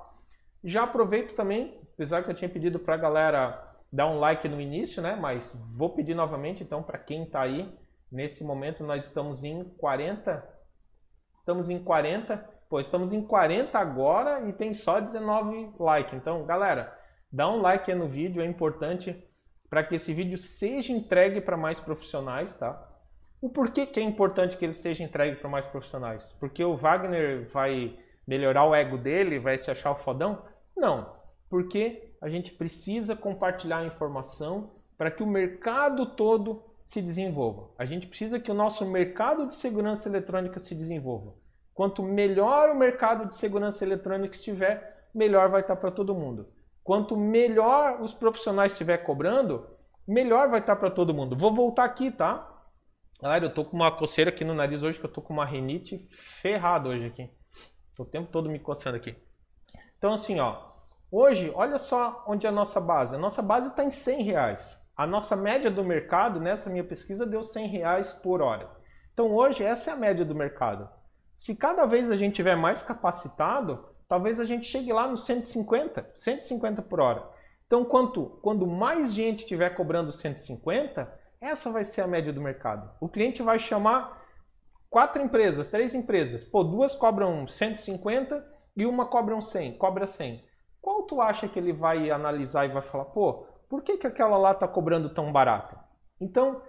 Já 0.64 0.84
aproveito 0.84 1.34
também, 1.34 1.80
apesar 1.94 2.22
que 2.22 2.30
eu 2.30 2.34
tinha 2.34 2.48
pedido 2.48 2.78
para 2.78 2.94
a 2.94 2.98
galera 2.98 3.72
dar 3.92 4.06
um 4.06 4.18
like 4.18 4.48
no 4.48 4.60
início, 4.60 5.02
né? 5.02 5.16
Mas 5.16 5.54
vou 5.76 5.90
pedir 5.90 6.14
novamente, 6.14 6.62
então, 6.62 6.82
para 6.82 6.98
quem 6.98 7.24
está 7.24 7.42
aí, 7.42 7.72
nesse 8.10 8.44
momento 8.44 8.84
nós 8.84 9.06
estamos 9.06 9.42
em 9.44 9.64
40. 9.76 10.46
Estamos 11.36 11.70
em 11.70 11.82
40. 11.82 12.51
Pô, 12.72 12.80
estamos 12.80 13.12
em 13.12 13.20
40 13.20 13.78
agora 13.78 14.48
e 14.48 14.52
tem 14.54 14.72
só 14.72 14.98
19 14.98 15.74
likes. 15.78 16.14
Então, 16.14 16.46
galera, 16.46 16.98
dá 17.30 17.46
um 17.46 17.60
like 17.60 17.92
aí 17.92 17.98
no 17.98 18.08
vídeo, 18.08 18.40
é 18.40 18.46
importante 18.46 19.14
para 19.68 19.84
que 19.84 19.96
esse 19.96 20.14
vídeo 20.14 20.38
seja 20.38 20.90
entregue 20.90 21.42
para 21.42 21.54
mais 21.54 21.78
profissionais, 21.78 22.56
tá? 22.56 22.82
O 23.42 23.50
porquê 23.50 23.84
que 23.84 24.00
é 24.00 24.02
importante 24.02 24.56
que 24.56 24.64
ele 24.64 24.72
seja 24.72 25.04
entregue 25.04 25.36
para 25.36 25.50
mais 25.50 25.66
profissionais? 25.66 26.34
Porque 26.40 26.64
o 26.64 26.74
Wagner 26.74 27.46
vai 27.52 27.94
melhorar 28.26 28.64
o 28.64 28.74
ego 28.74 28.96
dele, 28.96 29.38
vai 29.38 29.58
se 29.58 29.70
achar 29.70 29.90
o 29.90 29.96
fodão? 29.96 30.42
Não, 30.74 31.14
porque 31.50 32.14
a 32.22 32.30
gente 32.30 32.52
precisa 32.52 33.14
compartilhar 33.14 33.80
a 33.80 33.86
informação 33.86 34.70
para 34.96 35.10
que 35.10 35.22
o 35.22 35.26
mercado 35.26 36.06
todo 36.16 36.62
se 36.86 37.02
desenvolva. 37.02 37.68
A 37.76 37.84
gente 37.84 38.06
precisa 38.06 38.40
que 38.40 38.50
o 38.50 38.54
nosso 38.54 38.86
mercado 38.86 39.46
de 39.46 39.56
segurança 39.56 40.08
eletrônica 40.08 40.58
se 40.58 40.74
desenvolva. 40.74 41.41
Quanto 41.74 42.02
melhor 42.02 42.70
o 42.70 42.74
mercado 42.74 43.26
de 43.26 43.34
segurança 43.34 43.84
eletrônica 43.84 44.34
estiver, 44.34 45.08
melhor 45.14 45.48
vai 45.48 45.62
estar 45.62 45.76
para 45.76 45.90
todo 45.90 46.14
mundo. 46.14 46.48
Quanto 46.82 47.16
melhor 47.16 48.00
os 48.00 48.12
profissionais 48.12 48.72
estiver 48.72 48.98
cobrando, 48.98 49.66
melhor 50.06 50.48
vai 50.48 50.60
estar 50.60 50.76
para 50.76 50.90
todo 50.90 51.14
mundo. 51.14 51.36
Vou 51.36 51.54
voltar 51.54 51.84
aqui, 51.84 52.10
tá? 52.10 52.48
Galera, 53.20 53.46
eu 53.46 53.54
tô 53.54 53.64
com 53.64 53.76
uma 53.76 53.90
coceira 53.90 54.30
aqui 54.30 54.44
no 54.44 54.54
nariz 54.54 54.82
hoje, 54.82 54.98
que 54.98 55.06
eu 55.06 55.12
tô 55.12 55.22
com 55.22 55.32
uma 55.32 55.44
rinite 55.44 56.08
ferrada 56.40 56.88
hoje 56.88 57.06
aqui. 57.06 57.30
Tô 57.96 58.02
o 58.02 58.06
tempo 58.06 58.30
todo 58.32 58.50
me 58.50 58.58
coçando 58.58 58.96
aqui. 58.96 59.16
Então 59.96 60.12
assim, 60.12 60.40
ó, 60.40 60.72
Hoje, 61.14 61.52
olha 61.54 61.78
só 61.78 62.24
onde 62.26 62.46
é 62.46 62.48
a 62.48 62.52
nossa 62.52 62.80
base. 62.80 63.14
A 63.14 63.18
nossa 63.18 63.42
base 63.42 63.68
está 63.68 63.84
em 63.84 63.90
100 63.90 64.22
reais. 64.22 64.82
A 64.96 65.06
nossa 65.06 65.36
média 65.36 65.70
do 65.70 65.84
mercado, 65.84 66.40
nessa 66.40 66.70
minha 66.70 66.82
pesquisa, 66.82 67.26
deu 67.26 67.44
100 67.44 67.66
reais 67.66 68.12
por 68.12 68.40
hora. 68.40 68.70
Então 69.12 69.30
hoje, 69.30 69.62
essa 69.62 69.90
é 69.90 69.92
a 69.92 69.96
média 69.96 70.24
do 70.24 70.34
mercado. 70.34 70.88
Se 71.43 71.56
cada 71.56 71.85
vez 71.86 72.09
a 72.09 72.16
gente 72.16 72.36
tiver 72.36 72.55
mais 72.55 72.85
capacitado, 72.85 73.85
talvez 74.06 74.39
a 74.39 74.44
gente 74.44 74.69
chegue 74.69 74.93
lá 74.93 75.09
no 75.09 75.19
150, 75.19 76.12
150 76.14 76.82
por 76.82 77.01
hora. 77.01 77.28
Então, 77.66 77.85
quanto, 77.85 78.39
quando 78.40 78.64
mais 78.64 79.12
gente 79.12 79.40
estiver 79.40 79.70
cobrando 79.70 80.12
150, 80.12 81.12
essa 81.40 81.69
vai 81.69 81.85
ser 81.85 82.02
a 82.02 82.06
média 82.06 82.32
do 82.32 82.40
mercado. 82.40 82.89
O 83.01 83.09
cliente 83.09 83.43
vai 83.43 83.59
chamar 83.59 84.23
quatro 84.89 85.20
empresas, 85.20 85.66
três 85.66 85.94
empresas. 85.94 86.44
Pô, 86.44 86.62
duas 86.62 86.94
cobram 86.94 87.48
150 87.48 88.47
e 88.77 88.86
uma 88.86 89.06
cobram 89.06 89.43
100, 89.43 89.78
cobra 89.78 90.06
100 90.06 90.44
qual 90.82 91.05
tu 91.05 91.23
acha 91.23 91.48
que 91.48 91.59
ele 91.59 91.73
vai 91.73 92.10
analisar 92.10 92.66
e 92.66 92.73
vai 92.73 92.82
falar, 92.82 93.05
pô, 93.06 93.47
por 93.69 93.82
que, 93.82 93.97
que 93.97 94.06
aquela 94.06 94.36
lá 94.36 94.51
está 94.51 94.66
cobrando 94.66 95.14
tão 95.14 95.32
barato? 95.32 95.78
Então, 96.20 96.60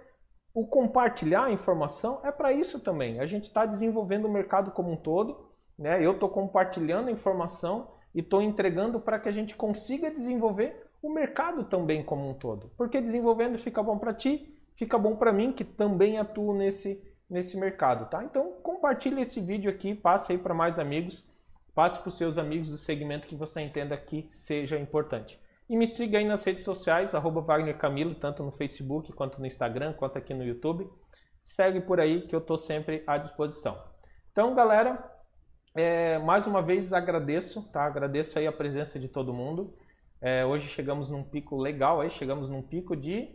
o 0.54 0.64
compartilhar 0.64 1.46
a 1.46 1.50
informação 1.50 2.20
é 2.22 2.30
para 2.30 2.52
isso 2.52 2.78
também. 2.78 3.18
A 3.18 3.26
gente 3.26 3.44
está 3.44 3.66
desenvolvendo 3.66 4.26
o 4.26 4.32
mercado 4.32 4.70
como 4.70 4.92
um 4.92 4.96
todo, 4.96 5.50
né? 5.76 6.04
Eu 6.04 6.12
estou 6.12 6.28
compartilhando 6.28 7.08
a 7.08 7.12
informação 7.12 7.90
e 8.14 8.20
estou 8.20 8.40
entregando 8.40 9.00
para 9.00 9.18
que 9.18 9.28
a 9.28 9.32
gente 9.32 9.56
consiga 9.56 10.12
desenvolver 10.12 10.86
o 11.02 11.12
mercado 11.12 11.64
também 11.64 12.04
como 12.04 12.30
um 12.30 12.34
todo. 12.34 12.70
Porque 12.76 13.00
desenvolvendo 13.00 13.58
fica 13.58 13.82
bom 13.82 13.98
para 13.98 14.14
ti, 14.14 14.56
fica 14.76 14.96
bom 14.96 15.16
para 15.16 15.32
mim 15.32 15.52
que 15.52 15.64
também 15.64 16.18
atuo 16.18 16.54
nesse 16.54 17.02
nesse 17.28 17.56
mercado, 17.56 18.08
tá? 18.08 18.22
Então 18.22 18.52
compartilhe 18.62 19.22
esse 19.22 19.40
vídeo 19.40 19.70
aqui, 19.70 19.94
passe 19.94 20.32
aí 20.32 20.38
para 20.38 20.54
mais 20.54 20.78
amigos, 20.78 21.26
passe 21.74 21.98
para 21.98 22.08
os 22.08 22.16
seus 22.16 22.38
amigos 22.38 22.68
do 22.68 22.78
segmento 22.78 23.26
que 23.26 23.34
você 23.34 23.60
entenda 23.62 23.96
que 23.96 24.28
seja 24.30 24.78
importante. 24.78 25.40
E 25.68 25.76
me 25.76 25.86
siga 25.86 26.18
aí 26.18 26.24
nas 26.24 26.44
redes 26.44 26.62
sociais, 26.62 27.14
arroba 27.14 27.40
Wagner 27.40 27.78
Camilo, 27.78 28.14
tanto 28.14 28.42
no 28.42 28.52
Facebook, 28.52 29.12
quanto 29.12 29.40
no 29.40 29.46
Instagram, 29.46 29.94
quanto 29.94 30.18
aqui 30.18 30.34
no 30.34 30.44
YouTube. 30.44 30.86
Segue 31.42 31.80
por 31.80 31.98
aí 31.98 32.26
que 32.26 32.34
eu 32.34 32.40
estou 32.40 32.58
sempre 32.58 33.02
à 33.06 33.16
disposição. 33.16 33.82
Então, 34.30 34.54
galera, 34.54 35.02
é, 35.74 36.18
mais 36.18 36.46
uma 36.46 36.60
vez 36.60 36.92
agradeço, 36.92 37.62
tá? 37.72 37.84
Agradeço 37.84 38.38
aí 38.38 38.46
a 38.46 38.52
presença 38.52 38.98
de 38.98 39.08
todo 39.08 39.32
mundo. 39.32 39.74
É, 40.20 40.44
hoje 40.44 40.68
chegamos 40.68 41.08
num 41.08 41.24
pico 41.24 41.56
legal 41.56 42.00
aí, 42.00 42.10
chegamos 42.10 42.48
num 42.48 42.62
pico 42.62 42.94
de 42.94 43.34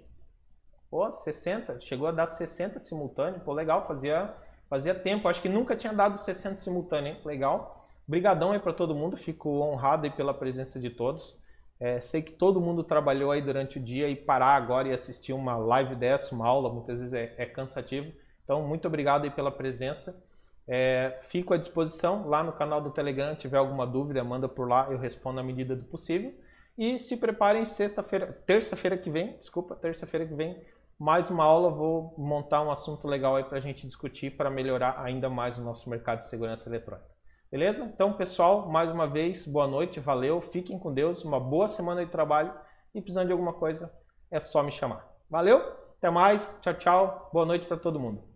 pô, 0.89 1.09
60, 1.11 1.79
chegou 1.79 2.07
a 2.07 2.11
dar 2.11 2.27
60 2.27 2.79
simultâneo, 2.79 3.39
pô, 3.41 3.53
legal, 3.53 3.87
fazia, 3.87 4.33
fazia 4.69 4.93
tempo, 4.95 5.27
acho 5.27 5.41
que 5.41 5.49
nunca 5.49 5.75
tinha 5.75 5.93
dado 5.93 6.17
60 6.17 6.57
simultâneo, 6.57 7.13
hein? 7.13 7.21
legal. 7.25 7.87
Brigadão 8.07 8.51
aí 8.51 8.59
para 8.59 8.73
todo 8.73 8.95
mundo, 8.95 9.15
fico 9.17 9.49
honrado 9.61 10.05
aí 10.05 10.11
pela 10.11 10.33
presença 10.33 10.79
de 10.79 10.89
todos. 10.89 11.38
É, 11.79 12.01
sei 12.01 12.21
que 12.21 12.33
todo 12.33 12.59
mundo 12.59 12.83
trabalhou 12.83 13.31
aí 13.31 13.41
durante 13.41 13.77
o 13.77 13.81
dia 13.81 14.09
e 14.09 14.15
parar 14.15 14.55
agora 14.55 14.89
e 14.89 14.93
assistir 14.93 15.31
uma 15.31 15.55
live 15.55 15.95
dessa, 15.95 16.35
uma 16.35 16.45
aula, 16.45 16.73
muitas 16.73 16.99
vezes 16.99 17.13
é, 17.13 17.33
é 17.37 17.45
cansativo. 17.45 18.11
Então, 18.43 18.67
muito 18.67 18.87
obrigado 18.87 19.23
aí 19.23 19.31
pela 19.31 19.51
presença. 19.51 20.21
É, 20.67 21.19
fico 21.29 21.53
à 21.53 21.57
disposição 21.57 22.27
lá 22.27 22.43
no 22.43 22.51
canal 22.51 22.81
do 22.81 22.91
Telegram. 22.91 23.33
Se 23.33 23.41
tiver 23.41 23.57
alguma 23.57 23.87
dúvida, 23.87 24.23
manda 24.23 24.49
por 24.49 24.67
lá, 24.67 24.87
eu 24.91 24.97
respondo 24.97 25.39
à 25.39 25.43
medida 25.43 25.75
do 25.75 25.83
possível. 25.85 26.33
E 26.77 26.99
se 26.99 27.15
preparem 27.17 27.65
sexta-feira, 27.65 28.27
terça-feira 28.45 28.97
que 28.97 29.09
vem, 29.09 29.37
desculpa, 29.37 29.75
terça-feira 29.75 30.25
que 30.25 30.33
vem, 30.33 30.61
mais 30.97 31.29
uma 31.29 31.43
aula. 31.43 31.69
Vou 31.69 32.13
montar 32.17 32.61
um 32.61 32.71
assunto 32.71 33.07
legal 33.07 33.35
aí 33.35 33.43
para 33.43 33.57
a 33.57 33.61
gente 33.61 33.85
discutir 33.85 34.31
para 34.31 34.49
melhorar 34.49 34.99
ainda 35.01 35.29
mais 35.29 35.57
o 35.57 35.63
nosso 35.63 35.89
mercado 35.89 36.19
de 36.19 36.29
segurança 36.29 36.69
eletrônica. 36.69 37.18
Beleza? 37.51 37.83
Então, 37.83 38.13
pessoal, 38.13 38.69
mais 38.69 38.91
uma 38.91 39.07
vez, 39.07 39.47
boa 39.47 39.67
noite, 39.67 39.99
valeu, 39.99 40.39
fiquem 40.39 40.77
com 40.77 40.93
Deus, 40.93 41.23
uma 41.23 41.39
boa 41.39 41.67
semana 41.67 42.05
de 42.05 42.11
trabalho 42.11 42.53
e 42.93 43.01
precisando 43.01 43.25
de 43.25 43.31
alguma 43.31 43.53
coisa, 43.53 43.91
é 44.29 44.39
só 44.39 44.61
me 44.61 44.71
chamar. 44.71 45.07
Valeu? 45.27 45.57
Até 45.97 46.11
mais, 46.11 46.59
tchau, 46.61 46.73
tchau, 46.75 47.29
boa 47.33 47.47
noite 47.47 47.65
para 47.65 47.77
todo 47.77 47.99
mundo. 47.99 48.28